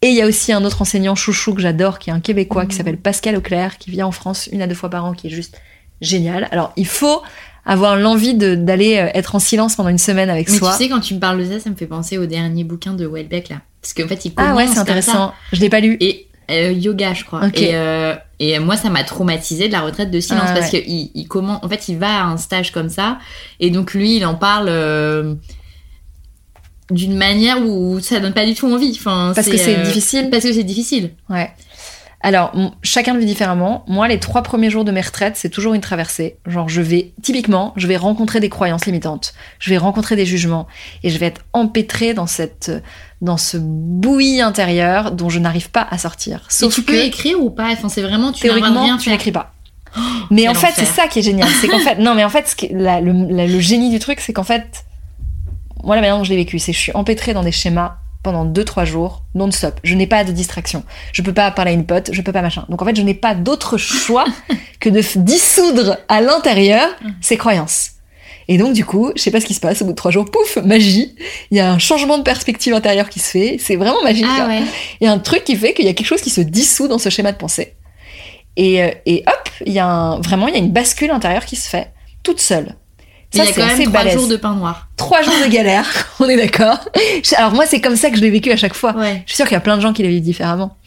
Et 0.03 0.09
il 0.09 0.15
y 0.15 0.21
a 0.21 0.27
aussi 0.27 0.51
un 0.51 0.65
autre 0.65 0.81
enseignant 0.81 1.15
chouchou 1.15 1.53
que 1.53 1.61
j'adore, 1.61 1.97
qui 1.97 2.09
est 2.09 2.13
un 2.13 2.19
Québécois, 2.19 2.65
qui 2.65 2.75
s'appelle 2.75 2.97
Pascal 2.97 3.37
Auclair, 3.37 3.77
qui 3.77 3.89
vient 3.89 4.05
en 4.05 4.11
France 4.11 4.49
une 4.51 4.61
à 4.61 4.67
deux 4.67 4.75
fois 4.75 4.89
par 4.89 5.05
an, 5.05 5.13
qui 5.13 5.27
est 5.27 5.29
juste 5.29 5.61
génial. 6.01 6.49
Alors, 6.51 6.73
il 6.75 6.85
faut 6.85 7.21
avoir 7.65 7.95
l'envie 7.95 8.33
d'aller 8.33 8.97
euh, 8.97 9.09
être 9.13 9.35
en 9.35 9.39
silence 9.39 9.77
pendant 9.77 9.87
une 9.87 9.97
semaine 9.97 10.29
avec 10.29 10.49
Mais 10.49 10.57
soi. 10.57 10.71
tu 10.71 10.83
sais, 10.83 10.89
quand 10.89 10.99
tu 10.99 11.13
me 11.13 11.21
parles 11.21 11.39
de 11.39 11.45
ça, 11.49 11.61
ça 11.61 11.69
me 11.69 11.75
fait 11.75 11.87
penser 11.87 12.17
au 12.17 12.25
dernier 12.25 12.65
bouquin 12.65 12.93
de 12.93 13.07
Welbeck 13.07 13.47
là. 13.47 13.61
Parce 13.81 13.93
qu'en 13.93 14.05
fait, 14.07 14.25
il 14.25 14.33
commence 14.33 14.51
ah 14.51 14.55
ouais, 14.55 14.67
c'est 14.67 14.79
intéressant. 14.79 15.11
ça. 15.29 15.33
Je 15.53 15.61
l'ai 15.61 15.69
pas 15.69 15.79
lu. 15.79 15.95
Et 16.01 16.27
euh, 16.51 16.73
yoga, 16.73 17.13
je 17.13 17.23
crois. 17.23 17.47
Et, 17.53 17.69
euh, 17.73 18.13
et 18.39 18.59
moi, 18.59 18.75
ça 18.75 18.89
m'a 18.89 19.05
traumatisé 19.05 19.67
de 19.69 19.71
la 19.71 19.79
retraite 19.79 20.11
de 20.11 20.19
silence 20.19 20.47
Ah 20.49 20.53
parce 20.53 20.73
ouais. 20.73 20.81
que 20.81 20.85
il, 20.89 21.11
il 21.15 21.27
comment, 21.29 21.63
en 21.63 21.69
fait, 21.69 21.87
il 21.87 21.97
va 21.97 22.23
à 22.23 22.23
un 22.25 22.35
stage 22.35 22.71
comme 22.73 22.89
ça 22.89 23.19
et 23.61 23.69
donc 23.69 23.93
lui, 23.93 24.17
il 24.17 24.25
en 24.25 24.35
parle 24.35 24.67
euh, 24.67 25.35
d'une 26.91 27.15
manière 27.15 27.61
où 27.65 27.99
ça 27.99 28.19
donne 28.19 28.33
pas 28.33 28.45
du 28.45 28.53
tout 28.55 28.71
envie. 28.71 28.95
Enfin, 28.99 29.31
Parce 29.35 29.47
que 29.49 29.57
c'est 29.57 29.77
euh, 29.77 29.83
difficile. 29.83 30.29
Parce 30.29 30.43
que 30.43 30.53
c'est 30.53 30.63
difficile. 30.63 31.11
Ouais. 31.29 31.51
Alors, 32.25 32.53
chacun 32.83 33.13
le 33.13 33.19
vit 33.19 33.25
différemment. 33.25 33.83
Moi, 33.89 34.07
les 34.07 34.17
trois 34.17 34.43
premiers 34.43 34.69
jours 34.69 34.85
de 34.85 34.91
mes 34.93 35.01
retraites, 35.01 35.35
c'est 35.35 35.49
toujours 35.49 35.73
une 35.73 35.81
traversée. 35.81 36.37
Genre, 36.47 36.69
je 36.69 36.81
vais, 36.81 37.11
typiquement, 37.21 37.73
je 37.75 37.85
vais 37.85 37.97
rencontrer 37.97 38.39
des 38.39 38.47
croyances 38.47 38.85
limitantes. 38.85 39.33
Je 39.59 39.69
vais 39.71 39.77
rencontrer 39.77 40.15
des 40.15 40.25
jugements. 40.25 40.65
Et 41.03 41.09
je 41.09 41.17
vais 41.17 41.25
être 41.25 41.41
empêtrée 41.51 42.13
dans 42.13 42.25
cette, 42.27 42.71
dans 43.21 43.35
ce 43.35 43.57
bouilli 43.57 44.39
intérieur 44.39 45.11
dont 45.11 45.27
je 45.29 45.39
n'arrive 45.39 45.69
pas 45.69 45.85
à 45.91 45.97
sortir. 45.97 46.45
Sauf 46.47 46.73
Sauf 46.73 46.75
tu 46.75 46.81
peux 46.83 46.93
que, 46.93 47.05
écrire 47.07 47.41
ou 47.41 47.49
pas? 47.49 47.67
Enfin, 47.73 47.89
c'est 47.89 48.01
vraiment 48.01 48.31
tu 48.31 48.43
théoriquement, 48.43 48.83
rien 48.83 48.97
tu 48.97 49.09
n'écris 49.09 49.33
pas. 49.33 49.53
Mais 50.31 50.43
quel 50.43 50.51
en 50.51 50.53
fait, 50.53 50.71
c'est 50.75 50.85
ça 50.85 51.07
qui 51.07 51.19
est 51.19 51.23
génial. 51.23 51.49
C'est 51.59 51.67
qu'en 51.67 51.79
fait, 51.85 51.97
non, 51.99 52.15
mais 52.15 52.23
en 52.23 52.29
fait, 52.29 52.47
ce 52.47 52.55
qui- 52.55 52.69
la- 52.71 53.01
le, 53.01 53.11
la- 53.35 53.47
le 53.47 53.59
génie 53.59 53.89
du 53.89 53.99
truc, 53.99 54.21
c'est 54.21 54.31
qu'en 54.31 54.43
fait, 54.43 54.85
moi, 55.83 55.95
la 55.95 56.01
manière 56.01 56.17
dont 56.17 56.23
je 56.23 56.29
l'ai 56.29 56.37
vécu, 56.37 56.59
c'est 56.59 56.71
que 56.71 56.77
je 56.77 56.81
suis 56.81 56.91
empêtrée 56.93 57.33
dans 57.33 57.43
des 57.43 57.51
schémas 57.51 57.97
pendant 58.23 58.45
2-3 58.45 58.85
jours, 58.85 59.23
non-stop. 59.35 59.79
Je 59.83 59.95
n'ai 59.95 60.07
pas 60.07 60.23
de 60.23 60.31
distraction. 60.31 60.83
Je 61.11 61.21
peux 61.21 61.33
pas 61.33 61.51
parler 61.51 61.71
à 61.71 61.73
une 61.73 61.85
pote, 61.85 62.09
je 62.13 62.21
peux 62.21 62.31
pas 62.31 62.41
machin. 62.41 62.65
Donc 62.69 62.81
en 62.81 62.85
fait, 62.85 62.95
je 62.95 63.01
n'ai 63.01 63.13
pas 63.13 63.35
d'autre 63.35 63.77
choix 63.77 64.25
que 64.79 64.89
de 64.89 65.01
dissoudre 65.19 65.97
à 66.07 66.21
l'intérieur 66.21 66.87
ces 67.21 67.35
croyances. 67.37 67.91
Et 68.47 68.57
donc, 68.57 68.73
du 68.73 68.83
coup, 68.85 69.11
je 69.15 69.21
sais 69.21 69.31
pas 69.31 69.39
ce 69.39 69.45
qui 69.45 69.53
se 69.53 69.59
passe, 69.59 69.81
au 69.81 69.85
bout 69.85 69.91
de 69.91 69.95
trois 69.95 70.11
jours, 70.11 70.25
pouf, 70.25 70.57
magie. 70.63 71.15
Il 71.51 71.57
y 71.57 71.61
a 71.61 71.71
un 71.71 71.79
changement 71.79 72.17
de 72.17 72.23
perspective 72.23 72.73
intérieure 72.73 73.09
qui 73.09 73.19
se 73.19 73.29
fait. 73.29 73.57
C'est 73.59 73.75
vraiment 73.75 74.03
magique. 74.03 74.25
Ah 74.27 74.43
hein. 74.43 74.47
ouais. 74.49 74.61
Il 74.99 75.05
y 75.05 75.07
a 75.07 75.13
un 75.13 75.19
truc 75.19 75.43
qui 75.43 75.55
fait 75.55 75.73
qu'il 75.73 75.85
y 75.85 75.89
a 75.89 75.93
quelque 75.93 76.07
chose 76.07 76.21
qui 76.21 76.29
se 76.29 76.41
dissout 76.41 76.87
dans 76.87 76.97
ce 76.97 77.09
schéma 77.09 77.31
de 77.31 77.37
pensée. 77.37 77.75
Et, 78.55 78.83
euh, 78.83 78.91
et 79.05 79.23
hop, 79.27 79.49
il 79.65 79.73
y 79.73 79.79
a 79.79 79.87
un, 79.87 80.19
vraiment, 80.19 80.47
il 80.47 80.53
y 80.53 80.57
a 80.57 80.59
une 80.59 80.71
bascule 80.71 81.11
intérieure 81.11 81.45
qui 81.45 81.55
se 81.55 81.69
fait 81.69 81.91
toute 82.21 82.39
seule. 82.39 82.75
Il 83.33 83.39
y 83.39 83.41
a 83.41 83.45
c'est 83.45 83.53
quand 83.53 83.65
même 83.65 83.83
trois 83.91 84.07
jours 84.07 84.27
de 84.27 84.35
pain 84.35 84.53
noir. 84.53 84.87
Trois 84.95 85.21
jours 85.23 85.33
de 85.43 85.49
galère, 85.51 85.87
on 86.19 86.29
est 86.29 86.37
d'accord. 86.37 86.79
Alors 87.37 87.53
moi, 87.53 87.65
c'est 87.65 87.81
comme 87.81 87.95
ça 87.95 88.09
que 88.09 88.15
je 88.17 88.21
l'ai 88.21 88.29
vécu 88.29 88.51
à 88.51 88.55
chaque 88.55 88.75
fois. 88.75 88.95
Ouais. 88.95 89.23
Je 89.25 89.31
suis 89.31 89.37
sûre 89.37 89.45
qu'il 89.45 89.55
y 89.55 89.57
a 89.57 89.61
plein 89.61 89.75
de 89.75 89.81
gens 89.81 89.91
qui 89.93 90.03
le 90.03 90.09
vivent 90.09 90.21
différemment. 90.21 90.77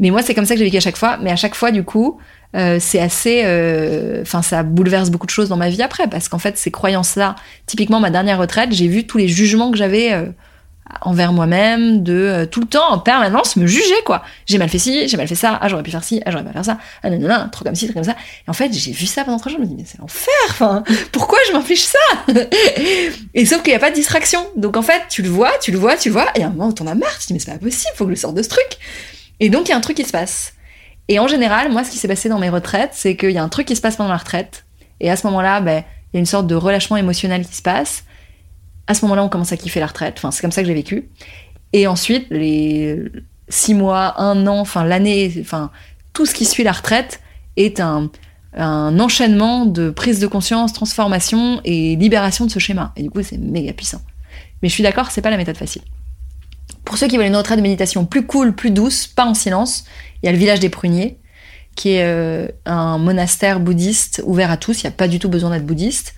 Mais 0.00 0.10
moi, 0.10 0.22
c'est 0.22 0.34
comme 0.34 0.44
ça 0.44 0.54
que 0.54 0.58
j'ai 0.58 0.64
vécu 0.64 0.76
à 0.76 0.80
chaque 0.80 0.96
fois. 0.98 1.18
Mais 1.22 1.30
à 1.30 1.36
chaque 1.36 1.54
fois, 1.54 1.70
du 1.70 1.82
coup, 1.82 2.18
euh, 2.56 2.76
c'est 2.80 3.00
assez... 3.00 3.42
euh, 3.44 4.20
Enfin, 4.22 4.42
ça 4.42 4.62
bouleverse 4.62 5.10
beaucoup 5.10 5.26
de 5.26 5.30
choses 5.32 5.48
dans 5.48 5.56
ma 5.56 5.70
vie 5.70 5.82
après. 5.82 6.06
Parce 6.08 6.28
qu'en 6.28 6.38
fait, 6.38 6.58
ces 6.58 6.70
croyances-là, 6.70 7.36
typiquement, 7.66 8.00
ma 8.00 8.10
dernière 8.10 8.38
retraite, 8.38 8.72
j'ai 8.72 8.86
vu 8.88 9.06
tous 9.06 9.18
les 9.18 9.28
jugements 9.28 9.70
que 9.70 9.76
j'avais 9.78 10.12
euh, 10.12 10.26
envers 11.00 11.32
moi-même, 11.32 12.02
de 12.02 12.12
euh, 12.12 12.46
tout 12.46 12.60
le 12.60 12.66
temps, 12.66 12.90
en 12.90 12.98
permanence, 12.98 13.56
me 13.56 13.66
juger, 13.66 13.94
quoi. 14.04 14.22
J'ai 14.46 14.58
mal 14.58 14.68
fait 14.68 14.78
ci, 14.78 15.08
j'ai 15.08 15.16
mal 15.16 15.26
fait 15.26 15.34
ça, 15.34 15.58
ah, 15.60 15.68
j'aurais 15.68 15.82
pu 15.82 15.90
faire 15.90 16.04
ci, 16.04 16.20
ah, 16.26 16.30
j'aurais 16.30 16.44
pas 16.44 16.52
faire 16.52 16.64
ça, 16.64 16.78
ah, 17.02 17.10
non, 17.10 17.18
non, 17.18 17.28
non, 17.28 17.48
trop 17.50 17.64
comme 17.64 17.74
ci, 17.74 17.86
trop 17.86 17.94
comme 17.94 18.04
ça. 18.04 18.16
Et 18.46 18.50
en 18.50 18.52
fait, 18.52 18.72
j'ai 18.72 18.92
vu 18.92 19.06
ça 19.06 19.24
pendant 19.24 19.38
trois 19.38 19.50
jours, 19.50 19.60
je 19.62 19.64
me 19.64 19.68
dis, 19.68 19.76
mais 19.76 19.84
c'est 19.86 19.98
l'enfer, 19.98 20.34
enfin, 20.50 20.84
pourquoi 21.12 21.38
je 21.48 21.52
m'inflige 21.52 21.84
ça? 21.84 21.98
Et 23.34 23.46
sauf 23.46 23.62
qu'il 23.62 23.72
n'y 23.72 23.76
a 23.76 23.80
pas 23.80 23.90
de 23.90 23.94
distraction. 23.94 24.46
Donc 24.56 24.76
en 24.76 24.82
fait, 24.82 25.02
tu 25.08 25.22
le 25.22 25.28
vois, 25.28 25.52
tu 25.60 25.72
le 25.72 25.78
vois, 25.78 25.96
tu 25.96 26.08
le 26.10 26.12
vois, 26.12 26.26
et 26.36 26.42
à 26.42 26.46
un 26.46 26.50
moment 26.50 26.68
où 26.68 26.72
t'en 26.72 26.86
as 26.86 26.94
marre, 26.94 27.12
tu 27.18 27.20
te 27.20 27.26
dis, 27.28 27.32
mais 27.34 27.38
c'est 27.38 27.52
pas 27.52 27.58
possible, 27.58 27.92
faut 27.96 28.06
que 28.06 28.14
je 28.14 28.20
sorte 28.20 28.34
de 28.34 28.42
ce 28.42 28.48
truc. 28.48 28.78
Et 29.40 29.48
donc, 29.48 29.68
il 29.68 29.70
y 29.70 29.74
a 29.74 29.76
un 29.76 29.80
truc 29.80 29.96
qui 29.96 30.04
se 30.04 30.12
passe. 30.12 30.54
Et 31.08 31.18
en 31.18 31.28
général, 31.28 31.70
moi, 31.70 31.84
ce 31.84 31.90
qui 31.90 31.98
s'est 31.98 32.08
passé 32.08 32.28
dans 32.28 32.38
mes 32.38 32.48
retraites, 32.48 32.92
c'est 32.92 33.16
qu'il 33.16 33.30
y 33.30 33.38
a 33.38 33.42
un 33.42 33.48
truc 33.48 33.66
qui 33.66 33.76
se 33.76 33.80
passe 33.80 33.96
pendant 33.96 34.10
la 34.10 34.16
retraite. 34.16 34.64
Et 35.00 35.10
à 35.10 35.16
ce 35.16 35.26
moment-là, 35.26 35.60
ben, 35.60 35.84
il 36.12 36.16
y 36.16 36.18
a 36.18 36.20
une 36.20 36.26
sorte 36.26 36.46
de 36.46 36.54
relâchement 36.54 36.96
émotionnel 36.96 37.46
qui 37.46 37.54
se 37.54 37.62
passe. 37.62 38.04
À 38.86 38.94
ce 38.94 39.04
moment-là, 39.04 39.24
on 39.24 39.28
commence 39.28 39.52
à 39.52 39.56
kiffer 39.56 39.80
la 39.80 39.86
retraite. 39.86 40.14
Enfin, 40.18 40.30
c'est 40.30 40.40
comme 40.40 40.52
ça 40.52 40.62
que 40.62 40.68
j'ai 40.68 40.74
vécu. 40.74 41.08
Et 41.72 41.86
ensuite, 41.86 42.26
les 42.30 43.02
six 43.48 43.74
mois, 43.74 44.20
un 44.20 44.46
an, 44.46 44.58
enfin, 44.60 44.84
l'année, 44.84 45.32
enfin, 45.40 45.70
tout 46.12 46.26
ce 46.26 46.34
qui 46.34 46.44
suit 46.44 46.62
la 46.64 46.72
retraite 46.72 47.20
est 47.56 47.80
un, 47.80 48.10
un 48.56 48.98
enchaînement 49.00 49.66
de 49.66 49.90
prise 49.90 50.20
de 50.20 50.26
conscience, 50.26 50.72
transformation 50.72 51.60
et 51.64 51.96
libération 51.96 52.46
de 52.46 52.50
ce 52.50 52.58
schéma. 52.58 52.92
Et 52.96 53.02
du 53.02 53.10
coup, 53.10 53.22
c'est 53.22 53.38
méga 53.38 53.72
puissant. 53.72 54.02
Mais 54.62 54.68
je 54.68 54.74
suis 54.74 54.82
d'accord, 54.82 55.10
c'est 55.10 55.22
pas 55.22 55.30
la 55.30 55.36
méthode 55.36 55.56
facile. 55.56 55.82
Pour 56.84 56.98
ceux 56.98 57.08
qui 57.08 57.16
veulent 57.16 57.26
une 57.26 57.36
retraite 57.36 57.58
de 57.58 57.62
méditation 57.62 58.04
plus 58.04 58.26
cool, 58.26 58.54
plus 58.54 58.70
douce, 58.70 59.06
pas 59.06 59.24
en 59.24 59.34
silence, 59.34 59.84
il 60.22 60.26
y 60.26 60.28
a 60.28 60.32
le 60.32 60.38
village 60.38 60.60
des 60.60 60.68
pruniers, 60.68 61.18
qui 61.74 61.90
est 61.90 62.04
euh, 62.04 62.46
un 62.66 62.98
monastère 62.98 63.58
bouddhiste 63.58 64.22
ouvert 64.24 64.50
à 64.50 64.56
tous. 64.56 64.82
Il 64.82 64.86
n'y 64.86 64.88
a 64.88 64.96
pas 64.96 65.08
du 65.08 65.18
tout 65.18 65.28
besoin 65.28 65.50
d'être 65.50 65.66
bouddhiste. 65.66 66.14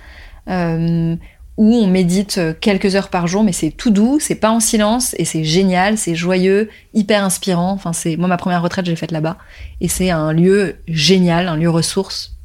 euh, 0.48 1.16
où 1.56 1.74
on 1.74 1.86
médite 1.86 2.36
euh, 2.38 2.52
quelques 2.60 2.96
heures 2.96 3.08
par 3.08 3.26
jour, 3.26 3.42
mais 3.42 3.52
c'est 3.52 3.70
tout 3.70 3.90
doux, 3.90 4.18
c'est 4.20 4.34
pas 4.34 4.50
en 4.50 4.60
silence, 4.60 5.14
et 5.18 5.24
c'est 5.24 5.42
génial, 5.44 5.96
c'est 5.96 6.14
joyeux, 6.14 6.68
hyper 6.92 7.24
inspirant. 7.24 7.70
Enfin, 7.72 7.92
c'est 7.94 8.16
moi 8.16 8.28
ma 8.28 8.36
première 8.36 8.62
retraite, 8.62 8.84
je 8.86 8.90
l'ai 8.90 8.96
faite 8.96 9.12
là-bas, 9.12 9.38
et 9.80 9.88
c'est 9.88 10.10
un 10.10 10.32
lieu 10.32 10.76
génial, 10.86 11.48
un 11.48 11.56
lieu 11.56 11.70
ressource 11.70 12.36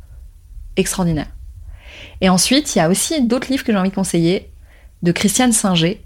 extraordinaire. 0.77 1.27
Et 2.21 2.29
ensuite, 2.29 2.73
il 2.75 2.79
y 2.79 2.81
a 2.81 2.89
aussi 2.89 3.21
d'autres 3.27 3.49
livres 3.49 3.63
que 3.63 3.71
j'ai 3.71 3.77
envie 3.77 3.89
de 3.89 3.95
conseiller, 3.95 4.49
de 5.03 5.11
Christiane 5.11 5.51
Singer, 5.51 6.01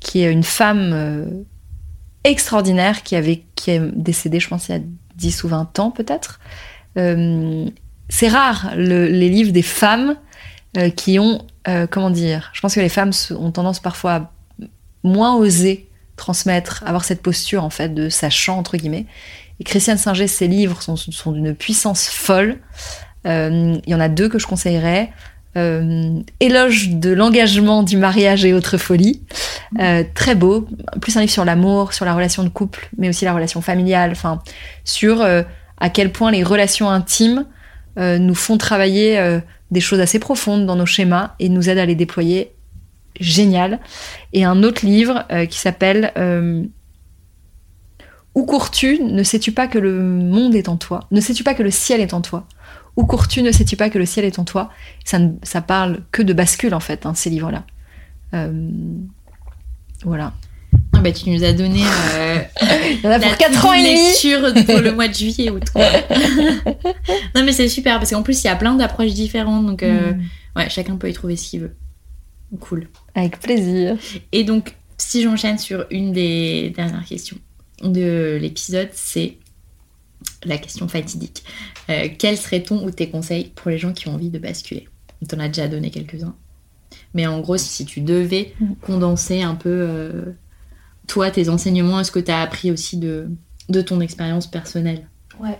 qui 0.00 0.22
est 0.22 0.32
une 0.32 0.42
femme 0.42 0.90
euh, 0.92 1.26
extraordinaire 2.24 3.02
qui 3.02 3.14
avait 3.16 3.44
qui 3.54 3.70
est 3.70 3.80
décédée, 3.94 4.40
je 4.40 4.48
pense, 4.48 4.68
il 4.68 4.72
y 4.72 4.74
a 4.74 4.80
10 5.16 5.44
ou 5.44 5.48
20 5.48 5.78
ans 5.78 5.90
peut-être. 5.90 6.40
Euh, 6.98 7.66
c'est 8.08 8.28
rare 8.28 8.72
le- 8.76 9.06
les 9.06 9.28
livres 9.28 9.52
des 9.52 9.62
femmes 9.62 10.16
qui 10.96 11.18
ont, 11.18 11.44
euh, 11.68 11.86
comment 11.86 12.10
dire, 12.10 12.50
je 12.52 12.60
pense 12.60 12.74
que 12.74 12.80
les 12.80 12.88
femmes 12.88 13.12
ont 13.30 13.50
tendance 13.50 13.80
parfois 13.80 14.12
à 14.14 14.30
moins 15.02 15.36
oser 15.36 15.88
transmettre, 16.16 16.82
avoir 16.86 17.04
cette 17.04 17.22
posture 17.22 17.64
en 17.64 17.70
fait 17.70 17.94
de 17.94 18.08
sachant 18.08 18.58
entre 18.58 18.76
guillemets. 18.76 19.06
Et 19.58 19.64
Christiane 19.64 19.98
Singer, 19.98 20.26
ses 20.26 20.48
livres 20.48 20.82
sont, 20.82 20.96
sont 20.96 21.32
d'une 21.32 21.54
puissance 21.54 22.08
folle. 22.08 22.58
Euh, 23.26 23.78
Il 23.86 23.90
y 23.90 23.94
en 23.94 24.00
a 24.00 24.08
deux 24.08 24.28
que 24.28 24.38
je 24.38 24.46
conseillerais. 24.46 25.12
Euh, 25.56 26.20
Éloge 26.38 26.90
de 26.90 27.10
l'engagement 27.10 27.82
du 27.82 27.96
mariage 27.96 28.44
et 28.44 28.54
autres 28.54 28.78
folies. 28.78 29.22
Très 30.14 30.34
beau. 30.34 30.66
Plus 31.00 31.16
un 31.16 31.20
livre 31.20 31.32
sur 31.32 31.44
l'amour, 31.44 31.92
sur 31.92 32.04
la 32.04 32.14
relation 32.14 32.42
de 32.42 32.48
couple, 32.48 32.88
mais 32.96 33.08
aussi 33.08 33.24
la 33.24 33.34
relation 33.34 33.60
familiale. 33.60 34.12
Enfin, 34.12 34.42
sur 34.84 35.22
à 35.22 35.90
quel 35.90 36.12
point 36.12 36.30
les 36.30 36.42
relations 36.42 36.90
intimes 36.90 37.44
nous 37.96 38.34
font 38.34 38.58
travailler 38.58 39.40
des 39.70 39.80
choses 39.80 40.00
assez 40.00 40.18
profondes 40.18 40.66
dans 40.66 40.76
nos 40.76 40.86
schémas 40.86 41.34
et 41.38 41.48
nous 41.48 41.68
aident 41.68 41.78
à 41.78 41.86
les 41.86 41.94
déployer. 41.94 42.52
Génial. 43.18 43.80
Et 44.32 44.44
un 44.44 44.62
autre 44.62 44.86
livre 44.86 45.26
qui 45.48 45.58
s'appelle 45.58 46.12
Où 48.34 48.44
cours-tu? 48.44 49.02
Ne 49.02 49.22
sais-tu 49.22 49.52
pas 49.52 49.66
que 49.66 49.78
le 49.78 50.00
monde 50.00 50.54
est 50.54 50.68
en 50.68 50.76
toi? 50.76 51.06
Ne 51.10 51.20
sais-tu 51.20 51.44
pas 51.44 51.54
que 51.54 51.62
le 51.62 51.70
ciel 51.70 52.00
est 52.00 52.14
en 52.14 52.20
toi? 52.20 52.46
Où 52.96 53.04
cours-tu? 53.04 53.42
Ne 53.42 53.52
sais-tu 53.52 53.76
pas 53.76 53.90
que 53.90 53.98
le 53.98 54.06
ciel 54.06 54.24
est 54.24 54.38
en 54.38 54.44
toi? 54.44 54.70
Ça, 55.04 55.18
ça 55.42 55.60
parle 55.60 56.00
que 56.12 56.22
de 56.22 56.32
bascule 56.32 56.74
en 56.74 56.80
fait, 56.80 57.06
hein, 57.06 57.14
ces 57.14 57.30
livres-là. 57.30 57.64
voilà. 60.04 60.32
Ah 61.00 61.02
bah, 61.02 61.12
tu 61.12 61.30
nous 61.30 61.44
as 61.44 61.54
donné 61.54 61.82
euh, 61.82 62.38
Il 62.90 63.00
y 63.02 63.06
en 63.06 63.10
a 63.10 63.18
pour 63.18 63.34
4 63.34 63.64
ans 63.64 63.72
et 63.72 63.82
demi 63.82 64.08
lecture 64.08 64.66
pour 64.66 64.80
le 64.80 64.92
mois 64.94 65.08
de 65.08 65.14
juillet 65.14 65.48
août. 65.48 65.62
non 67.34 67.42
mais 67.42 67.52
c'est 67.52 67.70
super 67.70 67.98
parce 67.98 68.10
qu'en 68.10 68.22
plus 68.22 68.44
il 68.44 68.48
y 68.48 68.50
a 68.50 68.56
plein 68.56 68.74
d'approches 68.74 69.14
différentes 69.14 69.64
donc 69.64 69.82
euh, 69.82 70.12
mm. 70.12 70.22
ouais 70.56 70.68
chacun 70.68 70.96
peut 70.96 71.08
y 71.08 71.14
trouver 71.14 71.36
ce 71.36 71.48
qu'il 71.48 71.60
veut. 71.60 71.74
Cool. 72.60 72.88
Avec 73.14 73.40
plaisir. 73.40 73.96
Et 74.32 74.44
donc 74.44 74.74
si 74.98 75.22
j'enchaîne 75.22 75.56
sur 75.56 75.86
une 75.90 76.12
des 76.12 76.68
dernières 76.76 77.06
questions 77.06 77.38
de 77.82 78.36
l'épisode, 78.38 78.90
c'est 78.92 79.38
la 80.44 80.58
question 80.58 80.86
fatidique. 80.86 81.44
Euh, 81.88 82.08
quel 82.18 82.36
serait 82.36 82.62
ton 82.62 82.84
ou 82.84 82.90
tes 82.90 83.08
conseils 83.08 83.52
pour 83.54 83.70
les 83.70 83.78
gens 83.78 83.94
qui 83.94 84.06
ont 84.08 84.16
envie 84.16 84.28
de 84.28 84.38
basculer? 84.38 84.86
On 85.22 85.26
t'en 85.26 85.38
as 85.38 85.48
déjà 85.48 85.66
donné 85.66 85.90
quelques-uns. 85.90 86.36
Mais 87.14 87.26
en 87.26 87.40
gros, 87.40 87.56
si 87.56 87.86
tu 87.86 88.02
devais 88.02 88.52
mm. 88.60 88.72
condenser 88.82 89.40
un 89.40 89.54
peu 89.54 90.34
toi, 91.10 91.32
tes 91.32 91.48
enseignements, 91.48 91.98
est-ce 91.98 92.12
que 92.12 92.20
tu 92.20 92.30
as 92.30 92.40
appris 92.40 92.70
aussi 92.70 92.96
de, 92.96 93.28
de 93.68 93.80
ton 93.80 94.00
expérience 94.00 94.46
personnelle? 94.46 95.08
Ouais. 95.40 95.58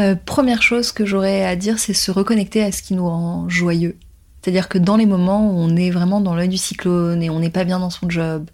Euh, 0.00 0.16
première 0.16 0.60
chose 0.60 0.90
que 0.90 1.06
j'aurais 1.06 1.44
à 1.44 1.54
dire, 1.54 1.78
c'est 1.78 1.94
se 1.94 2.10
reconnecter 2.10 2.60
à 2.64 2.72
ce 2.72 2.82
qui 2.82 2.94
nous 2.94 3.08
rend 3.08 3.48
joyeux. 3.48 3.96
C'est-à-dire 4.42 4.68
que 4.68 4.76
dans 4.76 4.96
les 4.96 5.06
moments 5.06 5.48
où 5.48 5.54
on 5.54 5.76
est 5.76 5.90
vraiment 5.90 6.20
dans 6.20 6.34
l'œil 6.34 6.48
du 6.48 6.56
cyclone 6.56 7.22
et 7.22 7.30
on 7.30 7.38
n'est 7.38 7.50
pas 7.50 7.62
bien 7.62 7.78
dans 7.78 7.90
son 7.90 8.10
job 8.10 8.50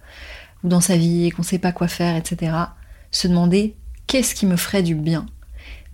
ou 0.62 0.68
dans 0.68 0.82
sa 0.82 0.98
vie 0.98 1.26
et 1.26 1.30
qu'on 1.30 1.40
ne 1.40 1.46
sait 1.46 1.58
pas 1.58 1.72
quoi 1.72 1.88
faire, 1.88 2.14
etc., 2.14 2.52
se 3.10 3.26
demander 3.26 3.74
qu'est-ce 4.06 4.34
qui 4.34 4.44
me 4.44 4.56
ferait 4.56 4.82
du 4.82 4.94
bien. 4.94 5.24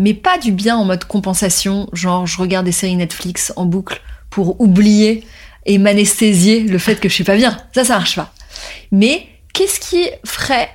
Mais 0.01 0.15
pas 0.15 0.37
du 0.37 0.51
bien 0.51 0.77
en 0.77 0.85
mode 0.85 1.05
compensation, 1.05 1.89
genre 1.93 2.27
je 2.27 2.39
regarde 2.39 2.67
des 2.67 2.73
séries 2.73 2.97
Netflix 2.97 3.53
en 3.55 3.67
boucle 3.67 4.03
pour 4.31 4.61
oublier 4.61 5.25
et 5.65 5.79
m'anesthésier 5.79 6.65
le 6.65 6.79
fait 6.79 6.99
que 6.99 7.09
je 7.09 7.15
suis 7.15 7.25
pas 7.25 7.37
bien. 7.37 7.57
Ça, 7.73 7.85
ça 7.85 7.95
marche 7.95 8.17
pas. 8.17 8.33
Mais 8.91 9.29
qu'est-ce 9.57 9.81
qui 9.81 10.11
ferait 10.25 10.69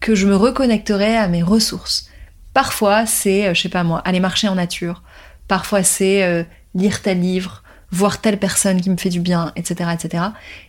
que 0.00 0.16
je 0.16 0.26
me 0.26 0.34
reconnecterais 0.34 1.16
à 1.16 1.28
mes 1.28 1.42
ressources? 1.42 2.10
Parfois, 2.52 3.06
c'est, 3.06 3.46
euh, 3.46 3.54
je 3.54 3.62
sais 3.62 3.68
pas 3.68 3.84
moi, 3.84 4.02
aller 4.04 4.18
marcher 4.18 4.48
en 4.48 4.56
nature. 4.56 5.02
Parfois, 5.46 5.84
c'est 5.84 6.24
euh, 6.24 6.42
lire 6.74 7.00
tel 7.00 7.20
livre, 7.20 7.62
voir 7.92 8.20
telle 8.20 8.38
personne 8.38 8.80
qui 8.80 8.90
me 8.90 8.96
fait 8.96 9.08
du 9.08 9.20
bien, 9.20 9.52
etc., 9.54 9.90
etc. 9.94 10.24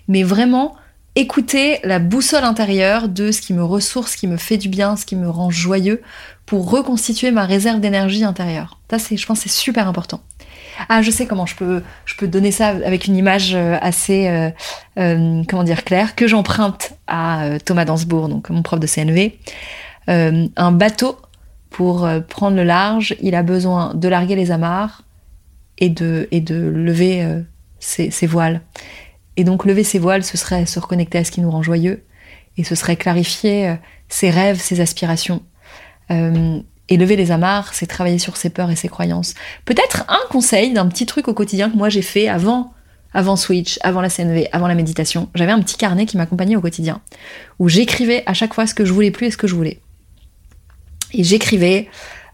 Mais 0.07 0.21
vraiment, 0.21 0.75
écouter 1.15 1.79
la 1.83 1.97
boussole 1.97 2.43
intérieure 2.43 3.09
de 3.09 3.31
ce 3.31 3.41
qui 3.41 3.53
me 3.53 3.63
ressource, 3.63 4.11
ce 4.11 4.17
qui 4.17 4.27
me 4.27 4.37
fait 4.37 4.57
du 4.57 4.69
bien, 4.69 4.95
ce 4.95 5.07
qui 5.07 5.15
me 5.15 5.27
rend 5.27 5.49
joyeux, 5.49 6.03
pour 6.45 6.69
reconstituer 6.69 7.31
ma 7.31 7.45
réserve 7.45 7.79
d'énergie 7.79 8.23
intérieure. 8.23 8.79
Ça, 8.91 8.99
c'est, 8.99 9.17
je 9.17 9.25
pense, 9.25 9.39
c'est 9.39 9.49
super 9.49 9.87
important. 9.87 10.21
Ah, 10.87 11.01
je 11.01 11.11
sais 11.11 11.25
comment 11.25 11.45
je 11.45 11.55
peux, 11.55 11.83
je 12.05 12.15
peux 12.15 12.27
donner 12.27 12.51
ça 12.51 12.67
avec 12.67 13.05
une 13.07 13.17
image 13.17 13.53
euh, 13.53 13.77
assez, 13.81 14.27
euh, 14.27 14.49
euh, 14.97 15.43
comment 15.47 15.63
dire, 15.63 15.83
claire, 15.83 16.15
que 16.15 16.27
j'emprunte 16.27 16.93
à 17.07 17.57
Thomas 17.65 17.85
Dansbourg, 17.85 18.29
donc 18.29 18.49
mon 18.49 18.61
prof 18.61 18.79
de 18.79 18.87
CNV. 18.87 19.37
un 20.07 20.71
bateau, 20.71 21.17
pour 21.69 22.09
prendre 22.27 22.55
le 22.55 22.63
large, 22.63 23.15
il 23.21 23.35
a 23.35 23.43
besoin 23.43 23.93
de 23.93 24.07
larguer 24.07 24.35
les 24.35 24.51
amarres 24.51 25.03
et 25.77 25.89
de, 25.89 26.27
et 26.31 26.41
de 26.41 26.55
lever 26.55 27.25
ses, 27.79 28.09
ses, 28.09 28.27
voiles. 28.27 28.61
Et 29.37 29.43
donc 29.43 29.65
lever 29.65 29.83
ses 29.83 29.99
voiles, 29.99 30.23
ce 30.23 30.35
serait 30.35 30.65
se 30.65 30.79
reconnecter 30.79 31.19
à 31.19 31.23
ce 31.23 31.31
qui 31.31 31.41
nous 31.41 31.51
rend 31.51 31.61
joyeux, 31.61 32.03
et 32.57 32.63
ce 32.63 32.75
serait 32.75 32.95
clarifier 32.95 33.75
ses 34.07 34.29
rêves, 34.29 34.59
ses 34.59 34.81
aspirations. 34.81 35.43
Et 36.89 36.97
lever 36.97 37.15
les 37.15 37.31
amarres, 37.31 37.73
c'est 37.73 37.85
travailler 37.85 38.19
sur 38.19 38.35
ses 38.35 38.49
peurs 38.49 38.71
et 38.71 38.75
ses 38.75 38.89
croyances. 38.89 39.35
Peut-être 39.65 40.05
un 40.07 40.19
conseil 40.29 40.73
d'un 40.73 40.87
petit 40.87 41.05
truc 41.05 41.27
au 41.27 41.33
quotidien 41.33 41.69
que 41.69 41.77
moi 41.77 41.89
j'ai 41.89 42.01
fait 42.01 42.27
avant, 42.27 42.73
avant 43.13 43.35
Switch, 43.35 43.77
avant 43.81 44.01
la 44.01 44.09
CNV, 44.09 44.47
avant 44.51 44.67
la 44.67 44.75
méditation. 44.75 45.29
J'avais 45.35 45.51
un 45.51 45.59
petit 45.61 45.77
carnet 45.77 46.05
qui 46.05 46.17
m'accompagnait 46.17 46.55
au 46.55 46.61
quotidien, 46.61 47.01
où 47.59 47.69
j'écrivais 47.69 48.23
à 48.25 48.33
chaque 48.33 48.53
fois 48.53 48.65
ce 48.65 48.73
que 48.73 48.85
je 48.85 48.93
voulais 48.93 49.11
plus 49.11 49.27
et 49.27 49.31
ce 49.31 49.37
que 49.37 49.47
je 49.47 49.55
voulais. 49.55 49.79
Et 51.13 51.23
j'écrivais 51.23 51.89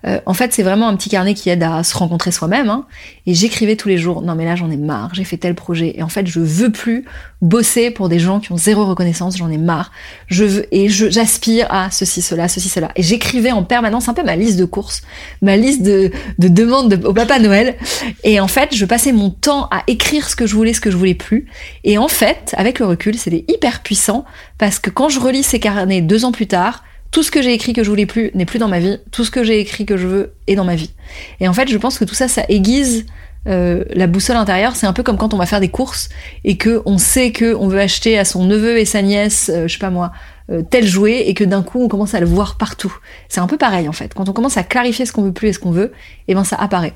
euh, 0.08 0.20
en 0.26 0.34
fait, 0.34 0.54
c'est 0.54 0.64
vraiment 0.64 0.88
un 0.88 0.96
petit 0.96 1.10
carnet 1.10 1.34
qui 1.34 1.50
aide 1.50 1.64
à 1.64 1.84
se 1.84 1.98
rencontrer 1.98 2.32
soi-même. 2.32 2.70
Hein. 2.70 2.86
Et 3.26 3.34
j'écrivais 3.34 3.76
tous 3.76 3.90
les 3.90 3.98
jours, 3.98 4.22
non 4.22 4.36
mais 4.36 4.46
là 4.46 4.56
j'en 4.56 4.70
ai 4.70 4.78
marre, 4.78 5.14
j'ai 5.14 5.24
fait 5.24 5.38
tel 5.38 5.56
projet. 5.56 5.94
Et 5.98 6.04
en 6.04 6.10
fait, 6.10 6.28
je 6.28 6.40
veux 6.40 6.72
plus 6.72 7.06
bosser 7.42 7.92
pour 7.92 8.10
des 8.10 8.20
gens 8.20 8.40
qui 8.40 8.52
ont 8.52 8.58
zéro 8.58 8.86
reconnaissance, 8.86 9.38
j'en 9.38 9.50
ai 9.50 9.58
marre. 9.58 9.92
Je 10.28 10.44
veux, 10.44 10.76
et 10.76 10.90
j'aspire 10.90 11.68
à 11.72 11.90
ceci, 11.92 12.22
cela, 12.22 12.48
ceci, 12.48 12.70
cela. 12.70 12.92
Et 12.96 13.04
j'écrivais 13.04 13.52
en 13.52 13.64
permanence 13.64 14.08
un 14.08 14.14
peu 14.14 14.24
ma 14.24 14.36
liste 14.36 14.58
de 14.58 14.66
courses, 14.66 15.02
ma 15.42 15.58
liste 15.58 15.82
de, 15.82 16.12
de 16.38 16.48
demandes 16.48 17.02
au 17.04 17.14
Papa 17.14 17.40
Noël. 17.40 17.76
Et 18.24 18.40
en 18.40 18.48
fait, 18.48 18.76
je 18.76 18.86
passais 18.86 19.12
mon 19.12 19.32
temps 19.32 19.68
à 19.72 19.84
écrire 19.88 20.30
ce 20.30 20.36
que 20.36 20.46
je 20.46 20.56
voulais, 20.56 20.74
ce 20.74 20.82
que 20.82 20.92
je 20.92 20.98
voulais 20.98 21.16
plus. 21.16 21.48
Et 21.84 21.98
en 21.98 22.08
fait, 22.08 22.54
avec 22.58 22.80
le 22.80 22.86
recul, 22.86 23.18
c'était 23.18 23.46
hyper 23.48 23.82
puissant 23.82 24.26
parce 24.58 24.80
que 24.80 24.90
quand 24.90 25.10
je 25.10 25.20
relis 25.20 25.44
ces 25.44 25.60
carnets 25.60 26.02
deux 26.02 26.26
ans 26.26 26.32
plus 26.32 26.48
tard, 26.48 26.84
tout 27.16 27.24
ce 27.24 27.32
que 27.32 27.42
j'ai 27.42 27.54
écrit 27.54 27.72
que 27.72 27.82
je 27.82 27.90
voulais 27.90 28.06
plus 28.06 28.30
n'est 28.34 28.44
plus 28.44 28.60
dans 28.60 28.68
ma 28.68 28.80
vie, 28.80 29.00
tout 29.10 29.24
ce 29.24 29.32
que 29.32 29.42
j'ai 29.42 29.62
écrit 29.62 29.86
que 29.86 29.96
je 29.96 30.06
veux 30.06 30.34
est 30.48 30.56
dans 30.56 30.66
ma 30.66 30.76
vie. 30.76 30.92
Et 31.40 31.48
en 31.48 31.54
fait, 31.54 31.70
je 31.70 31.78
pense 31.78 31.98
que 31.98 32.04
tout 32.04 32.14
ça, 32.14 32.28
ça 32.28 32.44
aiguise 32.50 33.06
euh, 33.48 33.86
la 33.92 34.08
boussole 34.08 34.36
intérieure. 34.36 34.76
C'est 34.76 34.86
un 34.86 34.92
peu 34.92 35.02
comme 35.02 35.16
quand 35.16 35.34
on 35.34 35.38
va 35.38 35.46
faire 35.46 35.62
des 35.62 35.70
courses 35.70 36.10
et 36.44 36.58
que 36.58 36.82
on 36.86 36.98
sait 36.98 37.32
que 37.32 37.56
on 37.56 37.70
veut 37.70 37.80
acheter 37.80 38.20
à 38.20 38.26
son 38.26 38.44
neveu 38.44 38.80
et 38.80 38.84
sa 38.84 39.02
nièce, 39.02 39.50
euh, 39.50 39.66
je 39.66 39.72
sais 39.72 39.80
pas 39.80 39.92
moi, 39.92 40.12
euh, 40.52 40.62
tel 40.70 40.86
jouet 40.86 41.30
et 41.30 41.34
que 41.34 41.46
d'un 41.46 41.64
coup 41.64 41.82
on 41.82 41.88
commence 41.88 42.14
à 42.16 42.20
le 42.20 42.26
voir 42.26 42.58
partout. 42.58 42.94
C'est 43.30 43.40
un 43.40 43.48
peu 43.48 43.58
pareil 43.58 43.88
en 43.88 43.94
fait. 43.94 44.14
Quand 44.14 44.28
on 44.28 44.34
commence 44.34 44.58
à 44.58 44.64
clarifier 44.64 45.06
ce 45.06 45.14
qu'on 45.14 45.24
veut 45.24 45.32
plus 45.32 45.48
et 45.48 45.54
ce 45.54 45.60
qu'on 45.60 45.72
veut, 45.72 45.94
et 46.28 46.34
eh 46.34 46.36
ben 46.36 46.44
ça 46.44 46.58
apparaît. 46.58 46.96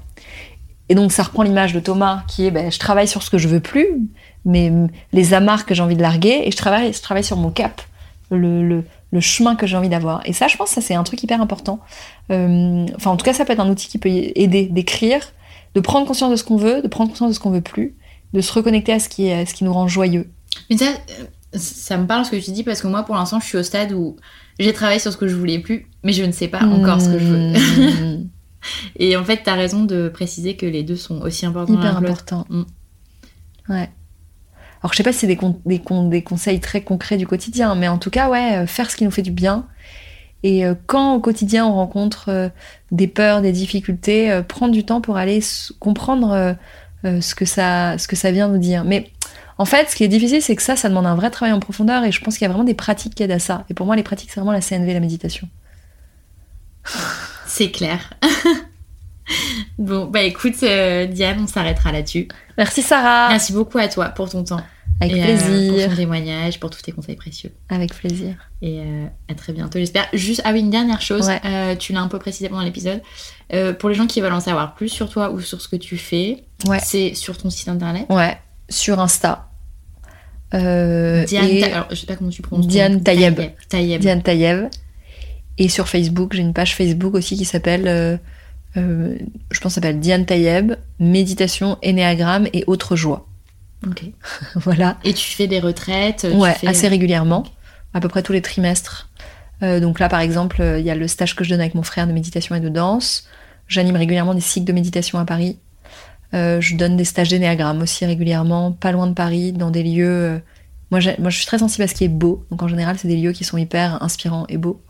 Et 0.89 0.95
donc 0.95 1.13
ça 1.13 1.23
reprend 1.23 1.43
l'image 1.43 1.71
de 1.71 1.79
Thomas 1.79 2.23
qui 2.27 2.45
est 2.45 2.51
ben, 2.51 2.69
je 2.69 2.79
travaille 2.79 3.07
sur 3.07 3.23
ce 3.23 3.29
que 3.29 3.37
je 3.37 3.47
veux 3.47 3.61
plus, 3.61 3.87
mais 4.43 4.69
les 5.13 5.33
amarres 5.33 5.65
que 5.65 5.73
j'ai 5.73 5.81
envie 5.81 5.95
de 5.95 6.01
larguer 6.01 6.41
et 6.43 6.51
je 6.51 6.57
travaille, 6.57 6.91
je 6.91 7.01
travaille 7.01 7.23
sur 7.23 7.37
mon 7.37 7.51
cap, 7.51 7.81
le, 8.31 8.67
le 8.67 8.83
le 9.11 9.19
chemin 9.19 9.55
que 9.55 9.65
j'ai 9.65 9.77
envie 9.77 9.89
d'avoir. 9.89 10.21
Et 10.25 10.33
ça, 10.33 10.47
je 10.47 10.57
pense, 10.57 10.69
ça 10.69 10.81
c'est 10.81 10.95
un 10.95 11.03
truc 11.03 11.21
hyper 11.23 11.41
important. 11.41 11.79
Euh, 12.31 12.85
enfin, 12.95 13.11
en 13.11 13.17
tout 13.17 13.25
cas, 13.25 13.33
ça 13.33 13.45
peut 13.45 13.53
être 13.53 13.59
un 13.59 13.69
outil 13.69 13.87
qui 13.87 13.97
peut 13.97 14.09
aider 14.09 14.67
d'écrire, 14.67 15.21
de 15.75 15.79
prendre 15.79 16.05
conscience 16.05 16.31
de 16.31 16.35
ce 16.35 16.43
qu'on 16.43 16.57
veut, 16.57 16.81
de 16.81 16.87
prendre 16.87 17.09
conscience 17.09 17.29
de 17.29 17.35
ce 17.35 17.39
qu'on 17.39 17.51
veut 17.51 17.61
plus, 17.61 17.95
de 18.33 18.41
se 18.41 18.51
reconnecter 18.53 18.93
à 18.93 18.99
ce 18.99 19.09
qui, 19.09 19.27
est, 19.27 19.45
ce 19.45 19.53
qui 19.53 19.63
nous 19.63 19.73
rend 19.73 19.87
joyeux. 19.87 20.29
Mais 20.69 20.77
ça, 20.77 20.85
euh, 20.85 21.25
ça 21.53 21.97
me 21.97 22.05
parle 22.05 22.25
ce 22.25 22.31
que 22.31 22.35
tu 22.35 22.51
dis 22.51 22.63
parce 22.63 22.81
que 22.81 22.87
moi, 22.87 23.03
pour 23.03 23.15
l'instant, 23.15 23.39
je 23.39 23.45
suis 23.45 23.57
au 23.57 23.63
stade 23.63 23.93
où 23.93 24.17
j'ai 24.59 24.73
travaillé 24.73 24.99
sur 24.99 25.11
ce 25.11 25.17
que 25.17 25.27
je 25.27 25.35
voulais 25.35 25.59
plus, 25.59 25.87
mais 26.03 26.13
je 26.13 26.23
ne 26.23 26.31
sais 26.31 26.47
pas 26.47 26.63
encore 26.63 27.01
ce 27.01 27.09
que 27.09 27.19
je 27.19 27.25
veux. 27.25 27.53
Hmm. 27.53 28.29
Et 28.97 29.15
en 29.15 29.23
fait, 29.23 29.41
tu 29.43 29.49
as 29.49 29.53
raison 29.53 29.85
de 29.85 30.09
préciser 30.09 30.57
que 30.57 30.65
les 30.65 30.83
deux 30.83 30.97
sont 30.97 31.21
aussi 31.21 31.45
importants. 31.45 31.73
Hyper 31.75 31.97
importants. 31.97 32.45
Mm. 32.49 32.63
Ouais. 33.69 33.89
Alors 34.81 34.93
je 34.93 34.97
sais 34.97 35.03
pas 35.03 35.11
si 35.11 35.19
c'est 35.19 35.27
des, 35.27 35.39
des, 35.65 36.21
conseils 36.23 36.59
très 36.59 36.81
concrets 36.81 37.17
du 37.17 37.27
quotidien, 37.27 37.75
mais 37.75 37.87
en 37.87 37.97
tout 37.97 38.09
cas, 38.09 38.29
ouais, 38.29 38.57
euh, 38.57 38.67
faire 38.67 38.89
ce 38.89 38.95
qui 38.95 39.03
nous 39.03 39.11
fait 39.11 39.21
du 39.21 39.31
bien. 39.31 39.65
Et 40.43 40.65
euh, 40.65 40.73
quand 40.87 41.15
au 41.15 41.19
quotidien 41.19 41.65
on 41.65 41.73
rencontre 41.73 42.29
euh, 42.29 42.49
des 42.91 43.07
peurs, 43.07 43.41
des 43.41 43.51
difficultés, 43.51 44.41
prendre 44.47 44.73
du 44.73 44.85
temps 44.85 45.01
pour 45.01 45.17
aller 45.17 45.41
comprendre 45.79 46.55
ce, 47.03 47.35
que 47.35 47.45
ça, 47.45 47.97
ce 47.97 48.07
que 48.07 48.15
ça 48.15 48.31
vient 48.31 48.47
nous 48.47 48.57
dire. 48.57 48.85
Mais 48.85 49.11
en 49.57 49.65
fait, 49.65 49.89
ce 49.89 49.95
qui 49.95 50.05
est 50.05 50.07
difficile, 50.07 50.41
c'est 50.41 50.55
que 50.55 50.61
ça, 50.61 50.77
ça 50.77 50.87
demande 50.87 51.05
un 51.05 51.15
vrai 51.15 51.29
travail 51.29 51.53
en 51.53 51.59
profondeur 51.59 52.05
et 52.05 52.13
je 52.13 52.21
pense 52.21 52.37
qu'il 52.37 52.45
y 52.45 52.49
a 52.49 52.49
vraiment 52.49 52.63
des 52.63 52.73
pratiques 52.73 53.15
qui 53.15 53.23
aident 53.23 53.31
à 53.31 53.39
ça. 53.39 53.65
Et 53.69 53.73
pour 53.73 53.85
moi, 53.85 53.97
les 53.97 54.03
pratiques, 54.03 54.31
c'est 54.31 54.39
vraiment 54.39 54.53
la 54.53 54.61
CNV, 54.61 54.93
la 54.93 55.01
méditation. 55.01 55.49
C'est 57.45 57.71
clair. 57.71 58.13
Bon, 59.77 60.05
bah 60.05 60.23
écoute, 60.23 60.61
euh, 60.63 61.05
Diane, 61.05 61.39
on 61.41 61.47
s'arrêtera 61.47 61.91
là-dessus. 61.91 62.27
Merci 62.57 62.81
Sarah. 62.81 63.29
Merci 63.29 63.53
beaucoup 63.53 63.77
à 63.77 63.87
toi 63.87 64.09
pour 64.09 64.29
ton 64.29 64.43
temps. 64.43 64.61
Avec 65.01 65.13
plaisir. 65.13 65.47
Euh, 65.49 65.69
pour 65.69 65.89
ton 65.89 65.95
témoignage, 65.95 66.59
pour 66.59 66.69
tous 66.69 66.81
tes 66.81 66.91
conseils 66.91 67.15
précieux. 67.15 67.51
Avec 67.69 67.95
plaisir. 67.95 68.35
Et 68.61 68.79
euh, 68.79 69.05
à 69.29 69.33
très 69.33 69.53
bientôt, 69.53 69.79
j'espère. 69.79 70.07
Juste, 70.11 70.41
ah 70.43 70.51
oui, 70.51 70.59
une 70.59 70.69
dernière 70.69 71.01
chose, 71.01 71.29
tu 71.79 71.93
l'as 71.93 72.01
un 72.01 72.07
peu 72.09 72.19
précisé 72.19 72.49
pendant 72.49 72.63
l'épisode. 72.63 73.01
pour 73.79 73.89
les 73.89 73.95
gens 73.95 74.07
qui 74.07 74.19
veulent 74.19 74.33
en 74.33 74.41
savoir 74.41 74.75
plus 74.75 74.89
sur 74.89 75.09
toi 75.09 75.31
ou 75.31 75.39
sur 75.39 75.61
ce 75.61 75.69
que 75.69 75.77
tu 75.77 75.97
fais, 75.97 76.43
c'est 76.83 77.13
sur 77.13 77.37
ton 77.37 77.49
site 77.49 77.69
internet 77.69 78.05
Ouais, 78.09 78.37
sur 78.67 78.99
Insta. 78.99 79.47
Diane, 80.51 81.63
alors, 81.63 81.87
je 81.91 81.95
sais 81.95 82.07
pas 82.07 82.17
comment 82.17 82.31
tu 82.31 82.41
prononces. 82.41 82.67
Diane 82.67 83.01
Tayeb. 83.01 83.39
Diane 83.69 84.21
Tayeb. 84.21 84.69
Et 85.57 85.69
sur 85.69 85.87
Facebook, 85.87 86.33
j'ai 86.33 86.41
une 86.41 86.53
page 86.53 86.75
Facebook 86.75 87.15
aussi 87.15 87.37
qui 87.37 87.45
s'appelle 87.45 88.19
euh, 88.77 89.17
je 89.51 89.59
pense, 89.59 89.73
s'appelle 89.73 89.99
Diane 89.99 90.25
Tayeb, 90.25 90.73
méditation, 90.99 91.77
énéagramme 91.81 92.47
et 92.53 92.63
autres 92.67 92.95
joies. 92.95 93.27
Ok. 93.87 94.03
voilà. 94.55 94.97
Et 95.03 95.13
tu 95.13 95.29
fais 95.29 95.47
des 95.47 95.59
retraites 95.59 96.27
Ouais, 96.33 96.55
assez 96.65 96.87
régulièrement, 96.87 97.45
à 97.93 97.99
peu 97.99 98.09
près 98.09 98.23
tous 98.23 98.33
les 98.33 98.41
trimestres. 98.41 99.09
Euh, 99.61 99.79
donc 99.79 99.99
là, 99.99 100.09
par 100.09 100.19
exemple, 100.21 100.61
il 100.77 100.85
y 100.85 100.91
a 100.91 100.95
le 100.95 101.07
stage 101.07 101.35
que 101.35 101.43
je 101.43 101.49
donne 101.49 101.61
avec 101.61 101.75
mon 101.75 101.83
frère 101.83 102.07
de 102.07 102.13
méditation 102.13 102.55
et 102.55 102.59
de 102.59 102.69
danse. 102.69 103.27
J'anime 103.67 103.95
régulièrement 103.95 104.33
des 104.33 104.41
cycles 104.41 104.65
de 104.65 104.73
méditation 104.73 105.19
à 105.19 105.25
Paris. 105.25 105.57
Euh, 106.33 106.61
je 106.61 106.75
donne 106.75 106.95
des 106.95 107.05
stages 107.05 107.29
d'énéagramme 107.29 107.81
aussi 107.81 108.05
régulièrement, 108.05 108.71
pas 108.71 108.91
loin 108.91 109.07
de 109.07 109.13
Paris, 109.13 109.51
dans 109.51 109.71
des 109.71 109.83
lieux. 109.83 110.07
euh, 110.07 110.39
moi, 110.91 110.99
moi, 111.19 111.29
je 111.29 111.37
suis 111.37 111.45
très 111.45 111.59
sensible 111.59 111.83
à 111.83 111.87
ce 111.87 111.93
qui 111.93 112.03
est 112.03 112.09
beau. 112.09 112.45
Donc, 112.51 112.63
en 112.63 112.67
général, 112.67 112.97
c'est 112.97 113.07
des 113.07 113.17
lieux 113.17 113.31
qui 113.31 113.43
sont 113.43 113.57
hyper 113.57 114.01
inspirants 114.03 114.45
et 114.49 114.57
beaux. 114.57 114.81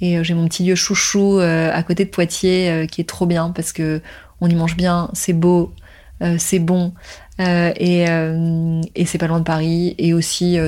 Et 0.00 0.18
euh, 0.18 0.22
j'ai 0.22 0.34
mon 0.34 0.46
petit 0.48 0.64
lieu 0.64 0.74
chouchou 0.74 1.38
euh, 1.38 1.70
à 1.72 1.82
côté 1.82 2.04
de 2.04 2.10
Poitiers 2.10 2.70
euh, 2.70 2.86
qui 2.86 3.00
est 3.00 3.08
trop 3.08 3.26
bien 3.26 3.50
parce 3.50 3.72
que 3.72 4.00
on 4.40 4.48
y 4.48 4.54
mange 4.54 4.76
bien, 4.76 5.10
c'est 5.12 5.34
beau, 5.34 5.74
c'est 6.38 6.58
bon 6.58 6.94
et, 7.38 8.04
et 8.04 9.04
c'est 9.06 9.18
pas 9.18 9.26
loin 9.26 9.38
de 9.38 9.44
Paris 9.44 9.94
et 9.98 10.14
aussi 10.14 10.58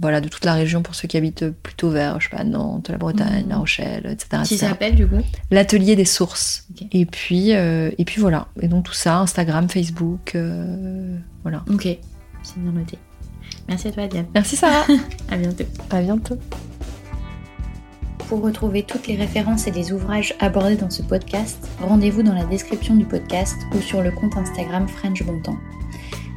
voilà 0.00 0.20
de 0.20 0.28
toute 0.28 0.44
la 0.44 0.54
région 0.54 0.82
pour 0.82 0.94
ceux 0.94 1.08
qui 1.08 1.16
habitent 1.16 1.50
plutôt 1.50 1.90
vers 1.90 2.20
je 2.20 2.28
sais 2.28 2.36
pas 2.36 2.44
Nantes, 2.44 2.88
la 2.88 2.98
Bretagne, 2.98 3.42
Mhm. 3.44 3.48
La 3.50 3.56
Rochelle, 3.58 4.06
etc. 4.06 4.42
Qui 4.44 4.58
s'appelle 4.58 4.94
du 4.94 5.08
coup? 5.08 5.22
L'atelier 5.50 5.96
des 5.96 6.04
sources. 6.04 6.68
Et 6.92 7.04
puis 7.04 7.50
et 7.50 8.04
puis 8.06 8.20
voilà. 8.20 8.46
Et 8.62 8.68
donc 8.68 8.84
tout 8.84 8.92
ça, 8.92 9.18
Instagram, 9.18 9.68
Facebook, 9.68 10.36
euh, 10.36 11.16
voilà. 11.42 11.64
Ok, 11.68 11.88
c'est 12.44 12.58
bien 12.58 12.70
noté. 12.72 12.96
Merci 13.68 13.88
à 13.88 13.90
toi 13.90 14.06
Diane. 14.06 14.26
Merci 14.34 14.54
Sarah. 14.56 14.86
À 15.30 15.36
bientôt. 15.36 15.64
à 15.90 16.00
bientôt. 16.00 16.38
Pour 18.28 18.42
retrouver 18.42 18.82
toutes 18.82 19.06
les 19.06 19.14
références 19.14 19.68
et 19.68 19.70
les 19.70 19.92
ouvrages 19.92 20.34
abordés 20.40 20.76
dans 20.76 20.90
ce 20.90 21.02
podcast, 21.02 21.68
rendez-vous 21.80 22.24
dans 22.24 22.34
la 22.34 22.44
description 22.44 22.96
du 22.96 23.04
podcast 23.04 23.56
ou 23.72 23.80
sur 23.80 24.02
le 24.02 24.10
compte 24.10 24.36
Instagram 24.36 24.88
French 24.88 25.22
Bontemps. 25.22 25.58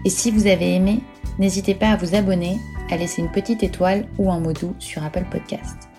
Et 0.05 0.11
si 0.11 0.29
vous 0.29 0.45
avez 0.45 0.75
aimé, 0.75 1.01
n'hésitez 1.39 1.73
pas 1.73 1.89
à 1.89 1.97
vous 1.97 2.13
abonner, 2.13 2.57
à 2.91 2.97
laisser 2.97 3.23
une 3.23 3.31
petite 3.31 3.63
étoile 3.63 4.07
ou 4.19 4.31
un 4.31 4.39
mot 4.39 4.53
doux 4.53 4.75
sur 4.77 5.03
Apple 5.03 5.25
Podcast. 5.31 5.89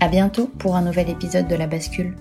À 0.00 0.08
bientôt 0.08 0.48
pour 0.58 0.76
un 0.76 0.82
nouvel 0.82 1.08
épisode 1.08 1.48
de 1.48 1.54
La 1.54 1.66
Bascule. 1.66 2.14